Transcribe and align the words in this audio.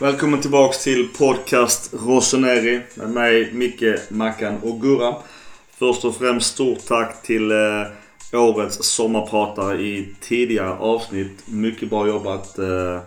Välkommen 0.00 0.40
tillbaks 0.40 0.84
till 0.84 1.08
podcast 1.08 1.94
Rossoneri 2.06 2.80
med 2.94 3.10
mig 3.10 3.52
Micke, 3.52 4.10
Mackan 4.10 4.56
och 4.62 4.80
Gurra. 4.80 5.14
Först 5.78 6.04
och 6.04 6.16
främst 6.16 6.54
stort 6.54 6.86
tack 6.86 7.22
till 7.22 7.50
eh, 7.50 7.86
årets 8.32 8.84
sommarpratare 8.84 9.82
i 9.82 10.14
tidigare 10.20 10.72
avsnitt. 10.72 11.44
Mycket 11.48 11.90
bra 11.90 12.08
jobbat. 12.08 12.58
Eh, 12.58 13.00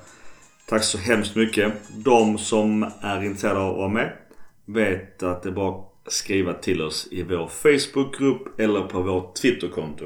tack 0.69 0.83
så 0.83 0.97
hemskt 0.97 1.35
mycket. 1.35 1.73
De 1.95 2.37
som 2.37 2.91
är 3.01 3.23
intresserade 3.23 3.59
av 3.59 3.71
att 3.71 3.77
vara 3.77 3.89
med 3.89 4.11
vet 4.65 5.23
att 5.23 5.43
det 5.43 5.49
är 5.49 5.53
bara 5.53 5.69
att 5.69 6.13
skriva 6.13 6.53
till 6.53 6.81
oss 6.81 7.07
i 7.11 7.23
vår 7.23 7.47
Facebookgrupp 7.47 8.59
eller 8.59 8.81
på 8.81 9.01
vårt 9.01 9.35
Twitterkonto. 9.35 10.05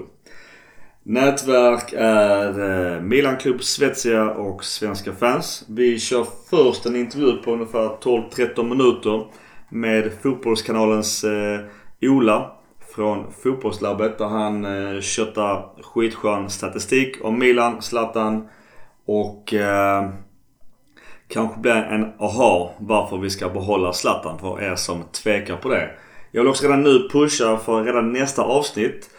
Nätverk 1.09 1.93
är 1.97 2.59
eh, 2.95 3.01
Milan 3.01 3.37
Club, 3.37 3.63
Svezia 3.63 4.31
och 4.31 4.63
Svenska 4.63 5.13
fans. 5.13 5.65
Vi 5.67 5.99
kör 5.99 6.27
först 6.49 6.85
en 6.85 6.95
intervju 6.95 7.37
på 7.37 7.51
ungefär 7.53 7.87
12-13 7.87 8.63
minuter 8.63 9.27
med 9.69 10.11
Fotbollskanalens 10.21 11.23
eh, 11.23 11.59
Ola 12.01 12.51
från 12.95 13.31
Fotbollslabbet 13.43 14.17
där 14.17 14.25
han 14.25 14.65
eh, 14.65 15.01
köttar 15.01 15.83
skitskön 15.83 16.49
statistik 16.49 17.15
om 17.21 17.39
Milan, 17.39 17.81
Zlatan 17.81 18.47
och 19.05 19.53
eh, 19.53 20.09
kanske 21.27 21.59
blir 21.59 21.75
en 21.75 22.13
aha 22.19 22.75
varför 22.77 23.17
vi 23.17 23.29
ska 23.29 23.49
behålla 23.49 23.93
Zlatan 23.93 24.39
för 24.39 24.61
er 24.61 24.75
som 24.75 25.03
tvekar 25.03 25.57
på 25.57 25.69
det. 25.69 25.89
Jag 26.31 26.41
vill 26.41 26.49
också 26.49 26.65
redan 26.65 26.83
nu 26.83 27.09
pusha 27.11 27.57
för 27.57 27.83
redan 27.83 28.13
nästa 28.13 28.41
avsnitt 28.43 29.09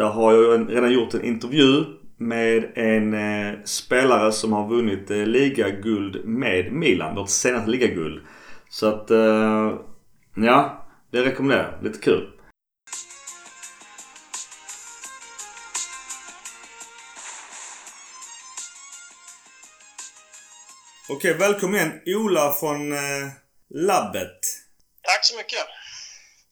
där 0.00 0.08
har 0.08 0.32
jag 0.32 0.70
redan 0.70 0.92
gjort 0.92 1.14
en 1.14 1.24
intervju 1.24 1.84
med 2.16 2.72
en 2.74 3.14
eh, 3.14 3.54
spelare 3.64 4.32
som 4.32 4.52
har 4.52 4.68
vunnit 4.68 5.10
eh, 5.10 5.16
ligaguld 5.16 6.24
med 6.24 6.72
Milan. 6.72 7.14
Vårt 7.14 7.30
senaste 7.30 7.70
ligaguld. 7.70 8.26
Så 8.70 8.86
att, 8.86 9.10
eh, 9.10 9.74
ja. 10.36 10.86
Det 11.10 11.24
rekommenderar 11.24 11.72
jag. 11.72 11.84
Lite 11.84 11.98
kul. 11.98 12.30
Okej, 21.10 21.34
välkommen 21.38 21.74
igen 21.74 22.00
Ola 22.06 22.52
från 22.52 22.92
eh, 22.92 22.98
labbet. 23.74 24.40
Tack 25.02 25.24
så 25.24 25.36
mycket. 25.36 25.79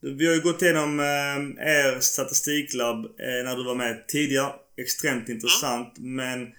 Vi 0.00 0.26
har 0.26 0.34
ju 0.34 0.40
gått 0.40 0.62
igenom 0.62 1.00
eh, 1.00 1.66
er 1.68 2.00
statistiklabb 2.00 3.04
eh, 3.04 3.44
när 3.44 3.56
du 3.56 3.64
var 3.64 3.74
med 3.74 4.08
tidigare. 4.08 4.52
Extremt 4.76 5.28
intressant. 5.28 5.98
Mm. 5.98 6.14
Men 6.16 6.54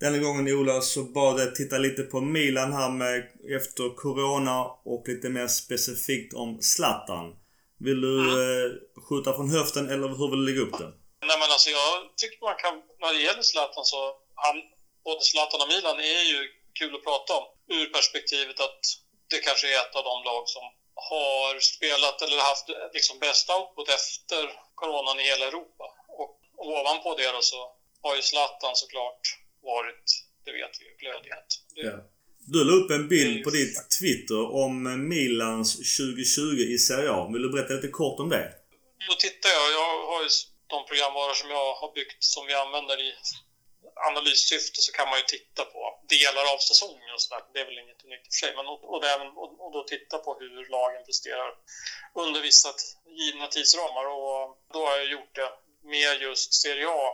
denna 0.00 0.18
gången 0.18 0.54
Ola 0.54 0.80
så 0.80 1.02
bad 1.02 1.40
jag 1.40 1.54
titta 1.54 1.78
lite 1.78 2.02
på 2.02 2.20
Milan 2.20 2.72
här 2.72 2.90
med 2.90 3.16
efter 3.58 3.96
Corona 3.96 4.56
och 4.84 5.04
lite 5.08 5.28
mer 5.28 5.48
specifikt 5.48 6.34
om 6.34 6.58
Zlatan. 6.62 7.36
Vill 7.78 8.00
du 8.00 8.14
mm. 8.20 8.34
eh, 8.40 8.68
skjuta 9.04 9.30
från 9.36 9.50
höften 9.50 9.90
eller 9.90 10.08
hur 10.18 10.30
vill 10.30 10.40
du 10.40 10.46
lägga 10.50 10.62
upp 10.66 10.78
det? 10.82 10.90
Nej 11.28 11.38
men 11.42 11.50
alltså 11.54 11.70
jag 11.70 11.92
tycker 12.20 12.38
man 12.50 12.58
kan, 12.64 12.74
när 13.02 13.12
det 13.14 13.22
gäller 13.26 13.42
Zlatan 13.42 13.84
så, 13.92 14.00
han, 14.34 14.56
både 15.04 15.20
Zlatan 15.30 15.60
och 15.62 15.70
Milan 15.74 15.98
är 16.16 16.24
ju 16.32 16.38
kul 16.78 16.94
att 16.96 17.04
prata 17.08 17.30
om. 17.40 17.46
Ur 17.76 17.86
perspektivet 17.96 18.60
att 18.66 18.80
det 19.30 19.38
kanske 19.46 19.66
är 19.74 19.78
ett 19.82 19.94
av 19.98 20.04
de 20.10 20.16
lag 20.30 20.44
som 20.54 20.64
har 20.94 21.60
spelat 21.60 22.22
eller 22.22 22.38
haft 22.50 22.66
liksom 22.92 23.18
bäst 23.18 23.50
output 23.50 23.88
efter 23.88 24.42
coronan 24.74 25.20
i 25.20 25.22
hela 25.22 25.44
Europa. 25.46 25.84
Och 26.18 26.30
ovanpå 26.56 27.14
det 27.14 27.32
då 27.32 27.42
så 27.42 27.60
har 28.02 28.16
ju 28.16 28.22
Zlatan 28.22 28.76
såklart 28.76 29.20
varit, 29.62 30.04
det 30.44 30.52
vet 30.52 30.74
vi 30.80 30.84
ju, 30.88 30.92
glödhet. 31.02 31.48
Ja. 31.74 31.92
Du 32.52 32.64
la 32.64 32.72
upp 32.72 32.90
en 32.90 33.08
bild 33.08 33.44
på 33.44 33.50
ditt 33.50 33.76
Twitter 33.98 34.42
om 34.64 34.74
Milans 35.08 35.68
2020 35.76 36.74
i 36.74 36.78
Serie 36.78 37.10
A. 37.10 37.30
Vill 37.32 37.42
du 37.42 37.50
berätta 37.52 37.72
lite 37.74 37.88
kort 37.88 38.20
om 38.20 38.28
det? 38.28 38.54
Då 39.08 39.14
tittar 39.14 39.50
jag. 39.56 39.66
Jag 39.78 40.06
har 40.12 40.22
ju 40.22 40.28
de 40.66 40.78
programvaror 40.88 41.34
som 41.34 41.50
jag 41.50 41.74
har 41.80 41.90
byggt 41.98 42.24
som 42.34 42.46
vi 42.46 42.54
använder 42.54 42.96
i 43.08 43.10
analyssyfte 44.08 44.78
så 44.86 44.90
kan 44.92 45.08
man 45.10 45.18
ju 45.18 45.26
titta 45.34 45.62
på 45.72 45.80
delar 46.14 46.44
av 46.54 46.58
säsongen 46.70 47.10
och 47.14 47.22
sådär. 47.22 47.42
Det 47.52 47.60
är 47.62 47.66
väl 47.68 47.82
inget 47.84 48.04
unikt 48.06 48.26
i 48.26 48.28
och 48.28 48.34
för 48.34 48.40
sig. 48.44 48.52
Men 48.58 48.66
och, 48.72 48.80
och, 48.92 49.04
även, 49.14 49.28
och, 49.42 49.50
och, 49.60 49.72
då 49.72 49.84
titta 49.84 50.18
på 50.18 50.30
hur 50.40 50.70
lagen 50.70 51.04
presterar 51.06 51.50
under 52.14 52.40
vissa 52.40 52.68
givna 53.06 53.46
tidsramar. 53.46 54.04
Och 54.06 54.58
då 54.72 54.86
har 54.86 54.96
jag 54.96 55.10
gjort 55.10 55.34
det 55.34 55.50
med 55.82 56.22
just 56.22 56.54
Serie 56.54 56.88
A 56.88 57.06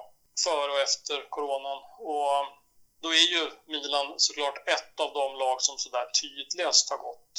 före 0.45 0.71
och 0.73 0.81
efter 0.81 1.29
coronan. 1.29 1.79
Och 1.99 2.33
då 3.03 3.09
är 3.09 3.27
ju 3.34 3.43
Milan 3.67 4.15
såklart 4.17 4.69
ett 4.69 5.01
av 5.01 5.11
de 5.21 5.39
lag 5.39 5.62
som 5.62 5.79
sådär 5.79 6.07
tydligast 6.21 6.91
har 6.91 6.99
gått 6.99 7.37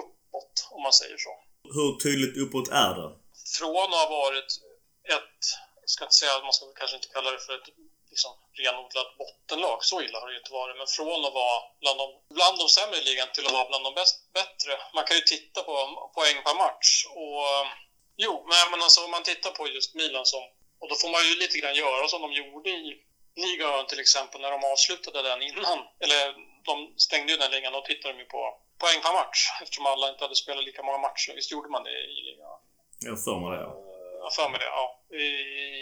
uppåt, 0.00 0.68
om 0.70 0.82
man 0.82 0.92
säger 0.92 1.16
så. 1.16 1.32
Hur 1.76 1.90
tydligt 2.04 2.36
uppåt 2.44 2.68
är 2.68 2.94
det? 2.98 3.08
Från 3.58 3.88
att 3.94 4.00
ha 4.02 4.08
varit 4.10 4.50
ett, 5.14 5.38
jag 5.80 5.90
ska 5.90 6.04
inte 6.04 6.14
säga, 6.14 6.42
man 6.42 6.52
ska 6.52 6.66
kanske 6.80 6.96
inte 6.96 7.08
kalla 7.08 7.30
det 7.30 7.38
för 7.38 7.54
ett 7.54 7.68
liksom 8.12 8.32
renodlat 8.58 9.18
bottenlag. 9.18 9.78
Så 9.84 10.02
illa 10.02 10.20
har 10.20 10.26
det 10.26 10.32
ju 10.36 10.38
inte 10.38 10.52
varit. 10.60 10.76
Men 10.80 10.86
från 10.86 11.24
att 11.24 11.38
vara 11.42 11.58
bland 11.80 11.98
de, 12.02 12.06
bland 12.36 12.56
de 12.58 12.68
sämre 12.68 12.96
i 12.98 13.04
ligan 13.08 13.28
till 13.34 13.46
att 13.46 13.52
vara 13.58 13.68
bland 13.70 13.84
de 13.84 13.94
bäst, 14.00 14.16
bättre. 14.40 14.72
Man 14.94 15.04
kan 15.04 15.16
ju 15.16 15.22
titta 15.22 15.62
på 15.68 15.74
poäng 16.16 16.36
per 16.46 16.56
match. 16.64 16.90
Och, 17.22 17.44
jo, 18.24 18.32
men 18.72 18.82
alltså 18.82 19.00
om 19.04 19.10
man 19.10 19.22
tittar 19.22 19.50
på 19.50 19.68
just 19.68 19.94
Milan 19.94 20.26
som... 20.26 20.42
Och 20.80 20.88
då 20.90 20.94
får 21.02 21.10
man 21.14 21.22
ju 21.28 21.34
lite 21.42 21.58
grann 21.58 21.74
göra 21.84 22.08
som 22.08 22.22
de 22.22 22.32
gjorde 22.32 22.70
i 22.70 23.02
ligan 23.36 23.86
till 23.86 24.00
exempel 24.00 24.40
när 24.40 24.50
de 24.50 24.64
avslutade 24.72 25.22
den 25.22 25.42
innan. 25.42 25.78
Eller 26.04 26.22
de 26.68 26.74
stängde 26.96 27.32
ju 27.32 27.38
den 27.38 27.50
ligan. 27.50 27.72
Då 27.72 27.80
tittade 27.80 28.14
de 28.14 28.18
ju 28.20 28.28
på 28.36 28.42
poäng 28.78 29.00
per 29.02 29.12
match 29.20 29.40
eftersom 29.62 29.86
alla 29.86 30.08
inte 30.08 30.24
hade 30.24 30.36
spelat 30.36 30.64
lika 30.64 30.82
många 30.82 30.98
matcher. 30.98 31.32
Visst 31.34 31.52
gjorde 31.52 31.68
man 31.68 31.84
det 31.84 31.90
i 31.90 32.20
ligan? 32.28 32.58
Jag 33.00 33.24
för 33.24 33.36
mig 33.40 33.50
det, 33.50 33.62
ja. 33.62 33.72
Jag 34.22 34.34
för 34.34 34.48
mig 34.48 34.58
det, 34.58 34.64
ja. 34.64 34.86
I, 35.10 35.26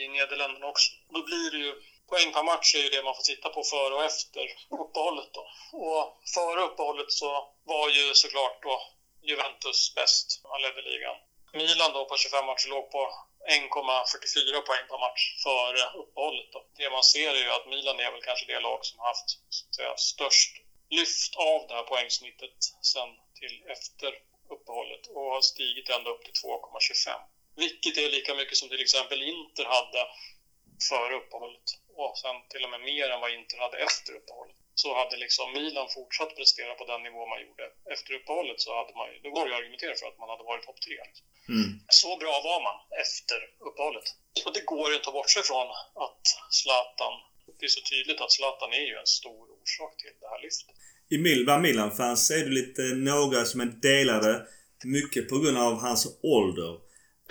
i 0.05 0.09
Nederländerna 0.09 0.67
också. 0.67 0.93
Då 1.15 1.25
blir 1.25 1.51
det 1.51 1.59
ju 1.67 1.73
poäng 2.09 2.33
per 2.33 2.43
match 2.43 2.75
är 2.75 2.79
ju 2.79 2.89
det 2.89 3.03
man 3.03 3.15
får 3.15 3.23
titta 3.23 3.49
på 3.49 3.63
före 3.63 3.95
och 3.95 4.05
efter 4.05 4.47
uppehållet. 4.71 5.31
Då. 5.33 5.45
Och 5.73 6.05
före 6.35 6.61
uppehållet 6.69 7.13
så 7.13 7.29
var 7.65 7.89
ju 7.89 8.15
såklart 8.15 8.63
då 8.63 8.83
Juventus 9.23 9.95
bäst. 9.95 10.41
Man 10.45 10.63
ledde 10.63 10.83
ligan. 10.83 11.17
Milan 11.53 11.93
då 11.93 12.05
på 12.05 12.17
25 12.17 12.47
matcher 12.47 12.69
låg 12.69 12.91
på 12.91 13.03
1,44 13.49 14.61
poäng 14.69 14.85
per 14.91 14.99
match 15.07 15.23
före 15.45 15.83
uppehållet. 16.03 16.49
Då. 16.53 16.67
Det 16.77 16.91
man 16.91 17.03
ser 17.03 17.31
är 17.31 17.43
ju 17.45 17.51
att 17.51 17.67
Milan 17.67 18.01
är 18.01 18.13
väl 18.13 18.23
kanske 18.23 18.47
det 18.47 18.61
lag 18.61 18.85
som 18.85 18.99
haft 18.99 19.29
säga, 19.77 19.97
störst 19.97 20.53
lyft 20.91 21.37
av 21.37 21.67
det 21.69 21.75
här 21.75 21.83
poängsnittet 21.83 22.59
sen 22.93 23.09
till 23.39 23.63
efter 23.75 24.13
uppehållet 24.55 25.07
och 25.07 25.23
har 25.23 25.41
stigit 25.41 25.89
ända 25.89 26.11
upp 26.11 26.25
till 26.25 26.33
2,25. 26.33 27.21
Vilket 27.57 27.97
är 27.99 28.11
lika 28.11 28.35
mycket 28.35 28.57
som 28.57 28.69
till 28.69 28.81
exempel 28.81 29.23
Inter 29.23 29.65
hade 29.65 30.07
före 30.89 31.15
uppehållet 31.17 31.67
och 32.03 32.15
sen 32.23 32.37
till 32.51 32.65
och 32.65 32.73
med 32.75 32.83
mer 32.91 33.07
än 33.13 33.23
vad 33.25 33.31
Inter 33.37 33.59
hade 33.65 33.79
efter 33.89 34.13
uppehållet. 34.21 34.57
Så 34.83 34.89
hade 35.01 35.17
liksom 35.25 35.47
Milan 35.57 35.89
fortsatt 35.97 36.37
prestera 36.39 36.73
på 36.81 36.85
den 36.93 37.03
nivå 37.07 37.21
man 37.33 37.41
gjorde 37.47 37.65
efter 37.95 38.11
uppehållet 38.19 38.59
så 38.65 38.71
hade 38.79 38.93
man 38.99 39.07
då 39.25 39.29
går 39.35 39.45
det 39.45 39.53
att 39.55 39.61
argumentera 39.61 39.95
för 40.01 40.07
att 40.11 40.19
man 40.23 40.31
hade 40.33 40.45
varit 40.51 40.65
topp 40.67 40.81
tre. 40.87 40.99
Mm. 41.55 41.69
Så 42.01 42.11
bra 42.23 42.35
var 42.49 42.61
man 42.69 42.79
efter 43.05 43.39
uppehållet. 43.69 44.07
Och 44.47 44.53
det 44.57 44.65
går 44.73 44.89
inte 44.97 45.09
att 45.11 45.19
bortse 45.19 45.41
från 45.51 45.69
att 46.05 46.25
Zlatan, 46.59 47.15
det 47.59 47.65
är 47.69 47.75
så 47.79 47.85
tydligt 47.93 48.21
att 48.21 48.33
Zlatan 48.37 48.71
är 48.81 48.87
ju 48.93 48.97
en 49.03 49.13
stor 49.21 49.45
orsak 49.59 49.93
till 50.01 50.15
det 50.23 50.29
här 50.33 50.41
lyftet. 50.47 50.77
I 51.15 51.19
Milva 51.19 51.55
Milan-fans 51.59 52.31
är 52.31 52.45
det 52.47 52.55
lite 52.61 52.83
några 52.83 53.45
som 53.45 53.61
är 53.61 53.71
delade 53.91 54.47
mycket 54.85 55.29
på 55.29 55.39
grund 55.39 55.59
av 55.59 55.75
hans 55.81 56.19
ålder. 56.23 56.73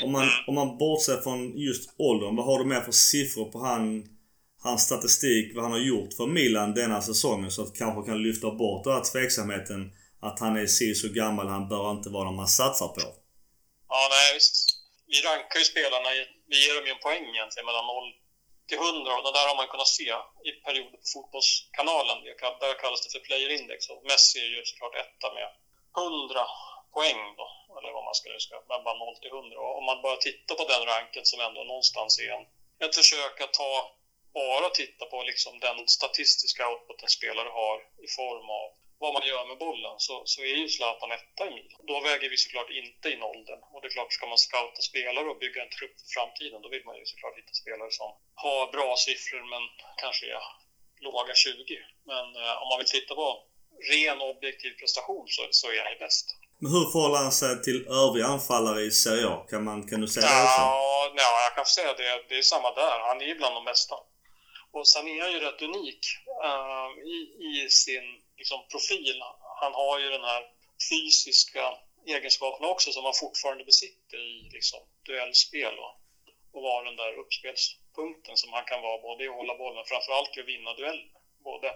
Om 0.03 0.11
man, 0.11 0.23
mm. 0.23 0.33
om 0.47 0.55
man 0.55 0.77
bortser 0.77 1.17
från 1.21 1.57
just 1.57 1.95
åldern, 1.97 2.35
vad 2.35 2.45
har 2.45 2.59
du 2.59 2.65
mer 2.65 2.81
för 2.81 2.91
siffror 2.91 3.51
på 3.51 3.59
han 3.59 4.12
hans 4.63 4.81
statistik, 4.89 5.55
vad 5.55 5.63
han 5.63 5.71
har 5.77 5.85
gjort 5.91 6.13
för 6.17 6.27
Milan 6.27 6.73
denna 6.73 7.01
säsongen 7.01 7.51
så 7.51 7.61
att 7.63 7.77
kanske 7.81 8.01
kan 8.09 8.23
lyfta 8.23 8.51
bort 8.51 8.83
den 8.83 8.93
här 8.93 9.03
tveksamheten 9.11 9.81
att 10.27 10.39
han 10.43 10.53
är 10.61 10.67
si 10.77 10.95
så 10.95 11.07
gammal, 11.21 11.47
han 11.47 11.69
bör 11.71 11.91
inte 11.91 12.09
vara 12.09 12.25
någon 12.25 12.41
man 12.43 12.47
satsar 12.59 12.87
på. 12.97 13.03
Ja, 13.93 14.01
nej 14.15 14.27
visst. 14.35 14.55
Vi 15.11 15.17
rankar 15.29 15.57
ju 15.59 15.65
spelarna, 15.73 16.09
vi 16.51 16.57
ger 16.63 16.75
dem 16.75 16.85
ju 16.87 16.91
en 16.95 17.05
poäng 17.07 17.25
egentligen 17.35 17.67
mellan 17.69 17.85
0 17.85 18.03
till 18.69 18.79
100 18.79 19.17
och 19.17 19.23
det 19.27 19.37
där 19.37 19.47
har 19.49 19.57
man 19.61 19.71
kunnat 19.73 19.91
se 19.99 20.09
i 20.47 20.49
perioder 20.65 20.97
på 21.03 21.07
Fotbollskanalen. 21.13 22.17
Där 22.63 22.81
kallas 22.83 23.01
det 23.03 23.11
för 23.15 23.23
player 23.27 23.51
index 23.59 23.79
och 23.91 24.01
Messi 24.09 24.37
är 24.45 24.51
ju 24.55 24.61
såklart 24.69 24.95
etta 25.03 25.27
med 25.37 25.47
100 25.97 26.45
poäng 26.95 27.21
då, 27.39 27.47
eller 27.77 27.91
vad 27.97 28.05
man 28.09 28.17
ska 28.19 28.25
säga, 28.45 28.59
mellan 28.69 28.97
0 28.99 29.21
till 29.21 29.33
100. 29.37 29.59
Och 29.65 29.73
om 29.79 29.85
man 29.89 29.99
bara 30.05 30.17
tittar 30.27 30.55
på 30.59 30.65
den 30.73 30.83
ranken 30.93 31.25
som 31.29 31.39
ändå 31.47 31.61
någonstans 31.71 32.11
är 32.23 32.29
en, 32.37 32.45
ett 32.83 32.95
försök 32.99 33.35
att 33.43 33.53
ta 33.61 33.71
bara 34.33 34.67
titta 34.69 35.03
på 35.05 35.17
liksom 35.23 35.53
den 35.67 35.87
statistiska 35.97 36.61
output 36.69 37.03
en 37.03 37.15
spelare 37.17 37.49
har 37.59 37.77
i 38.07 38.09
form 38.19 38.47
av 38.59 38.67
vad 39.03 39.13
man 39.17 39.25
gör 39.31 39.45
med 39.51 39.57
bollen 39.67 39.95
så, 40.05 40.15
så 40.31 40.39
är 40.51 40.55
ju 40.61 40.67
Zlatan 40.75 41.11
etta 41.17 41.43
i 41.49 41.51
Milan. 41.57 41.81
Då 41.91 41.95
väger 42.09 42.29
vi 42.29 42.37
såklart 42.37 42.71
inte 42.81 43.07
in 43.13 43.23
åldern. 43.33 43.61
Och 43.71 43.79
det 43.81 43.87
är 43.89 43.95
klart, 43.97 44.13
ska 44.13 44.25
man 44.33 44.41
scouta 44.47 44.81
spelare 44.89 45.27
och 45.31 45.39
bygga 45.43 45.59
en 45.63 45.73
trupp 45.77 45.95
för 46.01 46.09
framtiden 46.15 46.59
då 46.63 46.69
vill 46.73 46.85
man 46.89 46.95
ju 46.99 47.05
såklart 47.11 47.35
hitta 47.39 47.53
spelare 47.61 47.91
som 47.99 48.09
har 48.45 48.61
bra 48.75 48.89
siffror 49.05 49.43
men 49.53 49.63
kanske 50.03 50.25
är 50.35 50.41
låga 51.07 51.33
20. 51.35 51.55
Men 52.11 52.25
eh, 52.41 52.61
om 52.61 52.67
man 52.71 52.79
vill 52.81 52.93
titta 52.97 53.13
på 53.21 53.27
ren 53.93 54.19
objektiv 54.31 54.71
prestation 54.81 55.25
så, 55.35 55.41
så 55.61 55.67
är 55.77 55.81
han 55.87 55.97
bäst. 56.05 56.27
Men 56.61 56.71
hur 56.75 56.85
förhåller 56.91 57.19
han 57.25 57.35
sig 57.41 57.53
till 57.67 57.79
övriga 58.03 58.25
anfallare 58.35 58.81
i 58.89 58.91
Serie 59.03 59.27
A? 59.35 59.37
Kan, 59.49 59.63
man, 59.69 59.79
kan 59.89 60.01
du 60.01 60.07
säga 60.07 60.27
det? 60.27 60.33
Ja, 60.33 61.13
ja, 61.23 61.31
jag 61.47 61.53
kan 61.55 61.65
säga 61.77 61.93
det. 62.01 62.25
Det 62.29 62.37
är 62.37 62.41
samma 62.41 62.69
där. 62.81 62.97
Han 63.07 63.21
är 63.21 63.25
ju 63.25 63.35
bland 63.35 63.55
de 63.55 63.65
bästa. 63.65 63.95
Och 64.73 64.87
sen 64.87 65.07
är 65.07 65.21
han 65.21 65.31
ju 65.31 65.39
rätt 65.39 65.61
unik 65.61 66.03
uh, 66.49 66.89
i, 67.15 67.17
i 67.47 67.69
sin 67.69 68.05
liksom, 68.37 68.59
profil. 68.71 69.21
Han 69.61 69.73
har 69.73 69.99
ju 69.99 70.09
den 70.09 70.23
här 70.31 70.43
fysiska 70.89 71.63
egenskaperna 72.07 72.67
också 72.67 72.91
som 72.91 73.03
han 73.03 73.21
fortfarande 73.23 73.63
besitter 73.63 74.17
i 74.17 74.49
liksom, 74.57 74.79
duellspel 75.05 75.75
och, 75.83 75.93
och 76.53 76.63
vara 76.63 76.83
den 76.83 76.95
där 76.95 77.13
uppspelspunkten 77.21 78.37
som 78.37 78.53
han 78.53 78.65
kan 78.65 78.81
vara 78.81 79.01
både 79.01 79.23
i 79.23 79.27
att 79.27 79.35
hålla 79.35 79.57
bollen, 79.57 79.85
framförallt 79.85 80.37
i 80.37 80.41
att 80.41 80.47
vinna 80.47 80.73
dueller. 80.73 81.11
Både 81.43 81.67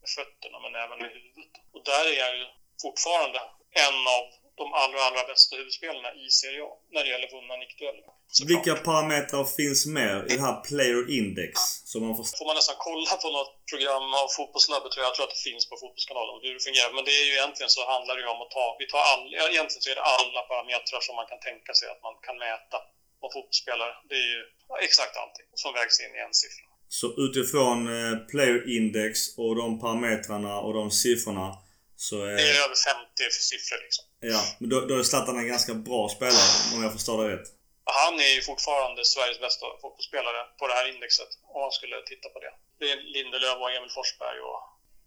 med 0.00 0.10
fötterna 0.16 0.58
men 0.64 0.74
även 0.84 0.98
med 0.98 1.10
huvudet. 1.16 1.54
Och 1.74 1.84
där 1.84 2.04
är 2.16 2.22
han 2.28 2.38
ju 2.40 2.46
fortfarande 2.82 3.40
en 3.86 4.00
av 4.16 4.24
de 4.60 4.66
allra, 4.72 5.00
allra 5.06 5.24
bästa 5.32 5.56
huvudspelarna 5.56 6.10
i 6.14 6.30
Serie 6.30 6.62
A 6.64 6.72
när 6.92 7.04
det 7.04 7.10
gäller 7.10 7.30
vunna 7.30 7.56
nickdueller. 7.56 8.04
Vilka 8.52 8.74
parametrar 8.88 9.44
finns 9.58 9.80
med 9.98 10.16
i 10.30 10.32
det 10.36 10.44
här 10.48 10.56
Player 10.68 11.02
Index? 11.18 11.52
Som 11.90 11.98
man 12.06 12.14
får... 12.18 12.24
får 12.40 12.46
man 12.50 12.56
nästan 12.60 12.78
kolla 12.88 13.14
på 13.24 13.28
något 13.38 13.52
program 13.72 14.06
av 14.22 14.28
Fotbollslabbet 14.36 14.90
tror 14.90 15.00
jag. 15.02 15.08
Jag 15.10 15.16
tror 15.16 15.26
att 15.28 15.36
det 15.38 15.44
finns 15.50 15.64
på 15.70 15.74
Fotbollskanalen 15.82 16.34
hur 16.44 16.54
det 16.56 16.64
fungerar. 16.68 16.90
Men 16.96 17.04
det 17.08 17.14
är 17.20 17.26
ju 17.30 17.34
egentligen 17.40 17.72
så 17.76 17.80
handlar 17.94 18.12
det 18.16 18.22
ju 18.24 18.30
om 18.34 18.40
att 18.44 18.52
ta, 18.56 18.64
vi 18.82 18.86
tar 18.92 19.02
all, 19.10 19.24
egentligen 19.54 19.82
så 19.84 19.90
är 19.94 19.98
det 20.00 20.06
alla 20.18 20.40
parametrar 20.50 21.00
som 21.06 21.14
man 21.20 21.28
kan 21.32 21.40
tänka 21.48 21.72
sig 21.78 21.86
att 21.92 22.02
man 22.06 22.14
kan 22.26 22.36
mäta 22.46 22.78
på 23.20 23.26
fotbollsspelare. 23.34 23.92
Det 24.10 24.16
är 24.24 24.28
ju 24.34 24.40
exakt 24.88 25.14
allting 25.22 25.48
som 25.62 25.70
vägs 25.78 25.96
in 26.04 26.12
i 26.18 26.20
en 26.26 26.34
siffra. 26.42 26.66
Så 26.98 27.06
utifrån 27.26 27.78
eh, 27.96 28.14
Player 28.30 28.60
Index 28.76 29.14
och 29.42 29.52
de 29.62 29.68
parametrarna 29.84 30.54
och 30.64 30.72
de 30.80 30.84
siffrorna 31.02 31.48
så 31.96 32.16
är... 32.30 32.36
Det 32.40 32.46
är 32.52 32.58
över 32.66 32.78
50 32.92 33.30
siffror 33.50 33.78
liksom. 33.86 34.04
Ja, 34.20 34.42
men 34.58 34.68
då, 34.70 34.76
då 34.88 34.92
är 34.98 35.02
Zlatan 35.02 35.38
en 35.38 35.48
ganska 35.48 35.74
bra 35.74 36.08
spelare 36.16 36.50
om 36.74 36.82
jag 36.82 36.92
förstår 36.92 37.16
det 37.22 37.36
rätt. 37.36 37.48
Han 37.84 38.20
är 38.20 38.34
ju 38.36 38.42
fortfarande 38.42 39.04
Sveriges 39.04 39.40
bästa 39.40 39.66
fotbollsspelare 39.80 40.46
på 40.58 40.66
det 40.66 40.74
här 40.74 40.88
indexet 40.88 41.28
om 41.54 41.60
man 41.60 41.72
skulle 41.72 42.02
titta 42.02 42.28
på 42.28 42.38
det. 42.40 42.52
Det 42.78 42.90
är 42.92 42.96
Lindelöf 42.96 43.58
och 43.60 43.70
Emil 43.70 43.90
Forsberg 43.90 44.40
och 44.40 44.60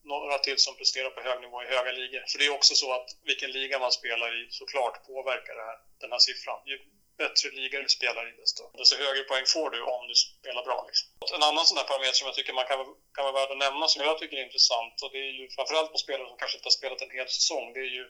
några 0.04 0.38
till 0.40 0.60
som 0.60 0.76
presterar 0.76 1.10
på 1.10 1.22
hög 1.22 1.42
nivå 1.42 1.64
i 1.64 1.68
höga 1.76 1.92
ligor. 1.92 2.24
För 2.32 2.38
det 2.40 2.46
är 2.46 2.54
också 2.60 2.76
så 2.76 2.94
att 2.98 3.08
vilken 3.24 3.52
liga 3.52 3.80
man 3.80 3.92
spelar 3.92 4.30
i 4.42 4.48
såklart 4.52 5.06
påverkar 5.08 5.56
det 5.60 5.66
här, 5.70 5.80
den 6.02 6.12
här 6.12 6.20
siffran. 6.20 6.62
Ju 6.66 6.78
bättre 7.18 7.50
liga 7.60 7.82
du 7.82 7.90
spelar 8.00 8.24
i 8.32 8.34
desto, 8.42 8.64
desto 8.78 8.96
högre 9.04 9.24
poäng 9.24 9.46
får 9.56 9.70
du 9.70 9.80
om 9.96 10.08
du 10.08 10.16
spelar 10.16 10.64
bra. 10.70 10.80
Liksom. 10.88 11.06
En 11.38 11.48
annan 11.50 11.66
sån 11.66 11.78
här 11.78 11.90
parameter 11.92 12.18
som 12.20 12.28
jag 12.30 12.36
tycker 12.36 12.54
man 12.54 12.68
kan, 12.72 12.80
kan 13.16 13.24
vara 13.28 13.38
värd 13.40 13.52
att 13.52 13.64
nämna 13.66 13.88
som 13.88 14.04
jag 14.04 14.20
tycker 14.20 14.38
är 14.38 14.50
intressant 14.50 14.96
och 15.04 15.12
det 15.14 15.22
är 15.30 15.34
ju 15.40 15.46
framförallt 15.56 15.92
på 15.92 15.98
spelare 15.98 16.28
som 16.30 16.38
kanske 16.38 16.58
inte 16.58 16.70
har 16.72 16.80
spelat 16.80 17.02
en 17.02 17.18
hel 17.18 17.30
säsong. 17.38 17.66
Det 17.74 17.80
är 17.88 17.94
ju 18.00 18.06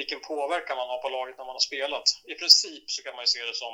vilken 0.00 0.20
påverkan 0.20 0.76
man 0.76 0.88
har 0.92 1.00
på 1.02 1.08
laget 1.08 1.36
när 1.38 1.44
man 1.44 1.58
har 1.60 1.66
spelat. 1.70 2.06
I 2.32 2.34
princip 2.34 2.84
så 2.94 3.02
kan 3.02 3.14
man 3.16 3.22
ju 3.22 3.30
se 3.34 3.42
det 3.50 3.56
som 3.64 3.72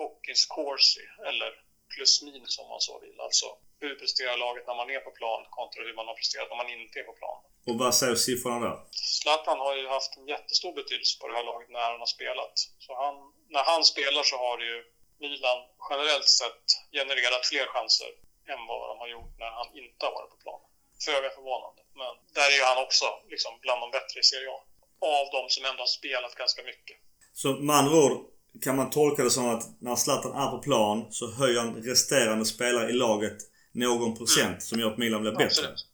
hockeyns 0.00 0.46
corsi 0.56 1.04
eller 1.28 1.50
plus 1.94 2.12
minus 2.26 2.58
om 2.62 2.68
man 2.72 2.80
så 2.88 2.94
vill. 3.04 3.16
Alltså 3.26 3.46
hur 3.82 3.94
presterar 4.02 4.36
laget 4.44 4.64
när 4.68 4.76
man 4.80 4.90
är 4.96 5.02
på 5.08 5.12
plan 5.20 5.40
kontra 5.58 5.78
hur 5.86 5.96
man 5.98 6.06
har 6.10 6.16
presterat 6.20 6.48
när 6.50 6.60
man 6.62 6.70
inte 6.84 6.96
är 7.02 7.06
på 7.10 7.16
plan. 7.20 7.38
Och 7.68 7.76
vad 7.82 7.94
säger 8.00 8.16
siffrorna 8.26 8.58
där? 8.66 8.76
Zlatan 9.20 9.58
har 9.66 9.74
ju 9.80 9.86
haft 9.96 10.12
en 10.18 10.26
jättestor 10.34 10.72
betydelse 10.80 11.14
på 11.20 11.24
det 11.28 11.34
här 11.38 11.46
laget 11.50 11.68
när 11.74 11.84
han 11.90 12.00
har 12.04 12.12
spelat. 12.16 12.54
Så 12.84 12.90
han, 13.02 13.14
när 13.54 13.64
han 13.70 13.82
spelar 13.92 14.22
så 14.30 14.36
har 14.44 14.56
ju 14.68 14.76
Milan 15.22 15.60
generellt 15.90 16.30
sett 16.40 16.64
genererat 16.98 17.42
fler 17.50 17.66
chanser 17.74 18.10
än 18.52 18.60
vad 18.70 18.82
de 18.90 18.94
har 19.02 19.08
gjort 19.16 19.34
när 19.42 19.50
han 19.58 19.68
inte 19.82 20.02
har 20.06 20.12
varit 20.18 20.30
på 20.34 20.38
plan. 20.44 20.60
Föga 21.06 21.30
förvånande. 21.36 21.80
Men 22.00 22.12
där 22.36 22.48
är 22.52 22.56
ju 22.60 22.64
han 22.70 22.84
också 22.86 23.06
liksom 23.32 23.52
bland 23.64 23.80
de 23.84 23.88
bättre 23.98 24.16
i 24.20 24.26
Serie 24.32 24.50
A. 24.56 24.60
Av 25.18 25.26
de 25.36 25.42
som 25.54 25.62
ändå 25.68 25.80
har 25.86 25.92
spelat 26.00 26.34
ganska 26.42 26.62
mycket. 26.70 26.96
Så 27.40 27.48
med 27.66 27.76
andra 27.80 27.96
ord 28.04 28.16
kan 28.62 28.76
man 28.76 28.90
tolka 28.90 29.24
det 29.24 29.30
som 29.30 29.48
att 29.48 29.80
när 29.80 29.96
Zlatan 29.96 30.32
är 30.32 30.50
på 30.50 30.58
plan 30.58 31.06
så 31.10 31.30
höjer 31.30 31.60
han 31.60 31.82
resterande 31.82 32.44
spelare 32.44 32.90
i 32.90 32.92
laget 32.92 33.36
någon 33.72 34.16
procent 34.16 34.48
mm. 34.48 34.60
som 34.60 34.80
gör 34.80 34.90
att 34.92 34.98
Milan 34.98 35.20
blir 35.20 35.32
bättre? 35.32 35.44
Absolut. 35.46 35.86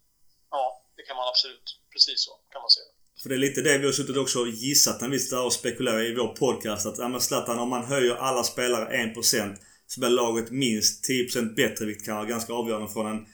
Ja, 0.50 0.82
det 0.96 1.02
kan 1.02 1.16
man 1.16 1.28
absolut. 1.28 1.80
Precis 1.92 2.24
så 2.24 2.30
kan 2.52 2.62
man 2.62 2.70
säga. 2.70 2.86
För 3.22 3.28
det 3.28 3.34
är 3.34 3.38
lite 3.38 3.62
det 3.62 3.78
vi 3.78 3.86
har 3.86 3.92
suttit 3.92 4.16
också 4.16 4.38
och 4.40 4.48
gissat 4.48 5.00
när 5.00 5.08
vi 5.08 5.18
sitter 5.18 5.44
och 5.44 5.52
spekulerar 5.52 6.02
i 6.02 6.14
vår 6.14 6.28
podcast. 6.28 6.86
Att 6.86 6.98
ja, 6.98 7.20
Zlatan, 7.20 7.58
om 7.58 7.68
man 7.68 7.84
höjer 7.84 8.14
alla 8.14 8.44
spelare 8.44 9.12
1% 9.14 9.56
så 9.86 10.00
blir 10.00 10.10
laget 10.10 10.50
minst 10.50 11.10
10% 11.10 11.54
bättre 11.54 11.84
vilket 11.84 12.04
kan 12.04 12.16
vara 12.16 12.26
ganska 12.26 12.52
avgörande 12.52 12.92
från 12.92 13.06
en 13.06 13.26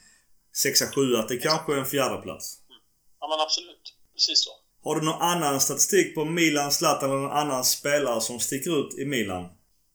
6-7 0.65 1.27
till 1.27 1.41
kanske 1.41 1.75
en 1.75 1.85
fjärde 1.85 2.21
plats. 2.21 2.59
Mm. 2.69 2.81
Ja 3.19 3.27
men 3.27 3.39
absolut. 3.39 3.95
Precis 4.13 4.43
så. 4.43 4.51
Har 4.83 4.95
du 4.95 5.01
någon 5.05 5.21
annan 5.21 5.61
statistik 5.61 6.15
på 6.15 6.25
Milan, 6.25 6.71
Zlatan 6.71 7.09
eller 7.09 7.21
någon 7.21 7.31
annan 7.31 7.63
spelare 7.63 8.21
som 8.21 8.39
sticker 8.39 8.79
ut 8.79 8.99
i 8.99 9.05
Milan? 9.05 9.43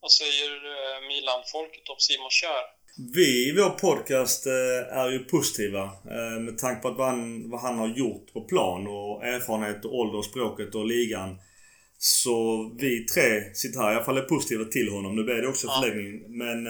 Vad 0.01 0.13
säger 0.13 0.51
eh, 0.51 1.09
Milan-folket 1.09 1.89
om 1.89 1.97
Simon 1.99 2.31
Kjär? 2.31 2.65
Vi 3.15 3.49
i 3.49 3.53
vår 3.53 3.71
podcast 3.71 4.47
eh, 4.47 4.99
är 4.99 5.11
ju 5.11 5.19
positiva 5.19 5.83
eh, 5.85 6.41
med 6.41 6.59
tanke 6.59 6.83
på 6.83 6.91
vad 6.91 7.07
han, 7.07 7.51
vad 7.51 7.61
han 7.61 7.79
har 7.79 7.89
gjort 7.89 8.33
på 8.33 8.41
plan 8.41 8.87
och 8.87 9.27
erfarenhet 9.27 9.85
och 9.85 9.95
ålder, 9.95 10.23
språket 10.23 10.75
och 10.75 10.87
ligan. 10.87 11.39
Så 11.99 12.37
vi 12.81 13.05
tre 13.05 13.55
sitter 13.55 13.81
här 13.81 13.93
i 13.93 13.95
alla 13.95 14.05
fall 14.05 14.19
är 14.19 14.23
positiva 14.23 14.65
till 14.65 14.89
honom. 14.89 15.17
Nu 15.17 15.25
blir 15.25 15.35
det 15.35 15.49
också 15.49 15.67
ja. 15.67 15.81
förlängning. 15.83 16.39
Men 16.39 16.65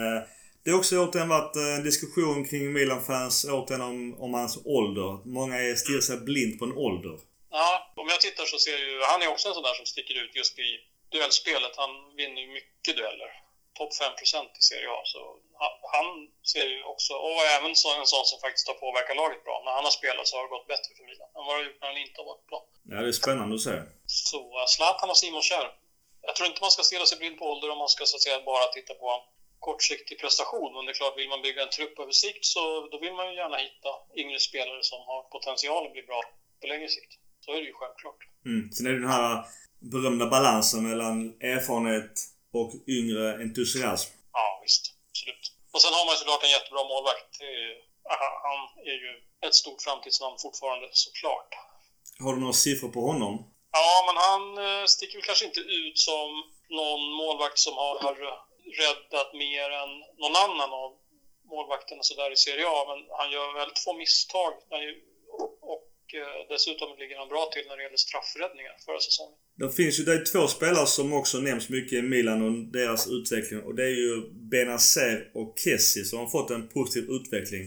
det 0.65 0.70
har 0.70 0.79
också 0.79 1.05
återigen 1.05 1.29
varit 1.29 1.56
en 1.56 1.85
diskussion 1.85 2.44
kring 2.44 2.73
Milan-fans 2.73 3.47
återigen 3.50 3.82
om, 3.82 4.15
om 4.19 4.35
hans 4.35 4.59
ålder. 4.65 5.29
Många 5.29 5.76
stirrar 5.76 6.00
sig 6.00 6.17
blind 6.17 6.59
på 6.59 6.65
en 6.65 6.73
ålder. 6.73 7.19
Ja, 7.50 7.92
om 7.96 8.08
jag 8.08 8.20
tittar 8.20 8.44
så 8.44 8.58
ser 8.58 8.72
jag 8.78 8.80
ju... 8.80 9.02
Han 9.02 9.22
är 9.22 9.28
också 9.28 9.48
en 9.48 9.54
sån 9.54 9.62
där 9.68 9.74
som 9.74 9.86
sticker 9.86 10.14
ut 10.22 10.36
just 10.36 10.58
i 10.58 10.70
duellspelet. 11.12 11.74
Han 11.76 11.92
vinner 12.16 12.40
ju 12.42 12.48
mycket 12.48 12.96
dueller. 12.96 13.30
Topp 13.78 13.94
5 13.94 14.12
i 14.58 14.62
Serie 14.70 14.90
A. 14.90 15.00
Så 15.04 15.20
han 15.94 16.06
ser 16.52 16.66
ju 16.74 16.82
också... 16.92 17.12
Och 17.14 17.40
även 17.56 17.76
så 17.76 17.88
en 18.00 18.06
sån 18.06 18.24
som 18.24 18.38
faktiskt 18.40 18.68
har 18.68 18.74
påverkat 18.74 19.16
laget 19.16 19.44
bra. 19.44 19.62
När 19.64 19.72
han 19.72 19.84
har 19.84 19.90
spelat 20.00 20.26
så 20.28 20.36
har 20.36 20.42
det 20.44 20.56
gått 20.56 20.72
bättre 20.74 20.90
för 20.96 21.04
Milan 21.04 21.28
än 21.36 21.44
vad 21.46 21.54
det 21.54 21.60
har 21.60 21.66
gjort 21.68 21.80
när 21.80 21.88
han 21.88 21.98
inte 22.06 22.20
har 22.20 22.26
varit 22.32 22.46
bra. 22.50 22.60
Ja, 22.90 22.96
det 23.02 23.08
är 23.08 23.20
spännande 23.22 23.54
att 23.54 23.66
se. 23.68 23.76
Så 24.06 24.42
uh, 24.58 24.66
Zlatan 24.66 25.10
och 25.10 25.16
Simon 25.22 25.42
Kjär. 25.42 25.68
Jag 26.22 26.36
tror 26.36 26.46
inte 26.48 26.60
man 26.60 26.70
ska 26.70 26.82
stirra 26.82 27.06
sig 27.06 27.18
blind 27.18 27.38
på 27.38 27.44
ålder 27.52 27.70
om 27.70 27.78
man 27.78 27.88
ska 27.88 28.04
så 28.04 28.16
att 28.16 28.22
säga 28.22 28.40
bara 28.52 28.66
titta 28.66 28.94
på 28.94 29.24
kortsiktig 29.58 30.20
prestation. 30.20 30.74
Men 30.74 30.84
det 30.84 30.93
är 30.93 31.00
klart, 31.00 31.19
vill 31.19 31.28
man 31.28 31.43
bygga 31.43 31.62
en 31.62 31.76
trupp 31.78 31.98
över 31.98 32.12
sikt 32.12 32.44
så 32.44 32.88
då 32.93 32.98
vill 32.98 33.12
man 33.12 33.26
ju 33.31 33.34
gärna 33.43 33.56
hitta 33.56 33.90
yngre 34.17 34.38
spelare 34.38 34.82
som 34.82 35.00
har 35.08 35.22
potential 35.22 35.86
att 35.86 35.93
bli 35.93 36.02
bra 36.02 36.20
på 36.60 36.67
längre 36.67 36.88
sikt. 36.88 37.12
Så 37.48 37.52
är 37.56 37.60
det 37.64 37.70
ju 37.72 37.78
självklart. 37.82 38.20
Mm. 38.50 38.62
Sen 38.72 38.86
är 38.86 38.93
det 38.93 39.05
den 39.06 39.17
här 39.19 39.44
berömda 39.94 40.26
balansen 40.36 40.81
mellan 40.88 41.17
erfarenhet 41.55 42.14
och 42.58 42.70
yngre 42.98 43.24
entusiasm. 43.44 44.10
Ja, 44.38 44.46
visst. 44.64 44.84
Absolut. 45.10 45.44
Och 45.72 45.81
sen 45.82 45.93
har 45.96 46.05
man 46.06 46.14
ju 46.14 46.19
såklart 46.20 46.44
en 46.44 46.56
jättebra 46.56 46.82
målvakt. 46.93 47.31
Är, 47.52 47.69
han 48.48 48.60
är 48.93 48.98
ju 49.05 49.12
ett 49.46 49.56
stort 49.62 49.81
framtidsnamn 49.86 50.36
fortfarande, 50.44 50.86
såklart. 50.93 51.50
Har 52.24 52.32
du 52.34 52.40
några 52.40 52.62
siffror 52.67 52.90
på 52.96 53.02
honom? 53.10 53.34
Ja, 53.81 53.93
men 54.06 54.17
han 54.26 54.43
eh, 54.67 54.84
sticker 54.94 55.14
väl 55.19 55.28
kanske 55.31 55.48
inte 55.50 55.60
ut 55.60 55.98
som 56.08 56.28
någon 56.81 57.02
målvakt 57.20 57.58
som 57.67 57.74
har 57.82 58.14
räddat 58.82 59.31
mer 59.44 59.69
än 59.82 59.90
någon 60.22 60.36
annan 60.46 60.70
av 60.82 60.90
målvakterna 61.52 62.02
sådär 62.02 62.31
i 62.32 62.36
Serie 62.36 62.67
A. 62.78 62.81
Men 62.90 63.00
han 63.19 63.28
gör 63.34 63.58
väldigt 63.60 63.84
få 63.86 63.93
misstag. 64.02 64.52
Och 65.72 65.87
dessutom 66.48 66.88
ligger 66.98 67.17
han 67.19 67.29
bra 67.29 67.50
till 67.53 67.65
när 67.69 67.77
det 67.77 67.82
gäller 67.82 67.96
straffräddningar 67.96 68.74
förra 68.86 69.00
säsongen. 69.00 69.38
Det 69.62 69.72
finns 69.72 70.00
ju 70.00 70.05
det 70.05 70.27
två 70.32 70.48
spelare 70.48 70.86
som 70.86 71.12
också 71.12 71.36
nämns 71.38 71.69
mycket 71.69 71.93
i 71.93 72.03
Milan 72.03 72.41
och 72.46 72.53
deras 72.79 73.08
utveckling. 73.17 73.60
Och 73.67 73.74
det 73.74 73.84
är 73.84 73.96
ju 74.05 74.12
Benazer 74.50 75.31
och 75.34 75.58
Kessie 75.65 76.05
som 76.05 76.19
har 76.19 76.29
fått 76.36 76.50
en 76.50 76.69
positiv 76.69 77.05
utveckling. 77.17 77.65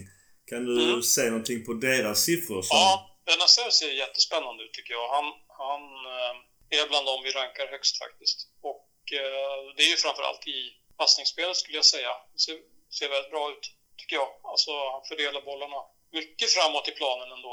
Kan 0.50 0.64
du 0.64 0.74
mm. 0.84 1.02
säga 1.02 1.30
någonting 1.30 1.64
på 1.64 1.72
deras 1.72 2.18
siffror? 2.28 2.62
Som... 2.62 2.76
Ja, 2.76 2.88
Benazer 3.26 3.70
ser 3.70 3.92
jättespännande 4.04 4.64
ut 4.64 4.72
tycker 4.72 4.92
jag. 4.98 5.08
Han, 5.16 5.26
han 5.62 5.82
eh, 6.12 6.78
är 6.78 6.88
bland 6.88 7.06
dem 7.06 7.20
vi 7.24 7.30
rankar 7.30 7.66
högst 7.74 7.98
faktiskt. 8.04 8.38
Och 8.70 8.90
eh, 9.20 9.58
det 9.76 9.82
är 9.86 9.90
ju 9.94 9.96
framförallt 9.96 10.44
i 10.48 10.58
passningsspelet 11.00 11.56
skulle 11.56 11.78
jag 11.82 11.90
säga. 11.96 12.12
Det 12.32 12.40
ser, 12.46 12.56
ser 12.98 13.08
väldigt 13.08 13.30
bra 13.34 13.44
ut, 13.52 13.64
tycker 13.98 14.16
jag. 14.16 14.30
Alltså 14.52 14.70
han 14.92 15.02
fördelar 15.08 15.42
bollarna 15.50 15.80
mycket 16.12 16.48
framåt 16.56 16.88
i 16.88 16.92
planen 17.00 17.32
ändå 17.36 17.52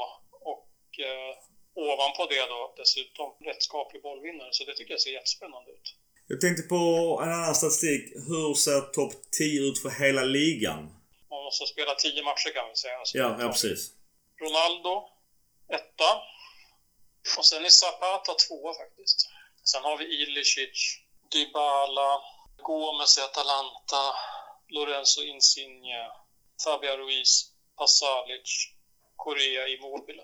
eh, 1.08 1.32
ovanpå 1.74 2.26
det 2.26 2.46
då 2.54 2.74
dessutom 2.76 3.28
rättskaplig 3.48 4.02
bollvinnare. 4.02 4.48
Så 4.52 4.64
det 4.64 4.74
tycker 4.74 4.92
jag 4.96 5.00
ser 5.00 5.10
jättespännande 5.10 5.70
ut. 5.70 5.88
Jag 6.32 6.40
tänkte 6.40 6.62
på 6.62 6.82
en 7.22 7.32
annan 7.32 7.54
statistik. 7.54 8.02
Hur 8.28 8.54
ser 8.54 8.80
topp 8.80 9.12
10 9.38 9.60
ut 9.68 9.78
för 9.82 9.90
hela 9.90 10.22
ligan? 10.22 10.80
Man 11.30 11.42
måste 11.44 11.66
spela 11.66 11.94
10 11.94 12.22
matcher 12.22 12.50
kan 12.54 12.68
vi 12.68 12.76
säga. 12.76 12.98
Alltså, 12.98 13.18
ja, 13.18 13.36
ja, 13.40 13.48
precis. 13.48 13.80
Ronaldo, 14.44 15.08
etta. 15.78 16.10
Och 17.38 17.46
sen 17.46 17.64
är 17.64 17.68
Zapata 17.68 18.32
tvåa 18.34 18.72
faktiskt. 18.74 19.18
Sen 19.64 19.82
har 19.82 19.96
vi 19.98 20.04
Ilicic, 20.22 20.78
Dybala, 21.32 22.10
Gomes 22.62 23.18
i 23.18 23.20
Atalanta, 23.20 24.04
Lorenzo 24.68 25.22
Insigne, 25.22 26.10
Fabian 26.64 26.96
Ruiz, 26.96 27.52
Pasalic, 27.78 28.48
Korea 29.16 29.68
i 29.68 29.80
Mobile. 29.80 30.22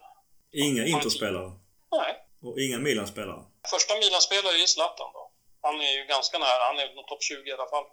Inga 0.65 0.83
Interspelare? 0.95 1.51
Nej, 1.99 2.13
Och 2.47 2.61
inga 2.65 2.79
Milan-spelare? 2.79 3.43
Första 3.73 3.93
Milan-spelare 4.03 4.57
är 4.63 4.67
Zlatan 4.75 5.11
då. 5.17 5.23
Han 5.67 5.77
är 5.87 5.93
ju 5.99 6.03
ganska 6.15 6.37
nära. 6.39 6.63
Han 6.71 6.79
är 6.83 6.95
nog 6.97 7.07
topp 7.07 7.23
20 7.23 7.49
i 7.51 7.53
alla 7.53 7.69
fall. 7.75 7.87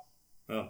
Ja. 0.55 0.62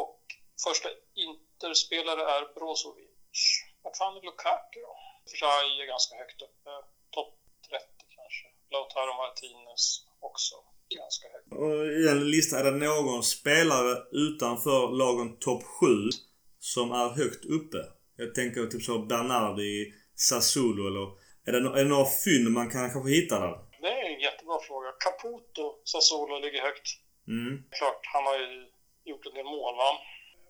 Och 0.00 0.20
första 0.66 0.88
Interspelare 1.28 2.22
är 2.34 2.42
Brozovic. 2.54 3.40
Vart 3.82 3.96
fan 3.96 4.16
är 4.18 4.22
Lukaku 4.28 4.78
då? 4.86 4.92
Fraj 5.38 5.68
är 5.82 5.86
ganska 5.94 6.12
högt 6.22 6.40
uppe. 6.48 6.70
Topp 7.16 7.32
30 7.68 7.84
kanske. 8.18 8.46
Lautaro 8.72 9.12
Martinez 9.22 9.84
också 10.30 10.54
ganska 11.00 11.26
högt. 11.34 11.48
Och 11.62 11.86
I 11.98 12.02
den 12.10 12.30
listan, 12.30 12.58
är 12.60 12.64
det 12.64 12.78
någon 12.86 13.22
spelare 13.22 13.92
utanför 14.26 14.80
lagen 15.02 15.38
topp 15.38 15.62
7 15.80 15.86
som 16.58 16.92
är 16.92 17.08
högt 17.08 17.44
uppe? 17.44 17.78
Jag 18.16 18.34
tänker 18.34 18.66
typ 18.66 18.82
så 18.82 18.98
Bernardi, 18.98 19.92
Sassuolo 20.14 20.86
eller... 20.90 21.23
Är 21.46 21.52
det, 21.52 21.58
är 21.58 21.84
det 21.84 21.90
några 21.94 22.06
fynd 22.24 22.50
man 22.50 22.70
kan 22.70 22.90
kanske 22.90 23.10
hitta 23.10 23.40
där? 23.40 23.58
Det 23.80 23.88
är 24.00 24.04
en 24.14 24.20
jättebra 24.20 24.58
fråga. 24.68 24.88
Caputo, 25.04 25.64
Sassuolo, 25.84 26.38
ligger 26.38 26.62
högt. 26.62 26.88
Mm. 27.28 27.64
Klart, 27.78 28.00
han 28.14 28.24
har 28.26 28.38
ju 28.38 28.68
gjort 29.04 29.26
en 29.26 29.34
del 29.34 29.44
mål 29.44 29.74
va? 29.76 29.90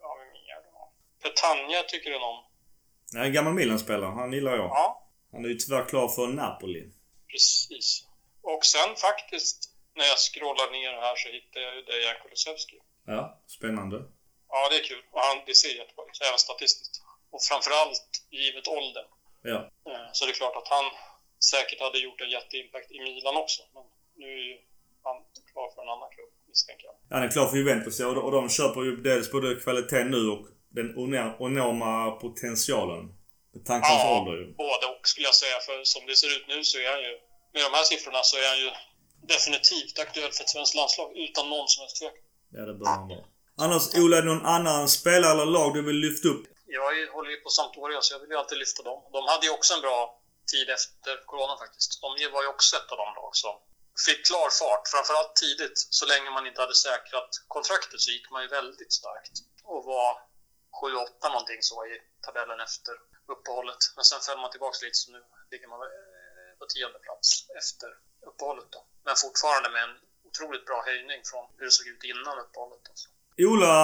Ja, 0.00 0.16
vem 0.20 0.28
mer 0.32 0.58
då? 0.66 0.92
Petagna 1.22 1.82
tycker 1.88 2.10
du 2.10 2.18
någon? 2.18 2.44
Nej, 3.12 3.26
en 3.26 3.32
gammal 3.32 3.54
Milan-spelare. 3.54 4.10
Han 4.10 4.32
gillar 4.32 4.56
jag. 4.56 4.64
Ja, 4.66 5.08
Han 5.32 5.44
är 5.44 5.48
ju 5.48 5.54
tyvärr 5.54 5.84
klar 5.88 6.08
för 6.08 6.26
Napoli. 6.26 6.82
precis. 7.30 8.06
Och 8.42 8.64
sen 8.64 8.90
faktiskt, 8.96 9.58
när 9.96 10.04
jag 10.04 10.18
scrollar 10.18 10.68
ner 10.76 10.92
här 11.04 11.16
så 11.16 11.28
hittar 11.28 11.60
jag 11.60 11.72
ju 11.76 11.82
Dejan 11.82 12.14
Kulusevski. 12.22 12.78
Ja, 13.06 13.42
spännande. 13.46 13.96
Ja, 14.48 14.68
det 14.70 14.76
är 14.80 14.84
kul. 14.90 15.02
Och 15.12 15.20
han, 15.20 15.36
det 15.46 15.54
ser 15.54 15.68
jättebra 15.80 16.04
ut, 16.10 16.18
även 16.28 16.38
statistiskt. 16.38 16.94
Och 17.32 17.42
framförallt 17.50 18.10
givet 18.30 18.68
åldern. 18.68 19.08
Ja. 19.52 19.58
Eh, 19.90 20.06
Så 20.16 20.20
det 20.24 20.30
är 20.34 20.38
klart 20.42 20.56
att 20.60 20.68
han 20.76 20.84
säkert 21.52 21.80
hade 21.86 21.98
gjort 22.06 22.20
en 22.24 22.30
jätteimpact 22.36 22.88
i 22.96 22.98
Milan 23.06 23.36
också. 23.44 23.60
Men 23.74 23.84
nu 24.20 24.26
är 24.40 24.44
ju 24.50 24.56
han 25.06 25.16
klar 25.52 25.66
för 25.74 25.80
en 25.82 25.88
annan 25.94 26.10
klubb, 26.14 26.32
misstänker 26.50 26.84
jag. 26.90 26.96
Han 27.16 27.22
är 27.26 27.30
klar 27.36 27.46
för 27.50 27.56
Juventus 27.56 28.00
ja, 28.00 28.06
och 28.10 28.14
de- 28.14 28.24
och 28.26 28.32
de 28.38 28.42
köper 28.58 28.80
ju 28.88 28.92
dels 29.08 29.26
både 29.34 29.48
kvaliteten 29.64 30.10
nu 30.16 30.22
och 30.34 30.42
den 30.78 30.88
enorma 31.46 31.92
potentialen. 32.24 33.04
Med 33.54 33.64
tanke 33.70 33.88
på 33.88 33.94
Ja, 33.94 34.18
ålder 34.20 34.34
ju. 34.40 34.44
både 34.66 34.84
och 34.94 35.02
skulle 35.12 35.26
jag 35.30 35.34
säga. 35.42 35.56
För 35.66 35.76
som 35.92 36.02
det 36.08 36.16
ser 36.22 36.30
ut 36.36 36.44
nu 36.48 36.64
så 36.70 36.78
är 36.78 36.88
han 36.94 37.02
ju, 37.08 37.12
med 37.54 37.62
de 37.68 37.70
här 37.78 37.84
siffrorna 37.90 38.20
så 38.22 38.36
är 38.42 38.48
han 38.52 38.58
ju 38.64 38.70
definitivt 39.34 39.98
aktuell 40.04 40.32
för 40.32 40.42
ett 40.44 40.48
svenskt 40.54 40.74
landslag 40.74 41.08
utan 41.16 41.44
någon 41.50 41.68
som 41.68 41.80
helst 41.82 41.96
tvekan. 42.00 42.24
Ja, 42.56 42.62
det 42.68 42.74
bör 42.74 42.86
han 42.86 43.08
vara. 43.08 43.24
Annars, 43.64 43.84
Ola, 44.02 44.20
någon 44.20 44.46
annan 44.46 44.88
spelare 44.88 45.32
eller 45.32 45.46
lag 45.46 45.74
du 45.74 45.82
vill 45.82 45.96
lyfta 45.96 46.28
upp? 46.28 46.44
Jag 46.66 47.12
håller 47.12 47.30
ju 47.30 47.36
på 47.40 47.50
Sampdoria 47.50 48.00
så 48.00 48.14
jag 48.14 48.20
vill 48.20 48.30
ju 48.30 48.36
alltid 48.36 48.58
lyfta 48.58 48.82
dem. 48.82 48.98
De 49.12 49.26
hade 49.26 49.46
ju 49.46 49.52
också 49.52 49.74
en 49.74 49.80
bra 49.80 50.20
tid 50.52 50.70
efter 50.70 51.26
corona 51.26 51.56
faktiskt. 51.58 52.00
De 52.00 52.08
var 52.32 52.42
ju 52.42 52.48
också 52.48 52.76
ett 52.76 52.92
av 52.92 52.98
de 52.98 53.08
lag 53.20 53.30
som 53.32 53.54
fick 54.06 54.26
klar 54.26 54.48
fart, 54.60 54.88
framförallt 54.88 55.36
tidigt. 55.36 55.78
Så 55.98 56.06
länge 56.06 56.30
man 56.30 56.46
inte 56.46 56.60
hade 56.60 56.74
säkrat 56.74 57.30
kontraktet 57.48 58.00
så 58.00 58.10
gick 58.10 58.30
man 58.30 58.42
ju 58.42 58.48
väldigt 58.48 58.92
starkt. 58.92 59.34
Och 59.64 59.84
var 59.84 60.12
7-8 60.82 61.28
någonting 61.28 61.62
så 61.62 61.86
i 61.86 61.92
tabellen 62.26 62.60
efter 62.60 62.94
uppehållet. 63.34 63.82
Men 63.96 64.04
sen 64.04 64.20
föll 64.20 64.40
man 64.40 64.50
tillbaks 64.50 64.82
lite 64.82 64.94
så 64.94 65.12
nu 65.12 65.24
ligger 65.50 65.68
man 65.68 65.80
eh, 65.82 66.58
på 66.58 66.66
tionde 66.66 66.98
plats 66.98 67.28
efter 67.60 67.88
uppehållet 68.28 68.68
då. 68.70 68.80
Men 69.04 69.16
fortfarande 69.16 69.70
med 69.70 69.82
en 69.82 69.96
otroligt 70.28 70.66
bra 70.66 70.82
höjning 70.86 71.20
från 71.30 71.44
hur 71.56 71.64
det 71.64 71.70
såg 71.70 71.86
ut 71.86 72.04
innan 72.04 72.38
uppehållet. 72.38 72.88
Alltså. 72.88 73.08
Ola, 73.38 73.76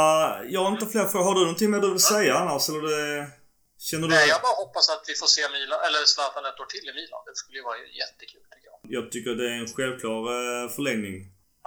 jag 0.54 0.60
har 0.64 0.70
inte 0.76 0.86
fler 0.94 1.06
frågor. 1.12 1.26
Har 1.28 1.34
du 1.34 1.40
någonting 1.40 1.70
mer 1.70 1.80
du 1.80 1.90
vill 1.90 2.08
säga 2.14 2.34
annars? 2.42 2.68
Eller 2.68 2.82
det... 2.90 3.26
Känner 3.88 4.06
du... 4.08 4.14
Nej, 4.14 4.28
jag 4.34 4.40
bara 4.48 4.58
hoppas 4.64 4.86
att 4.94 5.04
vi 5.10 5.14
får 5.20 5.30
se 5.36 5.42
Milan, 5.56 5.80
eller 5.86 6.00
Zlatan 6.12 6.44
ett 6.50 6.60
år 6.62 6.70
till 6.74 6.86
i 6.90 6.92
Milan. 7.00 7.22
Det 7.28 7.36
skulle 7.40 7.56
ju 7.60 7.64
vara 7.70 7.78
jättekul 8.02 8.44
tycker 8.52 8.68
jag. 8.72 8.78
Jag 8.96 9.04
tycker 9.12 9.30
det 9.40 9.46
är 9.54 9.58
en 9.64 9.72
självklar 9.76 10.20
eh, 10.38 10.66
förlängning. 10.76 11.16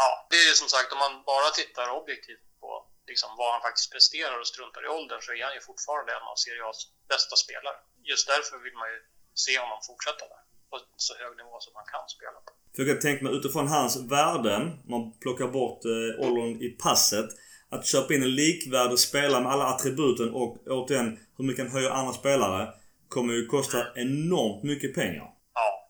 Ja, 0.01 0.09
det 0.29 0.37
är 0.43 0.47
ju 0.51 0.55
som 0.61 0.69
sagt 0.75 0.89
om 0.95 0.99
man 1.05 1.13
bara 1.33 1.49
tittar 1.59 1.85
objektivt 1.99 2.45
på 2.61 2.69
liksom, 3.11 3.29
vad 3.39 3.49
han 3.53 3.61
faktiskt 3.67 3.89
presterar 3.95 4.37
och 4.41 4.49
struntar 4.53 4.81
i 4.87 4.89
åldern 4.97 5.21
så 5.25 5.29
är 5.39 5.43
han 5.49 5.55
ju 5.57 5.63
fortfarande 5.69 6.09
en 6.17 6.25
av 6.31 6.35
Serie 6.43 6.63
A's 6.69 6.81
bästa 7.13 7.35
spelare. 7.43 7.79
Just 8.11 8.25
därför 8.33 8.55
vill 8.65 8.77
man 8.81 8.89
ju 8.93 8.99
se 9.45 9.53
honom 9.63 9.79
fortsätta 9.89 10.23
där. 10.33 10.43
På 10.69 10.75
så 11.07 11.13
hög 11.21 11.33
nivå 11.41 11.55
som 11.65 11.73
han 11.79 11.87
kan 11.93 12.05
spela 12.15 12.39
på. 12.45 12.51
För 12.73 12.79
jag 12.81 12.89
kan 12.91 12.99
tänka 13.07 13.21
mig 13.25 13.33
utifrån 13.39 13.67
hans 13.75 13.93
värden, 14.17 14.61
man 14.93 15.01
plockar 15.23 15.47
bort 15.57 15.81
eh, 15.93 16.25
åldern 16.25 16.51
i 16.67 16.69
passet. 16.85 17.29
Att 17.73 17.85
köpa 17.85 18.13
in 18.13 18.23
en 18.23 18.35
likvärdig 18.35 18.99
spelare 18.99 19.41
med 19.43 19.51
alla 19.51 19.65
attributen 19.65 20.33
och 20.33 20.57
återigen 20.67 21.19
hur 21.37 21.45
mycket 21.45 21.65
han 21.65 21.73
höjer 21.73 21.89
andra 21.89 22.13
spelare. 22.13 22.73
Kommer 23.09 23.33
ju 23.33 23.45
kosta 23.45 23.77
enormt 23.95 24.63
mycket 24.63 24.95
pengar. 24.95 25.27
Ja, 25.53 25.89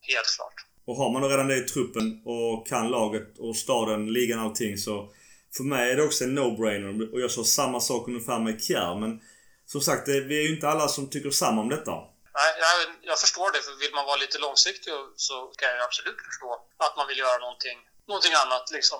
helt 0.00 0.26
klart. 0.36 0.54
Och 0.86 0.96
har 0.96 1.12
man 1.12 1.22
då 1.22 1.28
redan 1.28 1.48
det 1.48 1.56
i 1.56 1.60
truppen 1.60 2.22
och 2.24 2.66
kan 2.66 2.88
laget 2.88 3.38
och 3.38 3.56
staden, 3.56 4.12
ligan 4.12 4.38
allting 4.38 4.78
så... 4.78 5.12
För 5.56 5.64
mig 5.64 5.90
är 5.90 5.96
det 5.96 6.02
också 6.02 6.24
en 6.24 6.38
no-brainer. 6.38 7.12
Och 7.12 7.20
jag 7.20 7.30
sa 7.30 7.44
samma 7.44 7.80
sak 7.80 8.08
ungefär 8.08 8.38
med 8.38 8.62
Kjär. 8.62 8.94
Men 8.94 9.20
som 9.66 9.80
sagt, 9.80 10.06
det, 10.06 10.20
vi 10.20 10.38
är 10.38 10.42
ju 10.42 10.54
inte 10.54 10.68
alla 10.68 10.88
som 10.88 11.10
tycker 11.10 11.30
samma 11.30 11.60
om 11.60 11.68
detta. 11.68 11.94
Nej, 12.38 12.50
jag, 12.64 12.74
jag 13.10 13.18
förstår 13.24 13.52
det, 13.52 13.60
för 13.66 13.74
vill 13.82 13.94
man 13.94 14.06
vara 14.10 14.16
lite 14.24 14.38
långsiktig 14.38 14.92
så 15.16 15.34
kan 15.58 15.68
jag 15.68 15.82
absolut 15.88 16.20
förstå 16.28 16.50
att 16.86 16.96
man 16.96 17.06
vill 17.08 17.18
göra 17.18 17.38
någonting, 17.38 17.78
någonting 18.08 18.34
annat 18.44 18.70
liksom. 18.76 18.98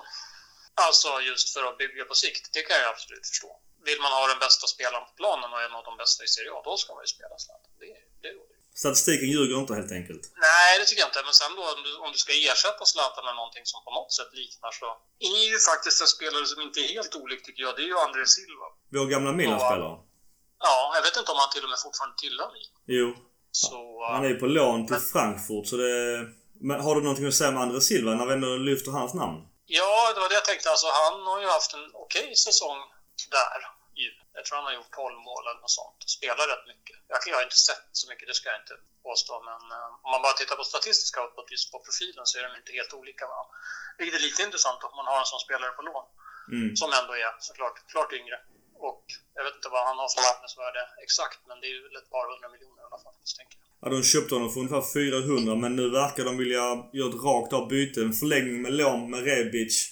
Alltså 0.85 1.09
just 1.29 1.47
för 1.53 1.63
att 1.69 1.77
bygga 1.77 2.03
på 2.05 2.15
sikt, 2.23 2.43
det 2.53 2.61
kan 2.67 2.77
jag 2.81 2.89
absolut 2.93 3.27
förstå. 3.31 3.51
Vill 3.87 3.99
man 4.01 4.11
ha 4.11 4.23
den 4.27 4.39
bästa 4.45 4.65
spelaren 4.67 5.05
på 5.09 5.13
planen 5.21 5.49
och 5.53 5.61
en 5.65 5.73
av 5.79 5.83
de 5.89 5.93
bästa 6.03 6.23
i 6.23 6.27
Serie 6.27 6.51
A, 6.57 6.61
då 6.69 6.73
ska 6.77 6.89
man 6.93 7.03
ju 7.03 7.11
spela 7.17 7.35
Zlatan. 7.43 7.71
Det, 7.81 7.93
det 8.23 8.31
råder 8.37 8.55
ju. 8.55 8.61
Statistiken 8.83 9.29
ljuger 9.35 9.55
inte 9.63 9.73
helt 9.79 9.93
enkelt. 9.99 10.23
Nej, 10.47 10.69
det 10.79 10.85
tycker 10.85 11.01
jag 11.05 11.09
inte. 11.13 11.23
Men 11.29 11.35
sen 11.41 11.51
då 11.57 11.63
om 11.75 11.81
du, 11.85 11.91
om 12.05 12.11
du 12.15 12.19
ska 12.25 12.31
ersätta 12.49 12.83
Zlatan 12.93 13.23
med 13.29 13.35
någonting 13.41 13.65
som 13.71 13.79
på 13.87 13.91
något 13.97 14.13
sätt 14.17 14.31
liknar 14.41 14.71
så 14.79 14.87
är 15.29 15.43
ju 15.51 15.57
faktiskt 15.71 15.97
en 16.03 16.11
spelare 16.15 16.45
som 16.51 16.59
inte 16.65 16.79
är 16.85 16.87
helt 16.97 17.13
olik 17.21 17.41
tycker 17.45 17.61
jag. 17.65 17.73
Det 17.77 17.83
är 17.85 17.89
ju 17.93 17.97
André 18.07 18.23
Silva. 18.35 18.67
Vår 18.95 19.05
gamla 19.13 19.31
Milan-spelare. 19.39 19.97
Ja, 20.67 20.77
jag 20.97 21.03
vet 21.07 21.15
inte 21.17 21.31
om 21.33 21.39
han 21.43 21.49
till 21.53 21.63
och 21.65 21.71
med 21.73 21.79
fortfarande 21.85 22.15
tillhör 22.23 22.49
Milan. 22.57 22.79
Jo. 22.99 23.07
Så... 23.51 23.77
Han 24.13 24.25
är 24.25 24.29
ju 24.29 24.39
på 24.43 24.47
lån 24.47 24.87
till 24.87 25.03
Frankfurt 25.13 25.67
så 25.67 25.75
det... 25.77 25.93
Men 26.69 26.81
har 26.85 26.95
du 26.95 27.01
någonting 27.01 27.27
att 27.27 27.33
säga 27.33 27.49
om 27.49 27.57
André 27.57 27.81
Silva 27.81 28.11
när 28.15 28.25
vi 28.25 28.33
ändå 28.33 28.47
lyfter 28.69 28.91
hans 28.91 29.13
namn? 29.13 29.39
Ja, 29.79 30.13
det 30.13 30.19
var 30.23 30.29
det 30.29 30.39
jag 30.41 30.49
tänkte. 30.51 30.69
Alltså, 30.69 30.87
han 31.01 31.15
har 31.31 31.39
ju 31.43 31.47
haft 31.57 31.73
en 31.73 31.87
okej 32.03 32.35
säsong 32.47 32.79
där. 33.37 33.59
Jag 34.37 34.43
tror 34.45 34.55
han 34.59 34.69
har 34.69 34.77
gjort 34.79 34.91
12 34.91 35.19
mål 35.29 35.43
eller 35.47 35.61
något 35.65 35.79
sånt. 35.81 35.99
Spelar 36.17 36.45
rätt 36.53 36.65
mycket. 36.73 36.97
Jag, 37.11 37.35
har 37.37 37.43
inte 37.49 37.63
sett 37.69 37.85
så 37.99 38.05
mycket, 38.09 38.27
det 38.27 38.35
ska 38.39 38.49
jag 38.53 38.61
inte 38.63 38.77
påstå. 39.07 39.33
Men 39.49 39.61
eh, 39.77 39.89
om 40.05 40.09
man 40.13 40.21
bara 40.25 40.35
tittar 40.39 40.55
på 40.59 40.63
statistiska 40.73 41.17
output 41.23 41.51
just 41.55 41.71
på 41.71 41.77
profilen 41.87 42.25
så 42.29 42.33
är 42.39 42.43
de 42.47 42.51
inte 42.61 42.71
helt 42.79 42.93
olika 42.99 43.23
varandra. 43.31 43.53
Vilket 43.97 44.15
är 44.19 44.23
lite 44.27 44.41
intressant 44.47 44.79
om 44.83 44.95
man 44.99 45.09
har 45.11 45.19
en 45.19 45.31
sån 45.33 45.45
spelare 45.47 45.71
på 45.77 45.81
lån. 45.89 46.05
Mm. 46.55 46.69
Som 46.81 46.89
ändå 46.99 47.13
är 47.23 47.31
såklart 47.49 47.77
klart 47.91 48.11
yngre. 48.19 48.37
Och 48.89 49.05
jag 49.37 49.43
vet 49.45 49.55
inte 49.59 49.69
vad 49.75 49.83
han 49.89 49.97
har 50.01 50.09
för 50.13 50.21
marknadsvärde 50.29 50.83
exakt, 51.05 51.39
men 51.47 51.55
det 51.61 51.67
är 51.71 51.75
ju 51.77 51.85
ett 51.99 52.09
par 52.15 52.25
hundra 52.31 52.47
miljoner 52.53 52.81
i 52.83 52.85
alla 52.89 53.01
fall, 53.03 53.15
misstänker 53.23 53.57
jag. 53.61 53.70
Ja, 53.81 53.89
de 53.89 54.03
köpte 54.03 54.35
honom 54.35 54.51
för 54.53 54.59
ungefär 54.59 54.93
400 54.93 55.55
men 55.55 55.75
nu 55.75 55.89
verkar 55.89 56.25
de 56.25 56.37
vilja 56.37 56.63
göra 56.93 57.09
ett 57.09 57.23
rakt 57.23 57.53
av 57.53 57.67
byte. 57.67 58.01
En 58.01 58.13
förlängning 58.13 58.61
med 58.61 58.73
lån 58.73 59.09
med 59.11 59.23
Rebic. 59.23 59.89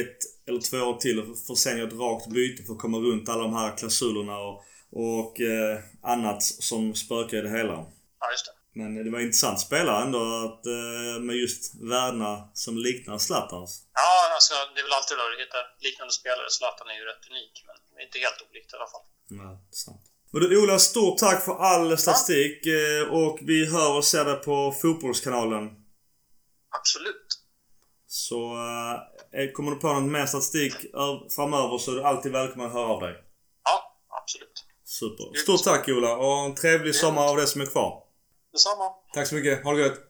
Ett 0.00 0.18
eller 0.48 0.60
två 0.60 0.76
år 0.76 0.96
till 0.96 1.20
och 1.20 1.38
för 1.46 1.54
sen 1.54 1.78
göra 1.78 1.88
ett 1.88 2.00
rakt 2.06 2.26
byte 2.26 2.62
för 2.62 2.72
att 2.72 2.78
komma 2.78 2.98
runt 2.98 3.28
alla 3.28 3.42
de 3.42 3.54
här 3.54 3.76
klausulerna 3.76 4.38
och, 4.38 4.56
och 4.92 5.40
eh, 5.40 5.78
annat 6.02 6.42
som 6.42 6.94
spökar 6.94 7.36
i 7.38 7.40
det 7.40 7.50
hela. 7.58 7.72
Ja, 8.20 8.26
just 8.34 8.46
det. 8.46 8.52
Men 8.80 9.04
det 9.04 9.10
var 9.10 9.20
intressant 9.20 9.60
spelare 9.60 10.02
ändå 10.06 10.22
att, 10.46 10.66
eh, 10.66 11.16
med 11.26 11.36
just 11.36 11.62
värdena 11.92 12.32
som 12.54 12.74
liknar 12.78 13.18
Zlatans. 13.18 13.72
Ja, 13.94 14.34
alltså, 14.34 14.54
det 14.74 14.80
är 14.80 14.84
väl 14.88 14.98
alltid 14.98 15.16
då 15.20 15.24
du 15.32 15.36
hittar 15.44 15.62
liknande 15.86 16.12
spelare. 16.20 16.46
Zlatan 16.50 16.88
är 16.92 16.96
ju 17.00 17.04
rätt 17.10 17.24
unik, 17.30 17.54
men 17.92 17.98
inte 18.04 18.18
helt 18.24 18.40
olikt 18.46 18.72
i 18.72 18.76
alla 18.76 18.90
fall. 18.94 19.06
Ja, 19.40 19.50
sant. 19.84 20.01
Men 20.32 20.42
du 20.42 20.62
Ola, 20.62 20.78
stort 20.78 21.18
tack 21.18 21.44
för 21.44 21.52
all 21.52 21.98
statistik 21.98 22.66
eh, 22.66 23.12
och 23.12 23.38
vi 23.42 23.66
hör 23.72 23.96
och 23.96 24.04
ser 24.04 24.24
det 24.24 24.34
på 24.34 24.74
Fotbollskanalen. 24.82 25.70
Absolut. 26.78 27.26
Så 28.06 28.36
eh, 29.32 29.52
kommer 29.52 29.70
du 29.70 29.76
på 29.76 29.92
något 29.92 30.12
mer 30.12 30.26
statistik 30.26 30.74
framöver 31.36 31.78
så 31.78 31.90
är 31.90 31.94
du 31.94 32.02
alltid 32.02 32.32
välkommen 32.32 32.66
att 32.66 32.72
höra 32.72 32.86
av 32.86 33.00
dig. 33.00 33.14
Ja, 33.64 33.96
absolut. 34.22 34.64
Super. 34.84 35.38
Stort 35.42 35.64
tack 35.64 35.88
Ola 35.88 36.16
och 36.16 36.38
en 36.38 36.54
trevlig 36.54 36.94
sommar 36.94 37.30
av 37.30 37.36
det 37.36 37.46
som 37.46 37.60
är 37.60 37.66
kvar. 37.66 38.02
Detsamma. 38.52 38.90
Tack 39.14 39.26
så 39.26 39.34
mycket. 39.34 39.64
Ha 39.64 39.72
det 39.72 39.80
gött. 39.80 40.00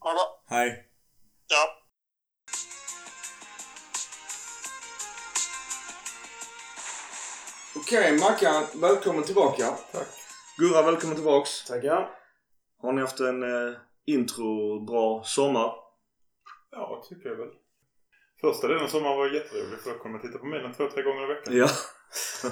Ha 0.00 0.12
det. 0.12 0.54
Hej. 0.56 0.84
Ja. 1.48 1.77
Okej, 7.88 8.18
Mackan. 8.18 8.64
Välkommen 8.80 9.22
tillbaka. 9.24 9.64
Tack. 9.92 10.06
Gurra, 10.58 10.82
välkommen 10.82 11.16
tillbaks. 11.16 11.64
Tackar. 11.64 12.10
Har 12.82 12.92
ni 12.92 13.00
haft 13.00 13.20
en 13.20 13.42
eh, 13.42 13.74
intro 14.06 14.80
bra 14.84 15.22
sommar? 15.24 15.72
Ja, 16.70 17.04
tycker 17.08 17.28
jag 17.28 17.36
väl. 17.36 17.48
Första 18.40 18.68
delen 18.68 18.84
av 18.84 18.88
sommaren 18.88 19.18
var 19.18 19.26
jätterolig 19.26 19.78
för 19.80 19.90
då 19.90 19.98
kunde 19.98 20.18
man 20.18 20.26
titta 20.26 20.38
på 20.38 20.46
Milan 20.46 20.72
två, 20.72 20.88
tre 20.88 21.02
gånger 21.02 21.24
i 21.24 21.34
veckan. 21.34 21.56
Ja. 21.56 21.68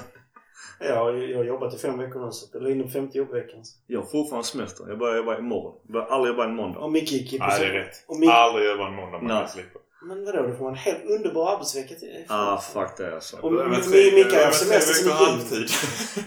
Ja, 0.79 1.11
jag 1.11 1.29
jag 1.29 1.37
har 1.37 1.43
jobbat 1.43 1.73
i 1.73 1.77
fem 1.77 1.97
veckor 1.97 2.25
nu 2.25 2.31
så 2.31 2.59
det 2.59 2.69
är 2.69 2.71
inne 2.71 2.83
på 2.83 2.89
femte 2.89 3.17
jobbveckan. 3.17 3.63
Jag 3.87 3.99
har 3.99 4.05
fortfarande 4.05 4.47
semester. 4.47 4.85
Jag 4.89 4.99
börjar 4.99 5.17
jobba 5.17 5.37
imorgon. 5.37 5.79
Jag 5.83 5.91
börjar 5.93 6.07
aldrig 6.07 6.31
jobba 6.33 6.45
en 6.45 6.55
måndag. 6.55 6.79
Och 6.79 6.91
Micke 6.91 7.11
gick 7.11 7.33
i 7.33 7.39
Nej, 7.39 7.59
det 7.59 7.65
är 7.65 7.71
rätt. 7.71 8.05
Och 8.07 8.19
Mick... 8.19 8.29
Aldrig 8.29 8.69
jobba 8.69 8.87
en 8.87 8.95
måndag 8.95 9.17
man 9.17 9.27
Nej. 9.27 9.47
slippa. 9.47 9.79
Men 10.01 10.25
vadå, 10.25 10.47
du 10.47 10.55
får 10.57 10.69
en 10.69 10.75
helt 10.75 11.05
underbar 11.05 11.53
arbetsvecka 11.53 11.95
till. 11.95 12.25
Ah, 12.29 12.57
fuck 12.61 12.97
det 12.97 13.15
alltså. 13.15 13.37
Och 13.37 13.53
Över 13.53 13.77
Mi- 13.77 13.81
tre- 13.81 14.11
Micke 14.15 14.33
har 14.33 14.51
semester 14.51 14.93
sen 14.93 15.07
i 15.07 15.11
halvtid. 15.11 15.69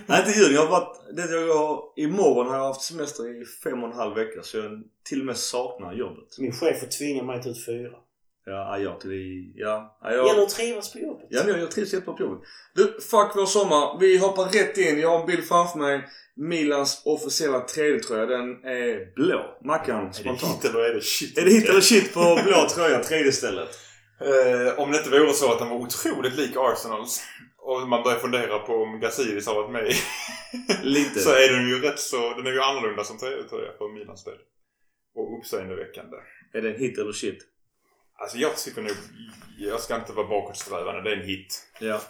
Nej, 0.07 0.25
inte 0.27 0.41
jul. 0.41 0.55
Jag 0.55 0.61
har 0.67 0.71
varit... 0.71 1.17
Det 1.17 1.23
jag 1.47 1.55
har, 1.59 1.83
imorgon 1.97 2.47
har 2.47 2.57
jag 2.57 2.65
haft 2.65 2.83
semester 2.83 3.43
i 3.43 3.45
fem 3.65 3.83
och 3.83 3.89
en 3.91 3.97
halv 3.97 4.15
vecka. 4.15 4.43
Så 4.43 4.57
jag 4.57 4.83
till 5.05 5.21
och 5.21 5.27
med 5.27 5.37
saknar 5.37 5.93
jobbet. 5.95 6.39
Min 6.39 6.53
chef 6.53 6.81
får 6.81 6.87
tvinga 6.87 7.23
mig 7.23 7.37
att 7.37 7.43
ta 7.43 7.49
ut 7.51 7.67
fyra. 7.67 7.91
Ja, 8.51 8.79
jag 8.79 9.01
till 9.01 9.11
det... 9.11 9.61
Ja, 9.61 9.99
ja, 10.03 10.09
Det 10.09 10.17
gäller 10.17 10.29
jag... 10.35 10.43
att 10.43 10.49
trivas 10.51 10.93
på 10.93 10.99
jobbet. 10.99 11.27
Ja, 11.31 11.43
men 11.47 11.61
jag 11.61 11.71
trivs 11.71 11.93
jättebra 11.93 12.15
på 12.15 12.23
jobbet. 12.23 12.49
Du, 12.75 12.85
fuck 12.85 13.33
vår 13.37 13.47
sommar. 13.47 13.99
Vi 14.01 14.19
hoppar 14.19 14.45
rätt 14.45 14.79
in. 14.79 15.01
Jag 15.01 15.09
har 15.09 15.21
en 15.21 15.27
bild 15.27 15.45
framför 15.45 15.79
mig. 15.79 16.09
Milans 16.37 17.03
officiella 17.05 17.59
3D-tröja. 17.67 18.27
Den 18.27 18.65
är 18.65 19.15
blå. 19.15 19.59
Mackan, 19.65 20.01
Är 20.03 20.07
det 20.07 20.13
spontant. 20.15 20.65
hit 20.65 20.71
eller 20.71 20.81
är 20.91 20.95
det 20.95 21.01
shit? 21.01 21.39
Är 21.39 21.45
det 21.45 21.51
hit 21.51 21.69
eller 21.69 21.81
shit 21.81 22.15
på 22.15 22.41
blå 22.45 22.67
tröja, 22.75 23.03
3D-stället? 23.03 23.69
Eh, 24.21 24.79
om 24.79 24.91
det 24.91 24.99
inte 24.99 25.11
vore 25.11 25.33
så 25.33 25.53
att 25.53 25.59
den 25.59 25.69
var 25.69 25.77
otroligt 25.77 26.35
lik 26.37 26.57
Arsenals 26.57 27.23
och 27.59 27.89
man 27.89 28.03
börjar 28.03 28.19
fundera 28.19 28.59
på 28.59 28.73
om 28.75 29.01
Gazidis 29.01 29.47
har 29.47 29.55
varit 29.55 29.71
med 29.73 29.93
Lite. 30.83 31.21
så 31.21 31.31
är 31.31 31.53
den 31.53 31.69
ju 31.69 31.81
rätt 31.81 31.99
så... 32.01 32.17
Den 32.37 32.47
är 32.47 32.53
ju 32.53 32.61
annorlunda 32.61 33.05
som 33.05 33.19
tröja 33.19 33.73
för 33.79 33.95
Milans 33.95 34.25
del. 34.25 34.35
Och 35.15 35.39
uppseendeväckande. 35.39 36.17
Är 36.55 36.63
det 36.63 36.71
en 36.71 36.81
hit 36.81 36.99
eller 36.99 37.13
shit? 37.13 37.39
Alltså 38.21 38.39
jag 38.39 38.57
tycker 38.57 38.83
nog... 38.83 38.93
Jag 39.59 39.81
ska 39.81 39.95
inte 39.97 40.13
vara 40.13 40.27
bakåtsträvande. 40.29 41.03
Det 41.03 41.11
är 41.13 41.17
en 41.17 41.27
hit. 41.27 41.63
Ja. 41.81 42.01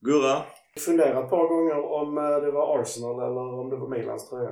Gurra? 0.00 0.42
Jag 0.74 0.82
funderar 0.84 1.24
ett 1.24 1.30
par 1.30 1.48
gånger 1.48 1.92
om 1.92 2.18
eh, 2.18 2.40
det 2.40 2.50
var 2.50 2.80
Arsenal 2.80 3.18
eller 3.30 3.60
om 3.60 3.70
det 3.70 3.76
var 3.76 3.88
Milans 3.88 4.30
tröja. 4.30 4.50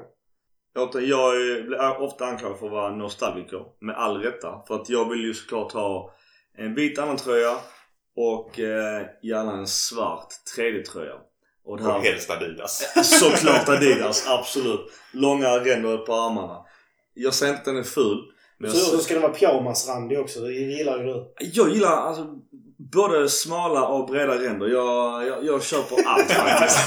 Jag, 0.74 1.02
jag 1.02 1.36
är- 1.36 1.62
blir 1.62 2.00
ofta 2.02 2.24
anklagad 2.26 2.58
för 2.58 2.66
att 2.66 2.72
vara 2.72 2.96
nostalgiker. 2.96 3.64
Med 3.80 3.96
all 3.96 4.16
rätta. 4.22 4.62
För 4.68 4.74
att 4.74 4.88
jag 4.88 5.08
vill 5.08 5.24
ju 5.24 5.34
såklart 5.34 5.72
ha 5.72 6.14
en 6.58 6.74
vit 6.74 6.98
annan 6.98 7.16
tröja 7.16 7.56
och 8.16 8.60
eh, 8.60 9.02
gärna 9.22 9.52
en 9.52 9.66
svart 9.66 10.28
3D-tröja. 10.56 11.14
Och 11.64 11.78
det 11.78 11.84
Och 11.86 11.92
här... 11.92 12.00
helst 12.00 12.30
Adidas. 12.30 12.92
Såklart 13.20 13.68
Adidas, 13.68 14.28
absolut. 14.28 14.92
Långa 15.12 15.48
ränder 15.58 15.98
på 15.98 16.14
armarna. 16.14 16.64
Jag 17.14 17.34
säger 17.34 17.52
inte 17.52 17.60
att 17.60 17.64
den 17.64 17.76
är 17.76 17.82
ful. 17.82 18.18
Jag, 18.62 18.72
Så, 18.72 18.96
så 18.96 18.98
ska 18.98 19.14
det 19.14 19.20
vara 19.20 19.32
pyjamasrandig 19.32 20.20
också. 20.20 20.40
Det 20.40 20.52
gillar 20.52 20.98
ju 20.98 21.04
du. 21.04 21.32
jag 21.40 21.70
gillar 21.70 21.88
alltså 21.88 22.26
både 22.76 23.28
smala 23.28 23.86
och 23.86 24.08
breda 24.08 24.34
ränder. 24.34 24.68
Jag, 24.68 25.26
jag, 25.26 25.44
jag 25.44 25.88
på 25.88 25.96
allt 26.06 26.30
faktiskt. 26.32 26.78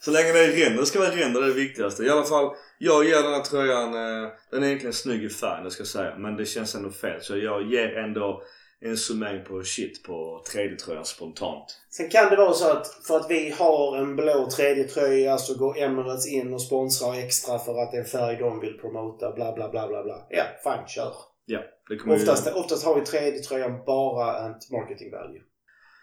Så 0.00 0.10
länge 0.10 0.32
det 0.32 0.44
är 0.44 0.48
ränder, 0.48 0.80
det 0.80 0.86
ska 0.86 0.98
vara 0.98 1.10
ränder, 1.10 1.40
det 1.40 1.46
är 1.46 1.48
det 1.48 1.60
viktigaste. 1.60 2.02
I 2.02 2.10
alla 2.10 2.24
fall, 2.24 2.50
jag 2.78 3.04
ger 3.04 3.22
den 3.22 3.32
här 3.32 3.42
tröjan, 3.42 3.94
eh, 3.94 4.28
den 4.50 4.62
är 4.62 4.66
egentligen 4.66 4.92
snygg 4.92 5.24
i 5.24 5.28
färg, 5.28 5.64
det 5.64 5.70
ska 5.70 5.80
jag 5.80 5.88
säga. 5.88 6.14
Men 6.18 6.36
det 6.36 6.44
känns 6.44 6.74
ändå 6.74 6.90
fel. 6.90 7.22
Så 7.22 7.36
jag 7.36 7.72
ger 7.72 7.96
ändå 7.98 8.42
en 8.82 8.96
summering 8.96 9.44
på 9.44 9.62
shit 9.62 10.02
på 10.02 10.42
3D-tröjan 10.54 11.04
spontant. 11.04 11.80
Sen 11.90 12.08
kan 12.10 12.30
det 12.30 12.36
vara 12.36 12.52
så 12.52 12.72
att 12.72 12.86
för 13.06 13.16
att 13.16 13.30
vi 13.30 13.50
har 13.50 13.96
en 13.96 14.16
blå 14.16 14.48
tredje 14.56 14.84
tröja 14.84 15.38
så 15.38 15.58
går 15.58 15.78
Emirates 15.78 16.32
in 16.32 16.54
och 16.54 16.62
sponsrar 16.62 17.14
extra 17.14 17.58
för 17.58 17.82
att 17.82 17.90
det 17.90 17.96
är 17.96 18.00
en 18.02 18.06
färg 18.08 18.36
de 18.36 18.60
vill 18.60 18.78
promota. 18.78 19.32
Bla 19.32 19.52
bla 19.52 19.68
bla 19.68 19.88
bla 19.88 20.02
bla. 20.02 20.26
Ja, 20.30 20.44
fine, 20.64 20.86
kör. 20.88 21.12
Ja, 21.44 21.60
det 21.88 21.96
kommer 21.96 22.14
ju- 22.16 22.22
Oftast, 22.22 22.54
oftast 22.56 22.84
har 22.84 22.96
ju 22.98 23.04
tredje 23.04 23.40
tröjan 23.40 23.84
bara 23.86 24.50
ett 24.50 24.70
marketing 24.70 25.10
value. 25.10 25.42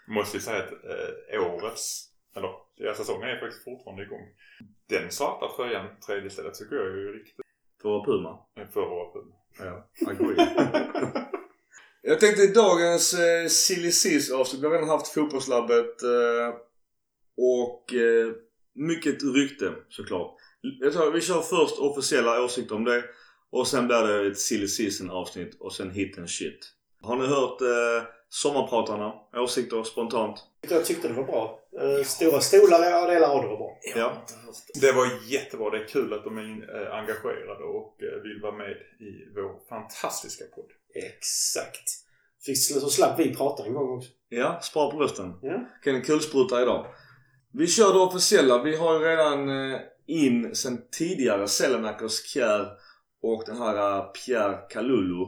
Måste 0.08 0.36
ju 0.36 0.40
säga 0.40 0.58
att 0.58 0.72
eh, 1.34 1.52
årets... 1.54 2.04
Eller, 2.36 2.50
ja, 2.76 2.94
säsongen 2.94 3.28
är 3.28 3.40
faktiskt 3.40 3.64
fortfarande 3.64 4.02
igång. 4.02 4.20
Den 4.88 5.10
svarta 5.10 5.46
tröjan, 5.56 5.86
tredje 6.06 6.30
stället, 6.30 6.54
tycker 6.54 6.76
jag 6.76 6.86
är 6.86 6.90
ju 6.96 7.12
riktigt... 7.18 7.44
För 7.82 8.04
Puma. 8.04 8.38
eh, 8.60 8.68
Förra 8.68 8.90
året. 8.90 9.24
Ja, 9.58 9.88
agree. 10.10 10.36
Jag 12.08 12.20
tänkte 12.20 12.42
i 12.42 12.46
dagens 12.46 13.14
eh, 13.14 13.48
Silly 13.48 13.92
avsnitt, 14.34 14.62
vi 14.62 14.66
har 14.66 14.72
redan 14.72 14.88
haft 14.88 15.08
fotbollslabbet 15.08 16.02
eh, 16.02 16.54
och 17.36 17.94
eh, 17.94 18.32
mycket 18.74 19.22
rykte 19.22 19.72
såklart. 19.88 20.36
Jag 20.80 20.92
tror 20.92 21.12
vi 21.12 21.20
kör 21.20 21.40
först 21.40 21.78
officiella 21.78 22.44
åsikter 22.44 22.74
om 22.74 22.84
det 22.84 23.04
och 23.50 23.66
sen 23.66 23.86
blir 23.86 24.06
det 24.06 24.26
ett 24.30 24.38
Silly 24.38 24.68
Season 24.68 25.10
avsnitt 25.10 25.56
och 25.60 25.72
sen 25.72 25.90
hit 25.90 26.18
and 26.18 26.30
shit. 26.30 26.72
Har 27.02 27.16
ni 27.16 27.26
hört 27.26 27.60
eh, 27.60 28.08
Sommarpratarna? 28.28 29.12
Åsikter 29.36 29.82
spontant? 29.82 30.44
Jag 30.68 30.84
tyckte 30.84 31.08
det 31.08 31.14
var 31.14 31.24
bra. 31.24 31.60
Eh, 31.80 32.04
Stora 32.04 32.40
stolar, 32.40 32.90
ja 32.90 33.06
delar 33.06 33.28
av 33.28 33.42
det 33.42 33.48
var 33.48 33.56
bra. 33.56 33.78
Ja. 33.96 34.12
Det 34.80 34.92
var 34.92 35.08
jättebra. 35.26 35.70
Det 35.70 35.78
är 35.78 35.88
kul 35.88 36.12
att 36.12 36.24
de 36.24 36.38
är 36.38 36.42
eh, 36.42 36.94
engagerade 36.98 37.64
och 37.64 38.02
eh, 38.02 38.22
vill 38.22 38.40
vara 38.42 38.52
med 38.52 38.70
i 39.00 39.32
vår 39.34 39.68
fantastiska 39.68 40.44
podd. 40.54 40.70
Exakt. 40.98 41.90
Fick, 42.46 42.58
så 42.58 42.88
slapp 42.90 43.18
vi 43.18 43.34
prata 43.34 43.64
en 43.64 43.74
gång 43.74 43.96
också. 43.96 44.10
Ja, 44.28 44.60
spara 44.62 44.90
på 44.90 44.98
rösten. 44.98 45.34
Ja. 45.42 45.68
Kan 45.84 45.94
en 45.94 46.02
kulspruta 46.02 46.62
idag. 46.62 46.86
Vi 47.52 47.66
kör 47.66 47.92
det 47.92 47.98
officiella. 48.00 48.62
Vi 48.62 48.76
har 48.76 48.98
ju 48.98 49.04
redan 49.06 49.48
eh, 49.72 49.80
in 50.06 50.54
sen 50.54 50.84
tidigare 50.90 51.48
Selemakers 51.48 52.24
Kjär 52.26 52.68
och 53.22 53.42
den 53.46 53.56
här 53.56 53.98
eh, 53.98 54.04
Pierre 54.04 54.58
Kalulu. 54.70 55.26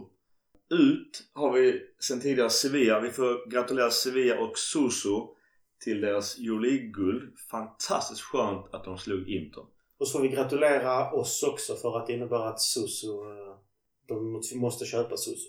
Ut 0.70 1.22
har 1.33 1.52
vi 1.52 1.83
sen 2.00 2.20
tidigare 2.20 2.50
Sevilla. 2.50 3.00
Vi 3.00 3.11
får 3.11 3.50
gratulera 3.50 3.90
Sevilla 3.90 4.40
och 4.40 4.59
Susu 4.59 5.20
till 5.85 6.00
deras 6.00 6.38
Euroleague-guld. 6.38 7.38
Fantastiskt 7.50 8.20
skönt 8.20 8.74
att 8.74 8.85
de 8.85 8.98
slog 8.98 9.28
Inter. 9.28 9.64
Och 9.98 10.09
så 10.09 10.18
får 10.18 10.22
vi 10.22 10.28
gratulera 10.28 11.12
oss 11.12 11.42
också 11.42 11.74
för 11.74 11.98
att 11.98 12.06
det 12.06 12.12
innebär 12.12 12.46
att 12.46 12.61
Susu... 12.61 13.06
eh, 13.09 13.56
De 14.09 14.42
måste 14.54 14.85
köpa 14.85 15.16
Susu. 15.16 15.48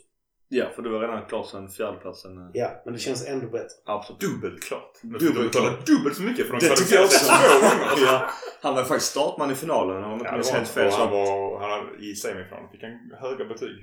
Ja, 0.54 0.70
för 0.76 0.82
det 0.82 0.90
var 0.90 1.00
redan 1.00 1.26
klart 1.26 1.48
sen 1.48 1.70
fjärdeplatsen. 1.70 2.38
eh, 2.38 2.44
Ja, 2.54 2.82
men 2.86 2.94
det 2.94 3.00
känns 3.00 3.28
ändå 3.28 3.48
bättre. 3.48 3.68
Absolut. 3.86 4.20
Dubbelt 4.22 4.64
klart. 4.64 4.94
Dubbelt 5.02 5.52
klart. 5.52 5.86
dubbelt 5.86 6.16
så 6.16 6.22
mycket 6.24 6.48
för 6.48 6.54
de 6.54 6.60
Det 6.68 6.76
tycker 6.76 6.96
jag 6.96 7.06
också. 7.06 7.26
två 7.26 7.60
gånger. 7.60 8.06
ja, 8.06 8.30
han 8.62 8.76
var 8.76 8.84
faktiskt 8.84 9.12
startman 9.12 9.52
i 9.52 9.56
finalen 9.56 10.04
om 10.04 10.10
jag 10.12 10.20
inte 10.20 10.30
var 10.32 10.36
helt 10.38 10.54
han. 10.54 10.66
fel. 10.66 10.92
Han 10.92 11.12
var, 11.12 11.60
han, 11.60 12.00
I 12.00 12.16
semifinalen 12.16 12.70
fick 12.72 12.84
han 12.84 12.92
höga 13.20 13.46
betyg. 13.46 13.76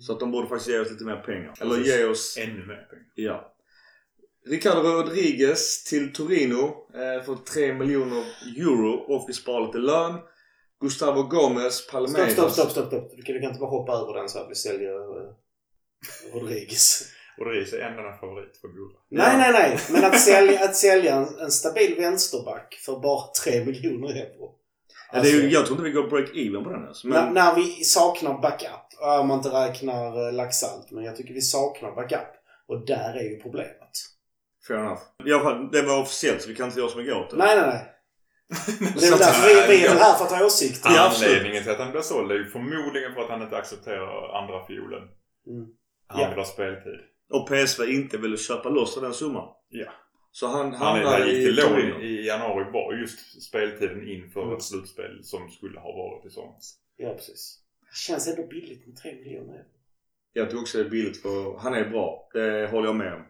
Så 0.00 0.12
att 0.12 0.20
de 0.20 0.30
borde 0.30 0.48
faktiskt 0.48 0.70
ge 0.70 0.78
oss 0.78 0.90
lite 0.90 1.04
mer 1.04 1.16
pengar. 1.16 1.54
Eller 1.60 1.76
ge 1.76 2.04
oss... 2.04 2.38
Ännu 2.40 2.66
mer 2.66 2.86
pengar. 2.90 3.06
Ja. 3.14 3.52
Ricardo 4.48 4.88
Rodriguez 4.88 5.84
till 5.84 6.12
Torino 6.12 6.86
eh, 6.94 7.24
för 7.24 7.34
3 7.54 7.74
miljoner 7.74 8.24
euro 8.58 8.90
och 8.92 9.24
vi 9.28 9.32
sparar 9.32 9.66
lite 9.66 9.78
lön. 9.78 10.14
Gustavo 10.80 11.22
Gomez, 11.22 11.74
Stopp, 11.74 11.92
Palmeiras. 11.92 12.32
stopp, 12.32 12.50
stopp, 12.50 12.70
stopp, 12.70 12.86
stopp. 12.86 13.10
Du 13.16 13.22
kan, 13.22 13.34
du 13.34 13.40
kan 13.40 13.48
inte 13.48 13.60
bara 13.60 13.70
hoppa 13.70 13.92
över 13.92 14.14
den 14.14 14.28
så 14.28 14.38
att 14.38 14.50
vi 14.50 14.54
säljer 14.54 14.92
Rodriguez. 16.32 17.02
Och 17.38 17.44
det 17.44 17.60
är 17.60 17.64
sig 17.64 17.80
en 17.80 18.18
favorit 18.20 18.56
för 18.60 18.68
Gurra. 18.68 18.98
Nej, 19.08 19.36
nej, 19.36 19.52
nej. 19.52 19.78
Men 19.90 20.04
att 20.04 20.20
sälja, 20.30 20.64
att 20.64 20.76
sälja 20.76 21.14
en, 21.14 21.38
en 21.38 21.50
stabil 21.50 21.94
vänsterback 21.98 22.74
för 22.84 23.00
bara 23.00 23.22
3 23.44 23.64
miljoner 23.64 24.08
euro. 24.08 24.54
Ja, 25.12 25.20
det 25.22 25.28
är 25.28 25.32
ju, 25.32 25.42
Alltså, 25.42 25.54
jag 25.54 25.66
tror 25.66 25.78
inte 25.78 25.90
vi 25.90 25.90
går 25.90 26.08
break-even 26.10 26.64
på 26.64 26.70
den 26.70 26.82
ens. 26.82 27.04
när, 27.04 27.24
Men, 27.24 27.34
när 27.34 27.54
vi 27.54 27.84
saknar 27.84 28.42
backup. 28.42 28.82
Om 29.20 29.28
man 29.28 29.38
inte 29.38 29.48
räknar 29.48 30.26
uh, 30.26 30.32
Laxalt. 30.32 30.90
Men 30.90 31.04
jag 31.04 31.16
tycker 31.16 31.34
vi 31.34 31.40
saknar 31.40 31.92
backup. 31.92 32.32
Och 32.68 32.86
där 32.86 33.14
är 33.14 33.22
ju 33.22 33.36
problemet. 33.40 33.90
fair 34.68 34.78
enough. 34.78 35.42
Fall, 35.42 35.70
det 35.72 35.82
var 35.82 36.00
officiellt 36.00 36.42
så 36.42 36.48
vi 36.48 36.54
kan 36.54 36.66
inte 36.66 36.80
göra 36.80 36.90
så 36.90 36.98
mycket 36.98 37.14
åt 37.14 37.30
det. 37.30 37.36
Nej, 37.36 37.56
nej, 37.56 37.66
nej. 37.66 37.92
Det 39.00 39.06
är 39.06 39.10
väl 39.10 39.18
därför 39.18 39.48
vi, 39.48 39.76
vi 39.76 39.84
är 39.84 39.88
väl 39.88 39.98
här 39.98 40.14
för 40.14 40.24
att 40.24 40.30
ha 40.30 40.46
åsikter. 40.46 40.90
Anledningen 40.98 41.62
till 41.62 41.72
att 41.72 41.78
han 41.78 41.90
blir 41.90 42.00
såld 42.00 42.30
är 42.30 42.34
ju 42.34 42.50
förmodligen 42.50 43.14
för 43.14 43.20
att 43.20 43.30
han 43.30 43.42
inte 43.42 43.56
accepterar 43.56 44.38
andra 44.42 44.66
fiolen. 44.66 45.02
Mm. 45.46 45.66
Han 46.06 46.22
Ja. 46.22 46.28
vill 46.28 46.38
ha 46.38 46.44
speltid. 46.44 47.00
Och 47.32 47.48
PSV 47.48 47.84
inte 47.94 48.18
ville 48.18 48.36
köpa 48.36 48.68
loss 48.68 49.00
den 49.00 49.14
summan. 49.14 49.48
Ja. 49.68 49.92
Så 50.32 50.46
han 50.46 50.72
Han 50.72 50.96
är 50.98 51.02
hamnar 51.04 51.18
där 51.20 51.26
gick 51.26 51.36
i 51.36 51.44
till 51.44 51.56
lån 51.56 52.02
i 52.02 52.26
januari 52.26 52.70
var 52.72 52.94
just 52.94 53.42
speltiden 53.42 54.08
inför 54.08 54.42
Mm. 54.42 54.56
ett 54.56 54.62
slutspel 54.62 55.20
som 55.24 55.50
skulle 55.50 55.80
ha 55.80 55.92
varit 55.92 56.26
i 56.26 56.30
somras. 56.30 56.74
Ja, 56.96 57.14
precis. 57.14 57.58
Det 57.80 57.96
känns 57.96 58.28
ändå 58.28 58.46
billigt 58.48 58.86
med 58.86 58.96
3 58.96 59.14
miljoner. 59.14 59.64
Jag 60.32 60.50
tycker 60.50 60.60
också 60.62 60.78
det 60.78 60.84
är 60.84 60.90
billigt 60.90 61.22
för 61.22 61.58
han 61.58 61.74
är 61.74 61.88
bra. 61.90 62.28
Det 62.32 62.70
håller 62.70 62.86
jag 62.88 62.96
med 62.96 63.14
om. 63.14 63.22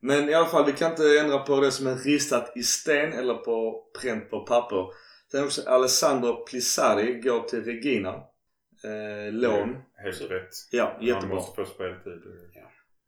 Men 0.00 0.28
i 0.28 0.34
alla 0.34 0.46
fall, 0.46 0.66
vi 0.66 0.72
kan 0.72 0.90
inte 0.90 1.18
ändra 1.20 1.38
på 1.38 1.60
det 1.60 1.70
som 1.70 1.86
är 1.86 1.94
ristat 1.96 2.52
i 2.56 2.62
sten 2.62 3.12
eller 3.12 3.34
på 3.34 3.84
pränt 4.00 4.30
på 4.30 4.40
papper. 4.40 4.86
Sen 5.30 5.44
också 5.44 5.68
Alessandro 5.68 6.44
Plissari 6.44 7.20
går 7.20 7.40
till 7.40 7.64
Regina. 7.64 8.22
Eh, 8.84 9.32
lån. 9.32 9.76
Helt 9.96 10.30
rätt. 10.30 10.48
Ja, 10.70 10.92
Han 10.96 11.06
jättebra. 11.06 11.34
måste 11.34 11.56
få 11.64 11.70
speltid. 11.70 12.22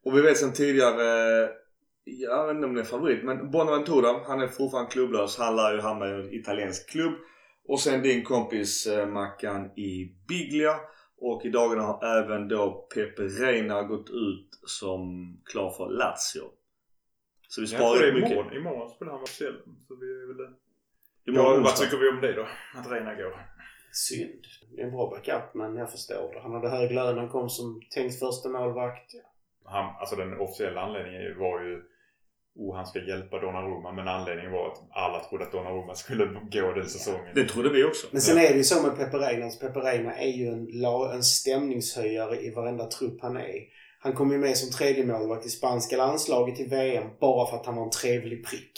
Och 0.04 0.16
vi 0.16 0.22
vet 0.22 0.36
sen 0.36 0.52
tidigare, 0.52 1.04
jag 2.04 2.46
vet 2.46 2.54
inte 2.54 2.66
om 2.66 2.74
det 2.74 2.80
är 2.80 2.84
favorit, 2.84 3.24
men 3.24 3.50
Bonaventura, 3.50 4.20
han 4.26 4.40
är 4.40 4.48
fortfarande 4.48 4.90
klubblös. 4.90 5.38
Han 5.38 5.56
lär 5.56 5.74
ju 5.74 5.80
hamna 5.80 6.08
i 6.08 6.10
en 6.10 6.34
italiensk 6.34 6.90
klubb. 6.90 7.14
Och 7.68 7.80
sen 7.80 8.02
din 8.02 8.24
kompis 8.24 8.86
eh, 8.86 9.06
Mackan 9.06 9.78
i 9.78 10.16
Biglia. 10.28 10.74
Och 11.20 11.44
i 11.44 11.50
dagarna 11.50 11.82
har 11.82 12.18
även 12.18 12.48
då 12.48 12.88
Pepe 12.94 13.22
Reina 13.22 13.82
gått 13.82 14.10
ut 14.10 14.48
som 14.66 15.00
klar 15.44 15.70
för 15.70 15.88
Lazio. 15.90 16.50
Så 17.48 17.60
vi 17.60 17.66
sparar 17.66 18.02
är 18.02 18.12
mycket. 18.12 18.30
imorgon. 18.30 18.56
Imorgon 18.56 18.90
skulle 18.90 19.10
han 19.10 19.22
officiell. 19.22 19.54
Så 19.88 19.96
vi 20.00 20.06
är 20.06 20.26
väl... 20.26 20.54
Imorgon 21.26 21.54
Ja, 21.54 21.60
vad 21.60 21.76
tycker 21.76 21.96
vi 21.96 22.08
om 22.08 22.20
det 22.20 22.32
då? 22.32 22.46
Att 22.74 22.90
Reina 22.90 23.14
går? 23.14 23.53
Synd. 23.96 24.44
Det 24.76 24.82
är 24.82 24.86
en 24.86 24.92
bra 24.92 25.10
backup, 25.10 25.54
men 25.54 25.76
jag 25.76 25.90
förstår 25.90 26.32
det. 26.34 26.40
Han 26.40 26.52
hade 26.52 26.68
hög 26.68 26.92
lön, 26.92 27.18
han 27.18 27.28
kom 27.28 27.48
som 27.48 27.80
tänkt 27.94 28.18
första 28.18 28.48
målvakt. 28.48 29.10
Han, 29.64 29.94
alltså 30.00 30.16
den 30.16 30.40
officiella 30.40 30.80
anledningen 30.80 31.38
var 31.38 31.60
ju 31.60 31.82
Oh, 32.56 32.76
han 32.76 32.86
ska 32.86 32.98
hjälpa 32.98 33.40
Donnarumma. 33.40 33.92
Men 33.92 34.08
anledningen 34.08 34.52
var 34.52 34.66
att 34.68 34.78
alla 34.90 35.24
trodde 35.24 35.44
att 35.44 35.52
Donnarumma 35.52 35.94
skulle 35.94 36.24
gå 36.26 36.72
den 36.72 36.88
säsongen. 36.88 37.34
Det 37.34 37.44
trodde 37.44 37.68
vi 37.68 37.84
också. 37.84 38.06
Men 38.10 38.20
sen 38.20 38.38
är 38.38 38.48
det 38.48 38.56
ju 38.56 38.64
så 38.64 38.82
med 38.82 38.96
Pepe 38.96 39.16
Reina. 39.16 39.44
Alltså 39.44 39.66
Pepe 39.66 39.80
Reina 39.80 40.18
är 40.18 40.32
ju 40.32 40.46
en, 40.46 40.84
en 41.14 41.22
stämningshöjare 41.22 42.40
i 42.40 42.50
varenda 42.50 42.86
trupp 42.86 43.22
han 43.22 43.36
är. 43.36 43.60
Han 43.98 44.12
kom 44.12 44.32
ju 44.32 44.38
med 44.38 44.56
som 44.56 44.70
tredje 44.70 45.06
målvakt 45.06 45.46
i 45.46 45.48
spanska 45.48 45.96
landslaget 45.96 46.60
i 46.60 46.64
VM 46.64 47.04
bara 47.20 47.50
för 47.50 47.56
att 47.56 47.66
han 47.66 47.76
var 47.76 47.84
en 47.84 47.90
trevlig 47.90 48.46
prick. 48.46 48.72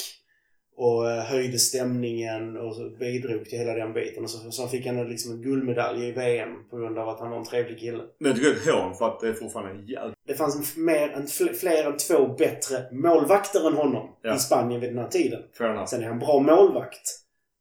Och 0.79 1.11
eh, 1.11 1.25
höjde 1.25 1.59
stämningen 1.59 2.57
och 2.57 2.75
bidrog 2.99 3.45
till 3.45 3.59
hela 3.59 3.73
den 3.75 3.93
biten. 3.93 4.23
Och 4.25 4.31
så, 4.31 4.51
så 4.51 4.69
fick 4.69 4.87
han 4.87 5.09
liksom 5.09 5.33
en 5.33 5.43
guldmedalj 5.43 6.09
i 6.09 6.13
VM 6.13 6.69
på 6.71 6.77
grund 6.77 6.99
av 6.99 7.09
att 7.09 7.21
han 7.21 7.31
var 7.31 7.39
en 7.39 7.45
trevlig 7.45 7.79
kille. 7.79 8.03
Men 8.19 8.29
jag 8.29 8.37
tycker 8.37 8.51
det 8.51 8.57
är 8.57 8.75
ett 8.75 8.81
hån 8.83 8.95
för 8.95 9.09
att 9.09 9.21
det 9.21 9.29
är 9.29 9.33
fortfarande 9.33 9.71
en 9.73 9.87
jävla... 9.87 10.15
Det 10.27 10.35
fanns 10.35 10.77
mer 10.77 11.09
än, 11.09 11.27
fl- 11.27 11.53
fler 11.53 11.85
än 11.85 11.97
två 11.97 12.29
bättre 12.39 12.85
målvakter 12.93 13.67
än 13.67 13.75
honom 13.77 14.17
Ja. 14.23 14.35
i 14.35 14.39
Spanien 14.39 14.81
vid 14.81 14.91
den 14.91 14.99
här 14.99 15.09
tiden. 15.09 15.43
Sen 15.87 16.03
är 16.03 16.09
han 16.09 16.19
bra 16.19 16.41
målvakt. 16.41 17.03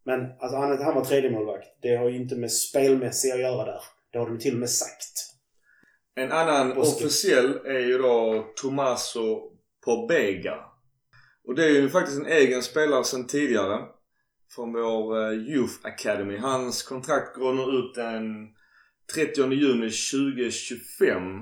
Men 0.05 0.21
alltså, 0.39 0.57
han, 0.57 0.83
han 0.83 0.95
var 0.95 1.05
tredje 1.05 1.31
målvakt. 1.31 1.67
Det 1.81 1.95
har 1.95 2.09
ju 2.09 2.15
inte 2.15 2.35
med 2.35 2.51
spelmässigt 2.51 3.33
att 3.33 3.39
göra 3.41 3.65
där. 3.65 3.81
Det 4.11 4.17
har 4.19 4.25
de 4.27 4.39
till 4.39 4.53
och 4.53 4.59
med 4.59 4.69
sagt. 4.69 5.31
En 6.15 6.31
annan 6.31 6.75
Bosque. 6.75 7.05
officiell 7.05 7.59
är 7.65 7.79
ju 7.79 7.97
då 7.97 8.45
Tomaso 8.61 9.51
Pobega. 9.85 10.55
Och 11.47 11.55
det 11.55 11.65
är 11.65 11.69
ju 11.69 11.89
faktiskt 11.89 12.19
en 12.19 12.25
egen 12.25 12.63
spelare 12.63 13.03
sedan 13.03 13.27
tidigare. 13.27 13.85
Från 14.55 14.73
vår 14.73 15.25
eh, 15.25 15.33
Youth 15.33 15.73
Academy. 15.83 16.37
Hans 16.37 16.83
kontrakt 16.83 17.35
går 17.35 17.53
nu 17.53 17.77
ut 17.77 17.95
den 17.95 18.47
30 19.13 19.51
juni 19.53 19.89
2025. 19.89 21.39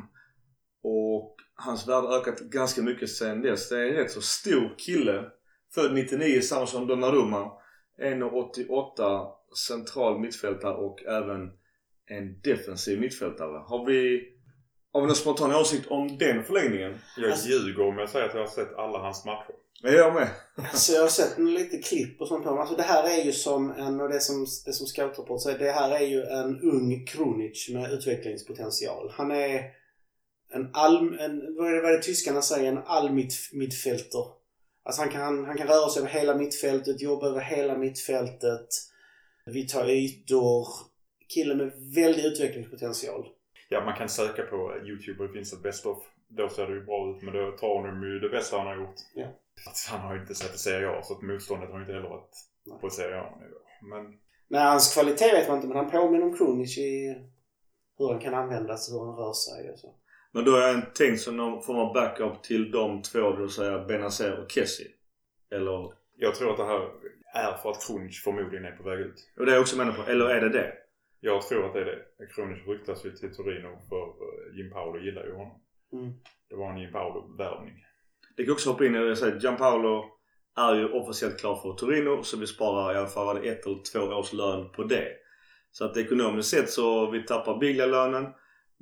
Och 0.84 1.36
hans 1.56 1.88
värde 1.88 2.08
har 2.08 2.18
ökat 2.18 2.40
ganska 2.40 2.82
mycket 2.82 3.10
sedan 3.10 3.42
dess. 3.42 3.70
Det 3.70 3.80
är 3.80 3.88
en 3.88 3.96
rätt 3.96 4.12
så 4.12 4.22
stor 4.22 4.76
kille. 4.78 5.26
Född 5.76 5.94
99, 5.94 6.42
samma 6.42 6.66
som 6.66 6.88
Donnarumma. 6.88 7.52
1,88 8.02 9.28
central 9.68 10.20
mittfältare 10.20 10.74
och 10.74 11.04
även 11.04 11.52
en 12.06 12.42
defensiv 12.44 13.00
mittfältare. 13.00 13.64
Har 13.66 13.86
vi, 13.86 14.24
har 14.92 15.02
vi 15.02 15.08
någon 15.08 15.16
spontan 15.16 15.56
åsikt 15.56 15.88
om 15.88 16.18
den 16.18 16.44
förlängningen? 16.44 16.98
Jag 17.18 17.32
Alltså- 17.32 17.50
ljuger 17.50 17.88
om 17.88 17.98
jag 17.98 18.10
säger 18.10 18.26
att 18.30 18.34
jag 18.34 18.42
har 18.42 18.48
sett 18.48 18.74
alla 18.76 19.00
hans 19.00 19.26
matcher. 19.26 19.56
Ja, 19.86 19.92
jag 19.92 20.14
med. 20.14 20.30
Alltså 20.56 20.94
jag 20.94 21.02
har 21.02 21.08
sett 21.08 21.40
lite 21.40 21.78
klipp 21.78 22.22
och 22.22 22.28
sånt 22.28 22.44
på. 22.44 22.50
Alltså 22.50 22.76
det 22.76 22.84
här 22.84 23.20
är 23.20 23.24
ju 23.24 23.32
som 23.32 23.72
en, 23.72 24.02
och 24.02 24.10
det 24.10 24.20
som, 24.20 24.46
det 24.66 24.74
som 24.74 24.88
Scoutrapport 24.88 25.42
säger, 25.42 25.60
det 25.60 25.72
här 25.72 25.92
är 25.92 26.06
ju 26.06 26.22
en 26.24 26.62
ung 26.62 27.06
Krunic 27.06 27.70
med 27.70 27.92
utvecklingspotential. 27.92 29.12
Han 29.14 29.32
är 29.32 29.64
en 30.54 30.70
all, 30.74 31.20
en, 31.20 31.56
vad 31.56 31.68
är 31.68 31.76
det, 31.76 31.82
vad 31.82 31.92
är 31.92 31.98
det 31.98 32.04
tyskarna 32.04 32.42
säger? 32.42 32.72
En 32.72 32.84
allmittfälter. 32.86 34.26
Alltså 34.84 35.02
han 35.02 35.12
kan, 35.12 35.46
han 35.46 35.58
kan 35.58 35.68
röra 35.68 35.90
sig 35.90 36.02
över 36.02 36.12
hela 36.12 36.36
mittfältet, 36.36 37.02
jobba 37.02 37.28
över 37.28 37.42
hela 37.42 37.78
mittfältet. 37.78 38.68
Vi 39.46 39.68
tar 39.68 39.90
ytor. 39.90 40.68
Kille 41.34 41.56
med 41.56 41.72
väldig 41.96 42.26
utvecklingspotential. 42.26 43.28
Ja, 43.70 43.86
man 43.86 43.98
kan 43.98 44.10
söka 44.10 44.44
på 44.44 44.74
Youtube 44.86 45.24
och 45.24 45.28
det 45.28 45.34
finns 45.34 45.54
ett 45.54 45.64
best 45.64 45.86
of. 45.86 45.98
Då 46.28 46.50
ser 46.50 46.68
det 46.68 46.74
ju 46.74 46.86
bra 46.86 47.16
ut 47.16 47.24
men 47.24 47.34
då 47.34 47.52
tar 47.52 47.68
honom 47.68 48.04
ju 48.04 48.20
det 48.20 48.30
bästa 48.30 48.58
han 48.58 48.68
har 48.68 48.76
gjort. 48.76 48.96
Ja. 49.14 49.28
Att 49.68 49.88
han 49.90 50.00
har 50.00 50.16
ju 50.16 50.22
inte 50.22 50.36
sett 50.36 50.56
i 50.56 50.58
Serie 50.58 50.90
A 50.90 51.02
så 51.04 51.14
att 51.14 51.22
motståndet 51.22 51.70
har 51.70 51.82
inte 51.82 51.94
heller 51.94 52.10
varit 52.10 52.36
Nej. 52.66 52.80
på 52.82 52.90
Serie 52.90 53.22
A-nivå. 53.22 53.58
Men 53.82 54.20
Nej, 54.48 54.64
hans 54.64 54.94
kvalitet 54.94 55.32
vet 55.32 55.48
man 55.48 55.58
inte 55.58 55.68
men 55.68 55.78
han 55.78 55.92
påminner 55.92 56.26
om 56.26 56.38
Krunic 56.38 56.78
i 56.78 57.16
hur 57.98 58.10
han 58.12 58.20
kan 58.20 58.34
användas, 58.34 58.92
hur 58.92 59.06
han 59.06 59.16
rör 59.16 59.34
sig 59.34 59.72
och 59.72 59.80
så. 59.80 59.96
Men 60.32 60.46
då 60.46 60.56
är 60.56 60.74
han 60.74 60.94
tänkt 60.94 61.22
som 61.22 61.38
någon 61.38 61.64
form 61.64 61.78
av 61.78 61.94
backup 61.94 62.44
till 62.44 62.72
de 62.72 63.02
två, 63.02 63.32
det 63.32 63.42
vill 63.42 63.50
säga 63.50 63.86
Benazer 63.86 64.40
och 64.44 64.52
Kessie. 64.52 64.88
Eller? 65.52 65.94
jag 66.16 66.36
tror 66.36 66.52
att 66.52 66.58
det 66.58 66.66
här 66.66 66.90
är 67.34 67.58
för 67.58 67.72
att 67.72 67.88
Krunic 67.88 68.24
förmodligen 68.24 68.66
är 68.66 68.72
på 68.72 68.84
väg 68.84 69.00
ut. 69.00 69.32
Och 69.38 69.46
det 69.46 69.52
är 69.52 69.54
jag 69.54 69.62
också 69.62 69.78
menar 69.78 69.94
på. 69.94 70.04
Eller 70.12 70.26
är 70.26 70.42
det 70.42 70.50
det? 70.50 70.74
Jag 71.20 71.42
tror 71.42 71.66
att 71.66 71.74
det 71.74 71.82
är 71.82 71.86
det. 71.86 72.28
Krunic 72.36 72.68
ryktas 72.68 73.06
ju 73.06 73.12
till 73.12 73.36
Torino 73.36 73.78
för 73.90 74.04
eh, 74.08 74.58
Jim 74.58 74.72
Paolo 74.72 75.00
gillar 75.00 75.26
ju 75.26 75.34
honom. 75.34 75.62
Mm. 75.94 76.14
Det 76.50 76.56
var 76.56 76.72
en 76.72 76.78
Jim 76.78 76.92
Paolo-värvning. 76.92 77.86
Det 78.38 78.44
kan 78.44 78.54
också 78.54 78.70
hoppa 78.70 78.86
in 78.86 78.96
och 78.96 79.18
säga 79.18 79.38
Gianpaolo 79.38 80.06
är 80.58 80.76
ju 80.76 80.90
officiellt 80.90 81.40
klar 81.40 81.56
för 81.56 81.74
Torino 81.74 82.24
så 82.24 82.38
vi 82.38 82.48
sparar 82.48 82.94
i 82.94 82.98
alla 82.98 83.08
fall 83.08 83.38
ett 83.38 83.66
eller 83.66 83.92
två 83.92 84.00
års 84.00 84.34
lön 84.34 84.70
på 84.70 84.84
det. 84.84 85.08
Så 85.72 85.86
att 85.86 85.98
ekonomiskt 85.98 86.50
sett 86.50 86.70
så 86.70 87.12
vi 87.12 87.24
tappar 87.24 87.60
Biglia-lönen, 87.60 88.28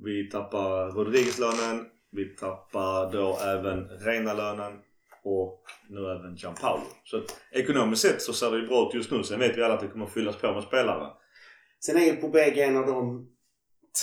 vi 0.04 0.30
tappar 0.30 0.90
Rodriguez-lönen, 0.90 1.86
vi 2.10 2.24
tappar 2.24 3.12
då 3.12 3.38
även 3.38 3.88
Reina-lönen 3.88 4.72
och 5.24 5.64
nu 5.88 5.98
även 6.10 6.34
Gianpaolo. 6.36 6.82
Så 7.04 7.16
att 7.16 7.40
ekonomiskt 7.52 8.02
sett 8.02 8.22
så 8.22 8.32
ser 8.32 8.50
det 8.50 8.58
ju 8.58 8.66
bra 8.66 8.88
ut 8.88 8.94
just 8.94 9.10
nu. 9.10 9.24
Sen 9.24 9.40
vet 9.40 9.56
vi 9.56 9.62
alla 9.62 9.74
att 9.74 9.80
det 9.80 9.88
kommer 9.88 10.06
fyllas 10.06 10.36
på 10.36 10.52
med 10.52 10.62
spelare. 10.62 11.10
Sen 11.80 11.96
är 11.96 12.00
ju 12.00 12.16
Pobega 12.16 12.64
en 12.64 12.76
av 12.76 12.86
de 12.86 13.28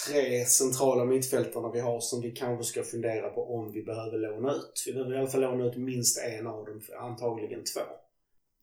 tre 0.07 0.45
centrala 0.45 1.05
mittfältarna 1.05 1.71
vi 1.71 1.79
har 1.79 1.99
som 1.99 2.21
vi 2.21 2.31
kanske 2.31 2.63
ska 2.63 2.83
fundera 2.83 3.29
på 3.29 3.55
om 3.55 3.71
vi 3.71 3.83
behöver 3.83 4.17
låna 4.17 4.53
ut. 4.53 4.83
Vi 4.85 4.93
behöver 4.93 5.15
i 5.15 5.17
alla 5.17 5.27
fall 5.27 5.41
låna 5.41 5.65
ut 5.65 5.77
minst 5.77 6.19
en 6.19 6.47
av 6.47 6.65
dem, 6.65 6.81
antagligen 6.99 7.63
två. 7.63 7.81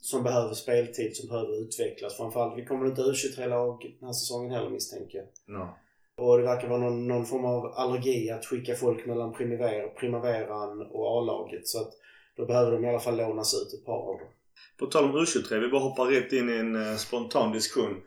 Som 0.01 0.23
behöver 0.23 0.55
speltid, 0.55 1.17
som 1.17 1.29
behöver 1.29 1.63
utvecklas. 1.63 2.17
Framförallt, 2.17 2.59
vi 2.59 2.65
kommer 2.67 2.87
inte 2.87 3.03
U23-lag 3.03 3.97
den 4.01 4.07
här 4.07 4.13
säsongen 4.13 4.51
heller 4.51 4.71
misstänker 4.71 5.19
jag. 5.19 5.27
Ja. 5.57 5.79
Och 6.17 6.39
det 6.39 6.45
verkar 6.45 6.69
vara 6.69 6.81
någon, 6.81 7.09
någon 7.09 7.27
form 7.27 7.45
av 7.45 7.67
allergi 7.67 8.31
att 8.31 8.47
skicka 8.47 8.75
folk 8.75 9.07
mellan 9.07 9.33
primaver, 9.33 9.89
primaveran 9.89 10.81
och 10.81 11.19
A-laget. 11.19 11.69
Så 11.69 11.81
att 11.81 11.93
då 12.37 12.47
behöver 12.47 12.73
de 12.73 12.85
i 12.85 12.89
alla 12.89 13.01
fall 13.01 13.17
lånas 13.17 13.55
ut 13.55 13.81
ett 13.81 13.87
par 13.87 14.11
av 14.11 14.19
dem. 14.19 14.29
På 14.79 14.87
tal 14.87 15.05
om 15.05 15.17
U23, 15.17 15.61
vi 15.61 15.69
bara 15.69 15.83
hoppar 15.83 16.05
rätt 16.05 16.33
in 16.33 16.51
i 16.51 16.53
en 16.53 16.77
eh, 16.77 16.97
spontan 16.97 17.53
diskussion. 17.53 18.03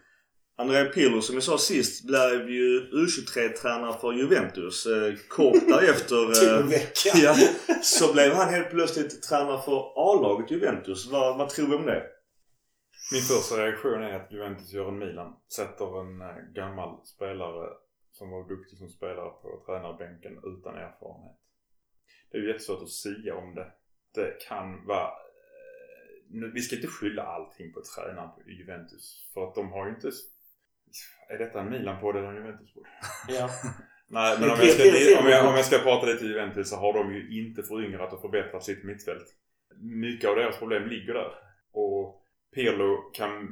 Andrea 0.60 0.86
Pirlo, 0.86 1.22
som 1.22 1.36
vi 1.36 1.42
sa 1.42 1.58
sist, 1.58 2.04
blev 2.08 2.50
ju 2.50 2.90
U23-tränare 2.92 4.00
för 4.00 4.14
Juventus. 4.14 4.86
Eh, 4.86 5.16
kort 5.30 5.68
därefter 5.68 6.34
Till 6.40 6.50
eh, 6.50 6.66
vecka. 6.66 7.10
ja, 7.16 7.36
så 7.82 8.14
blev 8.14 8.34
han 8.34 8.50
helt 8.50 8.70
plötsligt 8.70 9.24
tränare 9.24 9.62
för 9.62 9.94
A-laget 9.96 10.52
Juventus. 10.52 11.12
Vad, 11.12 11.38
vad 11.38 11.50
tror 11.50 11.68
vi 11.68 11.76
om 11.76 11.86
det? 11.86 12.04
Min 13.12 13.22
första 13.22 13.56
reaktion 13.66 14.04
är 14.04 14.14
att 14.14 14.32
Juventus 14.32 14.74
gör 14.74 14.88
en 14.88 15.00
Milan. 15.00 15.34
Sätter 15.56 16.02
en 16.02 16.22
eh, 16.22 16.54
gammal 16.56 17.06
spelare 17.06 17.70
som 18.12 18.30
var 18.30 18.50
duktig 18.50 18.78
som 18.78 18.90
spelare 18.90 19.30
på 19.30 19.64
tränarbänken 19.66 20.34
utan 20.44 20.76
erfarenhet. 20.76 21.38
Det 22.32 22.38
är 22.38 22.42
ju 22.42 22.48
jättesvårt 22.48 22.82
att 22.82 22.90
säga 22.90 23.36
om 23.36 23.56
det. 23.56 23.72
Det 24.16 24.38
kan 24.48 24.86
vara... 24.86 25.10
Vi 26.54 26.62
ska 26.62 26.76
inte 26.76 26.88
skylla 26.88 27.24
allting 27.24 27.74
på 27.74 27.82
tränaren 27.82 28.30
på 28.36 28.50
Juventus. 28.50 29.30
För 29.34 29.48
att 29.48 29.56
de 29.56 29.72
har 29.72 29.86
ju 29.88 29.96
inte... 29.96 30.12
Är 31.30 31.38
detta 31.38 31.62
en 31.62 31.70
Milan-podd 31.70 32.16
eller 32.16 32.28
en 32.28 32.36
Juventus-podd? 32.36 32.84
Ja. 33.28 33.50
Nej, 34.12 34.38
men 34.40 34.50
om 34.50 34.58
jag, 34.60 34.70
ska, 34.70 34.84
om, 35.20 35.30
jag, 35.30 35.48
om 35.48 35.56
jag 35.56 35.66
ska 35.66 35.78
prata 35.78 36.06
lite 36.06 36.26
Juventus 36.26 36.70
så 36.70 36.76
har 36.76 36.94
de 36.94 37.14
ju 37.14 37.42
inte 37.42 37.64
föryngrat 37.64 38.14
och 38.14 38.22
förbättrat 38.22 38.64
sitt 38.64 38.84
mittfält. 38.84 39.26
Mycket 39.82 40.30
av 40.30 40.36
deras 40.36 40.58
problem 40.58 40.88
ligger 40.90 41.14
där. 41.14 41.32
Och 41.72 42.24
Pirlo 42.56 43.12
kan 43.14 43.48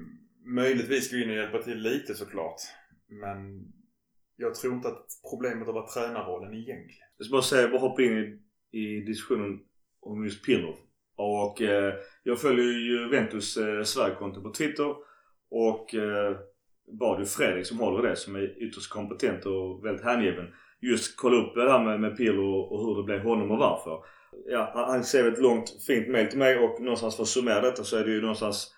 möjligtvis 0.45 1.11
gå 1.11 1.17
in 1.17 1.29
och 1.29 1.35
hjälpa 1.35 1.63
till 1.63 1.77
lite 1.77 2.15
såklart. 2.15 2.61
Men 3.07 3.67
jag 4.35 4.55
tror 4.55 4.73
inte 4.73 4.87
att 4.87 5.05
problemet 5.31 5.67
har 5.67 5.73
varit 5.73 5.93
tränarrollen 5.93 6.53
egentligen. 6.53 7.07
Jag 7.17 7.25
ska 7.25 7.31
bara 7.31 7.41
säga, 7.41 7.67
bara 7.67 7.81
hoppa 7.81 8.01
in 8.01 8.17
i, 8.17 8.79
i 8.79 9.01
diskussionen 9.01 9.59
om 9.99 10.23
just 10.23 10.45
Pirlo. 10.45 10.77
Och 11.15 11.61
eh, 11.61 11.93
jag 12.23 12.41
följer 12.41 12.65
ju 12.65 12.91
Juventus 12.91 13.57
eh, 13.57 13.83
Sverigekonto 13.83 14.41
på 14.41 14.53
Twitter. 14.53 14.95
Och 15.49 15.95
eh, 15.95 16.37
bad 16.99 17.19
ju 17.19 17.25
Fredrik 17.25 17.65
som 17.65 17.79
håller 17.79 18.09
det, 18.09 18.15
som 18.15 18.35
är 18.35 18.63
ytterst 18.63 18.89
kompetent 18.89 19.45
och 19.45 19.85
väldigt 19.85 20.05
hängiven. 20.05 20.45
Just 20.81 21.17
kolla 21.17 21.37
upp 21.37 21.55
det 21.55 21.71
här 21.71 21.83
med, 21.83 21.99
med 21.99 22.17
Pirlo 22.17 22.59
och 22.59 22.85
hur 22.85 22.95
det 22.95 23.03
blev 23.03 23.21
honom 23.21 23.51
och 23.51 23.57
varför. 23.57 23.99
Ja, 24.45 24.71
han, 24.75 25.03
skrev 25.03 25.27
ett 25.27 25.41
långt 25.41 25.83
fint 25.87 26.07
mail 26.07 26.27
till 26.27 26.39
mig 26.39 26.57
och 26.57 26.81
någonstans 26.81 27.15
för 27.15 27.23
att 27.23 27.29
summera 27.29 27.61
detta 27.61 27.83
så 27.83 27.97
är 27.97 28.05
det 28.05 28.11
ju 28.11 28.21
någonstans 28.21 28.73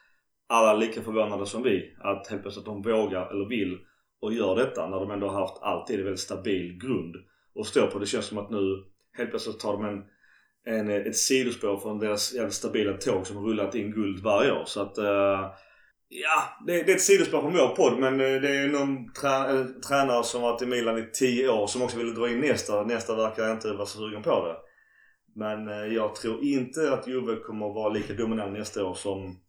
alla 0.47 0.73
lika 0.73 1.01
förvånade 1.01 1.45
som 1.45 1.63
vi. 1.63 1.95
Att 1.99 2.27
helt 2.27 2.41
plötsligt 2.41 2.65
de 2.65 2.81
vågar 2.81 3.31
eller 3.31 3.49
vill 3.49 3.77
och 4.21 4.33
gör 4.33 4.55
detta 4.55 4.89
när 4.89 4.99
de 4.99 5.11
ändå 5.11 5.27
har 5.27 5.39
haft 5.39 5.61
alltid 5.61 5.99
en 5.99 6.05
väldigt 6.05 6.19
stabil 6.19 6.79
grund 6.81 7.15
och 7.55 7.67
står 7.67 7.87
på. 7.87 7.99
Det 7.99 8.05
känns 8.05 8.25
som 8.25 8.37
att 8.37 8.49
nu 8.49 8.83
helt 9.17 9.29
plötsligt 9.29 9.59
tar 9.59 9.73
de 9.73 9.85
en, 9.85 10.03
en, 10.75 10.89
ett 10.89 11.15
sidospår 11.15 11.77
från 11.77 11.99
deras 11.99 12.33
jävligt 12.33 12.53
stabila 12.53 12.93
tåg 12.93 13.27
som 13.27 13.37
har 13.37 13.43
rullat 13.43 13.75
in 13.75 13.91
guld 13.91 14.23
varje 14.23 14.51
år. 14.51 14.63
Så 14.65 14.81
att 14.81 14.97
eh, 14.97 15.51
ja, 16.09 16.63
det, 16.67 16.83
det 16.83 16.91
är 16.91 16.95
ett 16.95 17.01
sidospår 17.01 17.41
från 17.41 17.53
vår 17.53 17.75
podd 17.75 17.99
men 17.99 18.13
eh, 18.13 18.41
det 18.41 18.55
är 18.55 18.67
någon 18.67 19.13
trä, 19.13 19.59
eh, 19.59 19.65
tränare 19.65 20.23
som 20.23 20.41
varit 20.41 20.61
i 20.61 20.65
Milan 20.65 20.97
i 20.97 21.09
10 21.13 21.49
år 21.49 21.67
som 21.67 21.81
också 21.81 21.97
ville 21.97 22.11
dra 22.11 22.29
in 22.29 22.39
nästa. 22.39 22.83
Nästa 22.83 23.15
verkar 23.15 23.51
inte 23.51 23.73
vara 23.73 23.85
så 23.85 23.97
sugen 23.97 24.23
på 24.23 24.47
det. 24.47 24.55
Men 25.35 25.67
eh, 25.67 25.93
jag 25.93 26.15
tror 26.15 26.43
inte 26.43 26.93
att 26.93 27.07
Juve 27.07 27.35
kommer 27.35 27.69
att 27.69 27.75
vara 27.75 27.93
lika 27.93 28.13
dominant 28.13 28.53
nästa 28.53 28.85
år 28.85 28.93
som 28.93 29.39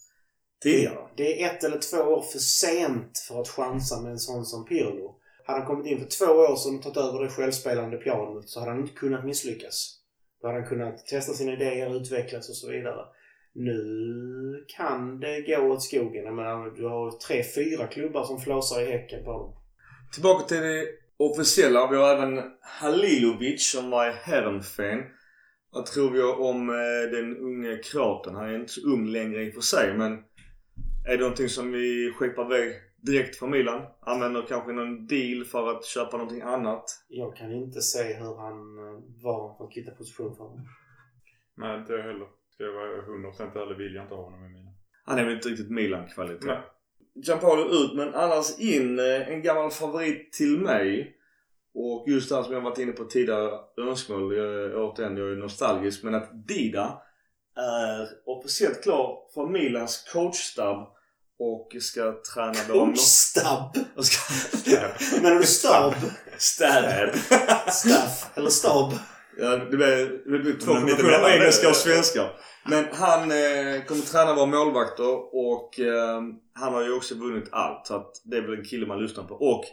tidigare. 0.62 1.08
Det 1.16 1.42
är 1.42 1.46
ett 1.46 1.64
eller 1.64 1.78
två 1.78 1.96
år 1.96 2.22
för 2.22 2.38
sent 2.38 3.18
för 3.28 3.40
att 3.40 3.48
chansa 3.48 4.00
med 4.00 4.12
en 4.12 4.18
sån 4.18 4.44
som 4.44 4.64
Pirlo. 4.64 5.16
Hade 5.46 5.58
han 5.58 5.66
kommit 5.66 5.86
in 5.86 5.98
för 5.98 6.26
två 6.26 6.32
år 6.32 6.56
sedan 6.56 6.76
och 6.76 6.82
tagit 6.82 6.96
över 6.96 7.24
det 7.24 7.30
självspelande 7.30 7.96
pianot 7.96 8.48
så 8.48 8.60
hade 8.60 8.72
han 8.72 8.80
inte 8.80 8.94
kunnat 8.94 9.24
misslyckas. 9.24 9.96
Då 10.40 10.48
hade 10.48 10.60
han 10.60 10.68
kunnat 10.68 11.06
testa 11.06 11.32
sina 11.32 11.52
idéer, 11.52 11.96
utvecklas 11.96 12.48
och 12.48 12.56
så 12.56 12.70
vidare. 12.70 13.04
Nu 13.52 14.64
kan 14.76 15.20
det 15.20 15.40
gå 15.40 15.62
åt 15.62 15.82
skogen. 15.82 16.24
Jag 16.24 16.34
menar, 16.34 16.70
du 16.76 16.86
har 16.86 17.10
tre, 17.10 17.42
fyra 17.54 17.86
klubbar 17.86 18.24
som 18.24 18.40
flåsar 18.40 18.82
i 18.82 18.92
häcken 18.92 19.24
på 19.24 19.32
dem. 19.32 19.54
Tillbaka 20.12 20.44
till 20.44 20.60
det 20.60 20.86
officiella. 21.16 21.90
Vi 21.90 21.96
har 21.96 22.14
även 22.14 22.42
Halilovic 22.60 23.70
som 23.70 23.90
var 23.90 24.08
i 24.08 24.12
Herrenfen. 24.12 24.98
Vad 25.72 25.86
tror 25.86 26.10
vi 26.10 26.22
om 26.22 26.70
eh, 26.70 27.10
den 27.10 27.36
unge 27.36 27.76
kroaten? 27.76 28.34
Han 28.34 28.48
är 28.50 28.54
inte 28.54 28.72
så 28.72 28.88
ung 28.88 29.06
längre 29.06 29.44
i 29.44 29.50
och 29.50 29.54
för 29.54 29.60
sig 29.60 29.94
men 29.98 30.12
är 31.06 31.16
det 31.16 31.20
någonting 31.20 31.48
som 31.48 31.72
vi 31.72 32.12
skeppar 32.12 32.46
iväg 32.46 32.74
direkt 32.96 33.36
från 33.36 33.50
Milan? 33.50 33.82
Använder 34.00 34.46
kanske 34.48 34.72
någon 34.72 35.06
deal 35.06 35.44
för 35.44 35.70
att 35.70 35.84
köpa 35.84 36.16
någonting 36.16 36.42
annat? 36.42 36.84
Jag 37.08 37.36
kan 37.36 37.52
inte 37.52 37.80
se 37.80 38.02
hur 38.02 38.36
han 38.36 38.78
eh, 38.78 39.22
var 39.22 39.56
för 39.56 39.64
att 39.64 39.72
hitta 39.72 39.90
position 39.90 40.36
för 40.36 40.44
honom. 40.44 40.66
Nej, 41.56 41.78
inte 41.80 41.92
jag 41.92 42.02
heller. 42.02 42.39
Ska 42.60 42.66
jag 42.66 42.72
vara 42.72 43.02
100% 43.32 43.62
ärlig 43.62 43.76
vill 43.76 43.94
jag 43.94 44.04
inte 44.04 44.14
ha 44.14 44.22
honom 44.22 44.44
i 44.44 44.48
mina. 44.48 44.70
Han 45.04 45.18
är 45.18 45.24
väl 45.24 45.34
inte 45.34 45.48
riktigt 45.48 45.70
Milan-kvalitet. 45.70 46.46
Nej. 46.46 46.60
Gianpaolo 47.14 47.64
ut 47.64 47.94
men 47.94 48.14
annars 48.14 48.58
in 48.58 48.98
eh, 48.98 49.28
en 49.28 49.42
gammal 49.42 49.70
favorit 49.70 50.32
till 50.32 50.58
mig. 50.58 51.16
Och 51.74 52.04
just 52.08 52.28
det 52.28 52.34
här 52.34 52.42
som 52.42 52.52
jag 52.52 52.60
varit 52.60 52.78
inne 52.78 52.92
på 52.92 53.04
tidigare 53.04 53.50
önskemål. 53.76 54.36
Jag, 54.36 54.74
återigen, 54.74 55.16
jag 55.16 55.32
är 55.32 55.36
nostalgisk. 55.36 56.02
Men 56.02 56.14
att 56.14 56.46
Dida 56.48 57.02
är 57.56 58.08
officiellt 58.26 58.82
klar 58.82 59.18
för 59.34 59.46
Milans 59.46 60.10
coachstab 60.12 60.88
och 61.38 61.76
ska 61.80 62.20
träna 62.34 62.52
våra... 62.68 62.86
Coachstab! 62.86 63.76
Menar 65.22 65.38
du 65.38 65.44
stab? 65.44 65.94
Stab. 66.38 67.14
Staff? 67.68 68.36
Eller 68.36 68.50
stab? 68.50 68.92
Ja, 69.38 69.56
det 69.56 69.76
blir, 69.76 70.30
det 70.32 70.38
blir 70.38 70.52
två 70.52 70.74
kombinationer 70.74 71.18
av 71.18 71.30
engelska 71.30 71.68
och 71.68 71.76
svenska. 71.76 72.30
Men 72.64 72.84
han 72.92 73.22
eh, 73.22 73.84
kommer 73.86 74.12
träna 74.12 74.34
våra 74.34 74.46
målvakter 74.46 75.34
och 75.34 75.80
eh, 75.80 76.22
han 76.52 76.74
har 76.74 76.82
ju 76.82 76.96
också 76.96 77.14
vunnit 77.14 77.48
allt. 77.52 77.86
Så 77.86 77.94
att 77.94 78.22
det 78.24 78.36
är 78.36 78.42
väl 78.42 78.58
en 78.58 78.64
kille 78.64 78.86
man 78.86 79.02
lyssnar 79.02 79.24
på. 79.24 79.34
Och 79.34 79.64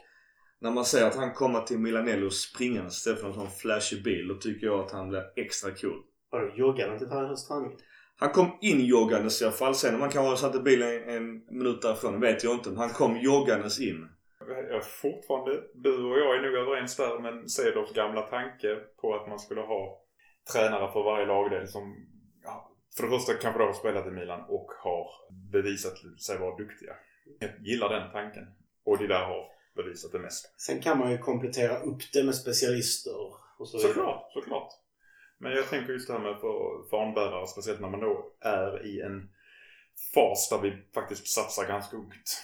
när 0.60 0.72
man 0.72 0.86
ser 0.86 1.06
att 1.06 1.16
han 1.16 1.34
kommer 1.34 1.62
till 1.62 1.80
Milanello 1.80 2.30
springande 2.30 2.88
istället 2.88 3.22
för 3.22 3.28
en 3.28 3.34
sån 3.34 3.50
flashig 3.50 4.04
bil. 4.04 4.28
Då 4.28 4.36
tycker 4.36 4.68
jag 4.68 4.80
att 4.80 4.92
han 4.92 5.10
blir 5.10 5.24
extra 5.36 5.72
cool. 5.72 6.02
Vadå, 6.32 6.52
joggar 6.56 6.90
han 6.90 6.98
till 6.98 7.08
höstträningen? 7.08 7.78
Han 8.20 8.30
kom 8.30 8.58
in 8.62 8.86
joggandes 8.86 9.42
i 9.42 9.46
alla 9.46 9.54
fall. 9.54 9.76
Sen 9.76 9.96
om 9.96 10.02
han 10.02 10.10
kanske 10.10 10.46
satte 10.46 10.60
bilen 10.60 11.10
en 11.10 11.46
minut 11.58 11.82
därifrån 11.82 12.22
vet 12.22 12.44
jag 12.44 12.54
inte. 12.54 12.70
Men 12.70 12.78
han 12.78 12.90
kom 12.90 13.18
joggandes 13.18 13.80
in. 13.80 14.10
Jag 14.70 14.86
fortfarande, 14.86 15.62
du 15.74 15.94
och 15.94 16.18
jag 16.18 16.36
är 16.36 16.42
nog 16.42 16.56
överens 16.56 16.96
där 16.96 17.20
men 17.20 17.50
Cedorfs 17.50 17.94
gamla 17.94 18.22
tanke 18.22 18.76
på 19.02 19.16
att 19.16 19.30
man 19.30 19.40
skulle 19.40 19.62
ha 19.62 20.02
tränare 20.54 20.92
för 20.92 21.04
varje 21.04 21.26
lagdel 21.26 21.68
som 21.68 21.96
för 22.98 23.04
det 23.04 23.10
första 23.10 23.34
kanske 23.34 23.60
då 23.60 23.66
har 23.66 23.74
spelat 23.74 24.08
i 24.08 24.12
Milan 24.12 24.42
och 24.50 24.72
har 24.84 25.08
bevisat 25.52 25.98
sig 26.22 26.38
vara 26.38 26.58
duktiga. 26.58 26.94
Jag 27.40 27.50
gillar 27.60 27.90
den 27.90 28.12
tanken. 28.12 28.44
Och 28.84 28.98
de 28.98 29.08
där 29.08 29.26
har 29.26 29.46
bevisat 29.76 30.12
det 30.12 30.20
mesta. 30.20 30.50
Sen 30.58 30.82
kan 30.82 30.98
man 31.00 31.12
ju 31.12 31.18
komplettera 31.18 31.80
upp 31.80 32.02
det 32.14 32.24
med 32.24 32.36
specialister 32.36 33.16
och 33.58 33.68
så 33.68 33.78
vidare. 33.78 33.94
Såklart, 33.94 34.32
såklart. 34.34 34.70
Men 35.38 35.52
jag 35.52 35.70
tänker 35.70 35.94
just 35.94 36.08
det 36.08 36.14
här 36.14 36.20
med 36.20 36.40
för 36.40 36.90
fanbärare, 36.90 37.48
speciellt 37.48 37.80
när 37.80 37.90
man 37.90 38.00
då 38.00 38.34
är 38.40 38.86
i 38.86 39.02
en 39.02 39.30
fas 40.14 40.50
där 40.50 40.62
vi 40.62 40.84
faktiskt 40.94 41.28
satsar 41.28 41.68
ganska 41.68 41.98
ungt. 41.98 42.44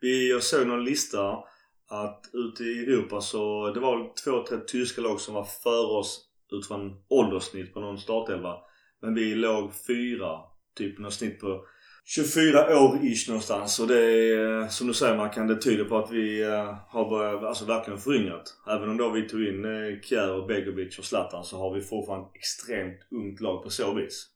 Vi, 0.00 0.30
jag 0.30 0.42
såg 0.42 0.66
någon 0.66 0.84
lista 0.84 1.44
att 1.88 2.30
ute 2.32 2.62
i 2.62 2.84
Europa 2.84 3.20
så 3.20 3.70
det 3.70 3.80
var 3.80 4.12
två, 4.24 4.46
tre 4.46 4.58
tyska 4.66 5.00
lag 5.00 5.20
som 5.20 5.34
var 5.34 5.44
före 5.44 5.98
oss 5.98 6.28
utifrån 6.52 7.04
ålderssnitt 7.08 7.74
på 7.74 7.80
någon 7.80 7.98
startelva. 7.98 8.58
Men 9.04 9.14
vi 9.14 9.34
låg 9.34 9.74
fyra, 9.86 10.40
typ 10.76 10.98
något 10.98 11.12
snitt 11.12 11.40
på 11.40 11.66
24 12.04 12.78
år 12.78 12.98
ish 13.02 13.28
någonstans. 13.28 13.80
Och 13.80 13.88
det 13.88 14.00
är, 14.00 14.68
som 14.68 14.86
du 14.86 14.94
säger 14.94 15.16
Mackan, 15.16 15.46
det 15.46 15.62
tyder 15.62 15.84
på 15.84 15.96
att 15.96 16.10
vi 16.10 16.42
eh, 16.42 16.74
har 16.88 17.10
börjat, 17.10 17.44
alltså 17.44 17.64
verkligen 17.64 18.00
föryngrat. 18.00 18.56
Även 18.66 18.90
om 18.90 18.96
då 18.96 19.10
vi 19.10 19.28
tog 19.28 19.42
in 19.42 19.64
eh, 19.64 20.00
Kjär 20.00 20.34
och 20.34 20.46
Begovic 20.46 20.98
och 20.98 21.04
Zlatan 21.04 21.44
så 21.44 21.58
har 21.58 21.74
vi 21.74 21.80
fortfarande 21.80 22.26
ett 22.26 22.36
extremt 22.36 23.00
ungt 23.10 23.40
lag 23.40 23.62
på 23.62 23.70
så 23.70 23.94
vis. 23.94 24.30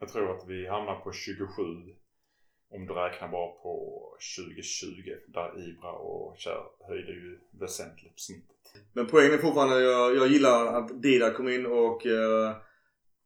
Jag 0.00 0.08
tror 0.08 0.36
att 0.36 0.48
vi 0.48 0.68
hamnar 0.68 0.94
på 0.94 1.12
27 1.12 1.62
om 2.70 2.86
du 2.86 2.94
räknar 2.94 3.28
bara 3.28 3.50
på 3.62 4.02
2020 4.38 4.86
där 5.26 5.68
Ibra 5.68 5.92
och 5.92 6.36
Kjär 6.38 6.62
höjde 6.88 7.12
ju 7.12 7.38
väsentligt 7.60 8.20
snittet. 8.20 8.82
Men 8.92 9.06
poängen 9.06 9.32
är 9.32 9.38
fortfarande, 9.38 9.80
jag, 9.80 10.16
jag 10.16 10.28
gillar 10.28 10.66
att 10.66 11.02
Dida 11.02 11.30
kom 11.30 11.48
in 11.48 11.66
och 11.66 12.06
eh, 12.06 12.56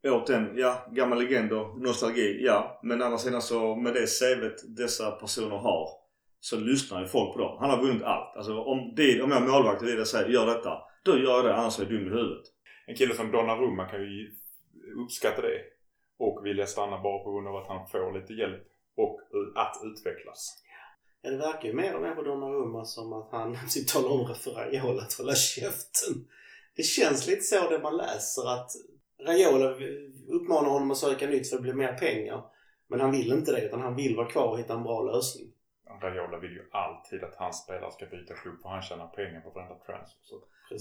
återigen, 0.03 0.53
ja, 0.55 0.85
gamla 0.91 1.15
legender, 1.15 1.83
nostalgi, 1.83 2.45
ja. 2.45 2.79
Men 2.83 3.01
å 3.01 3.05
andra 3.05 3.17
sidan 3.17 3.41
så 3.41 3.75
med 3.75 3.93
det 3.93 4.07
CVt 4.07 4.63
dessa 4.77 5.11
personer 5.11 5.57
har 5.57 6.03
så 6.39 6.57
lyssnar 6.57 7.01
ju 7.01 7.07
folk 7.07 7.33
på 7.33 7.39
dem. 7.39 7.57
Han 7.59 7.69
har 7.69 7.81
vunnit 7.81 8.03
allt. 8.03 8.37
Alltså 8.37 8.59
om, 8.59 8.95
Dida, 8.95 9.23
om 9.23 9.31
jag 9.31 9.41
är 9.41 9.47
målvakt 9.47 9.81
och 9.81 9.87
Dida 9.87 10.05
säger 10.05 10.29
gör 10.29 10.45
detta, 10.45 10.77
då 11.03 11.17
gör 11.17 11.35
jag 11.35 11.45
det 11.45 11.55
annars 11.55 11.79
är 11.79 11.83
jag 11.83 11.91
dum 11.91 12.07
i 12.07 12.09
huvudet. 12.09 12.45
En 12.85 12.95
kille 12.95 13.15
som 13.15 13.31
Donnarumma 13.31 13.85
kan 13.85 14.01
ju 14.01 14.31
uppskatta 15.03 15.41
det 15.41 15.61
och 16.17 16.45
vilja 16.45 16.65
stanna 16.65 17.01
bara 17.01 17.23
på 17.23 17.31
grund 17.31 17.47
av 17.47 17.55
att 17.55 17.67
han 17.67 17.87
får 17.87 18.19
lite 18.19 18.33
hjälp 18.33 18.63
och 18.97 19.19
att 19.55 19.81
utvecklas. 19.83 20.63
Ja, 21.21 21.31
det 21.31 21.37
verkar 21.37 21.67
ju 21.67 21.73
mer 21.73 21.95
och 21.95 22.01
mer 22.01 22.15
på 22.15 22.21
Donnarumma 22.21 22.85
som 22.85 23.13
att 23.13 23.31
han 23.31 23.57
typ 23.69 23.87
talar 23.87 24.09
om 24.09 24.35
för 24.35 24.99
att 24.99 25.13
hålla 25.13 25.35
käften. 25.35 26.27
Det 26.75 26.83
känns 26.83 27.27
lite 27.27 27.41
så 27.41 27.69
det 27.69 27.79
man 27.79 27.97
läser 27.97 28.53
att 28.53 28.71
Raiola 29.27 29.75
uppmanar 30.29 30.69
honom 30.69 30.91
att 30.91 30.97
söka 30.97 31.27
nytt 31.27 31.49
för 31.49 31.55
att 31.55 31.63
det 31.63 31.63
blir 31.63 31.73
mer 31.73 31.93
pengar. 31.93 32.43
Men 32.89 32.99
han 32.99 33.11
vill 33.11 33.33
inte 33.33 33.51
det 33.51 33.65
utan 33.65 33.81
han 33.81 33.95
vill 33.95 34.15
vara 34.15 34.27
kvar 34.27 34.47
och 34.47 34.59
hitta 34.59 34.73
en 34.73 34.83
bra 34.83 35.01
lösning. 35.01 35.47
Raiola 36.01 36.39
vill 36.39 36.51
ju 36.51 36.69
alltid 36.71 37.23
att 37.23 37.35
hans 37.35 37.63
spelare 37.63 37.91
ska 37.91 38.05
byta 38.05 38.33
klubb 38.33 38.61
för 38.61 38.69
han 38.69 38.81
tjänar 38.81 39.07
pengar 39.07 39.41
på 39.41 39.49
varenda 39.49 39.75
transfer. 39.75 40.19
Så. 40.21 40.35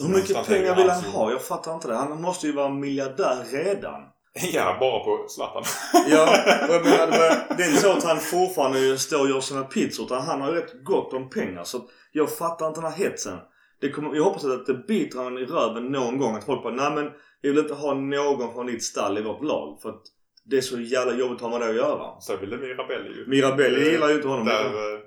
Hur 0.07 0.15
mycket 0.15 0.47
pengar 0.47 0.77
vill 0.77 0.91
han 0.91 1.05
ha? 1.05 1.31
Jag 1.31 1.43
fattar 1.43 1.75
inte 1.75 1.89
det. 1.89 1.95
Han 1.95 2.23
måste 2.23 2.47
ju 2.47 2.53
vara 2.53 2.69
miljardär 2.69 3.45
redan. 3.51 4.03
Ja, 4.53 4.77
bara 4.81 5.05
på 5.05 5.29
Zlatan. 5.29 5.63
Ja, 6.09 6.43
och 6.69 6.75
jag 6.75 6.85
menar 6.85 7.07
det, 7.07 7.19
var, 7.19 7.57
det 7.57 7.63
är 7.63 7.69
inte 7.69 7.81
så 7.81 7.93
att 7.93 8.05
han 8.05 8.17
fortfarande 8.17 8.99
står 8.99 9.21
och 9.21 9.29
gör 9.29 9.41
sina 9.41 9.65
pizzor 9.65 10.05
utan 10.07 10.23
han 10.23 10.41
har 10.41 10.53
ju 10.53 10.61
rätt 10.61 10.85
gott 10.85 11.13
om 11.13 11.31
pengar. 11.31 11.65
Så 11.65 11.89
jag 12.13 12.37
fattar 12.37 12.69
inte 12.69 12.81
den 12.81 12.93
här 12.93 12.99
hetsen. 12.99 13.39
Det 13.83 13.91
kommer, 13.91 14.15
jag 14.15 14.25
hoppas 14.25 14.45
att 14.45 14.67
det 14.67 14.75
biter 14.75 15.19
honom 15.19 15.39
i 15.39 15.45
röven 15.45 15.87
någon 15.87 16.19
gång 16.19 16.37
att 16.37 16.45
folk 16.45 16.63
bara 16.63 16.75
nej 16.75 16.93
men 16.95 17.13
vi 17.43 17.49
vill 17.49 17.59
inte 17.59 17.75
ha 17.75 17.95
någon 17.95 18.53
från 18.55 18.67
ditt 18.67 18.85
stall 18.85 19.19
i 19.19 19.23
vårt 19.23 19.45
lag. 19.45 19.83
För 19.83 19.89
att 19.89 20.03
det 20.45 20.57
är 20.57 20.61
så 20.61 20.81
jävla 20.81 21.15
jobbigt 21.15 21.37
att 21.37 21.51
ha 21.51 21.59
med 21.59 21.61
det 21.61 21.71
att 21.71 21.77
göra. 21.77 22.21
Så 22.21 22.37
ville 22.37 22.57
Mirabelli 22.57 23.17
ju. 23.19 23.27
Mirabelli 23.27 23.91
gillar 23.91 24.09
ju 24.09 24.15
inte 24.15 24.29
honom. 24.29 24.47
Där, 24.47 24.65
eh, 24.65 25.01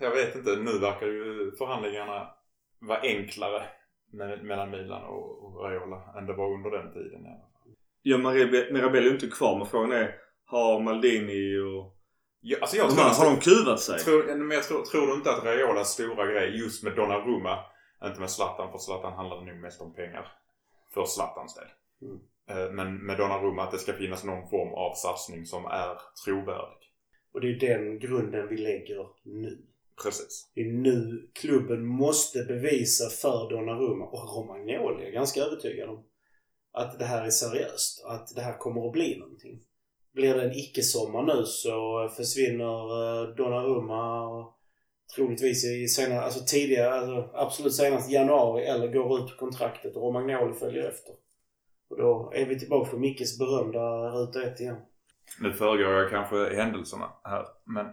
jag 0.00 0.10
vet 0.10 0.36
inte, 0.36 0.56
nu 0.56 0.78
verkar 0.78 1.06
ju 1.06 1.52
förhandlingarna 1.58 2.28
vara 2.80 3.00
enklare 3.00 3.62
mellan 4.42 4.70
Milan 4.70 5.02
och, 5.02 5.44
och 5.44 5.64
Raiola 5.64 6.18
än 6.18 6.26
det 6.26 6.32
var 6.32 6.54
under 6.54 6.70
den 6.70 6.92
tiden. 6.92 7.20
i 7.26 7.28
alla 7.28 7.48
fall. 7.52 7.72
Ja, 8.02 8.18
Mirabelli 8.18 8.72
Mirabelli 8.72 9.06
är 9.06 9.10
ju 9.10 9.14
inte 9.14 9.26
kvar 9.26 9.58
men 9.58 9.66
frågan 9.66 9.92
är 9.92 10.14
har 10.44 10.80
Maldini 10.80 11.58
och 11.58 11.94
Ja, 12.40 12.58
alltså 12.60 12.76
jag 12.76 12.88
de 12.88 12.94
tror, 12.94 13.04
här, 13.04 13.14
har 13.14 13.24
de 13.24 13.40
kuvat 13.40 13.80
sig? 13.80 13.98
tror, 13.98 14.34
men 14.34 14.50
jag 14.50 14.64
tror, 14.64 14.82
tror 14.82 15.06
du 15.06 15.12
inte 15.12 15.30
att 15.30 15.44
Raiolas 15.44 15.88
stora 15.92 16.26
grej 16.26 16.58
just 16.58 16.82
med 16.84 16.96
Donnarumma, 16.96 17.58
inte 18.04 18.20
med 18.20 18.30
Zlatan, 18.30 18.72
för 18.72 18.78
Zlatan 18.78 19.12
handlar 19.12 19.44
nog 19.44 19.56
mest 19.56 19.80
om 19.80 19.94
pengar. 19.94 20.32
För 20.94 21.04
Zlatans 21.04 21.54
del. 21.54 21.68
Mm. 22.02 22.20
Eh, 22.48 22.72
Men 22.72 23.06
med 23.06 23.18
Donnarumma 23.18 23.62
att 23.62 23.70
det 23.70 23.78
ska 23.78 23.92
finnas 23.92 24.24
någon 24.24 24.50
form 24.50 24.74
av 24.74 24.94
satsning 24.94 25.46
som 25.46 25.64
är 25.64 25.98
trovärdig. 26.24 26.92
Och 27.32 27.40
det 27.40 27.48
är 27.48 27.60
den 27.60 27.98
grunden 27.98 28.48
vi 28.48 28.56
lägger 28.56 29.06
nu. 29.22 29.58
Precis. 30.02 30.50
Det 30.54 30.60
är 30.60 30.72
nu 30.72 31.28
klubben 31.32 31.86
måste 31.86 32.44
bevisa 32.44 33.08
för 33.10 33.50
Donnarumma 33.50 34.04
och 34.04 34.36
Romagnoli 34.36 35.00
är 35.00 35.04
jag 35.04 35.12
ganska 35.12 35.40
övertygad 35.40 35.88
om. 35.88 36.04
Att 36.72 36.98
det 36.98 37.04
här 37.04 37.26
är 37.26 37.30
seriöst. 37.30 38.04
Att 38.04 38.34
det 38.34 38.40
här 38.40 38.58
kommer 38.58 38.86
att 38.86 38.92
bli 38.92 39.18
någonting. 39.18 39.60
Blir 40.12 40.34
det 40.34 40.42
en 40.42 40.52
icke-sommar 40.52 41.22
nu 41.22 41.44
så 41.44 42.08
försvinner 42.16 42.74
eh, 43.22 43.34
Donnarumma 43.34 44.28
och 44.28 44.57
troligtvis 45.14 45.64
i 45.64 45.88
senare, 45.88 46.20
alltså 46.20 46.44
tidigare, 46.46 46.94
alltså 46.94 47.30
absolut 47.34 47.74
senast 47.74 48.10
januari 48.10 48.64
eller 48.64 48.88
går 48.88 49.24
ut 49.24 49.36
kontraktet 49.36 49.96
och 49.96 50.02
Romagnoli 50.02 50.54
följer 50.54 50.88
efter. 50.88 51.14
Och 51.90 51.96
då 51.96 52.32
är 52.34 52.46
vi 52.46 52.58
tillbaka 52.58 52.90
på 52.90 52.98
Mickes 52.98 53.38
berömda 53.38 54.10
ruta 54.10 54.42
ett 54.42 54.60
igen. 54.60 54.76
Nu 55.40 55.52
föregår 55.52 55.92
jag 55.92 56.10
kanske 56.10 56.56
händelserna 56.56 57.10
här, 57.24 57.46
men 57.64 57.86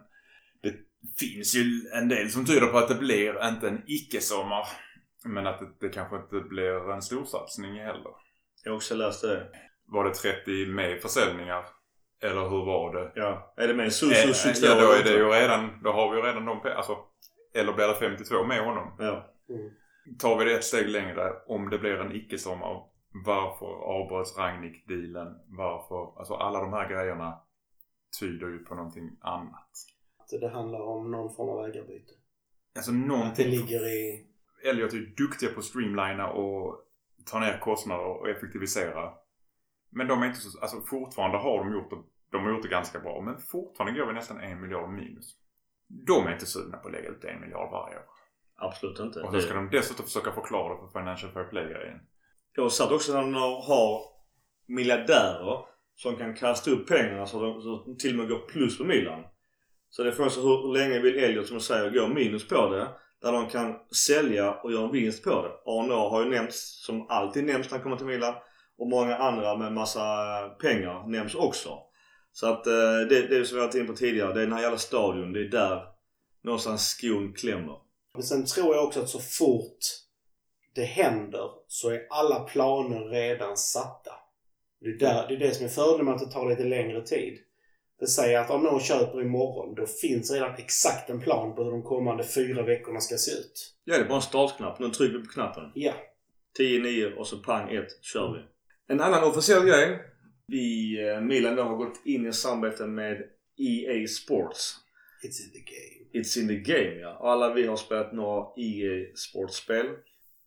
det 0.62 0.74
finns 1.20 1.56
ju 1.56 1.90
en 1.94 2.10
del 2.10 2.30
som 2.30 2.46
tyder 2.46 2.68
på 2.68 2.78
att 2.78 2.88
det 2.88 2.96
blir 2.96 3.48
inte 3.48 3.68
en 3.68 3.82
icke-sommar. 3.88 4.68
Men 5.26 5.48
att 5.48 5.60
det, 5.60 5.88
det 5.88 5.90
kanske 5.90 6.16
inte 6.16 6.40
blir 6.50 6.92
en 6.92 7.02
storsatsning 7.02 7.74
heller. 7.74 8.12
Jag 8.64 8.72
har 8.72 8.76
också 8.76 8.96
läst 8.96 9.22
det. 9.22 9.48
Var 9.86 10.04
det 10.04 10.14
30 10.14 10.66
med 10.66 11.02
försäljningar 11.02 11.66
Eller 12.24 12.50
hur 12.50 12.66
var 12.66 12.94
det? 12.96 13.12
Ja. 13.16 13.54
Är 13.58 13.68
det 13.68 13.74
med 13.74 13.86
Eh, 13.86 13.90
Susu 13.90 14.34
22? 14.34 14.66
ja, 14.68 14.82
då 14.82 14.92
är 14.92 15.04
det 15.04 15.10
ju 15.18 15.30
redan, 15.30 15.84
då 15.84 15.92
har 15.92 16.12
vi 16.12 16.18
ju 16.18 16.24
redan 16.24 16.46
de 16.46 16.60
pe- 16.62 16.74
alltså, 16.76 16.98
Eller 17.54 17.74
blir 17.74 17.88
det 17.88 17.96
52 17.96 18.44
med 18.44 18.66
honom? 18.66 18.96
Ja. 19.00 19.36
Mm. 19.50 19.72
Tar 20.20 20.38
vi 20.38 20.46
det 20.46 20.54
ett 20.56 20.64
steg 20.64 20.90
längre, 20.90 21.34
om 21.48 21.70
det 21.70 21.78
blir 21.78 22.00
en 22.00 22.12
icke-sommar, 22.16 22.84
varför 23.26 23.66
avbröts 23.66 24.38
Rangnick-dealen? 24.38 25.36
Varför? 25.48 26.20
Alltså 26.20 26.34
alla 26.34 26.60
de 26.62 26.74
här 26.74 26.90
grejerna 26.90 27.40
tyder 28.20 28.48
ju 28.48 28.60
på 28.60 28.76
någonting 28.76 29.18
annat. 29.22 29.70
Att 30.20 30.42
det 30.42 30.50
handlar 30.50 30.82
om 30.82 31.12
någon 31.12 31.36
form 31.36 31.50
av 31.50 31.66
ägarbyte. 31.66 32.12
Alltså 32.76 32.92
Att 32.92 32.98
det 33.02 33.08
någonting. 33.08 33.50
ligger 33.50 33.88
i... 33.88 34.28
Elliot 34.66 34.94
är 34.94 34.98
ju 34.98 35.06
duktiga 35.06 35.50
på 35.50 35.60
att 35.60 35.66
streamlina 35.66 36.30
och 36.30 36.76
ta 37.32 37.40
ner 37.40 37.58
kostnader 37.60 38.06
och 38.06 38.30
effektivisera. 38.30 39.14
Men 39.96 40.08
de 40.08 40.22
är 40.22 40.28
inte 40.28 40.40
så, 40.40 40.60
alltså 40.62 40.82
fortfarande 40.82 41.38
har 41.38 41.58
de 41.60 41.74
gjort 41.74 41.90
det, 41.90 41.98
de 42.32 42.44
har 42.44 42.52
gjort 42.52 42.64
det 42.64 42.70
ganska 42.70 43.00
bra. 43.00 43.22
Men 43.22 43.38
fortfarande 43.38 44.00
går 44.00 44.08
vi 44.08 44.14
nästan 44.14 44.40
en 44.40 44.62
miljard 44.62 44.90
minus. 44.90 45.36
De 45.88 46.28
är 46.28 46.34
inte 46.34 46.46
sugna 46.46 46.78
på 46.78 46.88
att 46.88 46.94
lägga 46.94 47.10
ut 47.10 47.24
en 47.24 47.42
miljard 47.42 47.72
varje 47.72 47.96
år. 47.96 48.04
Absolut 48.56 49.00
inte. 49.00 49.22
Och 49.22 49.34
så 49.34 49.40
ska 49.40 49.54
de 49.54 49.70
dessutom 49.70 50.06
försöka 50.06 50.32
förklara 50.32 50.74
det 50.74 50.80
för 50.80 51.00
Financial 51.00 51.32
Fair 51.32 51.44
Play-grejen. 51.44 52.00
Jag 52.56 52.72
satt 52.72 52.92
också 52.92 53.14
när 53.14 53.22
de 53.22 53.34
har 53.68 54.02
miljardärer 54.68 55.66
som 55.96 56.16
kan 56.16 56.36
kasta 56.36 56.72
upp 56.72 56.88
pengarna 56.88 57.26
så 57.26 57.42
de, 57.42 57.62
så 57.62 57.84
de 57.86 57.98
till 57.98 58.12
och 58.12 58.18
med 58.18 58.30
går 58.30 58.48
plus 58.48 58.78
på 58.78 58.84
Milan. 58.84 59.24
Så 59.90 60.04
det 60.04 60.10
är 60.10 60.14
frågan 60.14 60.32
hur 60.36 60.74
länge 60.74 61.00
vill 61.00 61.24
Elliot 61.24 61.48
som 61.48 61.58
du 61.58 61.64
säger 61.64 61.90
gå 61.92 62.08
minus 62.08 62.48
på 62.48 62.70
det? 62.70 62.88
Där 63.22 63.32
de 63.32 63.50
kan 63.50 63.76
sälja 64.08 64.54
och 64.54 64.72
göra 64.72 64.86
en 64.86 64.92
vinst 64.92 65.24
på 65.24 65.42
det. 65.42 65.72
Arnaud 65.72 66.12
har 66.12 66.24
ju 66.24 66.30
nämnts 66.30 66.86
som 66.86 67.08
alltid 67.10 67.44
nämns 67.46 67.72
när 67.72 67.78
han 67.78 67.84
kommer 67.84 67.98
till 67.98 68.06
Milan. 68.06 68.34
Och 68.78 68.88
många 68.88 69.16
andra 69.16 69.58
med 69.58 69.74
massa 69.74 70.02
pengar 70.62 71.08
nämns 71.08 71.36
också. 71.36 71.80
Så 72.32 72.48
att 72.48 72.68
eh, 72.68 72.98
det, 73.10 73.28
det 73.28 73.46
som 73.46 73.58
vi 73.58 73.66
varit 73.66 73.76
inne 73.76 73.86
på 73.86 73.94
tidigare. 73.94 74.34
Det 74.34 74.40
är 74.42 74.46
den 74.46 74.54
här 74.54 74.62
jävla 74.62 74.78
stadion. 74.78 75.34
Det 75.34 75.40
är 75.40 75.50
där 75.50 75.84
någonstans 76.44 76.88
skon 76.88 77.34
klämmer. 77.34 77.78
Men 78.14 78.24
sen 78.24 78.46
tror 78.46 78.76
jag 78.76 78.86
också 78.86 79.00
att 79.00 79.10
så 79.10 79.20
fort 79.20 79.78
det 80.76 80.84
händer 80.84 81.50
så 81.68 81.90
är 81.90 82.08
alla 82.10 82.40
planer 82.40 83.10
redan 83.10 83.58
satta. 83.58 84.12
Det 84.82 84.90
är, 84.90 85.00
där, 85.00 85.28
det, 85.28 85.34
är 85.34 85.40
det 85.40 85.56
som 85.56 85.66
är 85.66 85.70
fördelen 85.70 86.06
med 86.06 86.14
att 86.14 86.20
det 86.20 86.32
tar 86.32 86.50
lite 86.50 86.64
längre 86.64 87.02
tid. 87.02 87.38
Det 88.00 88.08
säger 88.08 88.40
att 88.40 88.50
om 88.50 88.64
någon 88.64 88.80
köper 88.80 89.22
imorgon, 89.22 89.76
då 89.76 89.86
finns 89.86 90.32
redan 90.32 90.56
exakt 90.58 91.10
en 91.10 91.22
plan 91.22 91.56
på 91.56 91.64
hur 91.64 91.72
de 91.72 91.84
kommande 91.84 92.24
fyra 92.24 92.64
veckorna 92.64 93.00
ska 93.00 93.18
se 93.18 93.32
ut. 93.32 93.76
Ja, 93.84 93.98
det 93.98 94.04
är 94.04 94.08
bara 94.08 94.16
en 94.16 94.22
startknapp. 94.22 94.80
Nu 94.80 94.90
trycker 94.90 95.18
vi 95.18 95.26
på 95.26 95.32
knappen. 95.32 95.72
Ja. 95.76 95.94
10, 96.58 96.80
9 96.80 97.16
och 97.16 97.28
så 97.28 97.38
pang 97.38 97.76
1 97.76 97.86
kör 98.02 98.34
vi. 98.34 98.55
En 98.88 99.02
annan 99.02 99.24
officiell 99.24 99.66
grej. 99.66 100.00
Vi, 100.48 101.00
eh, 101.08 101.22
Milan 101.22 101.58
har 101.58 101.76
gått 101.76 102.02
in 102.06 102.28
i 102.28 102.34
samarbete 102.34 102.88
med 102.88 103.24
EA 103.58 104.08
Sports. 104.08 104.76
It's 105.24 105.46
in 105.46 105.52
the 105.52 105.60
game. 105.60 106.24
It's 106.24 106.40
in 106.40 106.48
the 106.48 106.74
game 106.74 107.00
ja. 107.00 107.18
Och 107.18 107.32
alla 107.32 107.54
vi 107.54 107.68
har 107.68 107.76
spelat 107.76 108.14
några 108.14 108.46
EA 108.58 109.06
Sports-spel. 109.16 109.86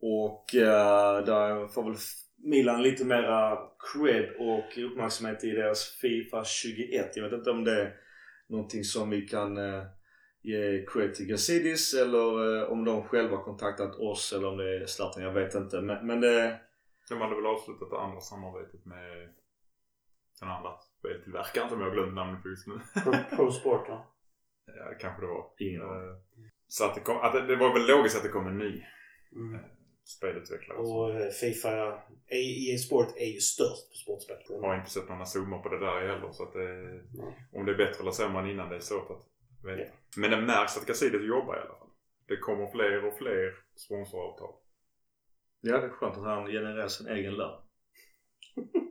Och 0.00 0.54
eh, 0.54 1.24
där 1.24 1.68
får 1.68 1.84
väl 1.84 1.96
Milan 2.44 2.82
lite 2.82 3.04
mera 3.04 3.58
cred 3.92 4.28
och 4.38 4.78
uppmärksamhet 4.78 5.44
i 5.44 5.50
deras 5.50 5.84
Fifa 6.00 6.44
21. 6.44 7.16
Jag 7.16 7.24
vet 7.24 7.32
inte 7.32 7.50
om 7.50 7.64
det 7.64 7.80
är 7.80 7.94
någonting 8.48 8.84
som 8.84 9.10
vi 9.10 9.20
kan 9.20 9.56
eh, 9.56 9.82
ge 10.42 10.84
cred 10.86 11.14
till 11.14 11.26
Gazidis 11.26 11.94
eller 11.94 12.56
eh, 12.56 12.72
om 12.72 12.84
de 12.84 13.02
själva 13.02 13.36
kontaktat 13.36 13.94
oss 13.94 14.32
eller 14.32 14.48
om 14.48 14.56
det 14.56 14.76
är 14.76 14.86
Zlatan. 14.86 15.22
Jag 15.22 15.32
vet 15.32 15.54
inte. 15.54 15.80
Men, 15.80 16.06
men 16.06 16.20
det... 16.20 16.60
De 17.08 17.20
hade 17.20 17.34
väl 17.34 17.46
avslutat 17.46 17.90
det 17.90 17.98
andra 18.00 18.20
samarbetet 18.20 18.84
med 18.84 19.34
den 20.40 20.48
andra 20.48 20.70
speltillverkaren 20.98 21.68
som 21.68 21.80
jag 21.80 21.92
glömt 21.92 22.14
namnet 22.14 22.42
på 22.42 22.48
just 22.48 22.66
nu. 22.66 22.80
Pro, 23.36 23.50
Sport 23.52 23.88
va? 23.88 24.04
Ja, 24.66 24.94
kanske 25.00 25.22
det 25.22 25.26
var. 25.26 25.50
Ingen. 25.58 25.82
Eh, 25.82 26.16
Så 26.66 26.84
att 26.84 26.94
det, 26.94 27.00
kom, 27.00 27.16
att 27.16 27.32
det, 27.32 27.46
det 27.46 27.56
var 27.56 27.72
väl 27.72 27.86
logiskt 27.86 28.16
att 28.16 28.22
det 28.22 28.28
kom 28.28 28.46
en 28.46 28.58
ny 28.58 28.84
Mm. 29.32 29.60
spelutvecklare. 30.04 30.78
Och 30.78 31.10
eh, 31.20 31.28
Fifa, 31.30 32.02
EA 32.26 32.78
Sport 32.78 33.16
är 33.16 33.26
ju 33.34 33.40
störst 33.40 33.90
på 33.90 33.94
sportspel. 33.96 34.36
Jag 34.48 34.60
har 34.68 34.76
inte 34.76 34.90
sett 34.90 35.08
några 35.08 35.24
zoomar 35.24 35.58
på 35.58 35.68
det 35.68 35.78
där 35.78 36.00
heller 36.06 36.32
så 36.32 36.42
att 36.42 36.52
det, 36.52 36.68
Nej. 37.14 37.48
om 37.52 37.66
det 37.66 37.72
är 37.72 37.76
bättre 37.76 38.00
eller 38.00 38.10
sämre 38.10 38.42
än 38.42 38.50
innan 38.50 38.68
det 38.68 38.76
är 38.76 38.80
svårt 38.80 39.10
att 39.10 39.26
veta. 39.64 39.82
Ja. 39.82 39.88
Men 40.16 40.30
det 40.30 40.40
märks 40.40 40.76
att 40.76 40.86
Gazidis 40.86 41.22
jobbar 41.28 41.56
i 41.56 41.60
alla 41.60 41.78
fall. 41.78 41.88
Det 42.28 42.36
kommer 42.36 42.70
fler 42.70 43.04
och 43.04 43.18
fler 43.18 43.54
sponsoravtal. 43.76 44.54
Ja, 45.60 45.78
det 45.78 45.86
är 45.86 45.90
skönt 45.90 46.16
att 46.16 46.24
han 46.24 46.46
genererar 46.46 46.88
sin 46.88 47.08
egen 47.08 47.34
lön. 47.34 47.60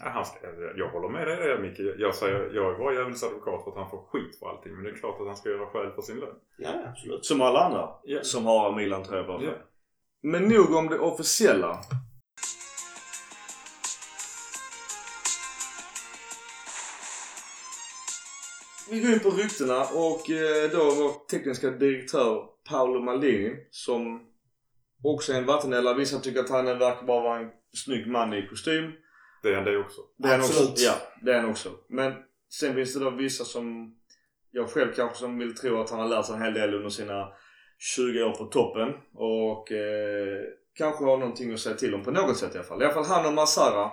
Ja, 0.00 0.10
han 0.10 0.24
ska, 0.26 0.38
jag 0.76 0.88
håller 0.88 1.08
med 1.08 1.26
dig 1.28 1.36
där 1.36 1.58
Micke. 1.58 1.78
Jag, 1.98 2.14
säger, 2.14 2.50
jag 2.54 2.74
är 2.74 2.78
bara 2.78 2.92
djävulens 2.92 3.24
advokat 3.24 3.64
för 3.64 3.70
att 3.70 3.76
han 3.76 3.90
får 3.90 4.02
skit 4.06 4.38
för 4.38 4.46
allting. 4.48 4.74
Men 4.74 4.84
det 4.84 4.90
är 4.90 4.94
klart 4.94 5.20
att 5.20 5.26
han 5.26 5.36
ska 5.36 5.48
göra 5.48 5.66
skäl 5.66 5.92
för 5.92 6.02
sin 6.02 6.16
lön. 6.16 6.34
Ja, 6.58 6.70
absolut. 6.88 7.24
Som 7.24 7.40
alla 7.40 7.60
andra 7.60 7.88
Ja. 8.04 8.22
som 8.22 8.44
har 8.46 8.76
Milan 8.76 9.04
tröja 9.04 9.24
på 9.24 9.38
sig. 9.38 9.46
Ja. 9.48 9.54
Men 10.22 10.42
nog 10.48 10.74
om 10.74 10.88
det 10.88 10.98
officiella. 10.98 11.80
Vi 18.90 19.00
går 19.00 19.10
in 19.12 19.20
på 19.20 19.30
ryktena 19.30 19.80
och 19.80 20.30
eh, 20.30 20.70
då 20.70 20.78
vår 20.84 21.26
tekniska 21.30 21.70
direktör 21.70 22.44
Paolo 22.68 23.00
Maldini 23.00 23.56
som 23.70 24.20
också 25.04 25.32
är 25.32 25.36
en 25.36 25.46
vattendelare. 25.46 25.96
Vissa 25.96 26.18
tycker 26.18 26.40
att 26.40 26.50
han 26.50 26.64
verkar 26.64 27.06
bara 27.06 27.22
vara 27.22 27.40
en 27.40 27.50
snygg 27.72 28.06
man 28.06 28.34
i 28.34 28.46
kostym. 28.48 28.92
Det 29.42 29.48
är 29.48 29.54
han 29.54 29.64
det 29.64 29.78
också. 29.78 30.00
Det 30.16 30.28
är 30.28 30.32
han 30.32 30.40
också. 30.40 30.52
Absolut. 30.52 30.80
Ja, 30.80 30.94
det 31.22 31.32
är 31.32 31.40
han 31.40 31.50
också. 31.50 31.70
Men 31.88 32.12
sen 32.50 32.74
finns 32.74 32.94
det 32.94 33.00
då 33.00 33.10
vissa 33.10 33.44
som 33.44 33.96
jag 34.50 34.70
själv 34.70 34.92
kanske 34.96 35.18
som 35.18 35.38
vill 35.38 35.56
tro 35.56 35.80
att 35.80 35.90
han 35.90 36.00
har 36.00 36.08
lärt 36.08 36.26
sig 36.26 36.34
en 36.34 36.42
hel 36.42 36.54
del 36.54 36.74
under 36.74 36.88
sina 36.88 37.28
20 37.78 38.22
år 38.22 38.30
på 38.30 38.44
toppen 38.44 38.88
och 39.14 39.72
eh, 39.72 40.42
kanske 40.74 41.04
har 41.04 41.16
någonting 41.16 41.52
att 41.52 41.60
säga 41.60 41.76
till 41.76 41.94
om 41.94 42.02
på 42.02 42.10
något 42.10 42.36
sätt 42.36 42.54
i 42.54 42.58
alla 42.58 42.66
fall. 42.66 42.82
I 42.82 42.84
alla 42.84 42.94
fall 42.94 43.04
han 43.04 43.26
och 43.26 43.32
Masara 43.32 43.90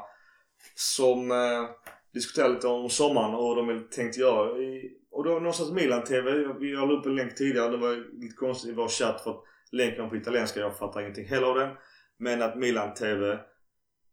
som 0.75 1.31
eh, 1.31 1.69
diskuterade 2.13 2.53
lite 2.53 2.67
om 2.67 2.89
sommaren 2.89 3.35
och 3.35 3.47
hur 3.47 3.55
de 3.55 3.67
vill 3.67 3.89
tänkt 3.89 4.17
göra. 4.17 4.57
I, 4.57 4.97
och 5.11 5.23
då 5.23 5.31
någonstans 5.31 5.71
Milan 5.71 6.03
TV, 6.03 6.31
vi 6.59 6.71
la 6.71 6.91
upp 6.91 7.05
en 7.05 7.15
länk 7.15 7.35
tidigare. 7.35 7.71
Det 7.71 7.77
var 7.77 8.21
lite 8.21 8.35
konstigt 8.35 8.71
i 8.71 8.73
vår 8.73 8.87
chatt 8.87 9.21
för 9.23 9.31
att 9.31 9.43
länken 9.71 10.09
på 10.09 10.15
italienska. 10.15 10.59
Jag 10.59 10.77
fattar 10.77 11.01
ingenting 11.01 11.27
heller 11.27 11.47
av 11.47 11.55
den. 11.55 11.75
Men 12.17 12.41
att 12.41 12.57
Milan 12.57 12.93
TV 12.93 13.39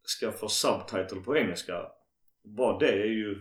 ska 0.03 0.33
få 0.33 0.49
subtitle 0.49 1.21
på 1.25 1.37
engelska. 1.37 1.87
Bara 2.45 2.79
det 2.79 2.93
är 2.93 3.07
ju 3.07 3.37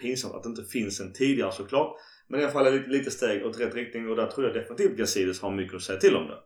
pinsamt 0.00 0.34
att 0.34 0.42
det 0.42 0.48
inte 0.48 0.64
finns 0.64 1.00
en 1.00 1.12
tidigare 1.12 1.52
såklart. 1.52 1.96
Men 2.28 2.40
i 2.40 2.42
alla 2.42 2.52
fall 2.52 2.66
är 2.66 2.70
det 2.70 2.78
lite, 2.78 2.90
lite 2.90 3.10
steg 3.10 3.46
åt 3.46 3.60
rätt 3.60 3.74
riktning 3.74 4.08
och 4.08 4.16
där 4.16 4.26
tror 4.26 4.46
jag 4.46 4.54
definitivt 4.54 4.96
Gazidis 4.96 5.42
har 5.42 5.50
mycket 5.50 5.76
att 5.76 5.82
säga 5.82 6.00
till 6.00 6.16
om 6.16 6.26
det. 6.26 6.38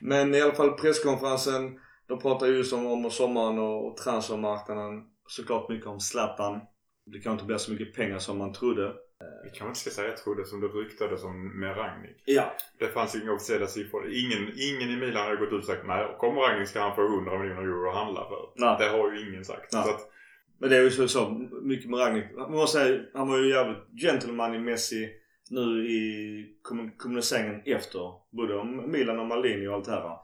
Men 0.00 0.34
i 0.34 0.40
alla 0.40 0.54
fall 0.54 0.72
presskonferensen. 0.72 1.80
De 2.06 2.18
pratar 2.18 2.46
ju 2.46 2.56
just 2.56 2.72
om, 2.72 3.10
sommaren 3.10 3.58
och, 3.58 3.86
och 3.86 3.96
transfermarknaden. 3.96 5.04
Såklart 5.26 5.68
mycket 5.68 5.86
om 5.86 6.00
Zlatan. 6.00 6.60
Det 7.06 7.18
kanske 7.18 7.30
inte 7.30 7.44
blir 7.44 7.56
så 7.56 7.72
mycket 7.72 7.94
pengar 7.94 8.18
som 8.18 8.38
man 8.38 8.52
trodde. 8.52 8.94
Vi 9.44 9.50
kanske 9.50 9.66
inte 9.66 9.80
ska 9.80 9.90
säga 9.90 10.12
trodde 10.16 10.44
som 10.44 10.60
det 10.60 10.66
ryktades 10.66 11.24
om 11.24 11.60
med 11.60 11.76
Rangnick. 11.76 12.22
Ja. 12.24 12.56
Det 12.78 12.86
fanns 12.88 13.14
inga 13.14 13.32
officiella 13.32 13.66
siffror. 13.66 14.06
Ingen, 14.12 14.42
ingen 14.56 14.90
i 14.90 14.96
Milan 14.96 15.26
har 15.26 15.36
gått 15.36 15.52
ut 15.52 15.58
och 15.58 15.64
sagt 15.64 15.86
nej, 15.86 16.16
kommer 16.18 16.40
Rangnick 16.40 16.68
ska 16.68 16.80
han 16.80 16.94
få 16.96 17.02
100 17.06 17.38
miljoner 17.38 17.62
euro 17.62 17.88
att 17.90 17.96
handla 17.96 18.28
för. 18.28 18.48
Nej. 18.56 18.76
Det 18.78 18.88
har 18.88 19.12
ju 19.12 19.30
ingen 19.30 19.44
sagt. 19.44 19.74
Att, 19.74 20.10
Men 20.58 20.70
det 20.70 20.76
är 20.76 20.82
ju 20.82 20.90
så, 20.90 21.08
så 21.08 21.48
mycket 21.62 21.90
med 21.90 22.00
Ragnik. 22.00 22.24
Man 22.36 22.52
måste 22.52 22.78
säga, 22.78 23.00
han 23.14 23.28
var 23.28 23.38
ju 23.38 23.48
jävligt 23.48 24.00
gentleman 24.02 24.54
i 24.54 24.58
Messi 24.58 25.08
nu 25.50 25.86
i 25.88 26.46
kommun- 26.62 26.96
kommuniceringen 26.96 27.62
efter. 27.64 28.12
Både 28.30 28.54
om 28.56 28.90
Milan 28.90 29.18
och 29.20 29.26
Maldini 29.26 29.66
och 29.68 29.74
allt 29.74 29.84
det 29.84 29.90
här. 29.92 30.16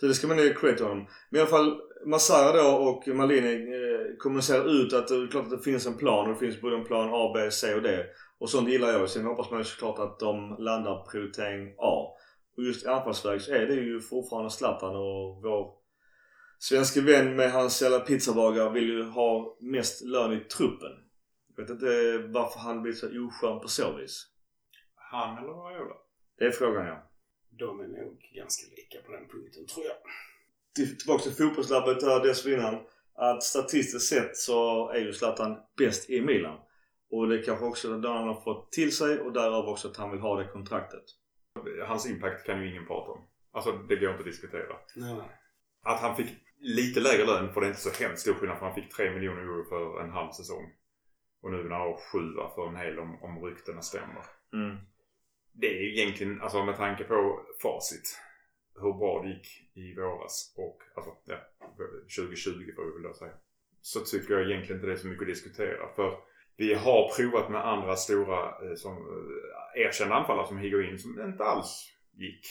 Så 0.00 0.06
det 0.06 0.14
ska 0.14 0.26
man 0.26 0.38
ge 0.38 0.54
cred 0.54 0.76
till 0.76 0.86
honom. 0.86 1.06
Men 1.30 1.38
i 1.38 1.40
alla 1.40 1.50
fall 1.50 1.80
Massara 2.06 2.62
då 2.62 2.68
och 2.76 3.08
Maldini 3.08 3.54
eh, 3.54 4.16
kommunicerar 4.18 4.70
ut 4.82 4.92
att 4.92 5.08
det 5.08 5.14
är 5.14 5.26
klart 5.30 5.44
att 5.44 5.50
det 5.50 5.58
finns 5.64 5.86
en 5.86 5.96
plan. 5.96 6.26
Och 6.26 6.32
det 6.34 6.38
finns 6.46 6.60
både 6.60 6.76
en 6.76 6.84
plan 6.84 7.10
A, 7.12 7.32
B, 7.34 7.50
C 7.50 7.74
och 7.74 7.82
D. 7.82 8.04
Och 8.42 8.50
sånt 8.50 8.68
gillar 8.68 8.88
jag. 8.92 9.10
Sen 9.10 9.24
hoppas 9.24 9.50
man 9.50 9.60
ju 9.60 9.64
såklart 9.64 9.98
att 9.98 10.18
de 10.18 10.56
landar 10.58 11.06
prioritering 11.10 11.74
A. 11.78 12.16
Och 12.56 12.62
just 12.64 12.84
i 12.84 12.88
anfallsväg 12.88 13.40
så 13.42 13.52
är 13.52 13.66
det 13.66 13.74
ju 13.74 14.00
fortfarande 14.00 14.50
Zlatan 14.50 14.96
och 14.96 15.42
vår 15.42 15.74
svenske 16.58 17.00
vän 17.00 17.36
med 17.36 17.52
hans 17.52 17.82
jävla 17.82 18.00
pizzabagare 18.00 18.72
vill 18.72 18.88
ju 18.88 19.02
ha 19.04 19.56
mest 19.60 20.04
lön 20.04 20.32
i 20.32 20.40
truppen. 20.40 20.90
Jag 21.56 21.62
vet 21.62 21.70
inte 21.70 22.18
varför 22.18 22.58
han 22.60 22.82
blir 22.82 22.92
så 22.92 23.06
oskön 23.26 23.60
på 23.60 23.68
så 23.68 23.96
vis. 23.96 24.26
han 24.94 25.38
eller 25.38 25.52
Raiola? 25.52 25.94
Det 26.38 26.44
är 26.44 26.50
frågan 26.50 26.86
ja. 26.86 27.10
De 27.58 27.80
är 27.80 27.88
nog 27.88 28.30
ganska 28.34 28.66
lika 28.76 29.06
på 29.06 29.12
den 29.12 29.28
punkten, 29.28 29.66
tror 29.66 29.86
jag. 29.86 29.96
Till- 30.74 30.98
Tillbaka 30.98 31.22
till 31.22 31.32
fotbollslabbet 31.32 32.00
där 32.00 32.20
dessförinnan. 32.24 32.74
Att 33.14 33.42
statistiskt 33.42 34.08
sett 34.08 34.36
så 34.36 34.88
är 34.90 34.98
ju 35.00 35.12
Zlatan 35.12 35.56
bäst 35.78 36.10
i 36.10 36.20
Milan. 36.20 36.58
Och 37.12 37.28
det 37.28 37.38
är 37.38 37.42
kanske 37.42 37.64
också 37.64 37.96
det 37.98 38.08
han 38.08 38.28
har 38.28 38.40
fått 38.40 38.72
till 38.72 38.96
sig 38.96 39.20
och 39.20 39.32
därav 39.32 39.68
också 39.68 39.88
att 39.88 39.96
han 39.96 40.10
vill 40.10 40.20
ha 40.20 40.38
det 40.38 40.48
kontraktet. 40.48 41.04
Hans 41.86 42.10
impact 42.10 42.46
kan 42.46 42.62
ju 42.62 42.70
ingen 42.70 42.86
prata 42.86 43.12
om. 43.12 43.24
Alltså 43.52 43.72
det 43.72 43.96
går 43.96 44.10
inte 44.10 44.18
att 44.18 44.24
diskutera. 44.24 44.76
Nej. 44.96 45.16
Att 45.82 46.00
han 46.00 46.16
fick 46.16 46.30
lite 46.58 47.00
lägre 47.00 47.24
lön 47.26 47.52
för 47.52 47.60
det 47.60 47.66
är 47.66 47.68
inte 47.68 47.80
så 47.80 48.04
hemskt 48.04 48.22
stor 48.22 48.34
skillnad 48.34 48.58
för 48.58 48.66
han 48.66 48.74
fick 48.74 48.96
3 48.96 49.10
miljoner 49.10 49.40
euro 49.40 49.64
för 49.64 50.00
en 50.04 50.10
halv 50.10 50.30
säsong. 50.30 50.72
Och 51.42 51.50
nu 51.50 51.62
när 51.62 51.76
han 51.76 51.96
sjua 51.96 52.50
för 52.54 52.68
en 52.68 52.76
hel 52.76 52.98
om, 52.98 53.22
om 53.22 53.44
ryktena 53.44 53.82
stämmer. 53.82 54.24
Mm. 54.52 54.76
Det 55.52 55.66
är 55.66 55.82
ju 55.82 56.00
egentligen, 56.00 56.40
alltså 56.40 56.64
med 56.64 56.76
tanke 56.76 57.04
på 57.04 57.40
facit. 57.62 58.20
Hur 58.74 58.92
bra 58.92 59.22
det 59.22 59.28
gick 59.28 59.46
i 59.74 59.94
våras 59.94 60.54
och 60.56 60.82
alltså 60.96 61.12
ja, 61.24 61.36
2020 62.18 62.72
får 62.76 62.84
vi 62.84 62.92
väl 62.92 63.02
då 63.02 63.14
säga. 63.14 63.32
Så 63.80 64.00
tycker 64.00 64.34
jag 64.34 64.50
egentligen 64.50 64.76
inte 64.76 64.86
det 64.86 64.92
är 64.92 64.96
så 64.96 65.06
mycket 65.06 65.22
att 65.22 65.34
diskutera. 65.34 65.94
För 65.96 66.31
vi 66.56 66.74
har 66.74 67.16
provat 67.16 67.50
med 67.50 67.68
andra 67.68 67.96
stora 67.96 68.44
eh, 68.46 68.74
som 68.76 68.92
eh, 68.92 69.82
erkända 69.82 70.14
anfallare 70.14 70.46
som 70.46 70.58
Higuain 70.58 70.98
som 70.98 71.20
inte 71.20 71.44
alls 71.44 71.88
gick. 72.12 72.46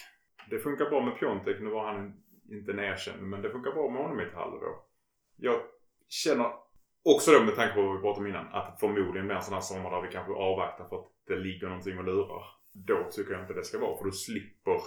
Det 0.50 0.60
funkar 0.60 0.90
bra 0.90 1.06
med 1.06 1.20
Piontek. 1.20 1.62
Nu 1.62 1.70
var 1.70 1.94
han 1.94 2.14
inte 2.52 2.72
en 2.72 2.80
erkänd 2.80 3.22
men 3.22 3.42
det 3.42 3.50
funkar 3.50 3.72
bra 3.72 3.90
med 3.90 4.02
honom 4.02 4.20
i 4.20 4.24
ett 4.24 4.34
halvår. 4.34 4.76
Jag 5.38 5.62
känner 6.10 6.52
också 7.04 7.32
då 7.32 7.44
med 7.44 7.56
tanke 7.56 7.74
på 7.74 7.82
vad 7.82 7.96
vi 7.96 8.02
pratade 8.02 8.26
om 8.26 8.28
innan 8.28 8.48
att 8.48 8.80
förmodligen 8.80 9.28
blir 9.28 9.36
en 9.36 9.44
sån 9.44 9.54
här 9.54 9.62
sommar 9.62 9.92
där 9.92 10.02
vi 10.02 10.14
kanske 10.14 10.34
avvaktar 10.34 10.86
för 10.90 10.96
att 10.96 11.12
det 11.28 11.36
ligger 11.36 11.68
någonting 11.68 11.98
och 11.98 12.04
lurar. 12.04 12.44
Då 12.74 13.10
tycker 13.12 13.32
jag 13.32 13.42
inte 13.42 13.54
det 13.54 13.64
ska 13.64 13.80
vara 13.80 13.98
för 13.98 14.06
du 14.06 14.12
slipper 14.12 14.82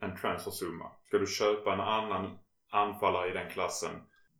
en 0.00 0.16
transfersumma. 0.16 0.90
Ska 1.02 1.18
du 1.18 1.26
köpa 1.26 1.72
en 1.72 1.80
annan 1.80 2.38
anfallare 2.70 3.30
i 3.30 3.32
den 3.32 3.50
klassen. 3.50 3.90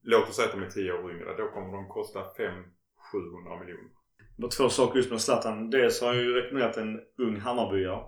Låt 0.02 0.28
oss 0.28 0.36
säga 0.36 0.48
att 0.48 0.54
de 0.54 0.62
är 0.62 0.70
10 0.70 0.92
år 0.92 1.12
yngre. 1.12 1.36
Då 1.36 1.48
kommer 1.48 1.72
de 1.72 1.88
kosta 1.88 2.20
500-700 2.20 3.60
miljoner. 3.60 3.95
Det 4.36 4.42
var 4.42 4.50
två 4.50 4.68
saker 4.68 4.96
just 4.96 5.10
med 5.10 5.20
Zlatan. 5.20 5.70
Dels 5.70 6.00
har 6.00 6.14
jag 6.14 6.22
ju 6.24 6.34
rekommenderat 6.34 6.76
en 6.76 7.00
ung 7.18 7.36
Hammarbyare. 7.40 8.02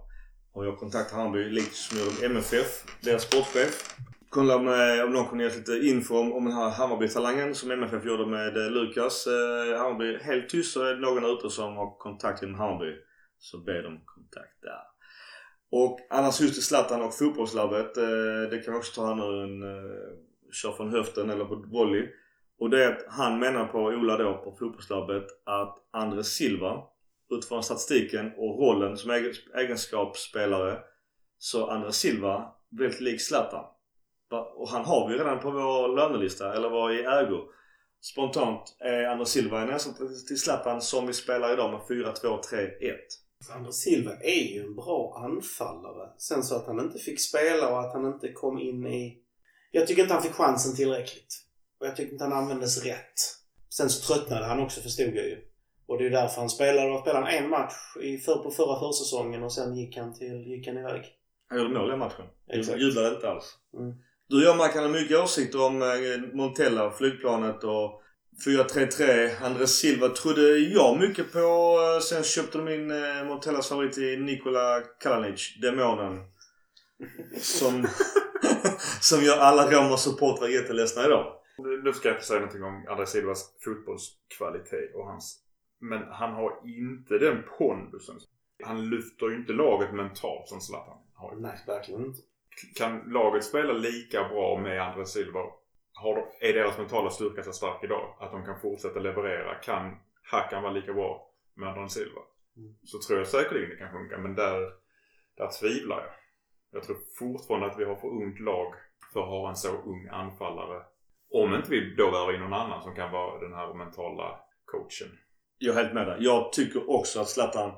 Och 0.52 0.66
jag 0.66 0.78
kontaktade 0.78 1.22
Hammarby 1.22 1.50
likt 1.50 1.74
som 1.74 1.98
gjorde 1.98 2.26
MFF, 2.26 2.84
deras 3.00 3.22
sportchef. 3.22 3.96
Kolla 4.28 4.58
med, 4.58 5.04
om 5.04 5.12
någon 5.12 5.26
kunde 5.26 5.44
ge 5.44 5.50
lite 5.50 5.72
info 5.72 6.18
om, 6.18 6.32
om 6.32 6.44
den 6.44 6.54
här 6.54 6.70
Hammarby-talangen 6.70 7.54
som 7.54 7.70
MFF 7.70 8.04
gjorde 8.04 8.26
med 8.26 8.56
eh, 8.56 8.70
Lukas. 8.70 9.26
Eh, 9.26 9.78
Hammarby 9.78 10.18
helt 10.18 10.48
tyst 10.48 10.72
så 10.72 10.82
är 10.84 10.94
det 10.94 11.00
någon 11.00 11.24
ute 11.24 11.50
som 11.50 11.76
har 11.76 11.98
kontakt 11.98 12.42
med 12.42 12.56
Hammarby. 12.56 12.92
Så 13.38 13.58
be 13.58 13.82
dem 13.82 14.00
kontakta. 14.04 14.72
Och 15.70 15.98
annars 16.10 16.40
just 16.40 16.58
i 16.58 16.62
Zlatan 16.62 17.02
och 17.02 17.18
fotbollslabbet. 17.18 17.96
Eh, 17.96 18.50
det 18.50 18.62
kan 18.64 18.74
vi 18.74 18.80
också 18.80 19.00
ta 19.00 19.06
här 19.06 19.14
nu. 19.14 19.42
En, 19.42 19.62
eh, 19.62 19.98
kör 20.52 20.72
från 20.72 20.90
höften 20.90 21.30
eller 21.30 21.44
på 21.44 21.54
volley. 21.54 22.08
Och 22.60 22.70
det 22.70 22.84
är 22.84 22.92
att 22.92 23.04
han 23.08 23.38
menar 23.38 23.66
på, 23.66 23.78
Ola 23.78 24.16
då, 24.16 24.38
på 24.44 24.56
fotbollslabbet 24.58 25.26
att 25.44 25.76
Andres 25.90 26.28
Silva 26.28 26.82
utifrån 27.30 27.62
statistiken 27.62 28.32
och 28.36 28.58
rollen 28.58 28.96
som 28.96 29.10
egenskapsspelare 29.54 30.78
så 31.38 31.66
Andres 31.70 31.96
Silva 31.96 32.52
väldigt 32.78 33.00
lik 33.00 33.20
Zlatan. 33.20 33.64
Och 34.30 34.68
han 34.68 34.84
har 34.84 35.08
vi 35.08 35.14
redan 35.14 35.40
på 35.40 35.50
vår 35.50 35.96
lönelista, 35.96 36.54
eller 36.54 36.68
var 36.70 36.90
i 36.90 37.04
ägo. 37.04 37.48
Spontant 38.00 38.76
är 38.78 39.04
Andres 39.04 39.28
Silva 39.28 39.62
en 39.62 39.70
ersättare 39.70 40.08
till 40.08 40.40
Zlatan 40.40 40.80
som 40.80 41.06
vi 41.06 41.12
spelar 41.12 41.52
idag 41.52 41.70
med 41.70 41.80
4-2-3-1. 41.80 42.94
Alltså, 43.40 43.52
Anders 43.52 43.74
Silva 43.74 44.12
är 44.20 44.54
ju 44.54 44.60
en 44.60 44.74
bra 44.74 45.22
anfallare. 45.24 46.10
Sen 46.18 46.42
så 46.42 46.56
att 46.56 46.66
han 46.66 46.80
inte 46.80 46.98
fick 46.98 47.20
spela 47.20 47.68
och 47.68 47.80
att 47.80 47.92
han 47.92 48.06
inte 48.06 48.32
kom 48.32 48.58
in 48.58 48.86
i... 48.86 49.18
Jag 49.70 49.86
tycker 49.86 50.02
inte 50.02 50.14
han 50.14 50.22
fick 50.22 50.32
chansen 50.32 50.76
tillräckligt. 50.76 51.47
Och 51.80 51.86
jag 51.86 51.96
tycker 51.96 52.12
inte 52.12 52.24
han 52.24 52.32
användes 52.32 52.84
rätt. 52.84 53.14
Sen 53.70 53.90
så 53.90 54.14
tröttnade 54.14 54.44
han 54.44 54.60
också 54.60 54.80
förstod 54.80 55.14
jag 55.14 55.26
ju. 55.26 55.38
Och 55.86 55.98
det 55.98 56.06
är 56.06 56.10
därför 56.10 56.40
han 56.40 56.50
spelade. 56.50 56.90
Och 56.90 57.00
spelade 57.00 57.26
han 57.26 57.34
en 57.34 57.50
match 57.50 57.96
i 58.02 58.18
för, 58.18 58.36
på 58.36 58.50
förra 58.50 58.80
försäsongen 58.80 59.42
och 59.42 59.52
sen 59.52 59.76
gick 59.76 59.96
han 59.96 60.14
till... 60.14 60.46
gick 60.46 60.66
han 60.66 60.78
iväg. 60.78 61.04
Han 61.48 61.58
gjorde 61.58 61.74
mål 61.74 61.88
i 61.88 61.90
den 61.90 61.98
matchen. 61.98 62.26
Exakt. 62.52 62.80
Jublade 62.80 63.14
inte 63.14 63.30
alls. 63.30 63.54
Mm. 63.74 63.94
Du 64.28 64.36
och 64.36 64.42
jag 64.42 64.56
Mackan 64.56 64.82
har 64.82 64.90
mycket 64.90 65.18
åsikter 65.18 65.66
om 65.66 65.82
eh, 65.82 66.34
Montella, 66.34 66.90
flygplanet 66.90 67.64
och 67.64 68.02
4-3-3. 68.46 69.30
Andres 69.44 69.78
Silva 69.78 70.08
trodde 70.08 70.58
jag 70.58 70.98
mycket 71.00 71.32
på. 71.32 71.38
Eh, 71.38 72.00
Sen 72.00 72.24
köpte 72.24 72.58
de 72.58 72.68
in 72.68 72.90
eh, 72.90 73.24
Montellas 73.24 73.68
favorit 73.68 73.98
i 73.98 74.16
Nikola 74.16 74.80
Kalanic, 75.00 75.58
demonen. 75.62 76.18
Som, 77.40 77.86
som 79.00 79.24
gör 79.24 79.38
alla 79.38 79.70
Roma-supportrar 79.70 80.48
jätteledsna 80.48 81.04
idag. 81.04 81.34
Nu 81.58 81.92
ska 81.92 82.08
jag 82.08 82.16
inte 82.16 82.26
säga 82.26 82.40
någonting 82.40 82.62
om 82.62 82.86
André 82.88 83.06
Silvas 83.06 83.56
fotbollskvalitet 83.64 84.94
och 84.94 85.06
hans... 85.06 85.44
Men 85.80 86.02
han 86.02 86.32
har 86.32 86.60
inte 86.64 87.18
den 87.18 87.42
pondusen. 87.58 88.16
Han 88.64 88.90
lyfter 88.90 89.28
ju 89.28 89.36
inte 89.36 89.52
laget 89.52 89.94
mentalt 89.94 90.48
som 90.48 90.60
Zlatan 90.60 90.98
har. 91.14 91.36
Nej, 91.36 91.58
verkligen 91.66 92.04
inte. 92.04 92.20
Kan 92.76 93.00
laget 93.06 93.44
spela 93.44 93.72
lika 93.72 94.28
bra 94.28 94.60
med 94.60 94.82
André 94.82 95.06
Silva? 95.06 95.40
Har 95.92 96.14
de, 96.14 96.48
är 96.48 96.52
deras 96.52 96.78
mentala 96.78 97.10
styrka 97.10 97.42
så 97.42 97.52
stark 97.52 97.84
idag 97.84 98.16
att 98.20 98.30
de 98.30 98.44
kan 98.44 98.60
fortsätta 98.60 99.00
leverera? 99.00 99.54
Kan 99.54 99.96
Hakan 100.22 100.62
vara 100.62 100.72
lika 100.72 100.92
bra 100.92 101.30
med 101.54 101.68
André 101.68 101.88
Silva? 101.88 102.20
Mm. 102.56 102.74
Så 102.84 102.98
tror 102.98 103.18
jag 103.18 103.28
säkerligen 103.28 103.70
det 103.70 103.76
kan 103.76 103.92
funka. 103.92 104.18
Men 104.18 104.34
där, 104.34 104.72
där 105.36 105.50
tvivlar 105.60 105.96
jag. 105.96 106.14
Jag 106.70 106.82
tror 106.82 106.96
fortfarande 107.18 107.66
att 107.66 107.78
vi 107.78 107.84
har 107.84 107.96
för 107.96 108.08
ungt 108.08 108.40
lag 108.40 108.74
för 109.12 109.20
att 109.20 109.28
ha 109.28 109.48
en 109.48 109.56
så 109.56 109.68
ung 109.68 110.08
anfallare. 110.08 110.82
Om 111.30 111.54
inte 111.54 111.70
vi 111.70 111.94
då 111.94 112.10
värvar 112.10 112.34
in 112.34 112.40
någon 112.40 112.52
annan 112.52 112.82
som 112.82 112.94
kan 112.94 113.12
vara 113.12 113.40
den 113.40 113.52
här 113.52 113.74
mentala 113.74 114.40
coachen. 114.64 115.18
Jag 115.58 115.76
är 115.76 115.82
helt 115.82 115.94
med 115.94 116.06
dig. 116.06 116.16
Jag 116.20 116.52
tycker 116.52 116.90
också 116.90 117.20
att 117.20 117.28
Zlatan, 117.28 117.72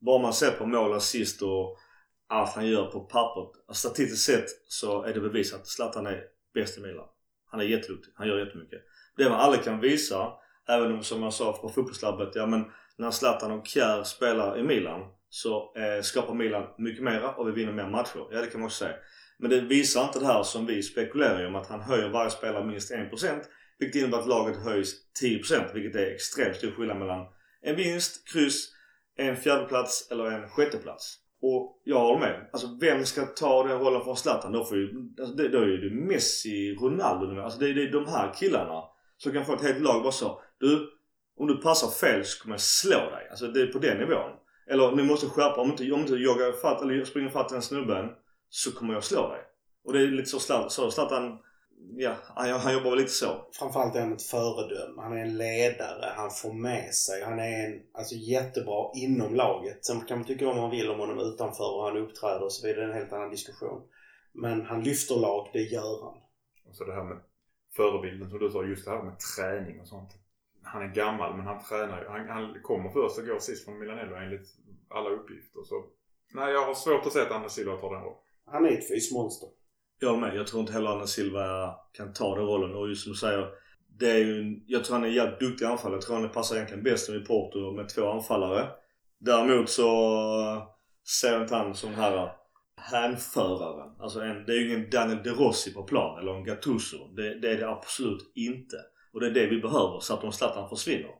bara 0.00 0.22
man 0.22 0.32
ser 0.32 0.50
på 0.50 0.66
mål, 0.66 0.92
assist 0.92 1.42
och 1.42 1.78
allt 2.28 2.54
han 2.54 2.66
gör 2.66 2.86
på 2.86 3.00
pappret. 3.00 3.76
Statistiskt 3.76 4.24
sett 4.24 4.48
så 4.68 5.02
är 5.02 5.14
det 5.14 5.20
bevisat 5.20 5.60
att 5.60 5.66
Zlatan 5.66 6.06
är 6.06 6.22
bäst 6.54 6.78
i 6.78 6.80
Milan. 6.80 7.08
Han 7.50 7.60
är 7.60 7.64
jätteduktig. 7.64 8.12
Han 8.16 8.28
gör 8.28 8.38
jättemycket. 8.38 8.80
Det 9.16 9.28
man 9.28 9.40
aldrig 9.40 9.64
kan 9.64 9.80
visa, 9.80 10.32
även 10.68 10.92
om 10.92 11.02
som 11.02 11.22
jag 11.22 11.32
sa 11.32 11.52
på 11.52 11.68
fotbollslabbet, 11.68 12.34
ja 12.34 12.46
men 12.46 12.64
när 12.96 13.10
Zlatan 13.10 13.52
och 13.52 13.66
Kjär 13.66 14.02
spelar 14.02 14.58
i 14.58 14.62
Milan 14.62 15.00
så 15.28 15.74
eh, 15.76 16.02
skapar 16.02 16.34
Milan 16.34 16.66
mycket 16.78 17.04
mera 17.04 17.34
och 17.34 17.48
vi 17.48 17.52
vinner 17.52 17.72
mer 17.72 17.88
matcher. 17.88 18.26
Ja 18.30 18.40
det 18.40 18.46
kan 18.46 18.60
man 18.60 18.66
också 18.66 18.84
säga. 18.84 18.96
Men 19.42 19.50
det 19.50 19.60
visar 19.60 20.04
inte 20.04 20.18
det 20.18 20.26
här 20.26 20.42
som 20.42 20.66
vi 20.66 20.82
spekulerar 20.82 21.42
i 21.42 21.46
om 21.46 21.54
att 21.54 21.66
han 21.66 21.80
höjer 21.80 22.08
varje 22.08 22.30
spelare 22.30 22.64
minst 22.64 22.92
1% 22.92 23.42
vilket 23.78 24.02
innebär 24.02 24.18
att 24.18 24.28
laget 24.28 24.56
höjs 24.56 24.94
10% 25.22 25.74
vilket 25.74 26.00
är 26.00 26.06
extremt 26.06 26.56
stor 26.56 26.70
skillnad 26.70 26.98
mellan 26.98 27.26
en 27.62 27.76
vinst, 27.76 28.32
kryss, 28.32 28.72
en 29.16 29.36
fjärdeplats 29.36 30.08
eller 30.10 30.24
en 30.24 30.48
sjätteplats. 30.48 31.18
Och 31.42 31.80
jag 31.84 31.98
håller 31.98 32.20
med. 32.20 32.48
Alltså 32.52 32.78
vem 32.80 33.04
ska 33.04 33.26
ta 33.26 33.66
den 33.66 33.78
rollen 33.78 34.04
från 34.04 34.16
Zlatan? 34.16 34.52
Då, 34.52 34.64
får 34.64 34.78
ju, 34.78 34.90
alltså 35.20 35.34
det, 35.34 35.48
då 35.48 35.58
är 35.58 35.66
det 35.66 35.90
Messi, 35.90 36.76
Ronaldo. 36.80 37.40
Alltså 37.40 37.58
det, 37.58 37.72
det 37.72 37.82
är 37.82 37.92
de 37.92 38.06
här 38.06 38.34
killarna 38.34 38.82
som 39.16 39.32
kan 39.32 39.44
få 39.44 39.54
ett 39.54 39.62
helt 39.62 39.80
lag 39.80 40.02
bara 40.02 40.12
så. 40.12 40.42
Du, 40.58 40.90
om 41.36 41.46
du 41.46 41.56
passar 41.56 41.88
fel 41.88 42.24
så 42.24 42.42
kommer 42.42 42.54
jag 42.54 42.60
slå 42.60 42.98
dig. 43.10 43.28
Alltså 43.30 43.46
det 43.46 43.62
är 43.62 43.66
på 43.66 43.78
den 43.78 43.98
nivån. 43.98 44.30
Eller 44.70 44.96
ni 44.96 45.02
måste 45.02 45.26
skärpa. 45.26 45.60
Om 45.60 45.70
inte, 45.70 45.92
om 45.92 46.00
inte 46.00 46.14
joggar 46.14 46.52
fatt 46.52 46.82
eller 46.82 47.04
springer 47.04 47.30
fatt 47.30 47.48
den 47.48 47.62
snubben 47.62 48.08
så 48.54 48.72
kommer 48.72 48.94
jag 48.94 49.04
slå 49.04 49.28
dig. 49.28 49.40
Och 49.84 49.92
det 49.92 50.00
är 50.00 50.06
lite 50.06 50.28
så 50.28 50.90
Zlatan, 50.90 51.38
ja, 51.96 52.16
han, 52.34 52.50
han 52.50 52.72
jobbar 52.72 52.90
väl 52.90 52.98
lite 52.98 53.10
så. 53.10 53.48
Framförallt 53.52 53.96
är 53.96 54.00
han 54.00 54.12
ett 54.12 54.22
föredöme. 54.22 55.02
Han 55.02 55.12
är 55.12 55.22
en 55.22 55.36
ledare. 55.36 56.12
Han 56.16 56.30
får 56.30 56.52
med 56.52 56.94
sig. 56.94 57.24
Han 57.24 57.38
är 57.38 57.66
en, 57.66 57.82
alltså 57.94 58.14
jättebra 58.14 58.90
inom 58.94 59.34
laget. 59.34 59.84
Sen 59.84 60.00
kan 60.00 60.18
man 60.18 60.26
tycka 60.26 60.48
om 60.48 60.56
man 60.56 60.70
vill 60.70 60.90
om 60.90 60.98
honom 60.98 61.18
utanför 61.18 61.76
och 61.76 61.84
han 61.84 61.96
uppträder 61.96 62.42
och 62.42 62.52
så 62.52 62.66
vidare. 62.66 62.80
Det 62.80 62.86
är 62.86 62.94
en 62.94 62.98
helt 62.98 63.12
annan 63.12 63.30
diskussion. 63.30 63.82
Men 64.32 64.66
han 64.66 64.82
lyfter 64.82 65.16
lag, 65.16 65.50
det 65.52 65.62
gör 65.62 66.04
han. 66.04 66.18
Och 66.68 66.74
så 66.74 66.84
det 66.84 66.94
här 66.94 67.04
med 67.04 67.18
förebilden 67.76 68.30
som 68.30 68.38
du 68.38 68.50
sa, 68.50 68.64
just 68.64 68.84
det 68.84 68.90
här 68.90 69.02
med 69.02 69.16
träning 69.36 69.80
och 69.80 69.88
sånt. 69.88 70.10
Han 70.62 70.82
är 70.82 70.94
gammal 70.94 71.36
men 71.36 71.46
han 71.46 71.64
tränar 71.64 72.02
ju. 72.02 72.08
Han, 72.08 72.28
han 72.28 72.62
kommer 72.62 72.90
först 72.90 73.18
och 73.18 73.26
går 73.26 73.38
sist 73.38 73.64
från 73.64 73.78
Milanello 73.78 74.16
enligt 74.16 74.48
alla 74.90 75.10
uppgifter. 75.10 75.62
Så 75.64 75.84
nej, 76.34 76.52
jag 76.52 76.66
har 76.66 76.74
svårt 76.74 77.06
att 77.06 77.12
se 77.12 77.20
att 77.20 77.30
Anders 77.30 77.52
Silva 77.52 77.76
tar 77.76 77.94
den 77.94 78.02
rollen. 78.02 78.18
Han 78.52 78.64
är 78.64 78.70
ett 78.70 78.88
fysmonster. 78.88 79.48
Jag 80.00 80.18
med. 80.18 80.36
Jag 80.36 80.46
tror 80.46 80.60
inte 80.60 80.72
heller 80.72 80.90
Anna 80.90 81.06
Silva 81.06 81.74
kan 81.92 82.12
ta 82.12 82.36
den 82.36 82.46
rollen. 82.46 82.76
Och 82.76 82.88
just 82.88 83.02
som 83.02 83.12
du 83.12 83.18
säger. 83.18 83.48
Det 83.98 84.10
är 84.10 84.18
ju, 84.18 84.62
jag 84.66 84.84
tror 84.84 84.94
han 84.94 85.04
är 85.04 85.08
en 85.08 85.14
jävligt 85.14 85.40
duktig 85.40 85.64
anfallare. 85.64 85.96
Jag 85.96 86.02
tror 86.02 86.16
han 86.16 86.30
passar 86.30 86.56
egentligen 86.56 86.84
bäst 86.84 87.10
i 87.10 87.20
Porto 87.20 87.72
med 87.76 87.88
två 87.88 88.10
anfallare. 88.10 88.68
Däremot 89.20 89.70
så 89.70 89.88
ser 91.20 91.32
jag 91.32 91.42
inte 91.42 91.54
han 91.54 91.74
som 91.74 91.94
här 91.94 92.32
hänföraren. 92.76 94.00
Alltså 94.00 94.20
en, 94.20 94.46
det 94.46 94.52
är 94.52 94.56
ju 94.56 94.66
ingen 94.66 94.90
Daniel 94.90 95.22
De 95.22 95.30
Rossi 95.30 95.74
på 95.74 95.82
plan 95.82 96.18
eller 96.18 96.34
en 96.34 96.44
Gattuso. 96.44 97.08
Det, 97.16 97.40
det 97.40 97.50
är 97.50 97.56
det 97.58 97.68
absolut 97.68 98.32
inte. 98.34 98.76
Och 99.12 99.20
det 99.20 99.26
är 99.26 99.30
det 99.30 99.46
vi 99.46 99.60
behöver 99.60 100.00
så 100.00 100.14
att 100.14 100.24
om 100.24 100.32
Zlatan 100.32 100.68
försvinner. 100.68 101.10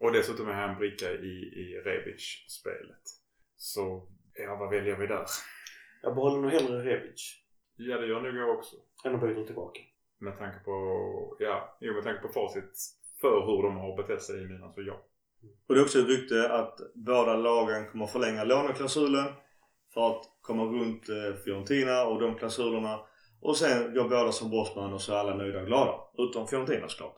Och 0.00 0.12
dessutom 0.12 0.48
är 0.48 0.52
han 0.52 0.70
en 0.70 0.78
bricka 0.78 1.10
i, 1.10 1.34
i 1.62 1.82
Rebic-spelet. 1.84 3.02
Så 3.56 4.08
ja, 4.34 4.56
vad 4.56 4.70
väljer 4.70 4.96
vi 4.96 5.06
där? 5.06 5.26
Jag 6.02 6.14
behåller 6.14 6.40
nog 6.40 6.50
hellre 6.50 6.84
Rebic 6.84 7.44
Ja, 7.76 7.98
det 7.98 8.06
gör 8.06 8.20
nog 8.20 8.36
jag 8.36 8.58
också. 8.58 8.76
än 9.04 9.14
att 9.14 9.20
byta 9.20 9.44
tillbaka. 9.44 9.80
Med 10.18 10.38
tanke 10.38 10.58
på, 10.64 10.72
ja, 11.38 11.76
jo 11.80 11.94
med 11.94 12.04
tanke 12.04 12.20
på 12.22 12.28
facit 12.28 12.72
för 13.20 13.46
hur 13.46 13.62
de 13.62 13.76
har 13.76 13.96
betett 13.96 14.22
sig 14.22 14.42
i 14.42 14.46
Milan 14.46 14.72
så 14.74 14.82
ja. 14.82 15.04
Och 15.68 15.74
det 15.74 15.80
är 15.80 15.84
också 15.84 15.98
ett 15.98 16.08
rykte 16.08 16.52
att 16.52 16.80
båda 16.94 17.36
lagen 17.36 17.90
kommer 17.90 18.06
förlänga 18.06 18.44
låneklausulen 18.44 19.26
för 19.94 20.10
att 20.10 20.24
komma 20.40 20.64
runt 20.64 21.08
eh, 21.08 21.34
Fiorentina 21.44 22.06
och 22.06 22.20
de 22.20 22.34
klausulerna. 22.34 23.00
Och 23.40 23.56
sen 23.56 23.94
går 23.94 24.08
båda 24.08 24.32
som 24.32 24.50
bossman 24.50 24.92
och 24.92 25.00
så 25.00 25.12
är 25.12 25.16
alla 25.16 25.34
nöjda 25.34 25.60
och 25.60 25.66
glada. 25.66 25.94
Utom 26.18 26.48
Fiorentina 26.48 26.88
såklart. 26.88 27.16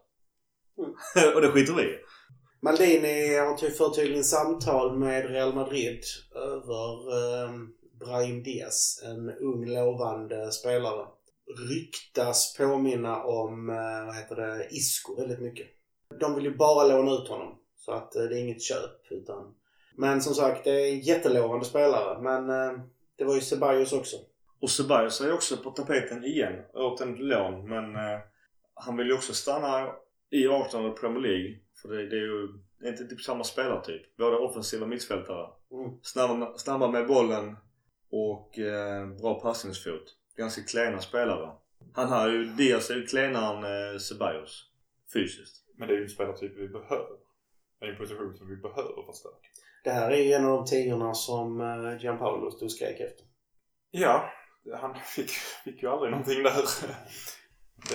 Mm. 0.78 1.35
och 1.35 1.41
det 1.41 1.49
skiter 1.49 1.74
vi 1.74 1.83
i. 1.83 1.99
Maldini 2.62 3.37
har 3.37 3.70
för 3.70 3.89
tydligen 3.95 4.24
samtal 4.24 4.99
med 4.99 5.31
Real 5.31 5.55
Madrid 5.55 6.01
över 6.35 6.93
eh, 7.16 7.51
Brahim 8.01 8.42
Diaz. 8.42 9.03
En 9.05 9.30
ung 9.30 9.66
lovande 9.66 10.53
spelare. 10.53 11.07
Ryktas 11.70 12.57
påminna 12.59 13.22
om, 13.22 13.70
eh, 13.70 14.07
vad 14.07 14.16
heter 14.16 14.36
det, 14.36 14.68
Isco 14.70 15.16
väldigt 15.16 15.40
mycket. 15.40 15.66
De 16.20 16.34
vill 16.34 16.44
ju 16.44 16.57
bara 16.57 16.86
låna 16.86 17.12
ut 17.12 17.28
honom. 17.28 17.59
Så 17.76 17.92
att 17.92 18.16
eh, 18.16 18.22
det 18.22 18.38
är 18.38 18.40
inget 18.40 18.62
köp. 18.62 19.11
Utan... 19.11 19.55
Men 19.96 20.22
som 20.22 20.34
sagt, 20.34 20.64
det 20.64 20.70
är 20.70 20.92
en 20.92 21.01
jättelovande 21.01 21.64
spelare. 21.64 22.22
Men 22.22 22.51
eh, 22.51 22.80
det 23.16 23.24
var 23.24 23.34
ju 23.34 23.40
Ceballos 23.40 23.92
också. 23.92 24.16
Och 24.61 24.70
Ceballos 24.70 25.20
är 25.20 25.26
ju 25.26 25.32
också 25.32 25.57
på 25.57 25.70
tapeten 25.70 26.24
igen. 26.24 26.55
Återigen 26.74 27.14
lån. 27.14 27.68
Men 27.68 27.84
han 28.74 28.96
vill 28.96 29.07
ju 29.07 29.14
också 29.14 29.34
stanna 29.34 29.92
i 30.30 30.48
Arsenal 30.48 30.90
och 30.90 31.01
Premier 31.01 31.22
League. 31.22 31.57
För 31.82 31.88
det, 31.88 32.09
det 32.09 32.16
är 32.16 32.20
ju 32.20 32.48
inte 32.84 33.07
typ 33.07 33.20
samma 33.20 33.44
spelartyp. 33.44 34.16
Båda 34.16 34.36
offensiva 34.36 34.86
mittfältare. 34.86 35.46
Mm. 35.72 35.98
Snabba, 36.03 36.59
snabba 36.59 36.88
med 36.88 37.07
bollen 37.07 37.57
och 38.11 38.58
eh, 38.58 39.06
bra 39.06 39.40
passningsfot. 39.40 40.16
Ganska 40.36 40.62
klena 40.62 41.00
spelare. 41.00 41.52
Han 41.94 42.08
har 42.08 42.28
ju, 42.28 42.44
Diaz 42.44 42.90
är 42.90 42.94
ju 42.94 43.06
klenare 43.06 43.56
än 43.56 43.92
eh, 43.94 43.98
Ceballos. 43.98 44.70
Fysiskt. 45.12 45.64
Men 45.78 45.88
det 45.88 45.94
är 45.94 45.98
ju 45.98 46.02
en 46.02 46.11
spelartyp 46.11 46.52
vi 46.56 46.68
behöver. 46.68 47.16
Det 47.80 47.86
är 47.86 47.90
en 47.90 47.96
position 47.96 48.36
som 48.36 48.48
vi 48.48 48.56
behöver 48.56 49.02
förstärka. 49.06 49.48
Det 49.84 49.90
här 49.90 50.11
är 50.11 50.22
ju 50.22 50.32
en 50.32 50.44
av 50.44 50.56
de 50.56 50.66
tiorna 50.66 51.14
som 51.14 51.61
eh, 51.61 52.02
Gianpaolo 52.02 52.50
stod 52.50 52.66
och 52.66 52.72
skrek 52.72 53.00
efter. 53.00 53.26
Ja, 53.90 54.32
han 54.80 54.94
fick, 54.94 55.30
fick 55.64 55.82
ju 55.82 55.88
aldrig 55.88 56.11
någonting 56.11 56.42
där. 56.42 56.64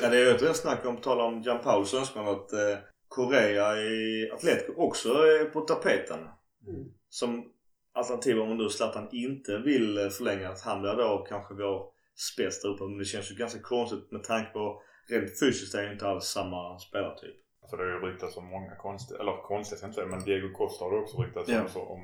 Ja, 0.02 0.10
det 0.10 0.18
är 0.18 0.42
ju 0.42 0.50
ett 0.50 0.58
snack 0.58 0.86
om, 0.86 0.96
på 0.96 1.02
tal 1.02 1.22
om 1.22 1.42
Gianpaulos 1.42 1.94
önskan 1.94 2.28
att 2.28 2.54
eh, 2.54 2.78
Korea 3.08 3.78
i 3.78 4.30
Atletico 4.34 4.74
också 4.76 5.10
är 5.10 5.46
på 5.46 5.62
tapeten. 5.62 6.20
Mm. 6.68 6.86
Som 7.10 7.52
alternativ 7.96 8.40
om 8.40 8.58
nu 8.58 8.70
Zlatan 8.70 9.08
inte 9.12 9.58
vill 9.58 9.98
eh, 9.98 10.10
förlänga. 10.10 10.50
Att 10.50 10.62
han 10.62 10.82
blir 10.82 10.96
då 10.96 11.26
kanske 11.30 11.54
vår 11.54 11.86
spets 12.16 12.62
där 12.62 12.70
uppe. 12.70 12.84
Men 12.84 12.98
det 12.98 13.06
känns 13.06 13.32
ju 13.32 13.36
ganska 13.36 13.60
konstigt 13.60 14.12
med 14.12 14.24
tanke 14.24 14.52
på 14.52 14.82
rent 15.10 15.40
fysiskt 15.40 15.76
är 15.76 15.84
ju 15.84 15.92
inte 15.94 16.08
alls 16.08 16.26
samma 16.26 16.80
spelartyp. 16.80 17.36
Alltså 17.62 17.78
det 17.78 17.84
har 17.84 17.92
ju 17.92 18.12
ryktats 18.14 18.38
om 18.38 18.46
många 18.46 18.76
konstiga, 18.76 19.20
eller 19.20 19.42
konstiga 19.42 19.78
ska 19.78 19.86
jag 19.86 19.90
inte 19.90 19.96
säga, 20.02 20.08
men 20.08 20.24
Diego 20.26 20.54
Costa 20.54 20.86
har 20.86 20.92
det 20.92 20.98
också 20.98 21.22
ryktats 21.22 21.50
Ja. 21.50 21.62
om, 21.62 21.70
så 21.70 21.82
om. 21.82 22.00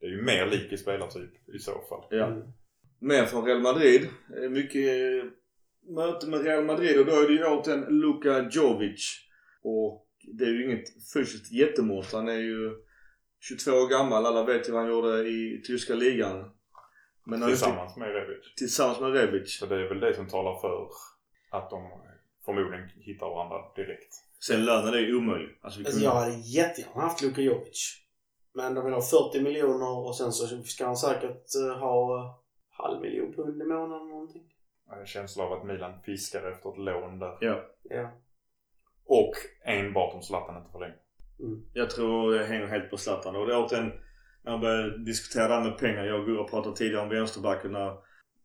Det 0.00 0.06
är 0.06 0.10
ju 0.10 0.22
mer 0.22 0.46
lik 0.46 0.72
i 0.72 0.76
spelartyp 0.76 1.48
i 1.54 1.58
så 1.58 1.72
fall. 1.72 2.04
Ja. 2.10 2.26
Mm. 2.26 2.42
Men 2.98 3.26
från 3.26 3.44
Real 3.44 3.60
Madrid. 3.60 4.08
eh, 4.42 4.50
Mycket 4.50 4.88
eh, 4.88 5.30
möte 5.94 6.26
med 6.26 6.44
Real 6.44 6.64
Madrid 6.64 6.98
och 7.00 7.06
då 7.06 7.12
är 7.12 7.26
det 7.26 7.32
ju 7.32 7.44
återigen 7.44 7.84
Luka 8.00 8.48
Jovic. 8.52 9.20
Och 9.62 10.06
det 10.38 10.44
är 10.44 10.48
ju 10.48 10.64
inget 10.64 11.12
fysiskt 11.14 11.52
jättemått. 11.52 12.12
Han 12.12 12.28
är 12.28 12.40
ju 12.40 12.70
22 13.48 13.70
år 13.70 13.88
gammal. 13.88 14.26
Alla 14.26 14.44
vet 14.44 14.68
ju 14.68 14.72
vad 14.72 14.82
han 14.82 14.90
gjorde 14.90 15.28
i 15.28 15.62
tyska 15.66 15.94
ligan. 15.94 16.50
Men 17.24 17.46
Tillsammans 17.46 17.96
med 17.96 18.12
Rebic. 18.14 18.54
tillsammans 18.56 19.00
med 19.00 19.12
Rebic. 19.12 19.58
Så 19.58 19.66
det 19.66 19.74
är 19.74 19.88
väl 19.88 20.00
det 20.00 20.14
som 20.14 20.28
talar 20.28 20.60
för 20.60 20.88
att 21.50 21.70
de 21.70 21.90
förmodligen 22.44 22.88
hittar 22.96 23.26
varandra 23.26 23.56
direkt. 23.76 24.14
Sen 24.46 24.64
lönen 24.64 24.94
är 24.94 24.98
ju 24.98 25.16
omöjlig. 25.16 25.58
Alltså 25.60 25.80
Alltså 25.80 25.92
kunde... 25.92 26.04
jag 26.04 26.14
hade 26.14 26.36
jättegärna 26.36 27.00
haft 27.00 27.22
Luka 27.22 27.40
Jovic. 27.40 28.00
Men 28.52 28.74
de 28.74 28.84
vill 28.84 28.94
ha 28.94 29.02
40 29.02 29.40
miljoner 29.40 29.98
och 30.06 30.16
sen 30.16 30.32
så 30.32 30.62
ska 30.62 30.86
han 30.86 30.96
säkert 30.96 31.54
eh, 31.54 31.78
ha 31.78 32.18
eh, 32.18 32.34
halv 32.70 33.00
miljon 33.00 33.32
pund 33.32 33.62
i 33.62 33.64
månaden 33.64 34.00
eller 34.00 34.10
någonting. 34.10 34.54
Jag 34.86 34.94
har 34.94 35.00
en 35.00 35.06
känsla 35.06 35.44
av 35.44 35.52
att 35.52 35.64
Milan 35.64 36.02
fiskar 36.02 36.50
efter 36.52 36.70
ett 36.70 36.78
lån 36.78 37.18
där. 37.18 37.38
Ja. 37.40 37.64
Ja. 37.82 38.10
Och 39.04 39.32
enbart 39.64 40.14
om 40.14 40.22
Zlatan 40.22 40.56
inte 40.56 40.72
förlänger. 40.72 41.03
Mm. 41.40 41.62
Jag 41.72 41.90
tror 41.90 42.34
det 42.34 42.44
hänger 42.44 42.66
helt 42.66 42.90
på 42.90 42.96
Zlatan. 42.96 43.36
Och 43.36 43.46
det 43.46 43.54
är 43.54 43.64
återigen 43.64 43.92
när 44.44 44.52
man 44.52 44.60
börjar 44.60 44.98
diskutera 44.98 45.48
det 45.48 45.54
här 45.54 45.64
med 45.64 45.78
pengar. 45.78 46.04
Jag 46.04 46.20
och 46.20 46.26
Gurra 46.26 46.44
pratade 46.44 46.76
tidigare 46.76 47.02
om 47.02 47.08
vänsterbacken 47.08 47.72
när 47.72 47.92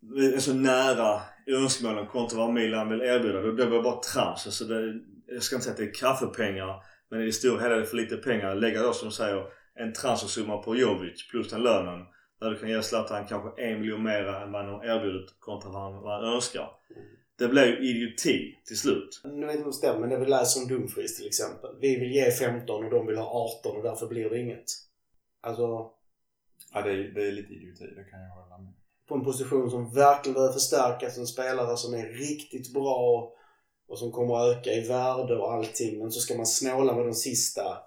vi 0.02 0.34
är 0.34 0.40
så 0.40 0.54
nära 0.54 1.22
önskemålen 1.48 2.08
kontra 2.08 2.38
vad 2.38 2.54
Milan 2.54 2.90
vill 2.90 3.02
erbjuda. 3.02 3.42
Då 3.42 3.52
det 3.52 3.68
blir 3.68 3.82
bara 3.82 4.00
trams. 4.00 4.46
Alltså 4.46 4.66
det, 4.66 4.94
jag 5.28 5.44
ska 5.44 5.56
inte 5.56 5.64
säga 5.64 5.72
att 5.72 5.78
det 5.78 5.84
är 5.84 5.94
kaffepengar. 5.94 6.84
Men 7.10 7.22
i 7.22 7.26
det 7.26 7.32
stora 7.32 7.62
hela 7.62 7.76
är 7.76 7.80
det 7.80 7.86
för 7.86 7.98
lite 7.98 8.18
pengar. 8.18 8.56
Lägga 8.56 8.82
då 8.82 8.94
som 8.94 9.12
säger 9.12 9.46
en 9.76 9.94
transfersumma 9.94 10.58
på 10.58 10.76
Jovic 10.76 11.30
plus 11.32 11.50
den 11.50 11.64
lönen. 11.64 12.06
Där 12.40 12.50
du 12.50 12.58
kan 12.58 12.70
ge 12.70 12.82
Zlatan 12.82 13.28
kanske 13.28 13.64
en 13.64 13.80
miljon 13.80 14.04
mer 14.04 14.26
än 14.28 14.52
vad 14.52 14.66
han 14.66 14.84
erbjudit 14.84 15.40
kontra 15.40 15.72
vad 15.72 15.82
han, 15.82 16.02
vad 16.02 16.24
han 16.24 16.34
önskar. 16.34 16.70
Det 17.40 17.48
blir 17.48 17.66
ju 17.66 17.90
idioti 17.90 18.56
till 18.66 18.78
slut. 18.78 19.22
Nu 19.24 19.46
vet 19.46 19.56
inte 19.56 19.64
om 19.64 19.72
det 19.72 19.78
stämmer, 19.78 20.00
men 20.00 20.10
det 20.10 20.20
vi 20.20 20.26
läser 20.26 20.62
om 20.62 20.68
Dumfries 20.68 21.18
till 21.18 21.28
exempel. 21.28 21.70
Vi 21.82 22.00
vill 22.00 22.12
ge 22.12 22.32
15 22.32 22.86
och 22.86 22.92
de 22.92 23.08
vill 23.08 23.18
ha 23.18 23.50
18 23.60 23.78
och 23.78 23.84
därför 23.84 24.08
blir 24.08 24.30
det 24.30 24.40
inget. 24.40 24.66
Alltså, 25.42 25.92
Ja, 26.74 26.82
det 26.82 26.92
är, 26.92 26.96
det 26.96 27.28
är 27.28 27.32
lite 27.32 27.54
idioti, 27.54 27.86
det 27.96 28.04
kan 28.04 28.20
jag 28.20 28.30
hålla 28.30 28.58
med 28.58 28.74
på 29.10 29.16
en 29.16 29.24
position 29.24 29.72
som 29.72 29.94
verkligen 29.94 30.34
behöver 30.34 30.54
förstärkas. 30.54 31.18
En 31.18 31.28
spelare 31.28 31.78
som 31.78 31.94
är 31.94 32.08
riktigt 32.08 32.74
bra 32.74 33.34
och 33.88 34.00
som 34.00 34.12
kommer 34.12 34.36
att 34.36 34.58
öka 34.58 34.72
i 34.72 34.88
värde 34.88 35.36
och 35.36 35.54
allting. 35.54 36.00
Men 36.00 36.12
så 36.12 36.20
ska 36.20 36.36
man 36.36 36.46
snåla 36.46 36.96
med 36.96 37.06
de 37.06 37.14
sista 37.14 37.78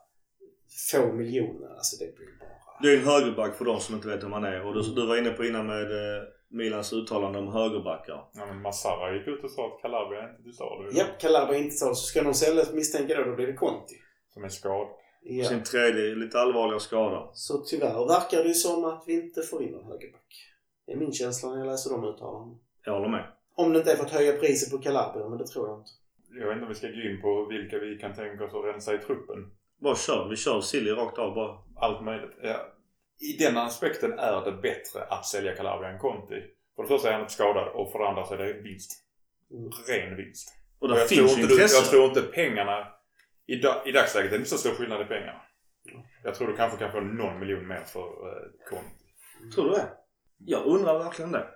få 0.90 1.12
miljonerna. 1.12 1.74
Alltså 1.74 1.96
det 2.04 2.16
blir 2.16 2.38
bara... 2.40 2.78
Det 2.82 2.88
är 2.88 2.96
en 2.96 3.04
högerback 3.04 3.56
för 3.56 3.64
de 3.64 3.80
som 3.80 3.94
inte 3.94 4.08
vet 4.08 4.22
vem 4.22 4.32
han 4.32 4.44
är. 4.44 4.66
Och 4.66 4.74
du, 4.74 4.94
du 4.94 5.06
var 5.06 5.16
inne 5.16 5.30
på 5.30 5.44
innan 5.44 5.66
med 5.66 5.82
eh, 5.82 6.22
Milans 6.52 6.92
uttalande 6.92 7.38
om 7.38 7.48
högerbackar. 7.48 8.24
Ja, 8.32 8.46
men 8.46 8.62
Massara 8.62 9.14
gick 9.14 9.28
ut 9.28 9.44
och 9.44 9.50
sa 9.50 9.66
att 9.66 9.82
Calabria 9.82 10.30
inte 10.30 10.42
till 10.42 10.56
salu. 10.56 10.90
Ja, 10.92 11.04
Calabria 11.20 11.58
inte 11.58 11.76
så. 11.76 11.86
Så 11.86 12.06
ska 12.06 12.22
de 12.22 12.34
säljas 12.34 12.72
misstänker 12.72 13.16
då, 13.16 13.30
då 13.30 13.36
blir 13.36 13.46
det 13.46 13.52
Conti. 13.52 13.94
Som 14.34 14.44
är 14.44 14.48
skadad. 14.48 14.88
Ja. 15.22 15.44
Sin 15.44 15.62
tredje, 15.62 16.14
lite 16.14 16.40
allvarliga 16.40 16.78
skada. 16.80 17.30
Så 17.32 17.58
tyvärr 17.58 18.08
verkar 18.08 18.42
det 18.42 18.48
ju 18.48 18.54
som 18.54 18.84
att 18.84 19.04
vi 19.06 19.12
inte 19.12 19.42
får 19.42 19.62
in 19.62 19.74
en 19.74 19.84
högerback. 19.84 20.48
Det 20.86 20.92
är 20.92 20.96
min 20.96 21.12
känsla 21.12 21.50
när 21.50 21.58
jag 21.58 21.66
läser 21.66 21.90
de 21.90 22.04
uttalandena. 22.04 22.58
Jag 22.84 22.92
håller 22.92 23.08
med. 23.08 23.24
Om 23.54 23.72
det 23.72 23.78
inte 23.78 23.92
är 23.92 23.96
för 23.96 24.04
att 24.04 24.10
höja 24.10 24.32
priset 24.32 24.70
på 24.70 24.78
Calabria, 24.78 25.28
men 25.28 25.38
det 25.38 25.46
tror 25.46 25.68
jag 25.68 25.78
inte. 25.78 25.90
Jag 26.40 26.46
vet 26.46 26.52
inte 26.52 26.62
om 26.62 26.68
vi 26.68 26.74
ska 26.74 26.86
gå 26.86 27.02
in 27.10 27.20
på 27.20 27.44
vilka 27.44 27.78
vi 27.78 27.98
kan 27.98 28.14
tänka 28.14 28.44
oss 28.44 28.54
att 28.54 28.64
rensa 28.64 28.94
i 28.94 28.98
truppen. 28.98 29.50
Bara 29.80 29.96
kör. 29.96 30.28
Vi 30.28 30.36
kör 30.36 30.60
Silly 30.60 30.90
rakt 30.90 31.18
av 31.18 31.34
bara. 31.34 31.58
Allt 31.76 32.04
möjligt. 32.04 32.36
Ja. 32.42 32.56
I 33.22 33.36
den 33.38 33.56
aspekten 33.56 34.18
är 34.18 34.44
det 34.44 34.52
bättre 34.52 35.04
att 35.04 35.26
sälja 35.26 35.56
Calabria 35.56 35.90
än 35.90 35.98
Conti. 35.98 36.42
För 36.76 36.82
det 36.82 36.88
första 36.88 37.08
är 37.08 37.12
han 37.12 37.20
inte 37.20 37.32
skadad 37.32 37.68
och 37.68 37.92
för 37.92 37.98
det 37.98 38.08
andra 38.08 38.24
så 38.24 38.34
är 38.34 38.38
det 38.38 38.52
vinst. 38.52 38.92
Ren 39.88 40.16
vinst. 40.16 40.48
Och 40.78 40.90
Och 40.90 40.98
jag, 40.98 41.08
tror 41.08 41.18
finns 41.18 41.38
ju 41.38 41.42
inte, 41.42 41.54
du, 41.54 41.60
jag 41.60 41.90
tror 41.90 42.04
inte 42.04 42.22
pengarna... 42.22 42.86
I, 43.46 43.56
da, 43.56 43.82
I 43.86 43.92
dagsläget 43.92 44.32
är 44.32 44.36
det 44.36 44.36
inte 44.36 44.50
så 44.50 44.58
stor 44.58 44.70
skillnad 44.70 45.00
i 45.00 45.04
pengarna. 45.04 45.40
Jag 46.24 46.34
tror 46.34 46.48
du 46.48 46.56
kanske 46.56 46.78
kan 46.78 46.92
få 46.92 47.00
någon 47.00 47.40
miljon 47.40 47.68
mer 47.68 47.80
för 47.80 48.00
eh, 48.00 48.70
Conti. 48.70 49.54
Tror 49.54 49.64
du 49.64 49.70
det? 49.70 49.88
Jag 50.38 50.66
undrar 50.66 50.98
verkligen 50.98 51.32
det. 51.32 51.46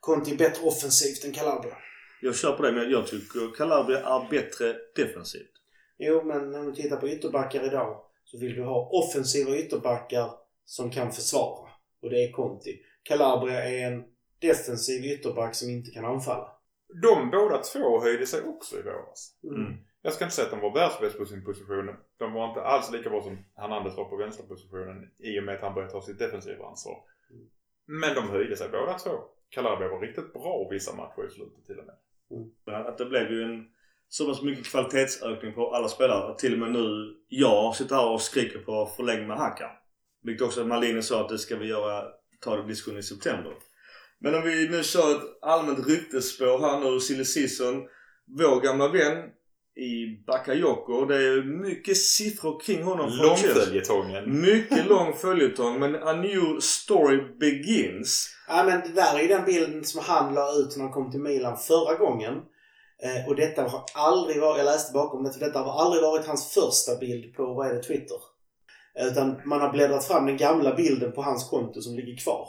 Conti 0.00 0.32
är 0.32 0.36
bättre 0.36 0.66
offensivt 0.66 1.24
än 1.24 1.32
Calabria. 1.32 1.76
Jag 2.22 2.36
kör 2.36 2.52
på 2.52 2.62
det 2.62 2.72
men 2.72 2.90
jag 2.90 3.06
tycker 3.06 3.56
Calabria 3.56 3.98
är 3.98 4.30
bättre 4.30 4.76
defensivt. 4.96 5.50
Jo, 5.98 6.22
men 6.24 6.50
när 6.50 6.62
du 6.62 6.72
tittar 6.72 6.96
på 6.96 7.08
ytterbackar 7.08 7.64
idag 7.64 8.00
så 8.24 8.38
vill 8.38 8.54
du 8.54 8.62
ha 8.62 8.88
offensiva 8.92 9.56
ytterbackar 9.56 10.30
som 10.64 10.90
kan 10.90 11.12
försvara. 11.12 11.70
Och 12.02 12.10
det 12.10 12.24
är 12.24 12.32
Conti. 12.32 12.80
Calabria 13.02 13.64
är 13.64 13.86
en 13.86 14.04
defensiv 14.40 15.04
ytterback 15.04 15.54
som 15.54 15.70
inte 15.70 15.90
kan 15.90 16.04
anfalla. 16.04 16.48
De 17.02 17.30
båda 17.30 17.58
två 17.58 18.00
höjde 18.00 18.26
sig 18.26 18.42
också 18.42 18.78
i 18.78 18.82
våras. 18.82 19.36
Mm. 19.44 19.76
Jag 20.02 20.12
ska 20.12 20.24
inte 20.24 20.36
säga 20.36 20.44
att 20.44 20.50
de 20.50 20.60
var 20.60 20.74
världsbäst 20.74 21.18
på 21.18 21.26
sin 21.26 21.44
position. 21.44 21.96
De 22.18 22.32
var 22.32 22.48
inte 22.48 22.60
alls 22.60 22.92
lika 22.92 23.10
bra 23.10 23.22
som 23.22 23.44
Hernandez 23.56 23.96
var 23.96 24.04
på 24.04 24.16
vänsterpositionen 24.16 25.10
i 25.18 25.40
och 25.40 25.44
med 25.44 25.54
att 25.54 25.60
han 25.60 25.74
började 25.74 25.92
ta 25.92 26.02
sitt 26.02 26.18
defensiva 26.18 26.66
ansvar. 26.66 26.96
Men 27.86 28.14
de 28.14 28.28
höjde 28.30 28.56
sig 28.56 28.68
båda 28.68 28.98
två. 28.98 29.10
Calabria 29.48 29.88
var 29.88 30.00
riktigt 30.00 30.32
bra 30.32 30.68
vissa 30.70 30.96
matcher 30.96 31.26
i 31.26 31.30
slutet 31.30 31.64
till 31.66 31.78
och 31.78 31.86
med. 31.86 31.96
Men 32.66 32.86
Att 32.86 32.98
det 32.98 33.04
blev 33.04 33.30
ju 33.30 33.42
en 33.42 33.66
så 34.08 34.26
pass 34.26 34.42
mycket 34.42 34.66
kvalitetsökning 34.66 35.52
på 35.52 35.74
alla 35.74 35.88
spelare. 35.88 36.32
Att 36.32 36.38
till 36.38 36.52
och 36.52 36.58
med 36.58 36.72
nu 36.72 37.16
jag 37.28 37.76
sitter 37.76 37.96
här 37.96 38.12
och 38.12 38.20
skriker 38.20 38.58
på 38.58 38.86
förläng 38.86 39.26
med 39.26 39.36
Haka. 39.36 39.70
Vilket 40.24 40.46
också 40.46 40.64
Malini 40.64 41.02
sa 41.02 41.20
att 41.20 41.28
det 41.28 41.38
ska 41.38 41.56
vi 41.56 41.66
göra, 41.66 42.04
ta 42.40 42.56
det 42.56 42.68
diskussion 42.68 42.98
i 42.98 43.02
september. 43.02 43.52
Men 44.20 44.34
om 44.34 44.42
vi 44.42 44.68
nu 44.68 44.82
kör 44.82 45.16
ett 45.16 45.22
allmänt 45.42 45.88
ryktesspår 45.88 46.58
här 46.58 46.80
nu, 46.80 47.00
silly 47.00 47.24
season. 47.24 47.82
Vår 48.38 48.60
gamla 48.60 48.88
vän 48.88 49.18
i 49.76 50.24
Bakayoko. 50.26 51.04
Det 51.04 51.16
är 51.16 51.42
mycket 51.42 51.96
siffror 51.96 52.60
kring 52.60 52.82
honom. 52.82 53.10
från 53.10 53.36
Chelsea. 53.36 53.54
Långföljetongen. 53.54 54.40
Mycket 54.40 54.86
lång 54.86 55.12
följetong 55.12 55.80
men 55.80 55.94
a 55.94 56.12
new 56.12 56.60
story 56.60 57.38
begins. 57.40 58.30
Ja, 58.48 58.64
men 58.64 58.80
det 58.80 58.92
där 58.94 59.18
är 59.18 59.22
ju 59.22 59.28
den 59.28 59.44
bilden 59.44 59.84
som 59.84 60.00
han 60.04 60.34
la 60.34 60.52
ut 60.52 60.76
när 60.76 60.84
han 60.84 60.92
kom 60.92 61.10
till 61.10 61.20
Milan 61.20 61.56
förra 61.56 61.94
gången. 61.94 62.34
Eh, 63.02 63.28
och 63.28 63.36
detta 63.36 63.62
har 63.62 63.84
aldrig 63.94 64.40
varit, 64.40 64.58
jag 64.58 64.64
läste 64.64 64.92
bakom 64.92 65.24
det, 65.24 65.32
för 65.32 65.40
detta 65.40 65.58
har 65.58 65.84
aldrig 65.84 66.02
varit 66.02 66.26
hans 66.26 66.54
första 66.54 66.96
bild 67.00 67.34
på, 67.34 67.54
vad 67.54 67.70
är 67.70 67.74
det, 67.74 67.82
Twitter. 67.82 68.16
Utan 68.98 69.40
man 69.44 69.60
har 69.60 69.72
bläddrat 69.72 70.04
fram 70.04 70.26
den 70.26 70.36
gamla 70.36 70.74
bilden 70.74 71.12
på 71.12 71.22
hans 71.22 71.50
konto 71.50 71.80
som 71.80 71.94
ligger 71.96 72.16
kvar. 72.16 72.48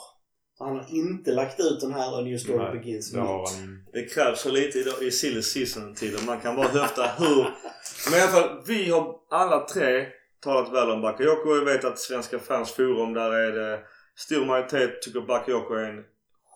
Han 0.59 0.75
har 0.75 0.85
inte 0.89 1.31
lagt 1.31 1.59
ut 1.59 1.81
den 1.81 1.93
här 1.93 2.19
A 2.19 2.21
New 2.21 2.37
Story 2.37 2.57
Nej, 2.57 2.71
Begins 2.71 3.11
Det 3.11 3.19
han 3.19 3.85
Det 3.93 4.05
krävs 4.05 4.41
så 4.41 4.51
lite 4.51 4.79
idag 4.79 5.03
i 5.03 5.11
silly 5.11 5.41
season 5.41 5.95
tiden. 5.95 6.25
Man 6.25 6.39
kan 6.39 6.55
bara 6.55 6.67
höfta 6.67 7.11
hur... 7.17 7.43
Men 8.09 8.19
i 8.19 8.21
alla 8.21 8.31
fall, 8.31 8.63
vi 8.67 8.89
har 8.89 9.15
alla 9.29 9.67
tre 9.67 10.05
talat 10.43 10.73
väl 10.73 10.89
om 10.89 11.01
Bakayoko. 11.01 11.55
Jag 11.55 11.65
vet 11.65 11.85
att 11.85 11.99
Svenska 11.99 12.39
fans 12.39 12.71
forum 12.71 13.13
där 13.13 13.31
är 13.31 13.51
det 13.51 13.79
stor 14.15 14.45
majoritet 14.45 15.01
tycker 15.01 15.21
Bakayoko 15.21 15.73
är 15.73 15.89
en 15.89 16.03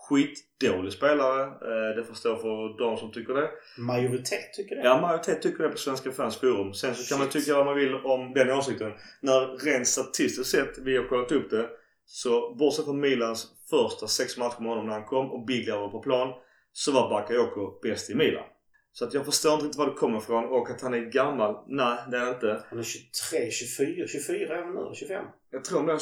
skitdålig 0.07 0.93
spelare. 0.93 1.41
Eh, 1.43 1.95
det 1.95 2.03
får 2.03 2.13
stå 2.13 2.35
för 2.35 2.77
de 2.77 2.97
som 2.97 3.11
tycker 3.11 3.33
det. 3.33 3.49
Majoritet 3.77 4.53
tycker 4.53 4.75
det. 4.75 4.81
Ja, 4.81 5.01
majoritet 5.01 5.41
tycker 5.41 5.63
det 5.63 5.69
på 5.69 5.77
Svenska 5.77 6.11
fans 6.11 6.37
forum. 6.37 6.73
Sen 6.73 6.95
så 6.95 7.09
kan 7.09 7.19
man 7.19 7.31
Shit. 7.31 7.45
tycka 7.45 7.57
vad 7.57 7.65
man 7.65 7.75
vill 7.75 7.95
om 7.95 8.33
den 8.33 8.49
åsikten. 8.51 8.91
När 9.21 9.65
rent 9.65 9.87
statistiskt 9.87 10.51
sett, 10.51 10.77
vi 10.77 10.97
har 10.97 11.07
kollat 11.07 11.31
upp 11.31 11.49
det. 11.49 11.69
Så 12.05 12.55
bortsett 12.55 12.85
från 12.85 12.99
Milans 12.99 13.47
första 13.69 14.07
sex 14.07 14.37
matcher 14.37 14.59
med 14.61 14.69
honom 14.69 14.85
när 14.85 14.93
han 14.93 15.05
kom 15.05 15.31
och 15.31 15.45
Biglia 15.45 15.79
var 15.79 15.89
på 15.89 15.99
plan. 15.99 16.33
Så 16.71 16.91
var 16.91 17.09
Bakayoko 17.09 17.79
bäst 17.81 18.09
i 18.09 18.15
Milan. 18.15 18.43
Så 18.91 19.05
att 19.05 19.13
jag 19.13 19.25
förstår 19.25 19.53
inte 19.53 19.65
riktigt 19.65 19.79
var 19.79 19.85
det 19.85 19.93
kommer 19.93 20.17
ifrån 20.17 20.45
och 20.45 20.69
att 20.69 20.81
han 20.81 20.93
är 20.93 20.99
gammal. 20.99 21.55
Nej, 21.67 21.97
det 22.11 22.17
är 22.17 22.21
han 22.21 22.33
inte. 22.33 22.63
Han 22.69 22.79
är 22.79 22.83
23, 22.83 23.51
24, 23.51 24.07
24 24.07 24.57
är 24.57 24.63
han 24.63 24.73
nu? 24.73 24.91
25? 24.95 25.25
Jag 25.51 25.63
tror 25.63 25.79
han 25.79 25.89
är 25.89 25.99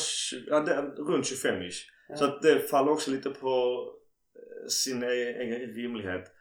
ja, 0.47 0.59
runt 0.97 1.25
25-ish. 1.25 1.81
Ja. 2.07 2.15
Så 2.15 2.25
att 2.25 2.41
det 2.41 2.59
faller 2.69 2.91
också 2.91 3.11
lite 3.11 3.29
på 3.29 3.85
eh, 4.35 4.67
sin 4.69 5.03
e- 5.03 5.07
egen 5.41 5.59
rimlighet. 5.75 6.31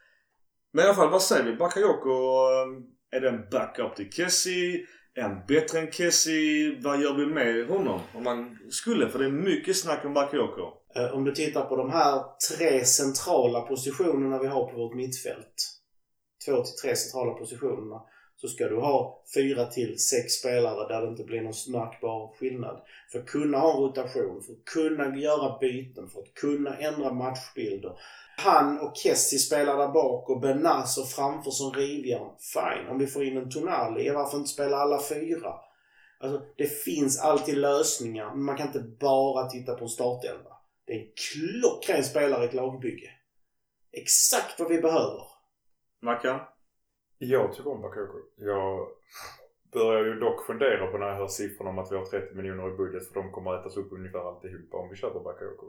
Men 0.72 0.84
i 0.84 0.86
alla 0.88 0.96
fall, 0.96 1.10
vad 1.10 1.22
säger 1.22 1.44
vi? 1.44 1.56
Bakayoko, 1.56 2.10
eh, 2.10 3.16
är 3.16 3.20
det 3.20 3.28
en 3.28 3.48
backup 3.50 3.96
till 3.96 4.12
Kessie? 4.12 4.86
Är 5.14 5.22
han 5.22 5.42
bättre 5.48 5.78
än 5.78 5.92
Kessie? 5.92 6.80
Vad 6.82 7.00
gör 7.00 7.14
vi 7.14 7.26
med 7.26 7.66
honom? 7.66 8.00
Om 8.14 8.24
man 8.24 8.58
skulle, 8.70 9.08
för 9.08 9.18
det 9.18 9.24
är 9.24 9.30
mycket 9.30 9.76
snack 9.76 10.04
om 10.04 10.14
Bakayoko. 10.14 10.62
Eh, 10.96 11.14
Om 11.14 11.24
du 11.24 11.32
tittar 11.32 11.64
på 11.64 11.76
de 11.76 11.90
här 11.90 12.22
tre 12.50 12.84
centrala 12.84 13.60
positionerna 13.60 14.38
vi 14.38 14.46
har 14.46 14.70
på 14.70 14.76
vårt 14.76 14.94
mittfält. 14.94 15.54
Två 16.46 16.62
till 16.62 16.74
tre 16.82 16.96
centrala 16.96 17.32
positionerna. 17.34 18.00
Så 18.36 18.48
ska 18.48 18.68
du 18.68 18.76
ha 18.76 19.22
fyra 19.34 19.66
till 19.66 19.98
sex 19.98 20.32
spelare 20.32 20.88
där 20.88 21.02
det 21.02 21.08
inte 21.08 21.24
blir 21.24 21.40
någon 21.40 21.52
märkbar 21.68 22.36
skillnad. 22.38 22.82
För 23.12 23.18
att 23.18 23.26
kunna 23.26 23.58
ha 23.58 23.80
rotation, 23.80 24.42
för 24.42 24.52
att 24.52 24.64
kunna 24.64 25.16
göra 25.16 25.58
byten, 25.58 26.08
för 26.08 26.20
att 26.20 26.34
kunna 26.34 26.76
ändra 26.76 27.12
matchbilder. 27.12 27.92
Han 28.36 28.80
och 28.80 28.96
Kessie 28.96 29.38
spelar 29.38 29.76
där 29.76 29.88
bak 29.88 30.30
och 30.30 30.40
Benazer 30.40 31.02
framför 31.02 31.50
som 31.50 31.72
rivjärn. 31.72 32.30
Fine. 32.54 32.88
Om 32.90 32.98
vi 32.98 33.06
får 33.06 33.24
in 33.24 33.36
en 33.36 33.50
Tonali, 33.50 34.10
varför 34.10 34.38
inte 34.38 34.50
spela 34.50 34.76
alla 34.76 35.02
fyra? 35.02 35.54
Alltså, 36.20 36.42
det 36.56 36.66
finns 36.66 37.20
alltid 37.20 37.58
lösningar, 37.58 38.30
men 38.30 38.44
man 38.44 38.56
kan 38.56 38.66
inte 38.66 38.80
bara 39.00 39.48
titta 39.48 39.74
på 39.74 39.84
en 39.84 39.88
startelva. 39.88 40.50
Det 40.86 40.92
är 40.92 41.00
en 41.00 41.12
klockren 41.32 42.04
spelare 42.04 42.44
i 42.44 42.46
ett 42.46 42.54
lagbygge. 42.54 43.10
Exakt 43.92 44.60
vad 44.60 44.68
vi 44.68 44.78
behöver. 44.80 45.22
Mackan? 46.02 46.40
Jag 47.18 47.52
tycker 47.52 47.70
om 47.70 47.82
Bakayoko. 47.82 48.18
Jag 48.36 48.88
börjar 49.72 50.04
ju 50.04 50.14
dock 50.14 50.46
fundera 50.46 50.86
på 50.86 50.98
när 50.98 51.06
jag 51.06 51.16
hör 51.16 51.28
siffrorna 51.28 51.70
om 51.70 51.78
att 51.78 51.92
vi 51.92 51.96
har 51.96 52.04
30 52.04 52.34
miljoner 52.34 52.74
i 52.74 52.76
budget 52.76 53.08
för 53.08 53.14
de 53.14 53.32
kommer 53.32 53.54
att 53.54 53.60
ätas 53.60 53.76
upp 53.76 53.92
ungefär 53.92 54.28
alltihopa 54.28 54.76
om 54.76 54.88
vi 54.90 54.96
köper 54.96 55.20
Bakayoko. 55.20 55.66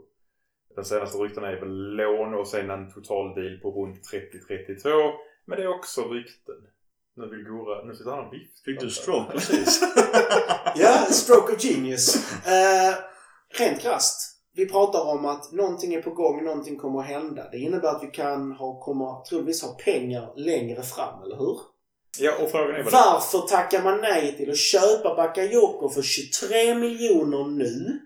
Den 0.74 0.84
senaste 0.84 1.18
ryktena 1.18 1.48
är 1.48 1.60
väl 1.60 1.96
lån 1.96 2.34
och 2.34 2.48
sen 2.48 2.70
en 2.70 2.92
total 2.92 3.34
deal 3.34 3.58
på 3.62 3.70
runt 3.70 4.00
30-32. 4.12 5.12
Men 5.44 5.58
det 5.58 5.64
är 5.64 5.68
också 5.78 6.08
rykten. 6.08 6.56
Nu 7.16 7.28
vill 7.28 7.44
Gora, 7.44 7.84
nu 7.84 7.94
sitter 7.94 8.10
han 8.10 8.26
och 8.26 8.32
viftar. 8.32 8.64
Fick 8.64 8.80
du 8.80 8.90
stroke 8.90 9.32
precis? 9.32 9.80
Ja, 10.74 11.06
stroke 11.10 11.52
of 11.52 11.64
genius. 11.64 12.32
Eh, 12.46 12.94
rent 13.58 13.80
krasst. 13.80 14.27
Vi 14.58 14.66
pratar 14.66 15.00
om 15.04 15.24
att 15.24 15.52
någonting 15.52 15.94
är 15.94 16.02
på 16.02 16.10
gång, 16.10 16.44
någonting 16.44 16.76
kommer 16.76 17.00
att 17.00 17.06
hända. 17.06 17.48
Det 17.50 17.58
innebär 17.58 17.88
att 17.88 18.02
vi 18.02 18.06
kan 18.06 18.52
ha, 18.52 18.80
kommer 18.80 19.24
troligtvis 19.28 19.62
ha 19.62 19.74
pengar 19.74 20.32
längre 20.36 20.82
fram, 20.82 21.22
eller 21.22 21.36
hur? 21.36 21.58
Ja, 22.20 22.32
och 22.42 22.50
frågan 22.50 22.74
är. 22.74 22.82
Varför 22.82 23.38
tackar 23.38 23.82
man 23.82 24.00
nej 24.00 24.36
till 24.36 24.50
att 24.50 24.58
köpa 24.58 25.14
Bakayoko 25.14 25.88
för 25.88 26.02
23 26.02 26.74
miljoner 26.74 27.44
nu 27.44 28.00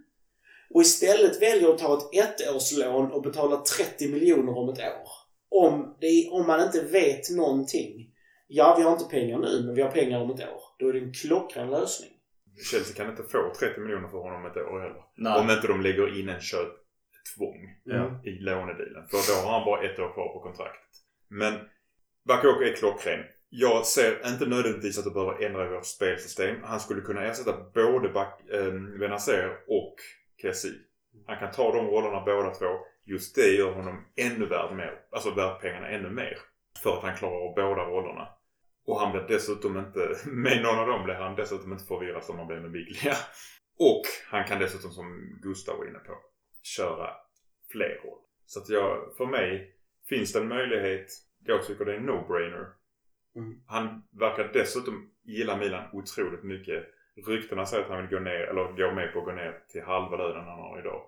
och 0.74 0.82
istället 0.82 1.42
väljer 1.42 1.68
att 1.68 1.78
ta 1.78 1.94
ett 1.94 2.40
ettårslån 2.40 3.12
och 3.12 3.22
betala 3.22 3.57
30 3.57 4.09
miljoner 4.09 4.59
om 4.59 4.68
ett 4.68 4.78
år? 4.78 5.09
Om, 5.50 5.96
det, 6.00 6.28
om 6.32 6.46
man 6.46 6.62
inte 6.62 6.80
vet 6.80 7.30
någonting. 7.30 8.09
Ja, 8.48 8.74
vi 8.78 8.84
har 8.84 8.92
inte 8.92 9.05
pengar 9.05 9.38
nu, 9.38 9.62
men 9.66 9.74
vi 9.74 9.82
har 9.82 9.90
pengar 9.90 10.20
om 10.20 10.30
ett 10.30 10.40
år. 10.40 10.62
Då 10.78 10.88
är 10.88 10.92
det 10.92 10.98
en 10.98 11.12
klockren 11.12 11.70
lösning. 11.70 12.11
Chelsea 12.70 12.96
kan 12.96 13.11
inte 13.11 13.22
få 13.22 13.53
30 13.59 13.80
miljoner 13.80 14.09
för 14.09 14.18
honom 14.18 14.46
ett 14.46 14.57
år 14.57 14.80
heller. 14.80 15.03
Nej. 15.16 15.40
Om 15.40 15.50
inte 15.50 15.66
de 15.66 15.80
lägger 15.80 16.18
in 16.20 16.28
en 16.28 16.40
köptvång 16.40 17.80
Ja. 17.84 18.20
i 18.24 18.30
lånedealen. 18.30 19.09
För 19.09 19.18
då 19.34 19.46
har 19.48 19.53
han 19.59 19.64
bara 19.64 19.82
ett 19.82 19.98
år 19.98 20.12
kvar 20.12 20.28
på 20.32 20.40
kontraktet. 20.40 20.90
Men 21.28 21.55
Bakayoko 22.28 22.62
är 22.62 22.76
klockren. 22.76 23.24
Jag 23.48 23.86
ser 23.86 24.28
inte 24.28 24.46
nödvändigtvis 24.46 24.98
att 24.98 25.05
du 25.05 25.11
behöver 25.11 25.44
ändra 25.44 25.70
vårt 25.70 25.86
spelsystem. 25.86 26.57
Han 26.62 26.80
skulle 26.80 27.00
kunna 27.00 27.24
ersätta 27.24 27.53
både 27.74 28.09
Bak- 28.09 28.50
eh, 28.53 28.98
Benazer 28.98 29.57
och 29.68 29.94
Kessie. 30.42 30.72
Han 31.26 31.38
kan 31.38 31.50
ta 31.50 31.72
de 31.72 31.86
rollerna 31.86 32.20
båda 32.26 32.50
två. 32.55 32.78
Just 33.05 33.34
det 33.34 33.48
gör 33.48 33.72
honom 33.72 34.05
ännu 34.16 34.46
värd 34.46 34.76
mer. 34.76 35.00
Alltså 35.11 35.30
värd 35.30 35.61
pengarna 35.61 35.88
ännu 35.88 36.11
mer. 36.11 36.38
För 36.82 36.96
att 36.96 37.03
han 37.03 37.16
klarar 37.16 37.48
av 37.48 37.55
båda 37.55 37.82
rollerna. 37.84 38.28
Och 38.87 39.01
han 39.01 39.12
blir 39.12 39.22
dessutom 39.28 39.78
inte, 39.78 40.16
med 40.26 40.62
någon 40.62 40.78
av 40.78 40.87
dem 40.87 41.05
blir 41.05 41.14
han 41.14 41.37
dessutom 41.37 41.72
inte 41.72 41.85
förvirrad 41.85 42.24
som 42.24 42.39
han 42.39 42.47
blev 42.47 42.62
med 42.62 42.70
Biglia. 42.70 43.16
Och 43.78 44.03
han 44.30 44.45
kan 44.45 44.59
dessutom, 44.59 44.91
som 44.91 45.39
Gustav 45.43 45.78
var 45.78 45.89
inne 45.89 45.99
på, 45.99 46.18
köra 46.62 47.11
fler 47.72 48.01
roller. 48.05 48.22
Så 48.47 48.61
att 48.61 48.68
jag, 48.68 49.16
för 49.16 49.26
mig, 49.26 49.76
finns 50.09 50.33
det 50.33 50.41
en 50.41 50.49
möjlighet. 50.49 51.07
Jag 51.45 51.66
tycker 51.66 51.85
det 51.85 51.93
är 51.93 51.97
en 51.97 52.11
no-brainer. 52.11 52.66
Mm. 53.37 53.61
Han 53.66 54.03
verkar 54.11 54.51
dessutom 54.53 55.11
gilla 55.22 55.57
Milan 55.57 55.85
otroligt 55.93 56.43
mycket. 56.43 56.85
Ryktena 57.26 57.66
säger 57.66 57.85
att 57.85 57.91
han 57.91 58.01
vill 58.01 58.11
gå 58.11 58.18
ner, 58.18 58.41
eller 58.41 58.72
gå 58.72 58.95
med 58.95 59.12
på 59.12 59.18
att 59.18 59.24
gå 59.24 59.33
ner 59.33 59.62
till 59.68 59.83
halva 59.83 60.16
lönen 60.16 60.45
han 60.45 60.59
har 60.59 60.78
idag. 60.78 61.03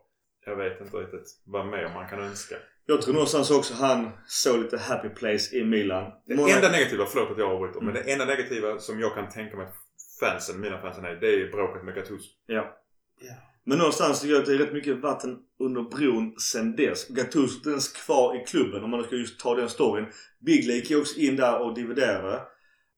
Jag 0.47 0.57
vet 0.57 0.81
inte 0.81 0.97
riktigt 0.97 1.41
vad 1.45 1.67
mer 1.67 1.91
man 1.95 2.09
kan 2.09 2.21
önska. 2.21 2.55
Jag 2.87 3.03
tror 3.03 3.15
någonstans 3.15 3.51
också 3.51 3.75
han 3.75 4.11
såg 4.27 4.59
lite 4.63 4.79
happy 4.79 5.09
place 5.09 5.57
i 5.57 5.65
Milan. 5.65 6.13
Det 6.27 6.35
Många- 6.37 6.55
enda 6.57 6.71
negativa, 6.71 7.07
förlåt 7.07 7.31
att 7.31 7.39
jag 7.39 7.51
avbryter, 7.53 7.81
men 7.81 7.89
Mm. 7.91 8.03
det 8.07 8.13
enda 8.13 8.25
negativa 8.25 8.79
som 8.79 9.01
jag 9.01 9.15
kan 9.15 9.29
tänka 9.29 9.57
mig 9.57 9.67
att 9.67 9.75
fansen, 10.21 10.61
mina 10.61 10.81
fansen 10.81 11.05
är, 11.05 11.15
det 11.17 11.27
är 11.35 11.51
bråket 11.51 11.85
med 11.85 11.95
Gattuso. 11.95 12.29
Ja. 12.47 12.77
Ja. 13.21 13.33
Men 13.67 13.79
någonstans 13.79 14.21
tycker 14.21 14.35
jag 14.35 14.41
att 14.41 14.47
det 14.47 14.55
är 14.55 14.59
rätt 14.59 14.73
mycket 14.73 14.99
vatten 15.01 15.39
under 15.59 15.83
bron 15.83 16.35
sen 16.39 16.77
dess. 16.77 17.09
Gattuso 17.09 17.55
är 17.55 17.57
inte 17.57 17.71
ens 17.71 17.89
kvar 17.93 18.37
i 18.43 18.45
klubben 18.45 18.85
om 18.85 18.91
man 18.91 19.05
ska 19.05 19.17
just 19.17 19.41
ta 19.41 19.55
den 19.55 19.69
storyn. 19.69 20.07
Bigley 20.41 20.77
gick 20.77 20.91
ju 20.91 21.01
också 21.01 21.19
in 21.21 21.37
där 21.37 21.61
och 21.63 21.75
dividerade. 21.75 22.41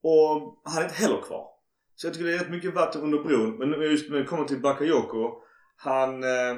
Och 0.03 0.61
han 0.65 0.79
är 0.79 0.83
inte 0.83 0.95
heller 0.95 1.21
kvar. 1.23 1.47
Så 1.95 2.07
jag 2.07 2.15
tycker 2.15 2.27
det 2.27 2.35
är 2.35 2.39
rätt 2.39 2.51
mycket 2.51 2.75
vatten 2.75 3.03
under 3.03 3.19
bron. 3.19 3.59
Men 3.59 3.81
just 3.83 4.11
när 4.11 4.19
det 4.19 4.25
kommer 4.25 4.45
till 4.45 4.61
Bakayoko. 4.61 5.43
Han... 5.77 6.25
Eh, 6.25 6.57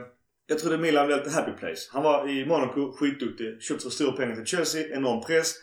jag 0.51 0.59
trodde 0.59 0.79
Milan 0.79 1.07
blev 1.07 1.19
lite 1.19 1.31
happy 1.31 1.53
place. 1.53 1.91
Han 1.93 2.03
var 2.03 2.29
i 2.29 2.47
Monaco 2.47 2.93
skitduktig. 2.93 3.63
Köpte 3.63 3.83
för 3.83 3.91
stora 3.91 4.13
pengar 4.13 4.35
till 4.35 4.47
Chelsea. 4.47 4.97
Enorm 4.97 5.21
press. 5.25 5.55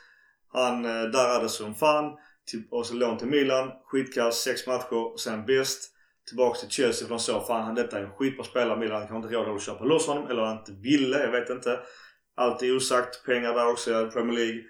Han 0.53 0.85
eh, 0.85 1.03
darrade 1.03 1.49
som 1.49 1.75
fan. 1.75 2.17
Till, 2.51 2.63
och 2.71 2.85
så 2.85 2.93
lån 2.93 3.17
till 3.17 3.27
Milan. 3.27 3.71
Skitkass. 3.85 4.41
Sex 4.41 4.67
matcher. 4.67 5.17
Sen 5.17 5.45
bäst 5.45 5.91
tillbaks 6.27 6.59
till 6.59 6.69
Chelsea 6.69 7.07
för 7.07 7.15
de 7.15 7.19
såg 7.19 7.47
fan 7.47 7.63
han 7.63 7.75
detta 7.75 7.99
är 7.99 8.03
en 8.03 8.11
skitbra 8.11 8.43
spelare. 8.43 8.79
Milan 8.79 9.07
kan 9.07 9.17
inte 9.17 9.29
råd 9.29 9.55
att 9.55 9.61
köpa 9.61 9.83
loss 9.83 10.07
honom 10.07 10.27
eller 10.27 10.41
han 10.41 10.57
inte 10.57 10.71
ville. 10.71 11.19
Jag 11.19 11.31
vet 11.31 11.49
inte. 11.49 11.79
Allt 12.35 12.63
är 12.63 12.75
osagt. 12.75 13.25
Pengar 13.25 13.53
där 13.53 13.71
också 13.71 14.07
i 14.07 14.11
Premier 14.11 14.37
League. 14.37 14.61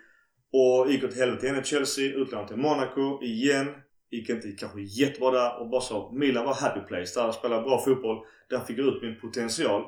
Och 0.54 0.92
gick 0.92 1.04
åt 1.04 1.16
helvete 1.16 1.46
igen 1.46 1.60
i 1.60 1.64
Chelsea. 1.64 2.16
Utlånad 2.16 2.48
till 2.48 2.58
Monaco 2.58 3.24
igen. 3.24 3.68
Gick 4.12 4.30
inte 4.30 4.52
kanske 4.52 4.82
jättebra 4.82 5.32
där 5.32 5.60
och 5.60 5.70
bara 5.70 5.82
så 5.82 6.12
Milan 6.12 6.46
var 6.46 6.54
happy 6.54 6.80
place. 6.80 7.22
Där 7.22 7.32
spelade 7.32 7.62
bra 7.62 7.82
fotboll. 7.86 8.26
Där 8.50 8.60
fick 8.60 8.78
jag 8.78 8.88
ut 8.88 9.02
min 9.02 9.20
potential. 9.20 9.84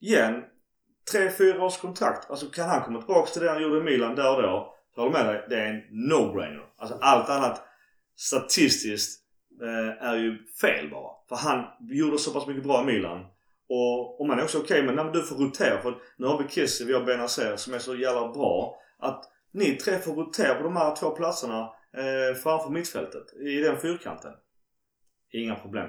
Igen. 0.00 0.44
Tre, 1.12 1.30
fyra 1.30 1.64
års 1.64 1.76
kontrakt. 1.76 2.30
Alltså 2.30 2.46
kan 2.46 2.68
han 2.68 2.82
komma 2.82 2.98
tillbaks 2.98 3.32
till 3.32 3.42
det 3.42 3.50
han 3.50 3.62
gjorde 3.62 3.78
i 3.78 3.82
Milan 3.82 4.14
där 4.14 4.36
och 4.36 4.42
då. 4.42 4.76
Jag 4.96 5.02
håller 5.02 5.24
med 5.24 5.26
dig. 5.26 5.46
Det 5.48 5.56
är 5.56 5.66
en 5.66 6.10
no-brainer. 6.10 6.66
Alltså 6.76 6.98
allt 7.00 7.28
annat 7.28 7.62
statistiskt 8.16 9.20
eh, 9.62 10.08
är 10.08 10.16
ju 10.16 10.46
fel 10.60 10.90
bara. 10.90 11.12
För 11.28 11.36
han 11.36 11.64
gjorde 11.80 12.18
så 12.18 12.32
pass 12.32 12.46
mycket 12.46 12.64
bra 12.64 12.82
i 12.82 12.84
Milan. 12.84 13.26
Och 13.68 14.20
och 14.20 14.26
man 14.26 14.38
är 14.38 14.42
också 14.42 14.58
okej 14.58 14.82
med 14.82 14.94
när 14.94 15.12
du 15.12 15.22
får 15.22 15.36
rotera. 15.36 15.82
För 15.82 15.94
nu 16.16 16.26
har 16.26 16.42
vi 16.42 16.48
Kessie, 16.48 16.86
vi 16.86 16.92
har 16.92 17.04
Benazer 17.04 17.56
som 17.56 17.74
är 17.74 17.78
så 17.78 17.96
jävla 17.96 18.28
bra. 18.28 18.76
Att 18.98 19.24
ni 19.52 19.76
tre 19.76 19.98
får 19.98 20.14
rotera 20.14 20.54
på 20.54 20.62
de 20.62 20.76
här 20.76 20.96
två 20.96 21.10
platserna 21.10 21.60
eh, 21.96 22.36
framför 22.42 22.70
mittfältet. 22.70 23.32
I 23.32 23.60
den 23.60 23.80
fyrkanten. 23.80 24.32
Inga 25.32 25.54
problem. 25.54 25.88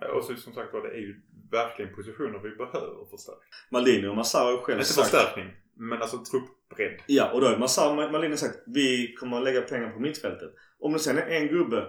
Och 0.00 0.24
så 0.24 0.36
som 0.36 0.52
sagt 0.52 0.72
var, 0.72 0.82
det 0.82 0.88
är 0.88 1.00
ju 1.00 1.20
verkligen 1.50 1.94
positioner 1.94 2.38
vi 2.38 2.50
behöver 2.50 3.04
förstärka. 3.10 3.40
Maldini 3.70 4.06
och 4.06 4.16
Massaro 4.16 4.56
har 4.56 4.62
själv 4.62 4.78
Inte 4.78 4.92
sagt... 4.92 5.08
förstärkning, 5.08 5.50
men 5.74 6.02
alltså 6.02 6.24
truppbredd. 6.24 7.00
Ja, 7.06 7.32
och 7.32 7.40
då 7.40 7.46
har 7.46 7.58
Massaro 7.58 8.10
Maldini 8.10 8.36
sagt 8.36 8.62
vi 8.66 9.14
kommer 9.14 9.36
att 9.36 9.44
lägga 9.44 9.62
pengar 9.62 9.90
på 9.90 10.00
mittfältet. 10.00 10.50
Om 10.78 10.92
det 10.92 10.98
sen 10.98 11.18
är 11.18 11.26
en 11.26 11.48
gubbe. 11.48 11.86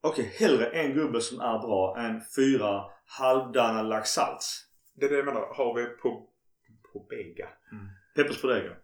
Okej, 0.00 0.34
hellre 0.38 0.66
en 0.66 0.94
gubbe 0.94 1.20
som 1.20 1.40
är 1.40 1.58
bra 1.58 1.98
än 1.98 2.20
fyra 2.36 2.84
halvdana 3.06 3.82
laxalts. 3.82 4.64
Det 4.94 5.06
är 5.06 5.10
det 5.10 5.16
jag 5.16 5.26
menar. 5.26 5.54
Har 5.54 5.74
vi 5.74 5.84
på, 5.84 6.28
på 6.92 7.06
Bega. 7.10 7.48
Peppers 8.16 8.42
Bodega. 8.42 8.68
Ja. 8.68 8.74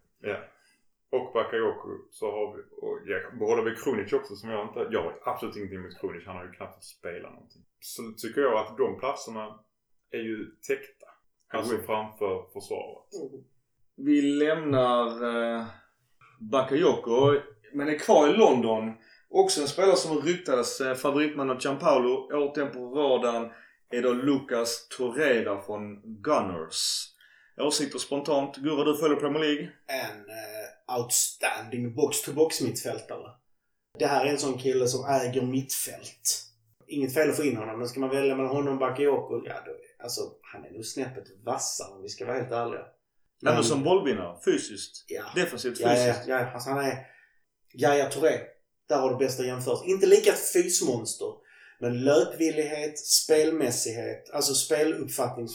Bakayoko 1.35 1.89
så 2.11 2.25
har 2.31 2.55
vi, 2.55 2.61
och 2.81 2.99
ja, 3.05 3.17
behåller 3.39 3.63
vi 3.63 3.75
Krunic 3.75 4.13
också 4.13 4.35
som 4.35 4.49
jag 4.49 4.67
inte, 4.67 4.87
jag 4.91 5.03
har 5.03 5.13
absolut 5.23 5.55
ingenting 5.55 5.79
emot 5.79 5.99
Krunic. 6.01 6.23
Han 6.25 6.35
har 6.35 6.45
ju 6.45 6.51
knappt 6.51 6.83
spelat 6.83 7.31
någonting. 7.33 7.61
Så 7.79 8.01
tycker 8.17 8.41
jag 8.41 8.57
att 8.57 8.77
de 8.77 8.99
platserna 8.99 9.59
är 10.11 10.23
ju 10.29 10.37
täckta. 10.67 11.05
Alltså 11.53 11.77
framför 11.77 12.53
försvaret. 12.53 13.09
Vi 13.95 14.21
lämnar 14.21 15.07
eh, 15.07 15.65
Bakayoko 16.39 17.39
men 17.73 17.89
är 17.89 17.99
kvar 17.99 18.29
i 18.29 18.37
London. 18.37 18.93
Också 19.29 19.61
en 19.61 19.67
spelare 19.67 19.95
som 19.95 20.21
ryktades 20.21 20.81
eh, 20.81 20.95
favoritman 20.95 21.49
av 21.49 21.57
Gianpaolo. 21.61 22.29
Återigen 22.33 22.71
på 22.71 22.79
radarn 22.79 23.51
är 23.89 24.01
då 24.01 24.13
Lucas 24.13 24.87
Torreira 24.97 25.61
från 25.61 26.01
Gunners. 26.21 27.14
Åsikter 27.57 27.99
spontant. 27.99 28.55
Gurra, 28.57 28.83
du 28.83 28.97
följer 28.97 29.17
Premier 29.19 29.43
League. 29.43 29.69
En 29.87 30.19
eh, 30.19 30.97
outstanding 30.97 31.95
box-to-box 31.95 32.61
mittfältare. 32.61 33.31
Det 33.99 34.05
här 34.05 34.25
är 34.25 34.29
en 34.29 34.37
sån 34.37 34.57
kille 34.57 34.87
som 34.87 35.05
äger 35.05 35.41
mittfält. 35.41 36.41
Inget 36.87 37.13
fel 37.13 37.29
att 37.29 37.35
få 37.35 37.43
in 37.43 37.57
honom, 37.57 37.79
men 37.79 37.87
ska 37.87 37.99
man 37.99 38.09
välja 38.09 38.35
mellan 38.35 38.51
honom 38.55 38.73
och 38.73 38.79
Bakayoko, 38.79 39.41
ja 39.45 39.53
då, 39.65 39.71
alltså 40.03 40.21
han 40.41 40.65
är 40.65 40.71
nog 40.71 40.85
snäppet 40.85 41.23
vassare 41.45 41.91
om 41.95 42.01
vi 42.01 42.09
ska 42.09 42.25
vara 42.25 42.37
helt 42.37 42.51
ärliga. 42.51 42.85
Även 43.47 43.63
som 43.63 43.83
bollvinnare. 43.83 44.37
Fysiskt. 44.45 45.05
Ja. 45.07 45.23
Defensivt 45.35 45.79
Ja, 45.79 45.89
ja, 45.89 45.95
fysiskt. 45.95 46.27
ja. 46.27 46.51
Alltså 46.53 46.69
han 46.69 46.85
är... 46.85 46.97
Yahya 47.73 48.05
Touré. 48.09 48.39
Där 48.89 48.97
har 48.99 49.09
du 49.09 49.17
bästa 49.17 49.45
jämförelse. 49.45 49.85
Inte 49.85 50.05
lika 50.05 50.31
fysmonster. 50.33 51.27
Men 51.79 52.03
löpvillighet, 52.03 52.99
spelmässighet, 52.99 54.29
alltså 54.33 54.53
speluppfattning 54.53 55.47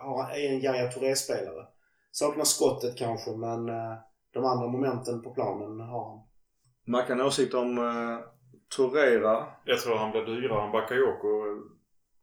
har- 0.00 0.30
är 0.30 0.48
en 0.52 0.60
Yahya 0.60 0.90
Touré-spelare. 0.92 1.66
Saknar 2.10 2.44
skottet 2.44 2.98
kanske, 2.98 3.30
men 3.30 3.68
eh, 3.68 3.94
de 4.32 4.44
andra 4.44 4.68
momenten 4.68 5.22
på 5.22 5.34
planen 5.34 5.80
har 5.80 6.10
han. 6.10 6.26
Mackan 6.86 7.20
åsikt 7.20 7.54
om 7.54 7.78
uh, 7.78 8.18
Torreira. 8.76 9.46
Jag 9.64 9.78
tror 9.80 9.96
han 9.96 10.10
blir 10.10 10.22
dyrare 10.24 10.64
än 10.66 10.72
Bakayoko 10.72 11.28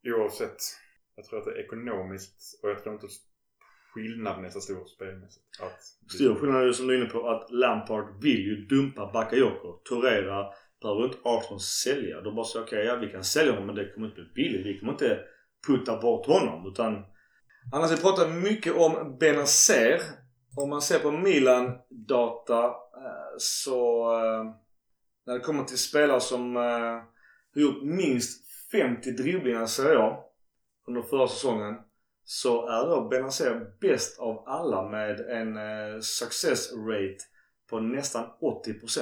oavsett. 0.03 0.57
Jag 1.15 1.25
tror 1.25 1.39
att 1.39 1.45
det 1.45 1.51
är 1.51 1.65
ekonomiskt 1.65 2.59
och 2.63 2.69
jag 2.69 2.83
tror 2.83 2.95
inte 2.95 3.07
skillnaden 3.93 4.45
är 4.45 4.49
så 4.49 4.59
stor 4.61 4.85
spelmässigt. 4.85 5.45
Att 5.61 6.11
Stor 6.11 6.35
skillnad 6.35 6.61
är 6.61 6.65
ju 6.65 6.73
som 6.73 6.87
du 6.87 6.93
är 6.93 7.01
inne 7.01 7.09
på 7.09 7.29
att 7.29 7.51
Lampard 7.51 8.23
vill 8.23 8.39
ju 8.45 8.65
dumpa 8.65 9.11
Bakayoko. 9.13 9.71
Torreira 9.83 10.45
behöver 10.81 11.05
inte 11.05 11.17
Arsenal 11.23 11.59
sälja. 11.59 12.21
De 12.21 12.35
bara 12.35 12.45
säger 12.45 12.65
okej, 12.65 12.85
ja 12.85 12.95
vi 12.95 13.07
kan 13.07 13.23
sälja 13.23 13.51
honom 13.51 13.65
men 13.65 13.75
det 13.75 13.93
kommer 13.93 14.07
inte 14.07 14.21
bli 14.21 14.31
billigt. 14.43 14.65
Vi 14.65 14.79
kommer 14.79 14.91
inte 14.91 15.19
putta 15.67 16.01
bort 16.01 16.25
honom 16.25 16.67
utan... 16.71 17.05
Annars 17.71 17.91
vi 17.91 18.01
pratat 18.01 18.31
mycket 18.31 18.75
om 18.75 19.17
Benazer. 19.19 20.01
Om 20.55 20.69
man 20.69 20.81
ser 20.81 20.99
på 20.99 21.11
Milan-data 21.11 22.65
eh, 22.65 23.35
så... 23.37 24.11
Eh, 24.23 24.45
när 25.25 25.33
det 25.33 25.39
kommer 25.39 25.63
till 25.63 25.77
spelare 25.77 26.21
som 26.21 26.57
eh, 26.57 26.61
har 27.53 27.61
gjort 27.61 27.83
minst 27.83 28.47
50 28.71 29.11
dribblingar 29.11 29.61
ser 29.61 29.67
Serie 29.67 29.99
A 29.99 30.17
under 30.87 31.01
förra 31.01 31.27
säsongen 31.27 31.75
så 32.23 32.67
är 32.67 32.87
då 32.87 33.07
Benazer 33.07 33.71
bäst 33.81 34.19
av 34.19 34.43
alla 34.47 34.89
med 34.89 35.19
en 35.19 35.57
success 36.01 36.73
rate 36.73 37.17
på 37.69 37.79
nästan 37.79 38.23
80%. 38.23 39.01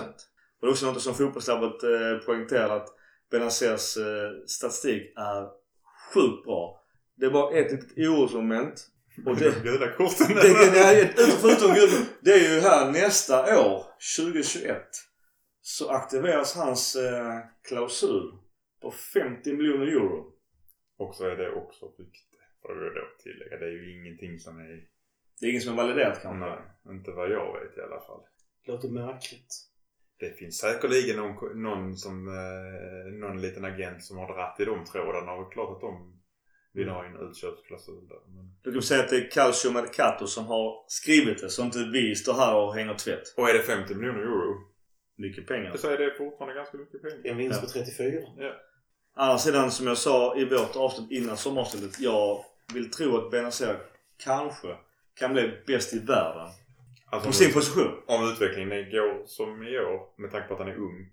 Och 0.59 0.61
det 0.61 0.68
är 0.68 0.72
också 0.72 0.86
något 0.86 1.01
som 1.01 1.13
fotbollslabbet 1.13 1.82
poängterar 2.26 2.78
att 2.78 2.88
Benazers 3.32 3.97
statistik 4.47 5.13
är 5.18 5.49
sjukt 6.13 6.45
bra. 6.45 6.84
Det 7.16 7.30
bara 7.30 7.55
ett 7.55 7.72
litet 7.72 7.97
orosmoment. 7.97 8.88
Och 9.26 9.36
det, 9.36 9.63
Gula 9.63 9.91
korten. 9.91 10.28
det, 10.36 10.72
det, 10.72 10.80
är, 10.80 11.07
förutom 11.41 11.76
guld, 11.76 12.05
det 12.22 12.32
är 12.32 12.53
ju 12.53 12.59
här 12.59 12.91
nästa 12.91 13.59
år, 13.66 13.84
2021, 14.18 14.82
så 15.61 15.89
aktiveras 15.89 16.55
hans 16.55 16.95
eh, 16.95 17.39
klausul 17.68 18.38
på 18.82 18.91
50 18.91 19.53
miljoner 19.53 19.88
euro. 19.88 20.32
Och 20.97 21.16
så 21.16 21.26
är 21.26 21.36
det 21.36 21.51
också 21.51 21.86
rykte. 21.86 22.38
Får 22.61 22.76
vi 22.76 22.99
då 22.99 23.05
tillägga. 23.24 23.57
Det 23.57 23.66
är 23.66 23.72
ju 23.72 23.99
ingenting 23.99 24.39
som 24.39 24.59
är... 24.59 24.88
Det 25.39 25.45
är 25.45 25.49
ingen 25.49 25.61
som 25.61 25.74
är 25.74 25.78
validerat 25.78 26.22
kanske. 26.22 26.49
Nej, 26.49 26.95
inte 26.95 27.11
vad 27.11 27.32
jag 27.32 27.59
vet 27.59 27.78
i 27.78 27.82
alla 27.82 28.01
fall. 28.01 28.22
Låter 28.66 28.89
märkligt. 28.89 29.55
Det 30.20 30.30
finns 30.30 30.57
säkerligen 30.57 31.18
någon, 31.18 31.61
någon 31.61 31.95
som, 31.95 32.28
eh, 32.28 33.13
någon 33.13 33.41
liten 33.41 33.66
agent 33.66 34.03
som 34.03 34.18
har 34.18 34.34
dratt 34.34 34.59
i 34.59 34.66
de 34.66 34.86
trådarna 34.86 35.32
och 35.32 35.53
klart 35.53 35.76
att 35.76 35.82
de 35.82 36.22
vill 36.76 36.89
ha 36.89 37.05
en 37.05 37.15
utköpsklausul 37.30 38.07
där. 38.07 38.17
Men... 38.36 38.55
Du 38.63 38.71
kan 38.73 38.82
säga 38.82 39.03
att 39.03 39.09
det 39.09 39.17
är 39.17 39.32
Calcio 39.32 39.71
Mercato 39.71 40.28
som 40.28 40.45
har 40.45 40.86
skrivit 40.88 41.41
det 41.41 41.49
så 41.49 41.63
inte 41.63 41.80
vi 41.93 42.15
står 42.15 42.34
här 42.34 42.55
och 42.55 42.76
hänger 42.76 42.93
tvätt. 42.93 43.34
Och 43.38 43.49
är 43.49 43.53
det 43.53 43.59
50 43.63 43.95
miljoner 43.95 44.19
euro 44.19 44.55
Mycket 45.17 45.47
pengar. 45.47 45.78
så 45.78 45.89
är 45.89 45.97
det 45.97 46.15
fortfarande 46.17 46.55
ganska 46.55 46.78
mycket 46.78 47.01
pengar. 47.01 47.19
En 47.23 47.38
vinst 47.38 47.59
Ja. 47.63 47.67
på 47.67 47.71
34. 47.73 48.21
Andra 49.17 49.38
sidan 49.38 49.71
som 49.71 49.88
jag 49.88 49.97
sa 49.97 50.38
i 50.38 50.45
vårt 50.45 50.76
avsnitt 50.76 51.11
innan 51.11 51.38
sommaravsnittet. 51.38 51.99
Jag 51.99 52.45
vill 52.73 52.91
tro 52.91 53.17
att 53.17 53.32
Benazer 53.32 53.78
kanske 54.23 54.76
kan 55.19 55.34
bli 55.34 55.51
bäst 55.67 55.93
i 55.93 55.99
världen. 55.99 56.47
Alltså, 57.09 57.28
På 57.30 57.34
sin 57.34 57.53
position. 57.53 57.91
om 58.05 58.30
utvecklingen 58.32 58.69
går 58.91 59.26
som 59.26 59.63
i 59.67 59.80
år 59.80 60.21
med 60.21 60.32
tanke 60.32 60.47
på 60.47 60.53
att 60.53 60.59
han 60.59 60.69
är 60.69 60.76
ung 60.76 61.09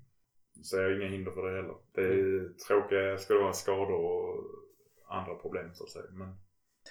så 0.63 0.77
är 0.77 0.83
jag 0.83 0.97
inga 1.01 1.09
hinder 1.11 1.31
för 1.33 1.51
det 1.51 1.57
heller. 1.57 1.75
Det 1.95 2.01
är 2.03 2.49
tråkiga, 2.67 3.19
ska 3.19 3.35
det 3.35 3.41
vara 3.41 3.53
skador 3.53 3.93
och 3.93 4.45
andra 5.13 5.35
problem 5.35 5.75
så 5.75 5.85
att 5.85 5.91
säga. 5.91 6.05
Men 6.11 6.29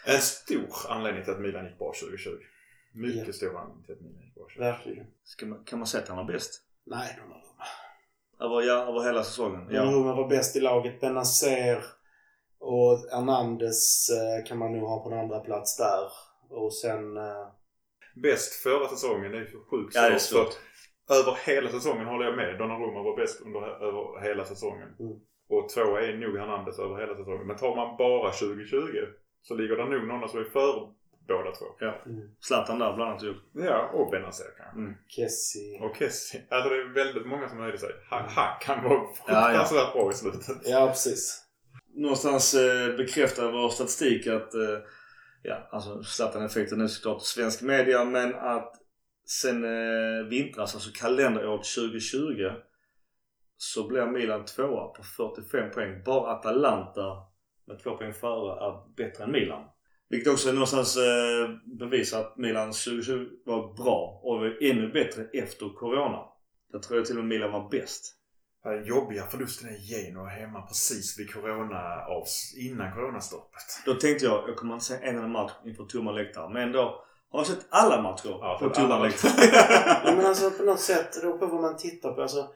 en 0.05 0.21
stor 0.21 0.67
anledning 0.89 1.23
till 1.23 1.33
att 1.33 1.39
Milan 1.41 1.65
gick 1.65 1.77
bra 1.77 1.93
2020. 2.01 2.29
Mycket 2.93 3.27
Ja. 3.27 3.33
stor 3.33 3.57
anledning 3.57 3.83
till 3.85 3.93
att 3.95 4.01
Milan 4.01 4.21
gick 4.23 4.35
bra 4.35 4.43
2020. 4.43 4.61
Verkligen. 4.63 5.07
Ska 5.23 5.45
man, 5.45 5.63
kan 5.63 5.79
man 5.79 5.87
säga 5.87 6.03
att 6.03 6.09
han 6.09 6.17
var 6.17 6.23
bäst? 6.33 6.63
Nej, 6.85 7.15
Donnarumma. 7.19 7.65
Över, 8.39 8.61
ja, 8.61 8.87
över 8.89 9.03
hela 9.07 9.23
säsongen? 9.23 9.67
Ja. 9.71 9.83
Donnarumma 9.83 10.15
var 10.15 10.27
bäst 10.29 10.55
i 10.55 10.59
laget. 10.59 10.99
Benazer 11.01 11.83
och 12.59 12.97
Hernandez 13.11 14.09
eh, 14.09 14.45
kan 14.47 14.57
man 14.57 14.71
nog 14.73 14.89
ha 14.89 15.03
på 15.03 15.11
en 15.11 15.19
andra 15.19 15.39
plats 15.39 15.77
där. 15.77 16.07
Och 16.49 16.73
sen... 16.75 17.17
Eh, 17.17 17.47
Bäst 18.23 18.53
förra 18.53 18.87
säsongen, 18.87 19.31
det 19.31 19.37
är 19.37 19.45
så 19.45 19.59
sjukt 19.69 19.95
Ja, 19.95 20.01
det 20.09 20.15
är 20.15 20.19
svårt. 20.19 20.43
svårt. 20.53 20.53
För 21.07 21.13
Över 21.15 21.37
hela 21.45 21.69
säsongen 21.69 22.05
håller 22.05 22.25
jag 22.25 22.35
med. 22.35 22.57
Donnarumma 22.57 23.03
var 23.03 23.17
bäst 23.17 23.41
under, 23.41 23.59
över 23.61 24.21
hela 24.27 24.45
säsongen. 24.45 24.95
Mm. 24.99 25.19
Och 25.53 25.69
tvåa 25.69 26.01
är 26.01 26.13
nog 26.17 26.37
Hernandez 26.37 26.79
över 26.79 26.95
hela 27.01 27.15
säsongen. 27.15 27.47
Men 27.47 27.57
tar 27.57 27.75
man 27.75 27.97
bara 27.97 28.31
2020 28.31 28.77
så 29.41 29.55
ligger 29.55 29.75
det 29.77 29.85
nog 29.85 30.07
någon 30.07 30.29
som 30.29 30.39
är 30.39 30.43
före 30.43 30.87
båda 31.27 31.51
två. 31.51 31.65
mm, 32.05 32.29
Zlatan 32.39 32.79
där 32.79 32.93
bland 32.95 33.09
annat 33.11 33.23
ju. 33.23 33.33
Ja, 33.53 33.89
och 33.93 34.11
Benazer 34.11 34.45
kanske. 34.57 34.79
Mm. 34.79 34.93
Kessie. 35.07 35.79
Och 35.81 35.95
Kessie. 35.97 36.41
Alltså 36.49 36.69
det 36.69 36.75
är 36.75 36.93
väldigt 36.93 37.25
många 37.27 37.49
som 37.49 37.57
höjde 37.59 37.77
sig. 37.77 37.89
Han, 38.09 38.29
han 38.29 38.59
kan 38.61 38.83
vara 38.83 38.93
Ja, 38.93 39.07
ja. 39.27 39.43
fruktansvärt 39.47 39.93
bra 39.93 40.11
i 40.11 40.13
slutet. 40.13 40.57
Ja, 40.65 40.87
precis. 40.87 41.43
Någonstans 41.95 42.53
eh, 42.53 42.95
bekräftar 42.97 43.51
vår 43.51 43.69
statistik 43.69 44.27
att 44.27 44.53
eh, 44.53 44.77
ja, 45.43 45.67
alltså 45.71 46.03
Zlatan-effekten 46.03 46.81
är 46.81 46.87
såklart 46.87 47.21
svensk 47.21 47.61
media 47.61 48.05
men 48.05 48.35
att 48.35 48.73
sen 49.25 49.63
eh, 49.63 50.25
vintras, 50.29 50.73
alltså 50.75 50.89
kalenderåret 50.93 51.65
2020 51.75 52.49
så 53.63 53.87
blir 53.87 54.05
Milan 54.05 54.45
tvåa 54.45 54.87
på 54.87 55.03
45 55.03 55.71
poäng. 55.71 56.03
Bara 56.05 56.31
Atalanta 56.31 57.17
med 57.67 57.79
två 57.83 57.97
poäng 57.97 58.13
före 58.13 58.65
är 58.65 58.95
bättre 58.95 59.23
än 59.23 59.31
Milan. 59.31 59.63
Vilket 60.09 60.33
också 60.33 60.51
någonstans 60.51 60.97
eh, 60.97 61.49
bevisar 61.79 62.19
att 62.19 62.37
Milan 62.37 62.67
2020 62.67 63.27
var 63.45 63.73
bra 63.73 64.21
och 64.23 64.39
var 64.39 64.57
ännu 64.61 64.91
bättre 64.91 65.23
efter 65.33 65.69
Corona. 65.69 66.23
Där 66.71 66.79
tror 66.79 66.99
jag 66.99 67.05
till 67.05 67.17
och 67.17 67.23
med 67.23 67.29
Milan 67.29 67.51
var 67.51 67.69
bäst. 67.69 68.15
Den 68.63 68.85
jobbiga 68.85 69.23
förlusten 69.23 69.69
är 69.69 69.77
Genoa 69.77 70.27
hemma 70.27 70.61
precis 70.61 71.19
vid 71.19 71.33
corona 71.33 72.05
avs 72.05 72.55
innan 72.57 72.93
coronastoppet. 72.93 73.63
Då 73.85 73.93
tänkte 73.93 74.25
jag, 74.25 74.49
jag 74.49 74.55
kommer 74.55 74.73
inte 74.73 74.85
säga 74.85 74.99
en 74.99 75.15
enda 75.15 75.27
match 75.27 75.51
inför 75.65 75.83
tomma 75.83 76.11
läktare. 76.11 76.49
Men 76.53 76.61
ändå 76.61 77.03
har 77.31 77.39
jag 77.39 77.47
sett 77.47 77.65
alla 77.69 78.01
matcher 78.01 78.29
Ja, 78.29 78.57
på 78.61 78.69
tomma 78.69 78.99
läktare. 78.99 79.31
Ja, 80.05 80.15
men 80.15 80.25
alltså 80.25 80.51
på 80.51 80.63
något 80.63 80.79
sätt, 80.79 81.13
det 81.13 81.21
beror 81.21 81.37
på 81.37 81.45
vad 81.45 81.61
man 81.61 81.77
tittar 81.77 82.13
på. 82.13 82.21
Alltså, 82.21 82.47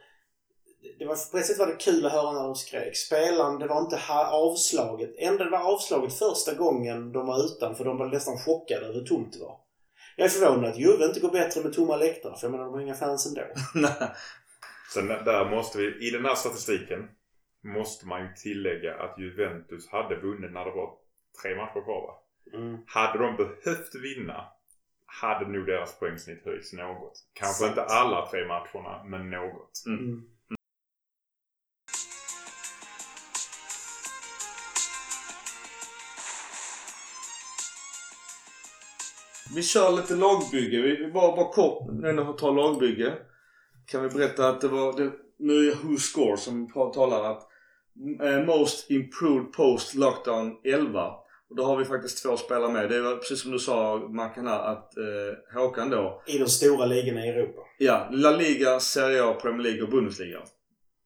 det 0.98 1.04
var, 1.04 1.30
på 1.30 1.38
ett 1.38 1.46
sätt 1.46 1.58
var 1.58 1.66
det 1.66 1.76
kul 1.76 2.06
att 2.06 2.12
höra 2.12 2.32
när 2.32 2.42
de 2.42 2.54
skrek. 2.54 2.96
Spelaren, 2.96 3.58
det 3.58 3.66
var 3.66 3.80
inte 3.80 4.00
avslaget. 4.30 5.14
Ändå 5.18 5.44
det 5.44 5.50
var 5.50 5.74
avslaget 5.74 6.18
första 6.18 6.54
gången 6.54 7.12
de 7.12 7.26
var 7.26 7.44
utan 7.44 7.76
för 7.76 7.84
de 7.84 7.98
var 7.98 8.06
nästan 8.06 8.38
chockade 8.38 8.86
över 8.86 8.94
hur 8.94 9.06
tomt 9.06 9.32
det 9.32 9.38
var. 9.38 9.60
Jag 10.16 10.24
är 10.24 10.28
förvånad 10.28 10.70
att 10.70 10.78
Juve 10.78 11.04
inte 11.04 11.20
går 11.20 11.30
bättre 11.30 11.62
med 11.62 11.72
tomma 11.72 11.96
läktare 11.96 12.36
för 12.36 12.46
jag 12.46 12.52
menar 12.52 12.64
de 12.64 12.74
har 12.74 12.80
inga 12.80 12.94
fans 12.94 13.26
ändå. 13.26 13.42
Sen 14.94 15.08
där 15.08 15.50
måste 15.50 15.78
vi, 15.78 16.08
i 16.08 16.10
den 16.10 16.24
här 16.24 16.34
statistiken 16.34 17.08
måste 17.64 18.06
man 18.06 18.22
ju 18.22 18.28
tillägga 18.32 18.94
att 18.94 19.18
Juventus 19.18 19.88
hade 19.88 20.16
vunnit 20.16 20.52
när 20.52 20.64
det 20.64 20.70
var 20.70 20.90
tre 21.42 21.56
matcher 21.56 21.84
kvar 21.84 22.06
va? 22.06 22.14
Mm. 22.58 22.78
Hade 22.86 23.18
de 23.18 23.36
behövt 23.36 23.94
vinna 23.94 24.44
hade 25.06 25.48
nog 25.48 25.66
deras 25.66 25.98
poängsnitt 25.98 26.44
höjts 26.44 26.72
något. 26.72 27.12
Kanske 27.32 27.64
Sant. 27.64 27.70
inte 27.70 27.82
alla 27.82 28.26
tre 28.30 28.46
matcherna, 28.46 29.04
men 29.04 29.30
något. 29.30 29.82
Mm. 29.86 30.22
Vi 39.56 39.62
kör 39.62 39.96
lite 39.96 40.14
lagbygge. 40.14 40.82
Vi, 40.82 40.96
vi 40.96 41.12
bara, 41.12 41.36
bara 41.36 41.52
kort, 41.52 41.88
när 41.92 42.32
vi 42.32 42.38
tar 42.38 42.52
lagbygge. 42.52 43.12
Kan 43.86 44.02
vi 44.02 44.08
berätta 44.08 44.48
att 44.48 44.60
det 44.60 44.68
var, 44.68 44.92
det, 44.96 45.12
nu 45.38 45.70
är 45.70 45.74
Who 45.74 45.96
Score 45.96 46.36
som 46.36 46.72
talar 46.94 47.30
att 47.30 47.42
eh, 48.22 48.46
Most 48.46 48.90
Improved 48.90 49.52
Post 49.52 49.94
Lockdown 49.94 50.56
11. 50.64 51.08
Och 51.50 51.56
då 51.56 51.64
har 51.64 51.76
vi 51.76 51.84
faktiskt 51.84 52.22
två 52.22 52.36
spelare 52.36 52.72
med. 52.72 52.90
Det 52.90 53.00
var 53.00 53.16
precis 53.16 53.42
som 53.42 53.50
du 53.50 53.58
sa 53.58 54.08
Mackan 54.08 54.46
här 54.46 54.72
att 54.72 54.96
eh, 54.96 55.60
Håkan 55.60 55.90
då. 55.90 56.22
I 56.26 56.38
de 56.38 56.46
stora 56.46 56.86
ligorna 56.86 57.26
i 57.26 57.28
Europa. 57.28 57.60
Ja, 57.78 58.08
La 58.12 58.30
Liga, 58.30 58.80
Serie 58.80 59.24
A, 59.24 59.38
Premier 59.42 59.62
League 59.62 59.82
och 59.82 59.90
Bundesliga. 59.90 60.38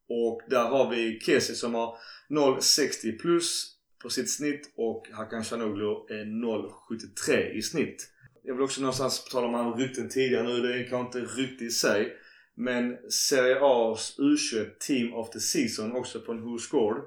Och 0.08 0.40
där 0.48 0.64
har 0.64 0.90
vi 0.90 1.20
Kesi 1.20 1.54
som 1.54 1.74
har 1.74 1.96
0,60 2.30 3.18
plus 3.20 3.76
på 4.02 4.10
sitt 4.10 4.30
snitt 4.30 4.72
och 4.76 5.08
Hakan 5.12 5.44
Canoglu 5.44 5.86
är 5.86 6.24
0,73 6.24 7.50
i 7.50 7.62
snitt. 7.62 8.10
Jag 8.42 8.54
vill 8.54 8.62
också 8.62 8.80
någonstans, 8.80 9.24
på 9.24 9.30
tal 9.30 9.54
om 9.54 9.74
rykten 9.74 10.08
tidigare 10.08 10.42
nu, 10.42 10.60
det 10.60 10.74
är 10.74 10.88
kanske 10.88 11.18
inte 11.18 11.32
rykte 11.32 11.64
i 11.64 11.70
sig. 11.70 12.16
Men 12.54 13.10
Serie 13.10 13.60
A's 13.60 14.18
U21 14.18 14.70
Team 14.86 15.14
of 15.14 15.30
the 15.30 15.40
Season 15.40 15.96
också 15.96 16.20
från 16.20 16.42
Who 16.42 16.58
Scored. 16.58 17.02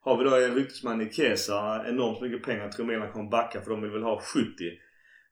Har 0.00 0.18
vi 0.18 0.24
då 0.24 0.36
en 0.36 0.54
ryktesman 0.54 1.00
i 1.00 1.12
Kesa, 1.12 1.84
enormt 1.88 2.20
mycket 2.20 2.42
pengar. 2.42 2.62
Jag 2.62 2.72
tror 2.72 2.86
Milan 2.86 3.12
kommer 3.12 3.30
backa 3.30 3.60
för 3.60 3.70
de 3.70 3.82
vill 3.82 3.90
väl 3.90 4.02
ha 4.02 4.20
70. 4.20 4.48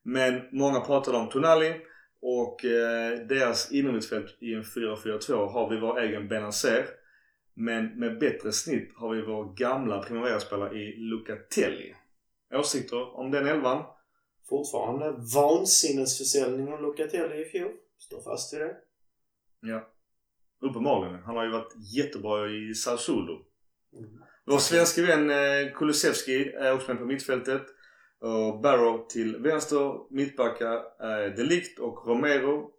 Men 0.02 0.42
många 0.52 0.80
pratade 0.80 1.18
om 1.18 1.28
Tonali 1.28 1.74
och 2.22 2.64
eh, 2.64 3.18
deras 3.26 3.72
inomhusfält 3.72 4.36
i 4.40 4.54
en 4.54 4.62
4-4-2 4.62 5.52
har 5.52 5.70
vi 5.70 5.80
vår 5.80 6.00
egen 6.00 6.28
Benazer. 6.28 6.86
Men 7.54 7.98
med 7.98 8.18
bättre 8.18 8.52
snitt 8.52 8.92
har 8.96 9.14
vi 9.14 9.22
vår 9.22 9.54
gamla 9.54 10.02
primavera 10.02 10.72
i 10.72 10.96
Lucatelli. 10.96 11.94
Åsikter 12.54 13.16
om 13.16 13.30
den 13.30 13.46
elvan? 13.46 13.84
Fortfarande 14.50 15.10
vansinnesförsäljning 15.34 16.72
av 16.72 16.82
Locatelli 16.82 17.42
i 17.42 17.44
fjol. 17.44 17.72
Står 17.98 18.20
fast 18.20 18.54
vid 18.54 18.60
det. 18.60 18.76
Ja. 19.60 19.90
Uppenbarligen. 20.60 21.22
Han 21.22 21.36
har 21.36 21.44
ju 21.44 21.50
varit 21.50 21.74
jättebra 21.96 22.50
i 22.50 22.74
Sassuolo. 22.74 23.46
Mm. 23.92 24.10
Vår 24.46 24.58
svenske 24.58 25.02
vän 25.02 25.30
eh, 25.30 25.72
Kulusevski 25.74 26.52
är 26.52 26.74
också 26.74 26.88
med 26.88 26.98
på 26.98 27.04
mittfältet. 27.04 27.62
Och 28.20 28.60
Barrow 28.60 29.06
till 29.08 29.36
vänster. 29.36 30.12
Mittbackar 30.14 30.82
är 30.98 31.30
Delict 31.36 31.78
och 31.78 32.06
Romero. 32.06 32.70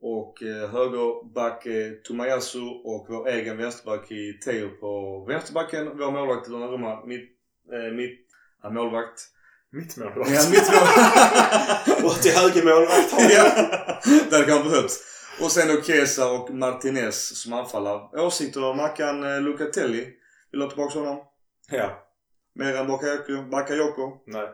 Och 0.00 0.42
eh, 0.42 0.70
högerback 0.70 1.66
Tomayasu 2.04 2.60
och 2.60 3.06
vår 3.08 3.28
egen 3.28 3.56
vänsterback 3.56 4.10
i 4.10 4.32
Teo 4.32 4.68
på 4.68 5.24
vänsterbacken. 5.28 5.98
Vår 5.98 6.10
målvakt 6.10 6.48
Donnarumma 6.48 7.04
mitt, 7.06 7.30
eh, 7.72 7.92
mitt 7.92 8.26
målvakt. 8.70 9.33
Mittmålvakt. 9.74 10.30
Ja, 10.30 10.42
mittmålvakt. 10.50 12.04
Och 12.06 12.22
till 12.22 12.32
högermålvakt 12.32 13.12
ja, 13.36 13.44
det 14.30 14.36
hade 14.36 14.46
kanske 14.46 14.70
behövts. 14.70 14.96
Och 15.42 15.50
sen 15.50 15.68
då 15.68 15.82
Kesa 15.82 16.32
och 16.32 16.50
Martinez 16.50 17.42
som 17.42 17.52
anfallare. 17.52 18.20
Åsikter 18.20 18.74
Mackan 18.74 19.22
eh, 19.24 19.40
Lucatelli? 19.40 20.04
Vill 20.50 20.60
du 20.60 20.62
ha 20.62 20.70
tillbaka 20.70 20.98
honom? 20.98 21.24
Ja. 21.70 22.08
Mer 22.54 22.76
än 22.76 22.86
Bakayoko? 22.86 23.42
Bakayoko? 23.50 24.22
Nej. 24.26 24.48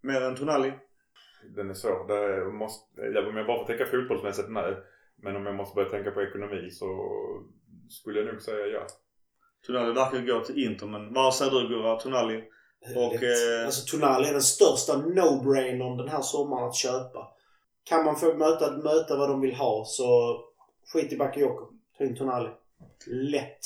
Mer 0.00 0.20
än 0.22 0.36
Tonali? 0.36 0.72
Den 1.56 1.70
är 1.70 1.74
svår. 1.74 2.08
Det 2.08 2.52
måste, 2.52 3.02
jag, 3.02 3.28
om 3.28 3.36
jag 3.36 3.46
bara 3.46 3.58
får 3.58 3.66
tänka 3.66 3.86
fotbollsmässigt, 3.86 4.48
nej. 4.50 4.76
Men 5.22 5.36
om 5.36 5.46
jag 5.46 5.54
måste 5.54 5.74
börja 5.74 5.90
tänka 5.90 6.10
på 6.10 6.22
ekonomi 6.22 6.70
så 6.70 6.86
skulle 7.90 8.20
jag 8.20 8.26
nog 8.32 8.42
säga 8.42 8.66
ja. 8.66 8.86
Tonali 9.66 9.92
verkar 9.92 10.26
gå 10.26 10.44
till 10.44 10.64
Inter 10.64 10.86
men 10.86 11.14
vad 11.14 11.34
säger 11.34 11.52
du 11.52 11.68
Gurra? 11.68 11.96
Tonali? 11.96 12.44
Och, 12.96 13.22
eh, 13.22 13.66
Alltså 13.66 13.86
Tonali 13.86 14.28
är 14.28 14.32
den 14.32 14.42
största 14.42 14.92
no-brainern 14.96 15.96
den 15.96 16.08
här 16.08 16.22
sommaren 16.22 16.68
att 16.68 16.76
köpa. 16.76 17.28
Kan 17.84 18.04
man 18.04 18.16
få 18.16 18.34
möta, 18.34 18.70
möta 18.70 19.16
vad 19.16 19.28
de 19.28 19.40
vill 19.40 19.54
ha 19.54 19.84
så 19.84 20.38
skit 20.92 21.12
i 21.12 21.16
Bakayoko. 21.16 21.66
Ta 21.98 22.04
in 22.04 22.16
Tonali. 22.16 22.48
Lätt. 23.06 23.58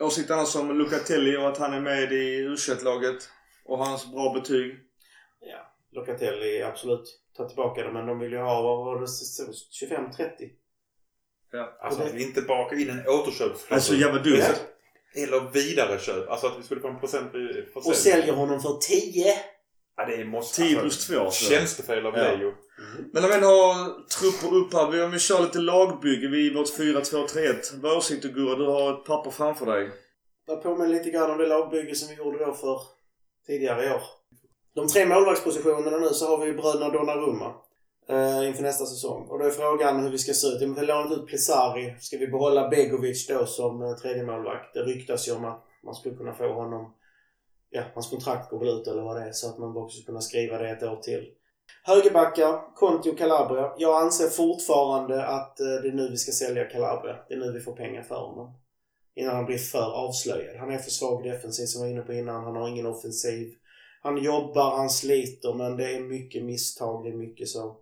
Åsikter 0.00 0.34
annars 0.34 0.56
om 0.56 0.78
Lucatelli 0.78 1.36
och 1.36 1.48
att 1.48 1.58
han 1.58 1.72
är 1.72 1.80
med 1.80 2.12
i 2.12 2.36
u 2.36 2.56
laget 2.84 3.28
och 3.64 3.78
hans 3.78 4.12
bra 4.12 4.32
betyg? 4.32 4.74
Ja, 5.40 5.72
Locatelli 5.92 6.62
absolut. 6.62 7.20
Ta 7.36 7.48
tillbaka 7.48 7.82
det 7.82 7.92
men 7.92 8.06
de 8.06 8.18
vill 8.18 8.32
ju 8.32 8.38
ha, 8.38 8.62
vad 8.62 8.84
var 8.84 9.00
det, 9.00 9.06
25-30? 9.06 10.50
Ja. 11.52 11.78
Alltså 11.80 12.00
det- 12.00 12.06
att 12.06 12.14
vi 12.14 12.22
inte 12.22 12.42
bakar 12.42 12.80
in 12.80 12.90
en 12.90 12.98
återköpsklausul. 13.08 13.74
Alltså 13.74 13.94
jävla 13.94 14.22
dumt. 14.22 14.36
Ja. 14.38 14.54
Eller 15.14 15.50
vidareköp. 15.52 16.30
Alltså 16.30 16.46
att 16.46 16.58
vi 16.58 16.62
skulle 16.62 16.80
få 16.80 16.88
en 16.88 17.00
procent 17.00 17.34
vid 17.34 17.48
försäljning. 17.48 17.90
Och 17.90 17.96
säljer 17.96 18.32
honom 18.32 18.60
för 18.60 18.78
10. 18.80 19.34
Ja, 19.96 20.06
det 20.06 20.24
måste... 20.24 20.62
10 20.62 20.80
plus 20.80 21.06
2 21.06 21.30
så. 21.30 21.50
Tjänstefel 21.50 22.06
av 22.06 22.18
Ja. 22.18 22.36
Leo. 22.36 22.52
Men 23.12 23.24
om 23.24 23.30
vi 23.30 23.46
har 23.46 24.08
trupper 24.08 24.56
upp 24.56 24.74
här. 24.74 24.90
Vi, 24.90 25.02
om 25.02 25.10
vi 25.10 25.18
kör 25.18 25.40
lite 25.42 25.58
lagbygge 25.58 26.28
vid 26.28 26.54
vårt 26.54 26.78
4-2-3-1. 26.78 27.54
Vad 27.82 27.96
åsikter 27.96 28.28
Gurra? 28.28 28.54
Du 28.56 28.64
har 28.64 28.92
ett 28.92 29.04
papper 29.04 29.30
framför 29.30 29.66
dig. 29.66 29.90
Jag 30.46 30.62
påminner 30.62 30.88
lite 30.88 31.10
grann 31.10 31.30
om 31.30 31.38
det 31.38 31.46
lagbygge 31.46 31.94
som 31.94 32.08
vi 32.08 32.14
gjorde 32.14 32.44
då 32.44 32.52
för 32.54 32.80
tidigare 33.46 33.86
i 33.86 33.90
år. 33.90 34.02
De 34.74 34.88
tre 34.88 35.06
målvaktspositionerna 35.06 35.96
nu 35.96 36.08
så 36.08 36.26
har 36.26 36.38
vi 36.38 36.46
ju 36.46 36.56
bröderna 36.56 36.88
Donnarumma 36.88 37.54
eh, 38.08 38.48
inför 38.48 38.62
nästa 38.62 38.86
säsong. 38.86 39.26
Och 39.28 39.38
då 39.38 39.44
är 39.44 39.50
frågan 39.50 40.02
hur 40.02 40.10
vi 40.10 40.18
ska 40.18 40.32
se 40.32 40.46
ut. 40.46 40.62
Vi 40.62 40.66
har 40.66 40.86
lånat 40.86 41.18
ut 41.18 41.26
Plesari. 41.26 41.96
Ska 42.00 42.16
vi 42.18 42.26
behålla 42.26 42.68
Begovic 42.68 43.26
då 43.26 43.46
som 43.46 43.82
eh, 43.82 43.92
tredje 43.92 44.22
målvakt? 44.22 44.74
Det 44.74 44.80
ryktas 44.80 45.28
ju 45.28 45.32
om 45.32 45.44
att 45.44 45.64
man 45.84 45.94
skulle 45.94 46.16
kunna 46.16 46.34
få 46.34 46.52
honom... 46.52 46.94
Ja, 47.70 47.82
hans 47.94 48.10
kontrakt 48.10 48.50
går 48.50 48.58
väl 48.58 48.68
ut 48.68 48.86
eller 48.86 49.02
vad 49.02 49.16
det 49.16 49.22
är 49.22 49.32
så 49.32 49.48
att 49.48 49.58
man 49.58 49.76
också 49.76 49.94
skulle 49.94 50.06
kunna 50.06 50.20
skriva 50.20 50.58
det 50.58 50.70
ett 50.70 50.82
år 50.82 50.96
till. 50.96 51.26
Högerbackar, 51.84 52.74
Conti 52.74 53.10
och 53.10 53.18
Calabria. 53.18 53.72
Jag 53.78 54.02
anser 54.02 54.28
fortfarande 54.28 55.26
att 55.26 55.60
eh, 55.60 55.66
det 55.66 55.88
är 55.88 55.92
nu 55.92 56.08
vi 56.10 56.16
ska 56.16 56.32
sälja 56.32 56.64
Calabria. 56.64 57.16
Det 57.28 57.34
är 57.34 57.38
nu 57.38 57.52
vi 57.52 57.60
får 57.60 57.72
pengar 57.72 58.02
för 58.02 58.14
honom 58.14 58.62
innan 59.14 59.36
han 59.36 59.46
blir 59.46 59.58
för 59.58 59.92
avslöjad. 59.92 60.56
Han 60.56 60.70
är 60.70 60.78
för 60.78 60.90
svag 60.90 61.24
defensiv 61.24 61.66
som 61.66 61.80
jag 61.80 61.88
var 61.88 61.92
inne 61.92 62.06
på 62.06 62.12
innan. 62.12 62.44
Han 62.44 62.56
har 62.56 62.68
ingen 62.68 62.86
offensiv. 62.86 63.54
Han 64.02 64.22
jobbar, 64.22 64.76
han 64.76 64.90
sliter 64.90 65.54
men 65.54 65.76
det 65.76 65.94
är 65.94 66.00
mycket 66.00 66.44
misstag. 66.44 67.04
Det 67.04 67.10
är 67.10 67.16
mycket 67.16 67.48
så. 67.48 67.76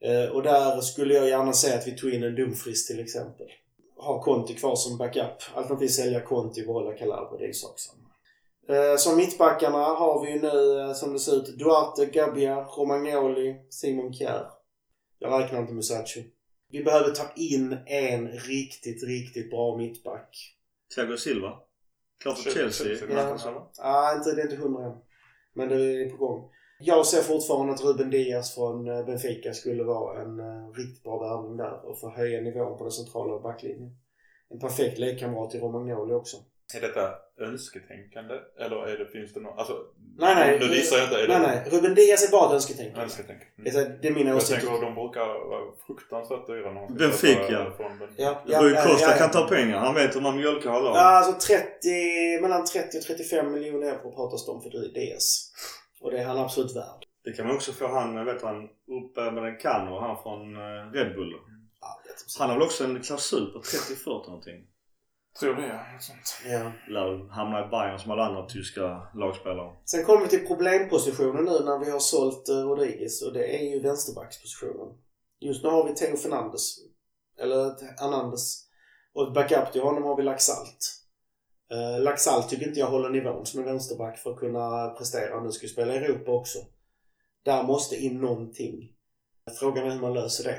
Eh, 0.00 0.30
och 0.30 0.42
där 0.42 0.80
skulle 0.80 1.14
jag 1.14 1.28
gärna 1.28 1.52
säga 1.52 1.78
att 1.78 1.86
vi 1.86 1.96
tog 1.96 2.10
in 2.10 2.22
en 2.22 2.34
Dumfries 2.34 2.86
till 2.86 3.00
exempel. 3.00 3.46
Ha 3.96 4.22
Conti 4.22 4.54
kvar 4.54 4.76
som 4.76 4.98
backup. 4.98 5.42
Alternativt 5.54 5.90
sälja 5.90 6.20
Conti 6.20 6.62
och 6.62 6.66
behålla 6.66 6.92
Calabria. 6.92 7.38
Det 7.38 7.44
är 7.44 7.48
ju 7.48 7.54
sak 7.54 7.78
samma. 7.78 8.08
Eh, 8.68 8.96
som 8.96 9.16
mittbackarna 9.16 9.78
har 9.78 10.24
vi 10.24 10.32
ju 10.32 10.40
nu 10.40 10.80
eh, 10.80 10.92
som 10.92 11.12
det 11.12 11.18
ser 11.18 11.36
ut 11.36 11.58
Duarte, 11.58 12.06
Gabbia, 12.06 12.64
Romagnoli, 12.64 13.56
Simon 13.70 14.14
Kjär. 14.14 14.46
Jag 15.18 15.42
räknar 15.42 15.60
inte 15.60 15.72
Musacho. 15.72 16.20
Vi 16.70 16.84
behöver 16.84 17.10
ta 17.10 17.24
in 17.36 17.78
en 17.86 18.28
riktigt, 18.28 19.04
riktigt 19.04 19.50
bra 19.50 19.76
mittback. 19.76 20.56
Thiago 20.94 21.16
Silva. 21.16 21.58
Klart 22.22 22.38
för 22.38 22.50
Chelsea, 22.50 22.86
Chelsea. 22.86 23.08
Ja. 23.10 23.20
eller? 23.20 23.62
Ah, 23.78 24.14
inte, 24.16 24.32
det 24.32 24.42
är 24.42 24.44
inte 24.44 24.56
hundra 24.56 24.84
än. 24.84 24.96
Men 25.54 25.68
det 25.68 25.74
är 25.74 26.10
på 26.10 26.16
gång. 26.16 26.50
Jag 26.80 27.06
ser 27.06 27.22
fortfarande 27.22 27.72
att 27.72 27.84
Ruben 27.84 28.10
Diaz 28.10 28.54
från 28.54 28.88
eh, 28.88 29.04
Benfica 29.06 29.52
skulle 29.54 29.84
vara 29.84 30.22
en 30.22 30.40
uh, 30.40 30.72
riktigt 30.72 31.02
bra 31.04 31.18
värvning 31.18 31.56
där 31.56 31.86
och 31.90 32.00
få 32.00 32.10
höja 32.10 32.40
nivån 32.40 32.78
på 32.78 32.84
den 32.84 32.92
centrala 32.92 33.38
backlinjen. 33.42 33.90
En 34.50 34.58
perfekt 34.60 34.98
lekkamrat 34.98 35.50
till 35.50 35.60
Romagnoli 35.60 36.14
också. 36.14 36.36
Är 36.76 36.80
detta 36.80 37.14
önsketänkande? 37.40 38.34
Eller 38.60 38.86
är 38.86 38.98
det, 38.98 39.06
finns 39.06 39.32
det 39.34 39.40
något... 39.40 39.58
Alltså, 39.58 39.74
Nej, 40.18 40.34
nej. 40.34 40.58
Nu 40.60 40.74
gissar 40.76 40.96
jag 40.96 41.06
inte. 41.06 41.16
Är 41.22 41.28
Nej, 41.28 41.40
det 41.40 41.46
nej. 41.46 41.68
Ruben 41.70 41.94
Diaz 41.94 42.28
är 42.28 42.30
bara 42.32 42.46
ett 42.48 42.54
önsketänkande. 42.54 43.02
önsketänkande? 43.02 43.46
Det 43.56 43.70
är- 43.70 43.98
Det 44.02 44.08
är 44.08 44.12
mina 44.12 44.30
Jag 44.30 44.36
åsikter. 44.36 44.56
tänker 44.60 44.74
att 44.74 44.80
de 44.80 44.94
brukar 44.94 45.26
vara 45.26 45.62
fruktansvärt 45.86 46.46
dyra 46.46 46.66
när 46.72 46.80
man 46.80 46.88
ska 46.88 46.94
Benfica. 46.98 47.48
köpa 47.48 47.76
från 47.76 47.98
Ben- 47.98 48.14
Ja, 48.16 48.42
Rui 48.62 48.74
Costa 48.74 48.88
ja, 49.06 49.10
ja. 49.10 49.18
kan 49.18 49.30
ta 49.30 49.48
pengar. 49.48 49.78
Han 49.78 49.94
vet 49.94 50.16
hur 50.16 50.20
man 50.20 50.36
mjölkar 50.36 50.70
alla 50.70 50.90
Ja, 50.90 51.00
alltså 51.02 51.32
30, 51.54 52.40
mellan 52.42 52.64
30 52.64 52.98
och 52.98 53.02
35 53.04 53.52
miljoner 53.52 53.86
euro 53.86 54.10
pratas 54.12 54.46
det 54.46 54.52
om 54.52 54.62
för 54.62 54.70
Diaz. 54.94 55.52
Och 56.00 56.10
det 56.10 56.18
är 56.18 56.24
han 56.24 56.38
absolut 56.38 56.76
värd. 56.76 57.06
Det 57.24 57.32
kan 57.32 57.46
man 57.46 57.56
också 57.56 57.72
få 57.72 57.86
han, 57.86 58.24
vet 58.24 58.42
han, 58.42 58.64
uppe 59.02 59.30
med 59.30 59.44
en 59.44 59.56
Cano, 59.56 60.00
han 60.00 60.22
från 60.22 60.56
eh, 60.56 60.92
Red 60.92 61.14
Bull. 61.14 61.32
Ja, 61.80 62.00
jag 62.06 62.16
tror 62.16 62.28
så. 62.28 62.42
Han 62.42 62.50
har 62.50 62.56
väl 62.56 62.66
också 62.66 62.84
en 62.84 63.02
klausul 63.02 63.52
på 63.52 63.58
30-40 63.58 64.26
någonting. 64.26 64.66
Tror 65.40 65.54
det, 65.54 65.66
ja. 65.66 65.92
Något 65.92 66.02
sånt. 66.02 66.42
Ja. 66.46 66.72
Lär 66.88 67.30
hamna 67.30 67.66
i 67.66 67.68
Bayern 67.68 67.98
som 67.98 68.10
alla 68.10 68.26
andra 68.26 68.46
tyska 68.46 69.02
lagspelare. 69.14 69.76
Sen 69.84 70.04
kommer 70.04 70.22
vi 70.22 70.28
till 70.28 70.46
problempositionen 70.46 71.44
nu 71.44 71.64
när 71.64 71.84
vi 71.84 71.90
har 71.90 71.98
sålt 71.98 72.48
eh, 72.48 72.54
Rodriguez 72.54 73.22
och 73.22 73.32
det 73.32 73.56
är 73.56 73.74
ju 73.74 73.80
vänsterbackspositionen. 73.80 74.98
Just 75.40 75.64
nu 75.64 75.70
har 75.70 75.84
vi 75.88 75.94
Theo 75.94 76.16
Fernandes. 76.16 76.78
Eller 77.38 77.74
Anandes. 78.02 78.68
Och 79.12 79.28
ett 79.28 79.34
backup 79.34 79.72
till 79.72 79.82
honom 79.82 80.02
har 80.02 80.16
vi 80.16 80.22
Laxalt. 80.22 80.98
Uh, 81.74 82.00
Laxalt 82.00 82.48
tycker 82.48 82.68
inte 82.68 82.80
jag 82.80 82.86
håller 82.86 83.08
nivån 83.08 83.46
som 83.46 83.60
en 83.60 83.66
vänsterback 83.66 84.18
för 84.18 84.30
att 84.30 84.38
kunna 84.38 84.88
prestera. 84.88 85.40
Nu 85.40 85.50
ska 85.50 85.66
vi 85.66 85.72
spela 85.72 85.94
i 85.94 85.96
Europa 85.96 86.30
också. 86.30 86.58
Där 87.44 87.62
måste 87.62 87.96
in 87.96 88.20
någonting. 88.20 88.92
Frågan 89.60 89.86
är 89.86 89.90
hur 89.90 90.00
man 90.00 90.14
löser 90.14 90.44
det. 90.44 90.58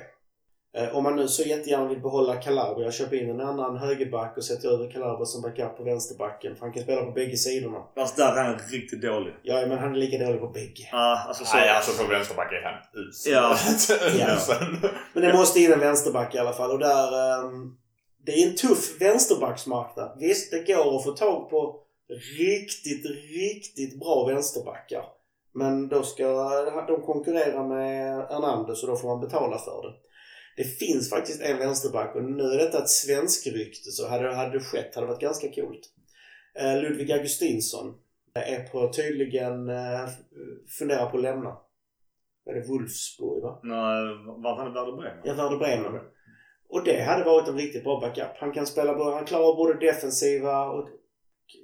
Eh, 0.77 0.95
om 0.95 1.03
man 1.03 1.15
nu 1.15 1.27
så 1.27 1.43
jättegärna 1.43 1.87
vill 1.87 2.01
behålla 2.01 2.35
Calabria, 2.35 2.91
köpa 2.91 3.15
in 3.15 3.29
en 3.29 3.41
annan 3.41 3.77
högerback 3.77 4.37
och 4.37 4.43
sätta 4.43 4.67
över 4.67 4.91
Calabria 4.91 5.25
som 5.25 5.41
backup 5.41 5.77
på 5.77 5.83
vänsterbacken. 5.83 6.55
För 6.55 6.61
han 6.65 6.73
kan 6.73 6.83
spela 6.83 7.05
på 7.05 7.11
bägge 7.11 7.37
sidorna. 7.37 7.83
Fast 7.95 8.17
där 8.17 8.35
är 8.35 8.43
han 8.43 8.59
riktigt 8.71 9.01
dålig. 9.01 9.33
Ja, 9.43 9.65
men 9.67 9.77
han 9.77 9.91
är 9.91 9.97
lika 9.97 10.25
dålig 10.25 10.39
på 10.41 10.47
bägge. 10.47 10.89
Ja, 10.91 11.23
alltså 11.27 11.45
så. 11.45 11.57
Nej, 11.57 11.69
alltså 11.69 12.03
på 12.03 12.09
vänsterback 12.09 12.51
är 12.53 12.61
han 12.61 13.03
usel. 13.03 13.33
Ja. 13.33 13.53
Usel. 14.35 14.89
Men 15.13 15.23
det 15.23 15.33
måste 15.33 15.59
in 15.59 15.73
en 15.73 15.79
vänsterback 15.79 16.35
i 16.35 16.37
alla 16.37 16.53
fall. 16.53 16.71
Och 16.71 16.79
där... 16.79 17.39
ehm, 17.43 17.75
det 18.29 18.43
är 18.43 18.49
en 18.49 18.55
tuff 18.55 19.01
vänsterbacksmarknad. 19.01 20.17
Visst, 20.19 20.51
det 20.51 20.73
går 20.73 20.97
att 20.97 21.03
få 21.03 21.11
tag 21.11 21.49
på 21.49 21.79
riktigt, 22.39 23.05
riktigt 23.05 23.99
bra 23.99 24.25
vänsterbackar. 24.27 25.03
Men 25.53 25.89
då 25.89 26.03
ska 26.03 26.25
de 26.87 27.01
konkurrera 27.01 27.67
med 27.67 28.27
Hernandez 28.29 28.83
och 28.83 28.89
då 28.89 28.95
får 28.95 29.07
man 29.07 29.19
betala 29.19 29.57
för 29.57 29.81
det. 29.87 29.93
Det 30.57 30.63
finns 30.63 31.09
faktiskt 31.09 31.41
en 31.41 31.57
vänsterback 31.57 32.15
och 32.15 32.23
nu 32.23 32.43
är 32.43 32.57
detta 32.57 32.77
ett 32.77 32.89
svenskrykte 32.89 33.91
så 33.91 34.07
hade, 34.07 34.35
hade 34.35 34.51
det 34.51 34.59
skett 34.59 34.95
hade 34.95 35.07
det 35.07 35.13
varit 35.13 35.21
ganska 35.21 35.51
coolt. 35.51 35.81
Eh, 36.59 36.81
Ludvig 36.81 37.11
Augustinsson 37.11 37.95
är 38.33 38.63
på 38.63 38.93
tydligen 38.93 39.69
eh, 39.69 40.09
funderar 40.79 41.09
på 41.09 41.17
att 41.17 41.23
lämna. 41.23 41.57
Är 42.45 42.53
det 42.53 42.67
Wolfsburg 42.67 43.43
va? 43.43 43.59
Nej, 43.63 43.97
vart 44.43 44.57
han 44.57 44.71
i 44.71 44.73
Werder 44.73 44.97
Bremen? 44.97 45.21
Ja, 45.23 45.33
Werder 45.33 45.57
Bremen. 45.57 46.01
Och 46.69 46.83
det 46.83 47.01
hade 47.01 47.23
varit 47.23 47.47
en 47.47 47.57
riktigt 47.57 47.83
bra 47.83 47.99
backup. 47.99 48.37
Han 48.37 48.51
kan 48.51 48.65
spela, 48.67 48.95
både- 48.95 49.15
han 49.15 49.25
klarar 49.25 49.55
både 49.55 49.79
defensiva 49.79 50.69
och 50.69 50.89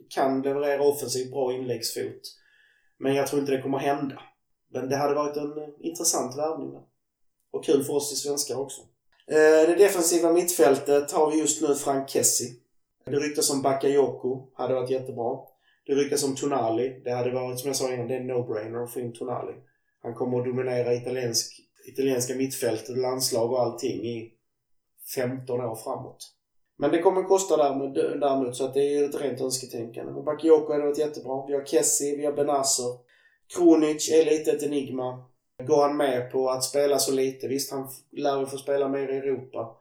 kan 0.09 0.41
leverera 0.41 0.81
offensivt 0.81 1.31
bra 1.31 1.53
inläggsfot. 1.53 2.21
Men 2.97 3.15
jag 3.15 3.27
tror 3.27 3.39
inte 3.39 3.51
det 3.51 3.61
kommer 3.61 3.77
hända. 3.77 4.21
Men 4.73 4.89
det 4.89 4.95
hade 4.95 5.15
varit 5.15 5.37
en 5.37 5.53
intressant 5.79 6.37
värvning. 6.37 6.81
Och 7.51 7.65
kul 7.65 7.83
för 7.83 7.93
oss 7.93 8.13
i 8.13 8.15
svenskar 8.15 8.59
också. 8.59 8.81
Eh, 9.27 9.67
det 9.67 9.75
defensiva 9.77 10.31
mittfältet 10.31 11.11
har 11.11 11.31
vi 11.31 11.39
just 11.39 11.61
nu 11.61 11.75
Frank 11.75 12.09
Kessie. 12.09 12.55
Det 13.05 13.19
ryktas 13.19 13.51
om 13.51 13.61
Bakayoko. 13.61 14.47
Hade 14.53 14.73
varit 14.73 14.89
jättebra. 14.89 15.39
Det 15.85 15.95
ryktas 15.95 16.23
om 16.23 16.35
Tonali. 16.35 17.01
Det 17.03 17.11
hade 17.11 17.31
varit, 17.31 17.59
som 17.59 17.67
jag 17.67 17.75
sa 17.75 17.93
innan, 17.93 18.07
det 18.07 18.15
är 18.15 18.19
en 18.19 18.31
no-brainer 18.31 18.83
att 18.83 18.93
få 18.93 18.99
in 18.99 19.13
Tonali. 19.13 19.53
Han 20.01 20.13
kommer 20.13 20.39
att 20.39 20.45
dominera 20.45 20.93
italiensk, 20.93 21.61
italienska 21.87 22.35
mittfältet, 22.35 22.97
landslag 22.97 23.51
och 23.51 23.61
allting 23.61 24.05
i 24.05 24.34
15 25.15 25.61
år 25.61 25.75
framåt. 25.75 26.31
Men 26.77 26.91
det 26.91 27.01
kommer 27.01 27.23
kosta 27.23 27.57
däremot 27.57 28.55
så 28.55 28.65
att 28.65 28.73
det 28.73 28.79
är 28.79 28.99
ju 28.99 29.05
ett 29.05 29.21
rent 29.21 29.41
önsketänkande. 29.41 30.11
Men 30.11 30.23
Bakayoko 30.23 30.71
hade 30.71 30.85
varit 30.85 30.97
jättebra. 30.97 31.45
Vi 31.47 31.53
har 31.53 31.65
Kessie, 31.65 32.17
vi 32.17 32.25
har 32.25 32.33
Benazer. 32.33 32.97
Kronic 33.55 34.11
är 34.11 34.25
lite 34.25 34.51
ett 34.51 34.63
enigma. 34.63 35.23
Går 35.63 35.81
han 35.81 35.97
med 35.97 36.31
på 36.31 36.49
att 36.49 36.63
spela 36.63 36.99
så 36.99 37.11
lite? 37.11 37.47
Visst, 37.47 37.71
han 37.71 37.87
lär 38.11 38.39
ju 38.39 38.45
få 38.45 38.57
spela 38.57 38.87
mer 38.87 39.09
i 39.09 39.17
Europa. 39.17 39.75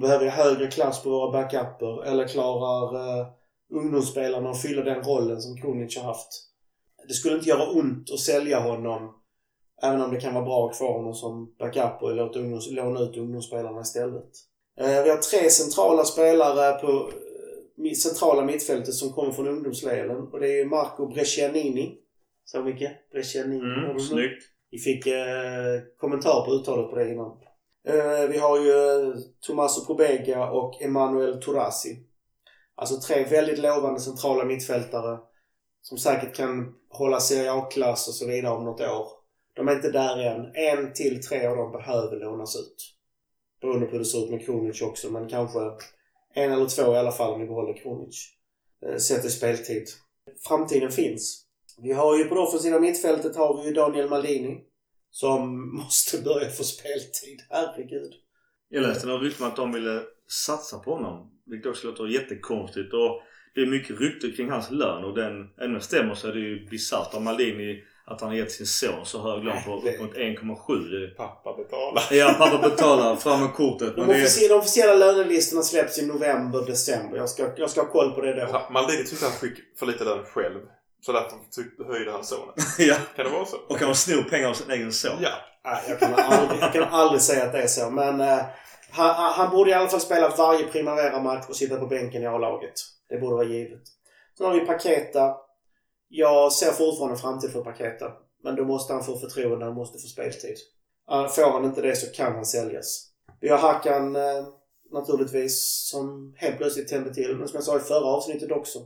Behöver 0.00 0.24
vi 0.24 0.30
högre 0.30 0.66
klass 0.66 1.02
på 1.02 1.10
våra 1.10 1.32
backuper? 1.32 2.04
Eller 2.04 2.28
klarar 2.28 3.20
eh, 3.20 3.26
ungdomsspelarna 3.70 4.50
att 4.50 4.62
fylla 4.62 4.82
den 4.82 5.04
rollen 5.04 5.42
som 5.42 5.56
Kronic 5.56 5.96
har 5.96 6.04
haft? 6.04 6.28
Det 7.08 7.14
skulle 7.14 7.36
inte 7.36 7.48
göra 7.48 7.70
ont 7.70 8.10
att 8.10 8.20
sälja 8.20 8.60
honom 8.60 9.14
Även 9.82 10.02
om 10.02 10.10
det 10.10 10.20
kan 10.20 10.34
vara 10.34 10.44
bra 10.44 10.64
att 10.66 10.70
ha 10.70 10.78
kvar 10.78 10.96
honom 10.96 11.14
som 11.14 11.54
backup 11.58 12.02
och 12.02 12.14
låta 12.14 12.38
ungdoms, 12.38 12.70
låna 12.70 13.00
ut 13.00 13.16
ungdomsspelarna 13.16 13.80
istället. 13.80 14.30
Eh, 14.80 15.02
vi 15.02 15.10
har 15.10 15.16
tre 15.16 15.50
centrala 15.50 16.04
spelare 16.04 16.78
på 16.78 17.10
eh, 17.86 17.92
centrala 17.92 18.44
mittfältet 18.44 18.94
som 18.94 19.12
kommer 19.12 19.32
från 19.32 19.48
ungdomsleden. 19.48 20.16
Och 20.16 20.40
det 20.40 20.60
är 20.60 20.64
Marco 20.64 21.06
Brescianini. 21.06 21.98
Så 22.44 22.62
mycket? 22.62 23.10
Brescianini. 23.10 23.84
Mm, 23.84 24.00
snyggt. 24.00 24.44
Vi 24.70 24.78
fick 24.78 25.06
eh, 25.06 25.80
kommentar 25.98 26.44
på 26.44 26.52
uttalet 26.52 26.90
på 26.90 26.96
det 26.96 27.10
innan. 27.10 27.30
Eh, 27.88 28.28
vi 28.28 28.38
har 28.38 28.60
ju 28.60 28.70
eh, 28.70 29.14
Tommaso 29.40 29.86
Probega 29.86 30.50
och 30.50 30.82
Emanuel 30.82 31.42
Turasi. 31.42 31.98
Alltså 32.74 33.00
tre 33.00 33.24
väldigt 33.24 33.58
lovande 33.58 34.00
centrala 34.00 34.44
mittfältare 34.44 35.18
som 35.82 35.98
säkert 35.98 36.36
kan 36.36 36.74
hålla 36.88 37.20
Serie 37.20 37.52
A-klass 37.52 38.08
och 38.08 38.14
så 38.14 38.26
vidare 38.26 38.54
om 38.54 38.64
något 38.64 38.80
år. 38.80 39.06
De 39.54 39.68
är 39.68 39.72
inte 39.72 39.90
där 39.90 40.18
än. 40.18 40.52
En 40.54 40.92
till 40.92 41.22
tre 41.22 41.46
av 41.46 41.56
dem 41.56 41.72
behöver 41.72 42.16
lånas 42.16 42.56
ut. 42.56 42.97
Beroende 43.60 43.86
på 43.86 43.92
hur 43.92 43.98
det 43.98 44.04
ser 44.04 44.24
ut 44.24 44.30
med 44.30 44.46
Kronic 44.46 44.82
också, 44.82 45.10
men 45.10 45.28
kanske 45.28 45.58
en 46.34 46.52
eller 46.52 46.66
två 46.66 46.94
i 46.94 46.98
alla 46.98 47.12
fall 47.12 47.34
om 47.34 47.40
vi 47.40 47.46
behåller 47.46 47.82
Kronic. 47.82 48.34
Eh, 48.86 48.96
sett 48.96 49.24
i 49.24 49.30
speltid. 49.30 49.84
Framtiden 50.48 50.90
finns. 50.90 51.44
Vi 51.82 51.92
har 51.92 52.18
ju 52.18 52.24
på 52.24 52.34
det 52.34 52.40
offensiva 52.40 52.80
mittfältet 52.80 53.36
har 53.36 53.62
vi 53.62 53.68
ju 53.68 53.74
Daniel 53.74 54.08
Maldini. 54.08 54.60
Som 55.10 55.70
måste 55.76 56.22
börja 56.22 56.50
få 56.50 56.64
speltid. 56.64 57.40
Herregud. 57.50 58.12
Jag 58.68 58.82
läste 58.82 59.06
något 59.06 59.22
rykte 59.22 59.42
om 59.42 59.48
att 59.48 59.56
de 59.56 59.72
ville 59.72 60.02
satsa 60.46 60.78
på 60.78 60.94
honom. 60.94 61.30
Vilket 61.46 61.70
också 61.70 61.86
låter 61.86 62.06
jättekonstigt. 62.06 62.92
Och 62.92 63.22
det 63.54 63.60
är 63.60 63.66
mycket 63.66 64.00
rykte 64.00 64.30
kring 64.30 64.50
hans 64.50 64.70
lön 64.70 65.04
och 65.04 65.14
den, 65.14 65.50
även 65.56 65.70
om 65.70 65.74
det 65.74 65.80
stämmer 65.80 66.14
så 66.14 66.28
är 66.28 66.32
det 66.32 66.40
ju 66.40 66.66
bisarrt 66.66 67.14
av 67.14 67.22
Maldini 67.22 67.84
att 68.10 68.20
han 68.20 68.30
har 68.30 68.36
gett 68.36 68.52
sin 68.52 68.66
son 68.66 69.06
så 69.06 69.22
hög 69.22 69.44
lön 69.44 69.56
på 69.64 69.80
Nej, 69.84 69.94
upp 69.94 70.00
mot 70.00 70.14
1,7. 70.14 70.90
Det- 70.90 71.16
Pappa 71.16 71.56
betalar. 71.56 72.02
Ja, 72.10 72.34
pappa 72.38 72.68
betalar 72.68 73.16
fram 73.16 73.40
med 73.40 73.54
kortet. 73.54 73.96
De, 73.96 74.00
Men 74.00 74.08
det 74.08 74.14
är, 74.14 74.24
officie- 74.24 74.48
de 74.48 74.54
officiella 74.54 74.94
lönelistorna 74.94 75.62
släpps 75.62 75.98
i 75.98 76.06
november, 76.06 76.66
december. 76.66 77.16
Jag 77.16 77.28
ska, 77.28 77.46
jag 77.56 77.70
ska 77.70 77.80
ha 77.82 77.88
koll 77.88 78.10
på 78.12 78.20
det 78.20 78.32
då. 78.34 78.46
Ja, 78.52 78.68
Maldini 78.70 79.04
tyckte 79.04 79.24
han 79.24 79.34
fick 79.34 79.78
för 79.78 79.86
lite 79.86 80.04
lön 80.04 80.24
själv. 80.24 80.60
Så 81.00 81.12
därför 81.12 81.92
höjde 81.92 82.12
han 82.12 82.24
sonen. 82.24 82.54
ja, 82.78 82.94
Kan 83.16 83.24
det 83.24 83.30
vara 83.32 83.44
så? 83.44 83.56
och 83.68 83.78
kan 83.78 83.88
man 83.88 83.94
sno 83.94 84.22
pengar 84.30 84.48
av 84.48 84.54
sin 84.54 84.70
egen 84.70 84.92
son. 84.92 85.16
Ja. 85.20 85.30
Nej, 85.64 85.82
jag, 85.88 85.98
kan 86.00 86.14
aldrig, 86.14 86.60
jag 86.62 86.72
kan 86.72 86.82
aldrig 86.82 87.22
säga 87.22 87.44
att 87.44 87.52
det 87.52 87.62
är 87.62 87.66
så. 87.66 87.90
Men 87.90 88.20
eh, 88.20 88.38
han, 88.90 89.14
han 89.14 89.32
han 89.32 89.50
borde 89.50 89.70
i 89.70 89.74
alla 89.74 89.88
fall 89.88 90.00
spela 90.00 90.28
varje 90.38 90.64
Primavera-match 90.66 91.44
och 91.48 91.56
sitta 91.56 91.76
på 91.76 91.86
bänken 91.86 92.22
i 92.22 92.26
A-laget. 92.26 92.72
Det 93.08 93.16
borde 93.18 93.34
vara 93.34 93.44
givet. 93.44 93.82
Sen 94.38 94.46
har 94.46 94.54
vi 94.54 94.60
Paketa. 94.60 95.34
Jag 96.08 96.52
ser 96.52 96.72
fortfarande 96.72 97.14
en 97.14 97.18
framtid 97.18 97.50
för 97.50 97.64
Paketa. 97.64 98.12
Men 98.42 98.56
då 98.56 98.64
måste 98.64 98.92
han 98.92 99.04
få 99.04 99.16
förtroende, 99.18 99.64
han 99.64 99.74
måste 99.74 99.98
få 99.98 100.06
speltid. 100.08 100.56
Får 101.08 101.50
han 101.52 101.64
inte 101.64 101.82
det 101.82 101.96
så 101.96 102.12
kan 102.12 102.34
han 102.34 102.46
säljas. 102.46 103.04
Vi 103.40 103.48
har 103.48 103.58
Hakan 103.58 104.16
eh, 104.16 104.46
naturligtvis 104.92 105.88
som 105.90 106.34
helt 106.36 106.56
plötsligt 106.56 106.88
tände 106.88 107.14
till. 107.14 107.36
Men 107.36 107.48
som 107.48 107.56
jag 107.56 107.64
sa 107.64 107.76
i 107.76 107.80
förra 107.80 108.04
avsnittet 108.06 108.52
också. 108.52 108.78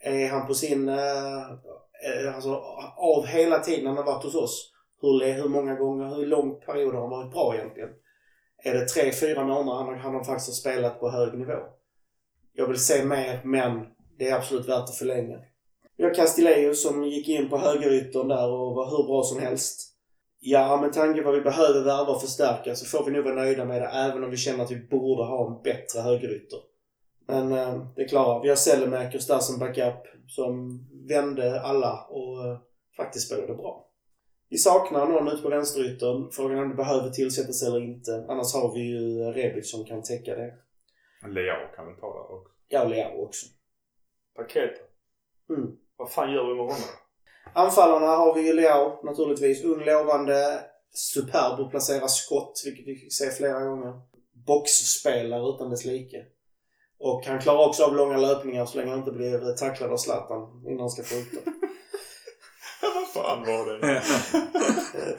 Är 0.00 0.28
han 0.28 0.46
på 0.46 0.54
sin... 0.54 0.88
Eh, 0.88 1.42
eh, 2.06 2.34
alltså 2.34 2.54
av 2.96 3.26
hela 3.26 3.58
tiden 3.58 3.86
han 3.86 3.96
har 3.96 4.04
varit 4.04 4.24
hos 4.24 4.34
oss. 4.34 4.70
Hur, 5.00 5.32
hur 5.32 5.48
många 5.48 5.74
gånger, 5.74 6.14
hur 6.16 6.26
lång 6.26 6.60
period 6.60 6.94
har 6.94 7.00
han 7.00 7.10
varit 7.10 7.32
bra 7.32 7.54
egentligen? 7.54 7.90
Är 8.64 8.74
det 8.74 8.88
tre, 8.88 9.12
fyra 9.12 9.44
månader 9.44 9.78
han, 9.78 9.86
har- 9.86 9.96
han 9.96 10.14
har 10.14 10.24
faktiskt 10.24 10.60
spelat 10.60 11.00
på 11.00 11.10
hög 11.10 11.38
nivå? 11.38 11.58
Jag 12.52 12.66
vill 12.68 12.78
se 12.78 13.04
mer, 13.04 13.40
men 13.44 13.86
det 14.18 14.28
är 14.28 14.34
absolut 14.36 14.68
värt 14.68 14.82
att 14.88 14.94
förlänga. 14.96 15.38
Vi 15.96 16.04
har 16.04 16.14
Castillejo 16.14 16.74
som 16.74 17.04
gick 17.04 17.28
in 17.28 17.48
på 17.48 17.58
högeryttern 17.58 18.28
där 18.28 18.50
och 18.50 18.74
var 18.74 18.90
hur 18.90 19.06
bra 19.06 19.22
som 19.22 19.40
helst. 19.40 19.90
Ja, 20.40 20.80
med 20.80 20.92
tanke 20.92 21.20
på 21.20 21.26
vad 21.26 21.34
vi 21.34 21.40
behöver 21.40 21.84
värva 21.84 22.12
och 22.12 22.20
förstärka 22.20 22.74
så 22.74 22.86
får 22.86 23.04
vi 23.04 23.12
nog 23.12 23.24
vara 23.24 23.34
nöjda 23.34 23.64
med 23.64 23.82
det 23.82 23.88
även 23.88 24.24
om 24.24 24.30
vi 24.30 24.36
känner 24.36 24.64
att 24.64 24.70
vi 24.70 24.88
borde 24.90 25.24
ha 25.24 25.46
en 25.46 25.62
bättre 25.62 26.00
högerytter. 26.00 26.58
Men 27.26 27.52
eh, 27.52 27.86
det 27.96 28.04
klarar 28.04 28.42
vi. 28.42 28.48
har 28.48 28.56
Sellemakers 28.56 29.26
där 29.26 29.38
som 29.38 29.58
backup 29.58 30.06
som 30.26 30.80
vände 31.08 31.60
alla 31.60 32.06
och 32.10 32.44
eh, 32.44 32.58
faktiskt 32.96 33.26
spelade 33.26 33.54
bra. 33.54 33.90
Vi 34.48 34.58
saknar 34.58 35.06
någon 35.06 35.28
ute 35.28 35.42
på 35.42 35.48
vänsteryttern. 35.48 36.30
Frågan 36.32 36.58
är 36.58 36.62
om 36.62 36.68
det 36.68 36.74
behöver 36.74 37.10
tillsättas 37.10 37.62
eller 37.62 37.80
inte. 37.80 38.26
Annars 38.28 38.54
har 38.54 38.74
vi 38.74 38.80
ju 38.80 39.32
Rebic 39.32 39.70
som 39.70 39.84
kan 39.84 40.02
täcka 40.02 40.34
det. 40.34 40.54
Leao 41.28 41.74
kan 41.76 41.86
väl 41.86 41.96
ta 41.96 42.06
det 42.06 42.34
också. 42.34 42.52
Ja, 42.68 42.84
Leao 42.84 43.24
också. 43.24 43.46
Paket. 44.36 44.72
Mm. 45.50 45.76
Vad 45.96 46.10
fan 46.10 46.32
gör 46.32 46.44
vi 46.46 46.54
med 46.54 46.64
honom? 46.64 46.88
Anfallarna 47.52 48.06
har 48.06 48.34
vi 48.34 48.46
ju 48.46 48.52
Leao 48.52 49.04
naturligtvis. 49.04 49.64
Ung, 49.64 49.84
lovande, 49.84 50.60
superb 50.94 51.60
att 51.60 51.70
placera 51.70 52.08
skott, 52.08 52.62
vilket 52.64 52.86
vi 52.86 52.96
fick 52.96 53.14
se 53.14 53.30
flera 53.30 53.60
gånger. 53.60 54.00
Boxspelare 54.46 55.48
utan 55.54 55.70
dess 55.70 55.84
like. 55.84 56.24
Och 56.98 57.26
han 57.26 57.38
klarar 57.40 57.68
också 57.68 57.84
av 57.84 57.96
långa 57.96 58.16
löpningar 58.16 58.66
så 58.66 58.76
länge 58.78 58.90
han 58.90 58.98
inte 58.98 59.12
blir 59.12 59.52
tacklad 59.56 59.92
av 59.92 59.96
Zlatan 59.96 60.62
innan 60.66 60.80
han 60.80 60.90
ska 60.90 61.02
den. 61.02 61.24
Vad 62.94 63.08
fan 63.08 63.40
var 63.46 63.66
det? 63.66 64.02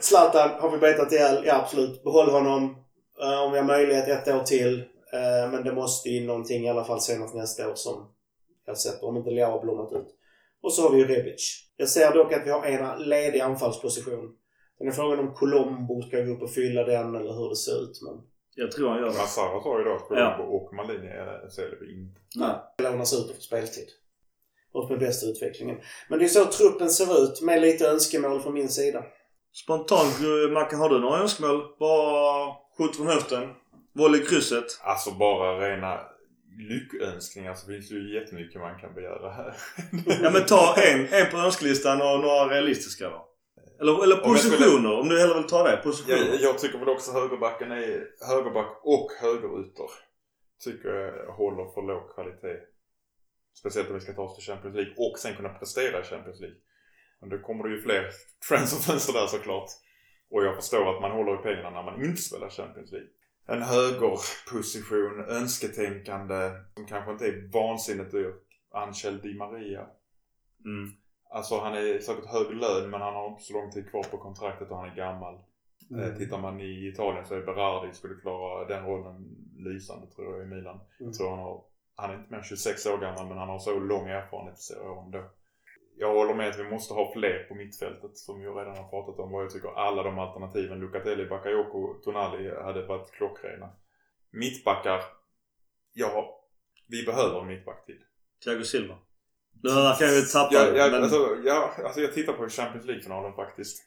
Zlatan 0.00 0.50
har 0.60 0.70
vi 0.70 0.78
betat 0.78 1.12
ihjäl. 1.12 1.42
Ja, 1.46 1.54
absolut. 1.54 2.04
Behåll 2.04 2.30
honom. 2.30 2.76
eh, 3.22 3.42
om 3.42 3.52
vi 3.52 3.58
har 3.58 3.64
möjlighet 3.64 4.08
ett 4.08 4.34
år 4.34 4.42
till. 4.42 4.80
Eh, 5.12 5.50
men 5.50 5.64
det 5.64 5.72
måste 5.72 6.08
in 6.08 6.26
någonting 6.26 6.64
i 6.64 6.70
alla 6.70 6.84
fall 6.84 7.00
senast 7.00 7.34
nästa 7.34 7.70
år 7.70 7.74
som 7.74 8.08
jag 8.66 8.78
sett. 8.78 9.02
Om 9.02 9.16
inte 9.16 9.30
Leao 9.30 9.50
har 9.50 9.60
blommat 9.60 9.92
ut. 9.92 10.15
Och 10.66 10.72
så 10.72 10.82
har 10.82 10.90
vi 10.90 10.98
ju 10.98 11.06
Rebic. 11.06 11.64
Jag 11.76 11.88
ser 11.88 12.12
dock 12.14 12.32
att 12.32 12.46
vi 12.46 12.50
har 12.50 12.64
en 12.66 13.02
ledig 13.02 13.40
anfallsposition. 13.40 14.32
Sen 14.78 14.88
är 14.88 14.92
frågan 14.92 15.18
om 15.18 15.34
Colombo 15.34 16.02
ska 16.02 16.20
gå 16.20 16.32
upp 16.32 16.42
och 16.42 16.50
fylla 16.50 16.84
den 16.84 17.14
eller 17.14 17.32
hur 17.32 17.48
det 17.48 17.56
ser 17.56 17.82
ut. 17.82 18.00
Men 18.02 18.14
Jag 18.54 18.72
tror 18.72 18.88
han 18.88 18.98
gör 18.98 19.06
det. 19.06 19.18
Massara 19.18 19.62
sa 19.62 19.78
ju 19.78 19.84
då 19.84 19.94
att 19.94 20.08
Colombo 20.08 20.42
och 20.56 20.74
Maldini 20.74 21.06
är- 21.06 21.48
säljer 21.48 21.78
vi 21.80 22.00
inte. 22.00 22.20
Nej. 22.36 22.54
lånas 22.82 23.14
ut 23.14 23.30
och 23.30 23.36
få 23.36 23.42
speltid. 23.42 23.88
Och 24.72 24.90
med 24.90 24.98
bästa 24.98 25.26
utvecklingen. 25.26 25.76
Men 26.10 26.18
det 26.18 26.24
är 26.24 26.28
så 26.28 26.44
truppen 26.44 26.90
ser 26.90 27.22
ut 27.24 27.42
med 27.42 27.60
lite 27.60 27.88
önskemål 27.88 28.40
från 28.40 28.54
min 28.54 28.68
sida. 28.68 29.04
Spontant, 29.64 30.14
eh, 30.20 30.52
Mackan, 30.52 30.80
har 30.80 30.88
du 30.88 30.98
några 31.00 31.18
önskemål? 31.18 31.62
Bara 31.78 32.54
skjut 32.78 32.96
från 32.96 33.06
höften. 33.06 33.48
Volley 33.94 34.20
i 34.22 34.24
krysset. 34.24 34.64
Alltså 34.82 35.10
bara 35.10 35.60
rena 35.60 36.00
lyckönskningar 36.58 37.54
så 37.54 37.66
finns 37.66 37.88
det 37.88 37.94
ju 37.94 38.14
jättemycket 38.14 38.60
man 38.60 38.78
kan 38.80 38.94
begära 38.94 39.30
här. 39.32 39.56
Ja 40.22 40.30
men 40.30 40.46
ta 40.46 40.74
en, 40.92 41.08
en 41.12 41.30
på 41.30 41.36
önskelistan 41.36 42.02
och 42.02 42.20
några 42.20 42.48
realistiska 42.54 43.10
då. 43.10 43.28
Eller, 43.80 44.02
eller 44.04 44.24
Om 44.24 44.30
jag 44.30 44.38
skulle- 44.38 44.56
positioner, 44.56 44.92
om 45.00 45.08
du 45.08 45.20
hellre 45.20 45.34
vill 45.34 45.46
ta 45.48 45.62
det. 45.70 45.76
Positioner. 45.76 46.16
Jag, 46.32 46.40
jag 46.40 46.58
tycker 46.58 46.78
väl 46.78 46.88
också 46.88 47.12
högerbacken 47.12 47.70
är 47.72 48.06
högerback 48.28 48.80
och 48.82 49.08
högerytter. 49.20 49.86
Tycker 50.64 50.88
jag 50.88 51.32
håller 51.32 51.74
för 51.74 51.82
låg 51.82 52.14
kvalitet. 52.14 52.58
Speciellt 53.60 53.88
om 53.88 53.94
vi 53.94 54.00
ska 54.00 54.12
ta 54.12 54.22
oss 54.22 54.36
till 54.36 54.44
Champions 54.52 54.76
League 54.76 54.94
och 54.96 55.18
sen 55.18 55.36
kunna 55.36 55.48
prestera 55.48 56.00
i 56.00 56.04
Champions 56.04 56.40
League. 56.40 56.56
Men 57.20 57.28
då 57.30 57.38
kommer 57.38 57.64
det 57.64 57.74
ju 57.74 57.82
fler 57.82 58.10
transferfönster 58.48 59.12
där 59.12 59.26
såklart. 59.26 59.70
Och 60.30 60.44
jag 60.44 60.56
förstår 60.56 60.94
att 60.94 61.00
man 61.02 61.10
håller 61.10 61.34
i 61.40 61.42
pengarna 61.42 61.70
när 61.70 61.82
man 61.82 62.04
inte 62.04 62.22
spelar 62.22 62.48
Champions 62.50 62.92
League. 62.92 63.08
En 63.46 63.62
högerposition, 63.62 65.24
önsketänkande 65.28 66.50
som 66.74 66.86
kanske 66.86 67.12
inte 67.12 67.26
är 67.26 67.52
vansinnigt 67.52 68.10
dyr. 68.10 68.34
Angel 68.70 69.20
Di 69.20 69.34
Maria. 69.34 69.86
Mm. 70.64 70.90
Alltså 71.30 71.60
han 71.60 71.74
är 71.74 71.98
säkert 71.98 72.26
hög 72.26 72.56
lön 72.56 72.90
men 72.90 73.00
han 73.00 73.14
har 73.14 73.28
inte 73.28 73.42
så 73.42 73.52
lång 73.52 73.70
tid 73.70 73.90
kvar 73.90 74.02
på 74.02 74.18
kontraktet 74.18 74.70
och 74.70 74.76
han 74.76 74.90
är 74.90 74.94
gammal. 74.94 75.38
Mm. 75.90 76.10
Eh, 76.10 76.16
Tittar 76.16 76.38
man 76.38 76.60
i 76.60 76.88
Italien 76.88 77.26
så 77.26 77.34
är 77.34 77.42
Berardi 77.42 77.94
skulle 77.94 78.14
klara 78.14 78.64
den 78.68 78.86
rollen 78.86 79.36
lysande 79.56 80.06
tror 80.06 80.36
jag 80.36 80.46
i 80.46 80.54
Milan. 80.54 80.74
Mm. 80.74 80.84
Jag 80.98 81.14
tror 81.14 81.30
han 81.30 81.38
har, 81.38 81.64
han 81.94 82.10
är 82.10 82.14
inte 82.14 82.30
mer 82.30 82.38
än 82.38 82.44
26 82.44 82.86
år 82.86 82.98
gammal 82.98 83.26
men 83.28 83.38
han 83.38 83.48
har 83.48 83.58
så 83.58 83.80
lång 83.80 84.08
erfarenhet 84.08 84.58
jag 84.70 85.04
ändå. 85.04 85.24
Jag 85.98 86.14
håller 86.14 86.34
med 86.34 86.48
att 86.48 86.58
vi 86.58 86.70
måste 86.70 86.94
ha 86.94 87.12
fler 87.12 87.44
på 87.48 87.54
mittfältet 87.54 88.16
som 88.16 88.42
jag 88.42 88.60
redan 88.60 88.76
har 88.76 88.88
pratat 88.88 89.18
om. 89.18 89.34
Och 89.34 89.42
jag 89.42 89.50
tycker 89.50 89.68
alla 89.68 90.02
de 90.02 90.18
alternativen, 90.18 90.80
Lucatelli, 90.80 91.26
Bakayoko, 91.26 91.94
Tonali 91.94 92.54
hade 92.54 92.86
varit 92.86 93.10
klockrena. 93.10 93.70
Mittbackar, 94.30 95.02
ja, 95.92 96.40
vi 96.88 97.02
behöver 97.02 97.40
en 97.40 97.46
mittback 97.46 97.86
till. 97.86 97.98
Thiago 98.44 98.64
Silva. 98.64 98.98
Nu 99.62 99.70
kan 99.70 100.06
jag 100.06 100.16
ju 100.16 100.22
tappa 100.22 100.54
Ja, 100.54 100.70
det, 100.70 100.78
ja, 100.78 100.88
men... 100.90 101.02
alltså, 101.02 101.38
ja, 101.44 101.72
alltså 101.84 102.00
jag 102.00 102.14
tittar 102.14 102.32
på 102.32 102.48
Champions 102.48 102.86
League-finalen 102.86 103.32
faktiskt. 103.32 103.82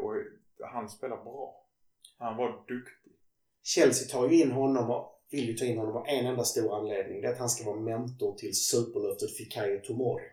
Och 0.00 0.14
han 0.72 0.88
spelar 0.88 1.16
bra. 1.16 1.66
Han 2.18 2.36
var 2.36 2.48
duktig. 2.48 3.12
Chelsea 3.62 4.08
tar 4.08 4.28
ju 4.28 4.42
in 4.42 4.52
honom 4.52 4.90
och 4.90 5.24
vill 5.30 5.48
ju 5.48 5.54
ta 5.54 5.64
in 5.64 5.78
honom 5.78 5.96
av 5.96 6.04
en 6.08 6.26
enda 6.26 6.44
stor 6.44 6.78
anledning. 6.78 7.20
Det 7.20 7.28
är 7.28 7.32
att 7.32 7.38
han 7.38 7.48
ska 7.48 7.64
vara 7.64 7.80
mentor 7.80 8.34
till 8.34 8.54
superlöftet 8.54 9.36
Fikayo 9.36 9.80
Tomori. 9.80 10.24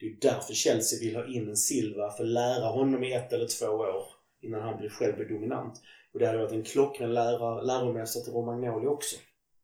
Det 0.00 0.06
är 0.06 0.16
därför 0.20 0.54
Chelsea 0.54 0.98
vill 1.00 1.16
ha 1.16 1.26
in 1.26 1.48
en 1.48 1.56
Silva, 1.56 2.10
för 2.10 2.24
att 2.24 2.30
lära 2.30 2.66
honom 2.66 3.04
i 3.04 3.12
ett 3.12 3.32
eller 3.32 3.46
två 3.46 3.66
år 3.66 4.02
innan 4.40 4.60
han 4.62 4.78
blir 4.78 4.88
själv 4.88 5.16
blir 5.16 5.28
dominant. 5.28 5.74
Och 6.12 6.18
det 6.18 6.26
hade 6.26 6.38
varit 6.38 6.52
en 6.52 6.62
klockren 6.62 7.14
lära, 7.14 7.60
läromästare 7.60 8.24
till 8.24 8.32
Romagnoli 8.32 8.86
också. 8.86 9.16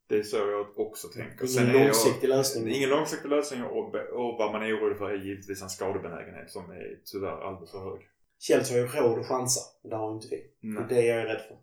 Det 0.09 0.17
är 0.19 0.23
så 0.23 0.37
jag 0.37 0.79
också 0.79 1.09
tänker. 1.09 1.61
Ingen 1.63 1.75
jag- 1.75 1.85
långsiktig 1.85 2.29
lösning. 2.29 2.69
Ingen 2.69 2.91
långsiktig 2.91 3.29
lösning 3.29 3.63
och, 3.63 3.95
och 3.95 4.39
vad 4.39 4.53
man 4.53 4.63
är 4.63 4.77
orolig 4.79 4.99
för 4.99 5.11
är 5.11 5.25
givetvis 5.25 5.63
en 5.63 5.69
skadebenägenhet 5.69 6.51
som 6.51 6.71
är 6.71 6.99
tyvärr 7.05 7.47
alldeles 7.47 7.71
för 7.71 7.79
hög. 7.79 8.01
Chelsea 8.39 8.77
har 8.77 8.83
ju 8.83 9.09
råd 9.09 9.19
att 9.19 9.27
chansa, 9.27 9.61
men 9.83 9.91
det 9.91 9.97
har 9.97 10.13
inte 10.15 10.29
vi. 10.31 10.51
Nej. 10.61 10.85
Det 10.89 10.95
är 10.95 11.03
det 11.03 11.07
jag 11.07 11.19
är 11.19 11.27
rädd 11.27 11.41
för. 11.49 11.57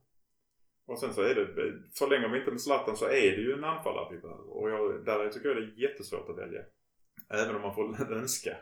Och 0.87 0.99
sen 0.99 1.13
så 1.13 1.21
är 1.21 1.35
det, 1.35 1.47
förlänger 1.99 2.29
vi 2.29 2.39
inte 2.39 2.51
med 2.51 2.61
Zlatan 2.61 2.97
så 2.97 3.05
är 3.05 3.31
det 3.31 3.41
ju 3.41 3.53
en 3.53 3.63
anfallare 3.63 4.15
vi 4.15 4.17
behöver. 4.21 4.49
Och 4.57 4.69
jag, 4.69 5.05
där 5.05 5.29
tycker 5.29 5.47
jag 5.49 5.57
det 5.57 5.63
är 5.63 5.89
jättesvårt 5.89 6.29
att 6.29 6.37
välja. 6.37 6.61
Även 7.33 7.55
om 7.55 7.61
man 7.61 7.75
får 7.75 8.11
önska. 8.13 8.57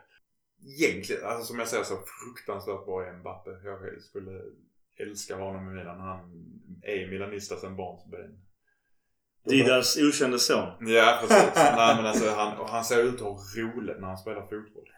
Egentligen, 0.80 1.26
alltså 1.26 1.46
som 1.46 1.60
jag 1.60 1.68
säger 1.68 1.84
så 1.84 1.96
fruktansvärt 1.96 2.86
bra 2.86 3.06
är 3.06 3.14
Mbappe. 3.14 3.50
Jag 3.64 4.02
skulle 4.02 4.42
älska 5.00 5.36
honom 5.36 5.70
i 5.70 5.74
Milan. 5.74 6.00
Han 6.00 6.20
är 6.82 7.08
milanista 7.12 7.56
sedan 7.56 7.76
barnsben. 7.76 8.40
Didas 9.46 9.98
okände 9.98 10.40
son. 10.40 10.68
Ja 10.80 11.18
precis. 11.22 11.52
Nej 11.56 11.96
men 11.96 12.06
alltså 12.06 12.30
han, 12.30 12.58
och 12.58 12.70
han 12.70 12.84
ser 12.84 13.04
ut 13.04 13.16
att 13.16 13.22
ha 13.22 13.38
roligt 13.58 14.00
när 14.00 14.08
han 14.08 14.18
spelar 14.18 14.42
fotboll. 14.42 14.90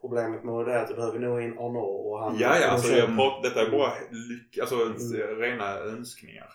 Problemet 0.00 0.44
med 0.44 0.66
det 0.66 0.72
är 0.72 0.78
att 0.82 0.88
du 0.88 0.94
behöver 0.94 1.18
nog 1.18 1.42
in 1.42 1.58
Arnaud 1.58 2.06
och 2.06 2.24
han... 2.24 2.38
Ja 2.38 2.58
ja, 2.58 2.68
alltså 2.68 2.92
jag 2.92 3.16
pratar, 3.16 3.48
detta 3.48 3.66
är 3.66 3.70
bara 3.70 3.92
lyck, 4.10 4.58
alltså 4.58 4.74
Mm. 4.74 5.38
rena 5.40 5.74
önskningar. 5.78 6.48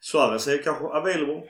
Suarez 0.00 0.46
är 0.48 0.62
kanske 0.62 0.84
available. 0.84 1.42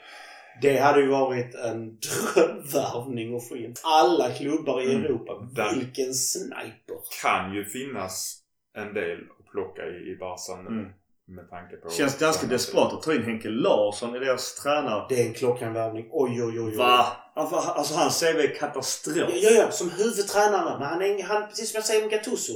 Det 0.63 0.77
hade 0.79 1.01
ju 1.01 1.07
varit 1.07 1.55
en 1.55 1.99
drömvärvning 1.99 3.37
att 3.37 3.49
få 3.49 3.57
in 3.57 3.75
alla 3.83 4.31
klubbar 4.31 4.81
i 4.81 4.95
Mm. 4.95 5.05
Europa. 5.05 5.33
Där. 5.53 5.75
Vilken 5.75 6.15
sniper! 6.15 6.97
Kan 7.23 7.55
ju 7.55 7.65
finnas 7.65 8.39
en 8.77 8.95
del 8.95 9.19
att 9.19 9.51
plocka 9.53 9.83
i, 9.87 10.11
i 10.13 10.17
Barca 10.21 10.63
nu. 10.63 10.69
Mm. 10.69 10.93
Med 11.29 11.51
tanke 11.51 11.77
på... 11.77 11.91
Känns 11.91 12.19
ganska 12.19 12.47
desperat 12.47 12.93
att 12.93 13.03
ta 13.03 13.15
in 13.15 13.23
Henke 13.23 13.49
Larsson 13.49 14.17
i 14.17 14.19
deras 14.19 14.55
tränare. 14.55 15.07
Det 15.09 15.23
är 15.23 15.27
en 15.27 15.35
klockren 15.35 15.73
värvning. 15.73 16.09
Oj, 16.11 16.43
oj, 16.43 16.61
oj, 16.61 16.61
oj. 16.61 16.77
Va? 16.77 17.07
Alltså, 17.35 17.57
alltså 17.57 17.95
hans 17.95 18.21
CV 18.21 18.41
är 18.41 18.55
katastrof. 18.55 19.17
Ja, 19.17 19.51
ja, 19.51 19.51
ja, 19.51 19.71
som 19.71 19.91
huvudtränare. 19.91 20.79
Men 20.79 20.89
han 20.89 21.03
är, 21.03 21.23
han, 21.23 21.49
precis 21.49 21.71
som 21.71 21.79
jag 21.79 21.85
säger 21.85 22.01
med 22.01 22.11
Gattuso, 22.11 22.53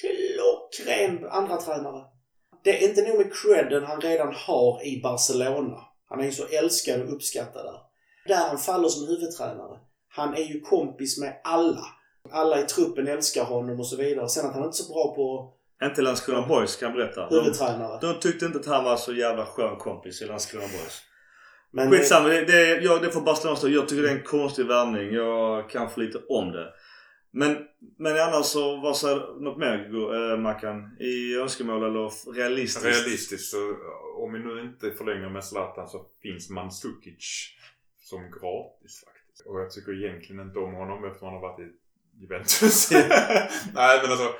klockren 0.00 1.28
andra 1.30 1.56
tränare. 1.56 2.04
Det 2.64 2.84
är 2.84 2.88
inte 2.88 3.08
nog 3.08 3.18
med 3.18 3.32
credden 3.34 3.84
han 3.84 4.00
redan 4.00 4.34
har 4.34 4.86
i 4.86 5.00
Barcelona. 5.02 5.78
Han 6.10 6.20
är 6.20 6.24
ju 6.24 6.32
så 6.32 6.46
älskad 6.46 7.02
och 7.02 7.12
uppskattad 7.12 7.64
där. 7.64 7.80
Där 8.34 8.48
han 8.48 8.58
faller 8.58 8.88
som 8.88 9.08
huvudtränare. 9.08 9.78
Han 10.08 10.34
är 10.34 10.44
ju 10.44 10.60
kompis 10.60 11.18
med 11.18 11.40
alla. 11.44 11.84
Alla 12.32 12.60
i 12.60 12.62
truppen 12.62 13.08
älskar 13.08 13.44
honom 13.44 13.80
och 13.80 13.86
så 13.86 13.96
vidare. 13.96 14.28
Sen 14.28 14.46
att 14.46 14.54
han 14.54 14.64
inte 14.64 14.74
är 14.74 14.82
så 14.84 14.92
bra 14.92 15.14
på 15.14 15.52
Inte 15.86 16.02
Landskrona 16.02 16.46
Boys 16.46 16.76
kan 16.76 16.88
jag 16.88 16.96
berätta. 16.96 17.28
De, 17.28 17.34
huvudtränare. 17.34 17.98
de 18.00 18.20
tyckte 18.20 18.46
inte 18.46 18.58
att 18.58 18.66
han 18.66 18.84
var 18.84 18.96
så 18.96 19.12
jävla 19.12 19.46
skön 19.46 19.76
kompis 19.76 20.22
i 20.22 20.26
Landskrona 20.26 20.66
Boys. 20.66 21.02
Men 21.72 21.90
Skitsamma, 21.90 22.28
det, 22.28 22.44
det, 22.44 22.80
ja, 22.82 22.98
det 22.98 23.10
får 23.10 23.20
Barcelona 23.20 23.56
stå. 23.56 23.68
Jag 23.68 23.88
tycker 23.88 24.02
det 24.02 24.10
är 24.10 24.16
en 24.16 24.22
konstig 24.22 24.66
värvning. 24.66 25.14
Jag 25.14 25.70
kan 25.70 25.90
för 25.90 26.00
lite 26.00 26.18
om 26.28 26.52
det. 26.52 26.66
Men, 27.30 27.56
men 27.96 28.12
annars 28.12 28.46
så, 28.46 28.80
vad 28.80 28.96
säger 28.96 29.16
du? 29.16 29.44
Något 29.44 29.58
mer 29.58 29.90
äh, 30.32 30.38
Mackan? 30.38 30.96
I 31.00 31.36
önskemål 31.36 31.82
eller 31.82 32.32
realistiskt? 32.32 32.86
Realistiskt 32.86 33.50
så 33.50 33.76
om 34.16 34.32
vi 34.32 34.38
nu 34.38 34.60
inte 34.60 34.90
förlänger 34.90 35.28
med 35.28 35.44
Zlatan 35.44 35.88
så 35.88 36.06
finns 36.22 36.50
Mandzukic 36.50 37.54
som 38.00 38.20
gratis 38.20 39.04
faktiskt. 39.04 39.46
Och 39.46 39.60
jag 39.60 39.70
tycker 39.70 40.04
egentligen 40.04 40.42
inte 40.42 40.58
om 40.58 40.74
honom 40.74 41.04
eftersom 41.04 41.28
han 41.28 41.34
har 41.34 41.48
varit 41.48 41.60
i 41.60 41.72
Juventus. 42.20 42.90
Nej 43.74 44.00
men 44.02 44.10
alltså. 44.10 44.34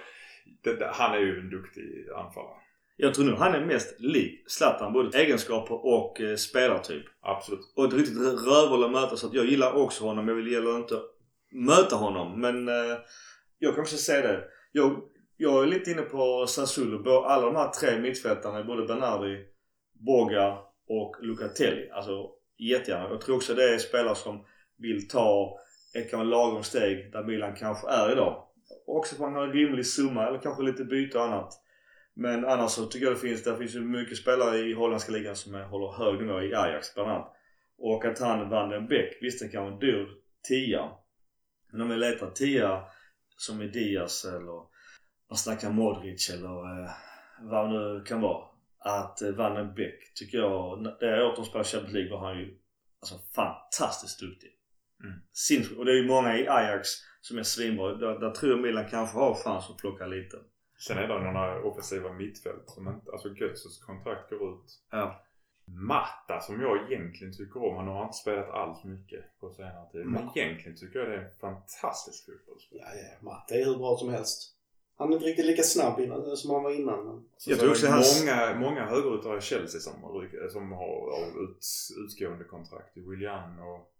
Det, 0.62 0.76
det, 0.76 0.90
han 0.94 1.14
är 1.14 1.18
ju 1.18 1.40
en 1.40 1.50
duktig 1.50 2.06
anfallare. 2.16 2.56
Jag 2.96 3.14
tror 3.14 3.24
nog 3.24 3.38
han 3.38 3.54
är 3.54 3.66
mest 3.66 4.00
lik 4.00 4.44
Zlatan. 4.46 4.92
Både 4.92 5.18
egenskaper 5.18 5.86
och 5.86 6.20
eh, 6.20 6.36
spelartyp. 6.36 7.04
Absolut. 7.20 7.72
Och 7.76 7.84
ett 7.84 7.92
riktigt 7.92 8.18
rövhål 8.18 8.84
att 8.84 8.90
möta. 8.90 9.16
Så 9.16 9.26
att 9.26 9.34
jag 9.34 9.46
gillar 9.46 9.72
också 9.72 10.04
honom. 10.04 10.28
Jag 10.28 10.34
vill 10.34 10.52
gäller 10.52 10.76
inte 10.76 11.00
möta 11.52 11.96
honom. 11.96 12.40
Men 12.40 12.68
eh, 12.68 12.98
jag 13.58 13.74
kan 13.74 13.82
också 13.82 13.96
säga 13.96 14.32
det. 14.32 14.44
Jag, 14.72 15.02
jag 15.36 15.62
är 15.62 15.66
lite 15.66 15.90
inne 15.90 16.02
på 16.02 16.46
Sassulo. 16.46 17.22
Alla 17.22 17.46
de 17.46 17.56
här 17.56 17.68
tre 17.68 18.00
mittfältarna, 18.00 18.64
både 18.64 18.86
Bernardi, 18.86 19.44
Boga 19.92 20.58
och 20.88 21.16
Lucatelli. 21.20 21.90
Alltså 21.90 22.30
jättegärna. 22.58 23.08
Jag 23.08 23.20
tror 23.20 23.36
också 23.36 23.54
det 23.54 23.74
är 23.74 23.78
spelare 23.78 24.14
som 24.14 24.44
vill 24.78 25.08
ta 25.08 25.58
ett 25.94 26.10
kanske 26.10 26.26
lagom 26.26 26.62
steg 26.62 27.12
där 27.12 27.24
Milan 27.24 27.56
kanske 27.56 27.88
är 27.88 28.12
idag. 28.12 28.46
Också 28.86 29.00
också 29.00 29.14
att 29.14 29.20
han 29.20 29.34
har 29.34 29.46
en 29.46 29.52
rimlig 29.52 29.86
summa 29.86 30.26
eller 30.26 30.38
kanske 30.38 30.62
lite 30.62 30.84
byte 30.84 31.18
och 31.18 31.24
annat. 31.24 31.52
Men 32.14 32.44
annars 32.44 32.70
så 32.70 32.86
tycker 32.86 33.06
jag 33.06 33.14
det 33.14 33.20
finns, 33.20 33.44
det 33.44 33.56
finns 33.56 33.74
ju 33.74 33.80
mycket 33.80 34.16
spelare 34.16 34.58
i 34.58 34.72
holländska 34.72 35.12
ligan 35.12 35.36
som 35.36 35.54
är, 35.54 35.64
håller 35.64 35.92
hög 35.92 36.20
nivå 36.20 36.42
i 36.42 36.54
Ajax 36.54 36.94
bland 36.94 37.10
annat. 37.10 37.32
Och 37.78 38.04
att 38.04 38.18
han 38.18 38.50
vann 38.50 38.68
den 38.68 38.86
Beck, 38.86 39.18
visst 39.20 39.42
det 39.42 39.48
kan 39.48 39.62
vara 39.62 39.72
en 39.72 39.78
dyr 39.78 40.08
tia. 40.48 40.90
Men 41.72 41.80
om 41.80 41.88
vi 41.88 41.96
letar 41.96 42.30
tia 42.30 42.84
som 43.36 43.60
är 43.60 43.68
Diaz 43.68 44.24
eller 44.24 44.70
man 45.28 45.36
snackar 45.36 45.70
Modric 45.70 46.30
eller 46.30 46.82
eh, 46.84 46.90
vad 47.40 47.68
det 47.68 47.78
nu 47.78 48.04
kan 48.04 48.20
vara. 48.20 48.44
Att 48.78 49.22
eh, 49.22 49.30
Van 49.30 49.54
den 49.54 49.74
Beek 49.74 50.14
tycker 50.14 50.38
jag, 50.38 50.84
det 51.00 51.24
året 51.24 51.36
de 51.36 51.44
spelade 51.44 51.68
Champions 51.68 51.94
League 51.94 52.10
var 52.10 52.18
han 52.18 52.38
ju 52.38 52.58
alltså 53.00 53.18
fantastiskt 53.34 54.20
duktig. 54.20 54.50
Mm. 55.04 55.78
Och 55.78 55.84
det 55.84 55.92
är 55.92 55.96
ju 55.96 56.06
många 56.06 56.38
i 56.38 56.48
Ajax 56.48 56.88
som 57.20 57.38
är 57.38 57.42
svinbra. 57.42 57.94
Där, 57.94 58.18
där 58.18 58.30
tror 58.30 58.52
jag 58.52 58.60
Milan 58.60 58.88
kanske 58.90 59.18
har 59.18 59.34
chans 59.34 59.70
att 59.70 59.78
plocka 59.78 60.06
lite. 60.06 60.36
Sen 60.86 60.98
är 60.98 61.08
det 61.08 61.18
några 61.18 61.62
offensiva 61.62 62.12
mittfält 62.12 62.64
som 62.66 62.88
inte, 62.88 63.12
alltså 63.12 63.28
Götzes 63.28 63.78
kontrakt 63.78 64.30
går 64.30 64.54
ut. 64.54 64.80
Ja. 64.90 65.24
Matta 65.72 66.40
som 66.40 66.60
jag 66.60 66.92
egentligen 66.92 67.32
tycker 67.36 67.64
om. 67.64 67.76
Han 67.76 67.88
har 67.88 68.04
inte 68.04 68.16
spelat 68.16 68.50
alls 68.50 68.84
mycket 68.84 69.40
på 69.40 69.50
senare 69.50 69.90
tid. 69.92 70.06
Men 70.06 70.28
egentligen 70.34 70.76
tycker 70.76 70.98
jag 70.98 71.08
det 71.08 71.14
är 71.14 71.20
en 71.20 71.38
fantastisk 71.40 72.26
fotbollsspelare. 72.26 72.88
Ja, 72.94 73.02
ja. 73.20 73.24
Matte 73.30 73.54
är 73.54 73.64
hur 73.64 73.76
bra 73.78 73.96
som 73.96 74.08
helst. 74.08 74.56
Han 74.96 75.08
är 75.10 75.14
inte 75.14 75.26
riktigt 75.26 75.46
lika 75.46 75.62
snabb 75.62 76.00
innan, 76.00 76.36
som 76.36 76.50
han 76.50 76.62
var 76.62 76.70
innan. 76.80 77.04
Men... 77.06 77.24
Så 77.36 77.50
Jag 77.50 77.58
så 77.58 77.62
tror 77.62 77.70
också 77.72 77.86
hans- 77.86 78.20
många, 78.26 78.54
många 78.58 78.84
högeryttare 78.86 79.38
i 79.38 79.40
Chelsea 79.40 79.80
som 79.80 80.02
har, 80.02 80.48
som 80.48 80.72
har, 80.72 81.10
har 81.20 81.42
ut, 81.44 81.66
utgående 82.06 82.44
kontrakt. 82.44 82.96
William 82.96 83.60
och 83.60 83.92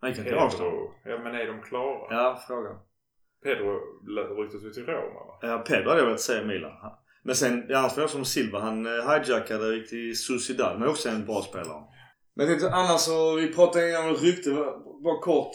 Han 0.00 0.14
kan. 0.14 0.24
Pedro. 0.24 0.90
Ja 1.04 1.18
men 1.18 1.34
är 1.34 1.46
de 1.46 1.62
klara? 1.62 2.06
Ja, 2.10 2.42
fråga. 2.46 2.78
Pedro 3.42 3.80
ryktas 4.42 4.64
ut 4.64 4.74
till 4.74 4.86
Roma 4.86 5.24
va? 5.26 5.38
Ja, 5.42 5.58
Pedro 5.58 5.88
hade 5.88 6.00
jag 6.00 6.06
velat 6.06 6.20
säga 6.20 6.44
Milan. 6.46 6.72
Men 7.24 7.34
sen, 7.34 7.66
det 7.68 7.78
andra 7.78 8.08
som 8.08 8.24
Silva, 8.24 8.60
han 8.60 8.86
eh, 8.86 9.10
hijackade 9.10 9.76
gick 9.76 9.88
till 9.88 10.18
Sociedad. 10.18 10.78
Men 10.78 10.88
också 10.88 11.08
en 11.08 11.26
bra 11.26 11.42
spelare. 11.42 11.82
Men 12.34 12.46
jag 12.46 12.48
tänkte 12.48 12.76
annars 12.76 13.00
så, 13.00 13.34
vi 13.34 13.54
pratade 13.54 13.98
om 13.98 14.14
rykte, 14.14 14.50
bara 15.04 15.20
kort. 15.20 15.52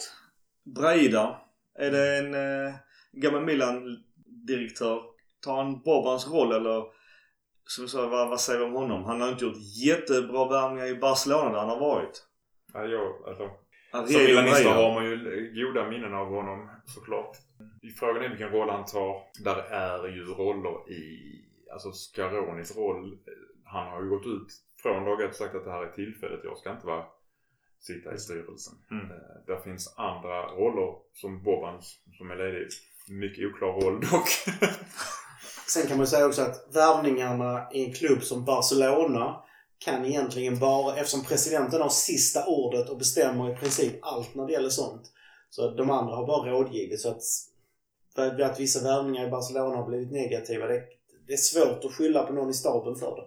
Braida. 0.76 1.40
Är 1.78 1.90
det 1.90 2.16
en 2.18 2.34
eh, 2.34 2.74
gammal 3.12 3.44
Milan-direktör? 3.44 5.02
Tar 5.44 5.56
han 5.56 5.82
Bobans 5.82 6.28
roll 6.28 6.52
eller? 6.52 6.82
Som 7.64 7.88
sa, 7.88 8.06
vad, 8.06 8.28
vad 8.28 8.40
säger 8.40 8.58
vi 8.58 8.64
om 8.64 8.72
honom? 8.72 9.04
Han 9.04 9.20
har 9.20 9.28
inte 9.28 9.44
gjort 9.44 9.56
jättebra 9.86 10.48
värvningar 10.48 10.86
i 10.86 10.94
Barcelona 10.94 11.52
där 11.52 11.58
han 11.58 11.68
har 11.68 11.80
varit. 11.80 12.24
Ja, 12.72 12.84
jag, 12.84 13.28
alltså, 13.28 13.50
som 13.90 14.16
Ariel 14.16 14.28
milanista 14.28 14.70
har 14.70 14.94
man 14.94 15.04
ju 15.04 15.16
goda 15.54 15.88
minnen 15.88 16.14
av 16.14 16.26
honom 16.26 16.70
såklart. 16.86 17.36
Frågan 17.98 18.22
är 18.22 18.28
vilken 18.28 18.50
roll 18.50 18.70
han 18.70 18.84
tar. 18.84 19.22
Där 19.44 19.56
är 19.70 20.08
ju 20.08 20.24
roller 20.24 20.90
i... 20.92 21.34
Alltså 21.72 21.92
Scaronis 21.92 22.76
roll. 22.76 23.18
Han 23.64 23.86
har 23.86 24.02
ju 24.02 24.08
gått 24.08 24.26
ut 24.26 24.48
från 24.82 25.04
dag 25.04 25.22
ett 25.22 25.30
och 25.30 25.36
sagt 25.36 25.54
att 25.54 25.64
det 25.64 25.70
här 25.70 25.84
är 25.84 25.92
tillfället. 25.92 26.40
Jag 26.44 26.58
ska 26.58 26.72
inte 26.72 26.86
vara 26.86 27.04
sitta 27.80 28.14
i 28.14 28.18
styrelsen. 28.18 28.74
Mm. 28.90 29.10
Eh, 29.10 29.46
Där 29.46 29.60
finns 29.60 29.94
andra 29.96 30.46
roller 30.46 30.94
som 31.14 31.42
Bobans 31.42 31.98
som 32.18 32.30
är 32.30 32.36
ledig. 32.36 32.68
Mycket 33.08 33.46
oklar 33.46 33.80
roll 33.80 34.00
dock. 34.00 34.28
Sen 35.68 35.86
kan 35.86 35.96
man 35.98 36.06
säga 36.06 36.26
också 36.26 36.42
att 36.42 36.68
värvningarna 36.74 37.68
i 37.72 37.84
en 37.84 37.92
klubb 37.92 38.22
som 38.22 38.44
Barcelona 38.44 39.42
kan 39.78 40.04
egentligen 40.04 40.58
bara, 40.58 40.96
eftersom 40.96 41.24
presidenten 41.24 41.80
har 41.80 41.88
sista 41.88 42.46
ordet 42.46 42.88
och 42.90 42.98
bestämmer 42.98 43.52
i 43.52 43.56
princip 43.56 43.98
allt 44.02 44.34
när 44.34 44.46
det 44.46 44.52
gäller 44.52 44.68
sånt. 44.68 45.12
Så 45.50 45.70
de 45.70 45.90
andra 45.90 46.16
har 46.16 46.26
bara 46.26 46.50
rådgivit. 46.50 47.00
Så 47.00 47.08
att, 47.08 47.22
att 48.42 48.60
vissa 48.60 48.84
värvningar 48.84 49.26
i 49.26 49.30
Barcelona 49.30 49.76
har 49.76 49.86
blivit 49.86 50.12
negativa, 50.12 50.66
det, 50.66 50.82
det 51.28 51.34
är 51.34 51.36
svårt 51.36 51.84
att 51.84 51.92
skylla 51.92 52.22
på 52.22 52.32
någon 52.32 52.50
i 52.50 52.54
staben 52.54 52.96
för 52.96 53.16
det. 53.16 53.22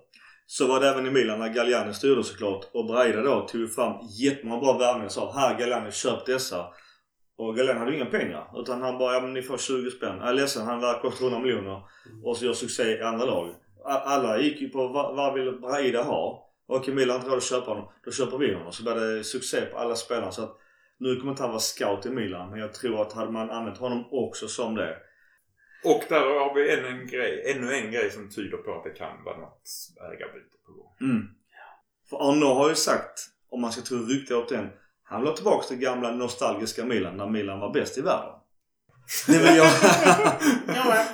Så 0.45 0.67
var 0.67 0.79
det 0.79 0.89
även 0.89 1.07
i 1.07 1.11
Milan 1.11 1.39
när 1.39 1.49
Galliani 1.49 1.93
styrde 1.93 2.23
såklart. 2.23 2.69
Och 2.73 2.85
Braida 2.85 3.21
då 3.21 3.47
tog 3.47 3.73
fram 3.73 3.93
jättemånga 4.19 4.61
bra 4.61 4.77
värvningar 4.77 5.05
och 5.05 5.11
sa 5.11 5.31
här 5.31 5.59
Galliani 5.59 5.91
köp 5.91 6.25
dessa. 6.25 6.65
Och 7.37 7.55
Galliani 7.55 7.79
hade 7.79 7.95
inga 7.95 8.05
pengar. 8.05 8.61
Utan 8.61 8.81
han 8.81 8.97
bara, 8.97 9.13
ja 9.13 9.21
men 9.21 9.33
ni 9.33 9.41
får 9.41 9.57
20 9.57 9.91
spänn. 9.91 10.17
Jag 10.19 10.29
är 10.29 10.33
ledsen, 10.33 10.65
han 10.65 10.81
lär 10.81 11.01
kosta 11.01 11.23
100 11.23 11.39
miljoner. 11.39 11.81
Och 12.23 12.37
så 12.37 12.45
gör 12.45 12.53
succé 12.53 12.83
i 12.83 13.01
andra 13.01 13.25
lag. 13.25 13.55
Alla 13.85 14.39
gick 14.39 14.61
ju 14.61 14.69
på 14.69 14.87
vad, 14.87 15.15
vad 15.15 15.33
vill 15.33 15.59
Braida 15.59 16.03
ha? 16.03 16.47
Okej 16.67 16.93
Milan 16.93 17.09
har 17.09 17.17
inte 17.19 17.29
råd 17.29 17.37
att 17.37 17.43
köpa 17.43 17.71
honom. 17.71 17.87
Då 18.05 18.11
köper 18.11 18.37
vi 18.37 18.53
honom. 18.53 18.71
Så 18.71 18.83
blev 18.83 18.99
det 18.99 19.23
succé 19.23 19.61
på 19.61 19.77
alla 19.77 19.95
spelare. 19.95 20.31
Så 20.31 20.43
att 20.43 20.57
nu 20.99 21.15
kommer 21.15 21.31
inte 21.31 21.43
han 21.43 21.49
vara 21.49 21.59
scout 21.59 22.05
i 22.05 22.09
Milan. 22.09 22.49
Men 22.49 22.59
jag 22.59 22.73
tror 22.73 23.01
att 23.01 23.13
hade 23.13 23.31
man 23.31 23.49
använt 23.49 23.77
honom 23.77 24.05
också 24.11 24.47
som 24.47 24.75
det. 24.75 24.97
Och 25.83 26.03
där 26.09 26.19
har 26.19 26.55
vi 26.55 26.71
ännu 26.71 26.87
en 26.87 27.07
grej, 27.07 27.51
ännu 27.51 27.73
en 27.73 27.91
grej 27.91 28.11
som 28.11 28.29
tyder 28.29 28.57
på 28.57 28.77
att 28.77 28.83
det 28.83 28.89
kan 28.89 29.23
vara 29.23 29.37
något 29.37 29.69
ägarbyte 30.13 30.57
på 30.65 30.71
gång. 30.71 30.93
Mm. 31.01 31.27
För 32.09 32.29
Arnaud 32.29 32.57
har 32.57 32.69
ju 32.69 32.75
sagt, 32.75 33.19
om 33.49 33.61
man 33.61 33.71
ska 33.71 33.81
tro 33.81 33.97
ryktet 33.97 34.37
åt 34.37 34.49
den, 34.49 34.69
han 35.03 35.21
vill 35.21 35.29
ha 35.29 35.35
tillbaka 35.35 35.67
till 35.67 35.77
gamla 35.77 36.11
nostalgiska 36.11 36.85
Milan 36.85 37.17
när 37.17 37.29
Milan 37.29 37.59
var 37.59 37.73
bäst 37.73 37.97
i 37.97 38.01
världen. 38.01 38.35
Det 39.27 39.37
vill 39.37 39.57
jag. 39.57 39.71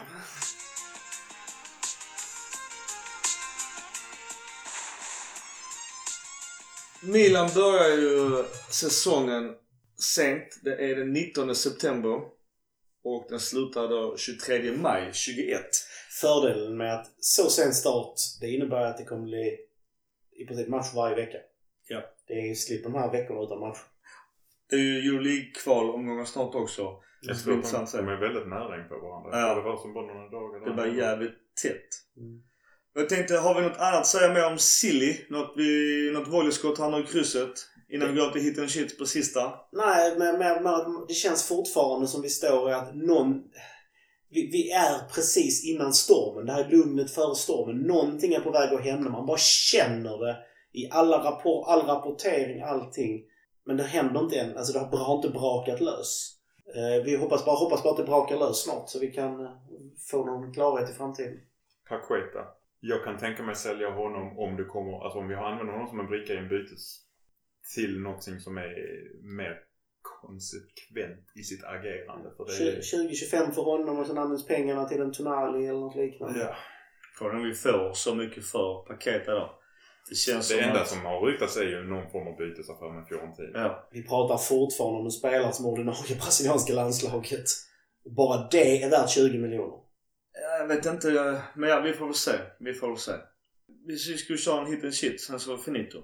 Milan 7.01 7.49
börjar 7.55 7.97
ju 7.97 8.43
säsongen 8.69 9.53
sent. 9.99 10.59
Det 10.61 10.91
är 10.91 10.95
den 10.95 11.13
19 11.13 11.55
september. 11.55 12.36
Och 13.09 13.25
den 13.29 13.39
slutar 13.39 13.87
då 13.87 14.17
23 14.17 14.71
maj 14.77 15.09
21. 15.13 15.61
Fördelen 16.21 16.77
med 16.77 16.93
att 16.93 17.07
så 17.19 17.49
sen 17.49 17.73
start, 17.73 18.13
det 18.41 18.49
innebär 18.49 18.81
att 18.81 18.97
det 18.97 19.03
kommer 19.03 19.23
bli 19.23 19.57
i 20.31 20.45
princip 20.45 20.67
match 20.67 20.93
varje 20.95 21.15
vecka. 21.15 21.37
Ja. 21.87 22.01
Det 22.27 22.33
är 22.33 22.55
slipper 22.55 22.89
de 22.89 22.99
här 22.99 23.11
veckorna 23.11 23.41
utan 23.41 23.59
match. 23.59 23.77
Det 24.69 24.75
är 24.75 24.79
ju 24.79 24.99
Euroleague-kvalomgångar 24.99 26.25
snart 26.25 26.55
också. 26.55 26.83
Det 26.83 27.27
Jag 27.27 27.35
ska 27.35 27.43
tror 27.43 27.53
bli 27.53 27.57
intressant 27.57 27.91
de, 27.91 27.97
att 27.97 28.05
de 28.05 28.11
är 28.11 28.19
väldigt 28.19 28.47
nära 28.47 28.81
in 28.81 28.89
på 28.89 28.99
varandra. 28.99 29.39
Ja. 29.39 29.55
Det 29.55 29.61
var 29.61 29.77
som 29.77 29.93
bara 29.93 30.13
några 30.13 30.29
dagar. 30.29 30.65
Det 30.65 30.73
blir 30.73 31.03
jävligt 31.03 31.55
tätt. 31.63 31.89
Mm. 32.17 32.43
Jag 32.93 33.09
tänkte, 33.09 33.37
har 33.37 33.55
vi 33.55 33.67
något 33.67 33.77
annat 33.77 33.99
att 33.99 34.07
säga 34.07 34.33
mer 34.33 34.45
om 34.51 34.57
Silly? 34.57 35.17
Något, 35.29 35.53
vi, 35.57 36.11
något 36.13 36.27
volleyskott 36.27 36.77
han 36.77 36.93
har 36.93 36.99
i 36.99 37.03
krysset? 37.03 37.53
Innan 37.89 38.13
vi 38.13 38.19
går 38.19 38.31
till 38.31 38.41
hit 38.41 38.59
and 38.59 38.71
shit 38.71 38.97
på 38.97 39.05
sista. 39.05 39.53
Nej, 39.71 40.15
men, 40.17 40.39
men, 40.39 40.63
men 40.63 41.05
det 41.07 41.13
känns 41.13 41.47
fortfarande 41.47 42.07
som 42.07 42.21
vi 42.21 42.29
står 42.29 42.69
i 42.69 42.73
att 42.73 42.95
någon... 42.95 43.43
Vi, 44.29 44.49
vi 44.51 44.71
är 44.71 45.09
precis 45.15 45.65
innan 45.65 45.93
stormen. 45.93 46.45
Det 46.45 46.53
här 46.53 46.63
är 46.65 46.69
lugnet 46.69 47.11
före 47.11 47.35
stormen. 47.35 47.77
Någonting 47.77 48.33
är 48.33 48.39
på 48.39 48.51
väg 48.51 48.73
att 48.73 48.83
hända. 48.83 49.09
Man 49.09 49.25
bara 49.25 49.37
känner 49.37 50.25
det 50.25 50.37
i 50.73 50.89
alla 50.91 51.17
rapport, 51.23 51.67
all 51.67 51.81
rapportering, 51.81 52.61
allting. 52.61 53.23
Men 53.65 53.77
det 53.77 53.83
händer 53.83 54.19
inte 54.19 54.39
än. 54.39 54.57
Alltså 54.57 54.73
det 54.73 54.97
har, 54.97 55.15
inte 55.15 55.29
brakat 55.29 55.81
lös. 55.81 56.33
Eh, 56.75 57.03
vi 57.05 57.15
hoppas 57.15 57.45
bara, 57.45 57.55
hoppas 57.55 57.83
bara 57.83 57.91
att 57.91 57.97
det 57.97 58.03
brakar 58.03 58.37
lös 58.37 58.63
snart 58.63 58.89
så 58.89 58.99
vi 58.99 59.11
kan 59.11 59.45
eh, 59.45 59.51
få 60.11 60.25
någon 60.25 60.53
klarhet 60.53 60.89
i 60.89 60.93
framtiden. 60.93 61.39
Paqueta. 61.89 62.39
Jag 62.79 63.03
kan 63.03 63.17
tänka 63.17 63.43
mig 63.43 63.55
sälja 63.55 63.89
honom 63.89 64.39
om 64.39 64.55
det 64.55 64.63
kommer, 64.63 65.03
alltså 65.03 65.19
om 65.19 65.27
vi 65.27 65.35
använder 65.35 65.73
honom 65.73 65.87
som 65.87 65.99
en 65.99 66.07
bricka 66.07 66.33
i 66.33 66.37
en 66.37 66.49
bytes 66.49 67.06
till 67.75 67.99
någonting 67.99 68.39
som 68.39 68.57
är 68.57 68.73
mer 69.37 69.59
konsekvent 70.21 71.31
i 71.35 71.43
sitt 71.43 71.63
agerande. 71.63 72.31
För 72.37 72.45
det 72.45 72.71
är, 72.71 72.81
20-25 72.81 73.51
för 73.51 73.61
honom 73.61 73.99
och 73.99 74.07
sen 74.07 74.17
används 74.17 74.47
pengarna 74.47 74.85
till 74.85 75.01
en 75.01 75.13
Tonali 75.13 75.67
eller 75.67 75.79
något 75.79 75.95
liknande. 75.95 76.39
ja, 76.39 76.55
Frågan 77.17 77.35
om 77.35 77.43
vi 77.43 77.53
får 77.53 77.93
så 77.93 78.15
mycket 78.15 78.45
för 78.45 78.85
paketet 78.87 79.27
då. 79.27 79.59
Det 80.09 80.15
känns 80.15 80.49
det 80.49 80.55
som 80.55 80.63
enda 80.63 80.81
att... 80.81 80.87
som 80.87 81.05
har 81.05 81.21
ryktats 81.21 81.57
är 81.57 81.63
ju 81.63 81.83
någon 81.83 82.11
form 82.11 82.27
av 82.27 82.37
bytesaffär 82.37 82.93
med 82.93 83.07
Fiorentina. 83.07 83.59
Ja. 83.59 83.89
Vi 83.91 84.03
pratar 84.03 84.37
fortfarande 84.37 84.99
om 84.99 85.05
en 85.05 85.11
spelare 85.11 85.53
som 85.53 85.65
ordinarie 85.65 86.15
brasilianska 86.15 86.73
landslaget. 86.73 87.45
Bara 88.05 88.47
det 88.51 88.83
är 88.83 88.89
värt 88.89 89.09
20 89.09 89.37
miljoner. 89.37 89.79
Jag 90.59 90.67
vet 90.67 90.85
inte, 90.85 91.41
men 91.55 91.69
ja, 91.69 91.81
vi 91.81 91.93
får 91.93 92.05
väl 92.05 92.13
se. 92.13 92.31
Vi 92.59 92.73
får 92.73 92.87
väl 92.87 92.97
se. 92.97 93.11
Vi 93.87 93.97
skulle 93.97 94.37
köra 94.37 94.61
en 94.61 94.67
hit 94.67 94.83
and 94.83 94.93
shit, 94.93 95.21
sen 95.21 95.39
så 95.39 95.57
finito. 95.57 96.03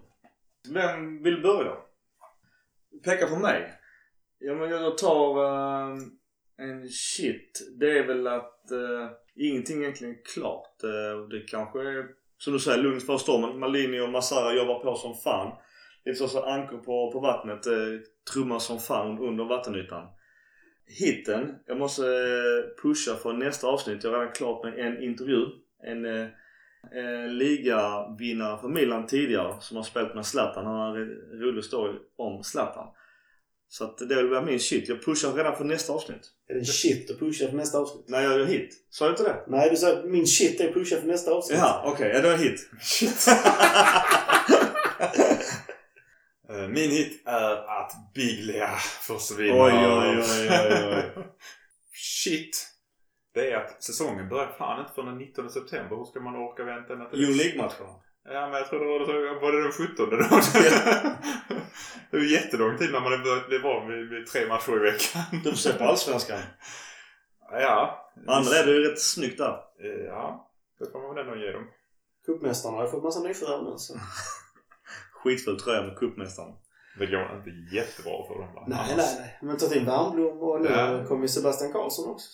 Vem 0.70 1.24
vill 1.24 1.42
börja? 1.42 1.76
Peka 3.04 3.28
på 3.28 3.36
mig. 3.36 3.74
Ja, 4.40 4.56
men 4.56 4.70
jag 4.70 4.98
tar 4.98 5.44
eh, 5.46 5.98
en 6.58 6.90
shit. 6.90 7.72
Det 7.80 7.98
är 8.00 8.08
väl 8.08 8.28
att 8.28 8.70
uh, 8.72 9.10
ingenting 9.36 9.82
egentligen 9.82 10.14
är 10.14 10.24
klart. 10.34 10.84
Uh, 10.84 11.28
det 11.28 11.40
kanske 11.48 11.80
är, 11.80 12.06
som 12.38 12.54
du 12.54 12.60
säger, 12.60 12.84
lugnt 12.84 13.06
för 13.06 13.18
stormen. 13.18 13.60
Malini 13.60 14.00
och 14.00 14.10
Masara 14.10 14.54
jobbar 14.54 14.80
på 14.80 14.96
som 14.96 15.16
fan. 15.16 15.58
Lite 16.06 16.18
så, 16.18 16.28
så 16.28 16.44
ankor 16.44 16.78
på, 16.78 17.12
på 17.12 17.20
vattnet. 17.20 17.68
Uh, 17.68 18.00
trummar 18.34 18.60
som 18.60 18.80
fan 18.80 19.20
under 19.20 19.44
vattenytan. 19.44 20.08
Hitten. 21.00 21.56
Jag 21.66 21.78
måste 21.78 22.04
pusha 22.82 23.16
för 23.16 23.34
nästa 23.34 23.68
avsnitt. 23.68 24.04
Jag 24.04 24.12
har 24.12 24.20
redan 24.20 24.34
klart 24.34 24.64
med 24.64 24.80
en 24.80 25.04
intervju. 25.04 25.46
En 25.84 26.06
eh, 26.92 27.24
eh, 27.24 27.28
ligavinnare 27.28 28.58
för 28.62 28.68
Milan 28.68 29.08
tidigare 29.08 29.56
som 29.60 29.78
har 29.78 29.84
spelat 29.84 30.16
med 30.16 30.26
Zlatan. 30.26 30.66
Han 30.66 30.76
har 30.76 30.98
en 30.98 31.40
rolig 31.42 31.64
story 31.64 31.94
om 32.18 32.44
Zlatan. 32.44 32.88
Så 33.68 33.84
att 33.84 33.98
det 33.98 34.16
vill 34.16 34.28
vara 34.30 34.42
min 34.42 34.60
shit. 34.60 34.90
Jag 34.90 35.06
pushar 35.06 35.34
redan 35.34 35.56
för 35.56 35.64
nästa 35.64 35.94
avsnitt. 35.94 36.32
Är 36.50 36.54
det 36.54 36.60
en 36.60 36.66
shit 36.66 37.12
att 37.12 37.20
pusha 37.20 37.48
för 37.50 37.58
nästa 37.58 37.78
avsnitt? 37.78 38.10
När 38.10 38.22
jag 38.22 38.40
gör 38.40 38.46
hit. 38.46 38.70
Sa 38.90 39.06
jag 39.06 39.12
inte 39.14 39.24
det? 39.24 39.44
Nej, 39.48 39.70
du 39.70 39.78
sa 39.78 40.02
min 40.06 40.28
shit 40.28 40.62
är 40.62 40.68
att 40.68 40.74
pusha 40.74 40.96
för 41.00 41.08
nästa 41.08 41.32
avsnitt. 41.32 41.60
Jaha, 41.60 41.82
okej. 41.86 42.12
Ja, 42.14 42.22
det 42.22 42.30
var 42.30 42.38
hit. 42.38 42.70
Eh, 46.50 46.68
Min 46.68 46.92
hit 46.92 47.22
är 47.26 47.80
att 47.82 47.92
Biglia 48.16 48.70
försvinner. 49.02 49.64
Oj, 49.64 49.74
oj, 49.74 50.18
oj, 50.18 50.50
oj, 50.50 51.14
oj. 51.18 51.24
Shit. 52.24 52.68
Det 53.34 53.52
är 53.52 53.58
att 53.58 53.84
säsongen 53.84 54.30
börjar 54.30 54.56
fan 54.58 54.80
inte 54.80 54.94
förrän 54.94 55.08
den 55.10 55.18
19 55.18 55.50
september. 55.50 55.96
Hur 55.96 56.06
ska 56.06 56.20
man 56.20 56.36
orka 56.36 56.64
vänta 56.64 56.94
ända 56.94 57.06
till 57.10 57.24
Euro 57.24 57.34
League-matcherna. 57.38 58.00
Ja, 58.26 58.42
men 58.48 58.54
jag 58.54 58.68
tror 58.70 58.80
det 58.80 58.86
var, 58.86 59.00
det 59.00 59.40
var 59.40 59.52
det 59.52 59.62
den 59.64 59.72
17 59.72 60.10
då. 60.10 60.16
det 62.12 62.18
är 62.18 62.32
jättelång 62.32 62.78
tid 62.78 62.92
när 62.92 63.00
man 63.02 63.14
är 63.14 63.18
börjat 63.18 63.48
bli 63.48 63.58
van 63.58 63.88
vid, 63.88 64.10
vid 64.10 64.28
tre 64.28 64.48
matcher 64.48 64.76
i 64.76 64.80
veckan. 64.92 65.22
Du 65.44 65.50
får 65.52 65.58
se 65.58 65.74
på 65.74 65.84
Allsvenskan. 65.84 66.40
Ja. 67.52 68.10
Andra 68.28 68.56
är 68.56 68.66
det 68.66 68.72
ju 68.72 68.90
rätt 68.90 69.02
snyggt 69.02 69.38
där. 69.38 69.56
Ja, 70.08 70.52
det 70.80 70.92
får 70.92 71.00
man 71.02 71.16
väl 71.16 71.26
ändå 71.28 71.38
ge 71.46 71.52
dem. 71.52 71.68
Cupmästarna 72.26 72.78
har 72.78 72.84
ju 72.86 72.92
fått 72.92 73.04
massa 73.04 73.20
nyförvärv 73.20 73.64
nu. 73.64 73.74
Så. 73.78 73.94
Skitfull 75.24 75.60
tröja 75.60 75.82
med 75.82 75.98
cupmästaren. 75.98 76.54
Det 77.00 77.06
går 77.06 77.36
inte 77.38 77.76
jättebra 77.76 78.28
för 78.28 78.34
dem 78.42 78.54
va? 78.56 78.64
Nej, 78.68 78.80
Annars- 78.80 78.98
nej, 78.98 79.16
nej. 79.20 79.40
Men 79.42 79.58
tagit 79.58 79.76
in 79.76 79.86
Wernbloom 79.86 80.40
och 80.40 80.62
nu 80.62 80.70
Ja. 80.70 81.06
kommer 81.08 81.22
ju 81.22 81.28
Sebastian 81.28 81.72
Karlsson 81.74 82.12
också. 82.12 82.28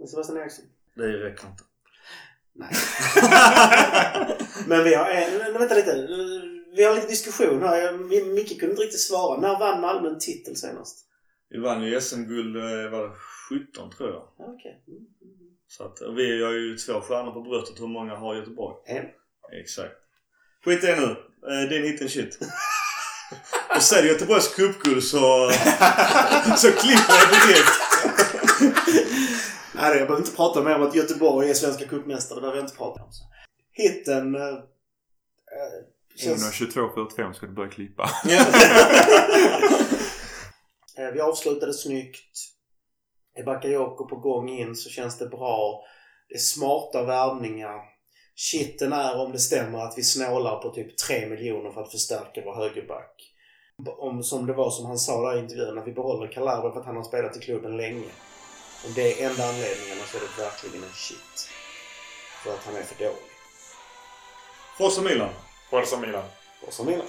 Men 0.00 0.08
Sebastian 0.08 0.38
Eriksson. 0.38 0.64
Det 0.94 1.06
räcker 1.06 1.46
inte. 1.46 1.62
Nej. 2.54 2.70
Men 4.66 4.84
vi 4.84 4.94
har 4.94 5.10
en... 5.10 5.38
nej, 5.38 5.52
Vänta 5.52 5.74
lite. 5.74 6.08
Vi 6.76 6.84
har 6.84 6.94
lite 6.94 7.06
diskussion 7.06 7.62
här. 7.62 7.92
Micke 8.34 8.60
kunde 8.60 8.72
inte 8.72 8.82
riktigt 8.82 9.00
svara. 9.00 9.40
När 9.40 9.58
vann 9.58 9.80
Malmö 9.80 10.08
en 10.08 10.18
titel 10.18 10.56
senast? 10.56 10.98
Vi 11.50 11.58
vann 11.58 11.82
ju 11.82 12.00
SM-guld, 12.00 12.56
eh, 12.56 12.90
var 12.90 13.08
det 13.08 13.14
17 13.72 13.90
tror 13.90 14.08
jag. 14.10 14.28
Ja, 14.38 14.54
Okej. 14.54 14.84
Mm. 14.88 15.00
Så 15.68 15.84
att, 15.84 16.16
vi 16.16 16.44
har 16.44 16.52
ju 16.52 16.76
två 16.76 17.00
stjärnor 17.00 17.32
på 17.32 17.42
bröstet. 17.42 17.80
Hur 17.80 17.86
många 17.88 18.16
har 18.16 18.34
Göteborg? 18.34 18.74
En. 18.86 19.04
Exakt. 19.62 19.94
Skit 20.64 20.84
i 20.84 20.86
det 20.86 20.96
nu. 20.96 21.16
Eh, 21.50 21.68
Din 21.68 21.82
hit 21.82 22.00
and 22.00 22.10
shit. 22.10 22.38
Och 23.76 23.82
sen 23.82 24.06
Göteborgs 24.06 24.54
cupguld 24.54 25.02
så... 25.04 25.50
så 26.56 26.70
klipper 26.72 27.14
jag 27.20 27.48
direkt. 27.48 27.89
Nej, 29.80 29.98
jag 29.98 30.06
behöver 30.06 30.26
inte 30.26 30.36
prata 30.36 30.62
mer 30.62 30.74
om 30.74 30.82
att 30.82 30.94
Göteborg 30.94 31.50
är 31.50 31.54
svenska 31.54 31.86
cupmästare. 31.86 32.36
Det 32.36 32.40
behöver 32.40 32.58
jag 32.58 32.64
inte 32.64 32.76
prata 32.76 33.02
om. 33.02 33.12
Så. 33.12 33.24
Hitten... 33.72 34.34
Eh, 34.34 34.58
känns... 36.16 36.60
1.22.45 36.60 37.32
ska 37.32 37.46
du 37.46 37.52
börja 37.52 37.70
klippa. 37.70 38.10
Eh, 40.98 41.10
vi 41.12 41.20
avslutade 41.20 41.74
snyggt. 41.74 42.34
Är 43.34 43.44
Bakayoko 43.44 44.08
på 44.08 44.16
gång 44.16 44.48
in 44.48 44.76
så 44.76 44.90
känns 44.90 45.18
det 45.18 45.26
bra. 45.26 45.84
Det 46.28 46.34
är 46.34 46.38
smarta 46.38 47.02
värvningar. 47.02 47.80
Shitten 48.34 48.92
är 48.92 49.16
om 49.20 49.32
det 49.32 49.38
stämmer 49.38 49.78
att 49.78 49.94
vi 49.96 50.02
snålar 50.02 50.56
på 50.56 50.70
typ 50.70 50.96
3 50.96 51.28
miljoner 51.28 51.70
för 51.70 51.82
att 51.82 51.90
förstärka 51.90 52.42
vår 52.44 52.54
högerback. 52.54 53.34
Om, 53.98 54.22
som 54.22 54.46
det 54.46 54.52
var 54.52 54.70
som 54.70 54.86
han 54.86 54.98
sa 54.98 55.30
där 55.30 55.36
i 55.36 55.40
intervjun, 55.40 55.78
att 55.78 55.86
vi 55.86 55.92
behåller 55.92 56.32
Calabria 56.32 56.72
för 56.72 56.80
att 56.80 56.86
han 56.86 56.96
har 56.96 57.04
spelat 57.04 57.36
i 57.36 57.40
klubben 57.40 57.76
länge. 57.76 58.08
Om 58.84 58.94
det 58.94 59.22
är 59.22 59.30
enda 59.30 59.48
anledningen 59.48 59.98
så 60.10 60.16
är 60.16 60.20
det 60.20 60.42
verkligen 60.42 60.84
en 60.84 60.94
shit. 60.94 61.50
För 62.42 62.54
att 62.54 62.64
han 62.64 62.76
är 62.76 62.82
för 62.82 63.04
dålig. 63.04 63.30
Forza 64.78 65.00
Milan. 65.00 65.30
Forza 65.70 65.96
Milan. 65.96 66.24
Så 66.68 66.84
Milan. 66.84 67.06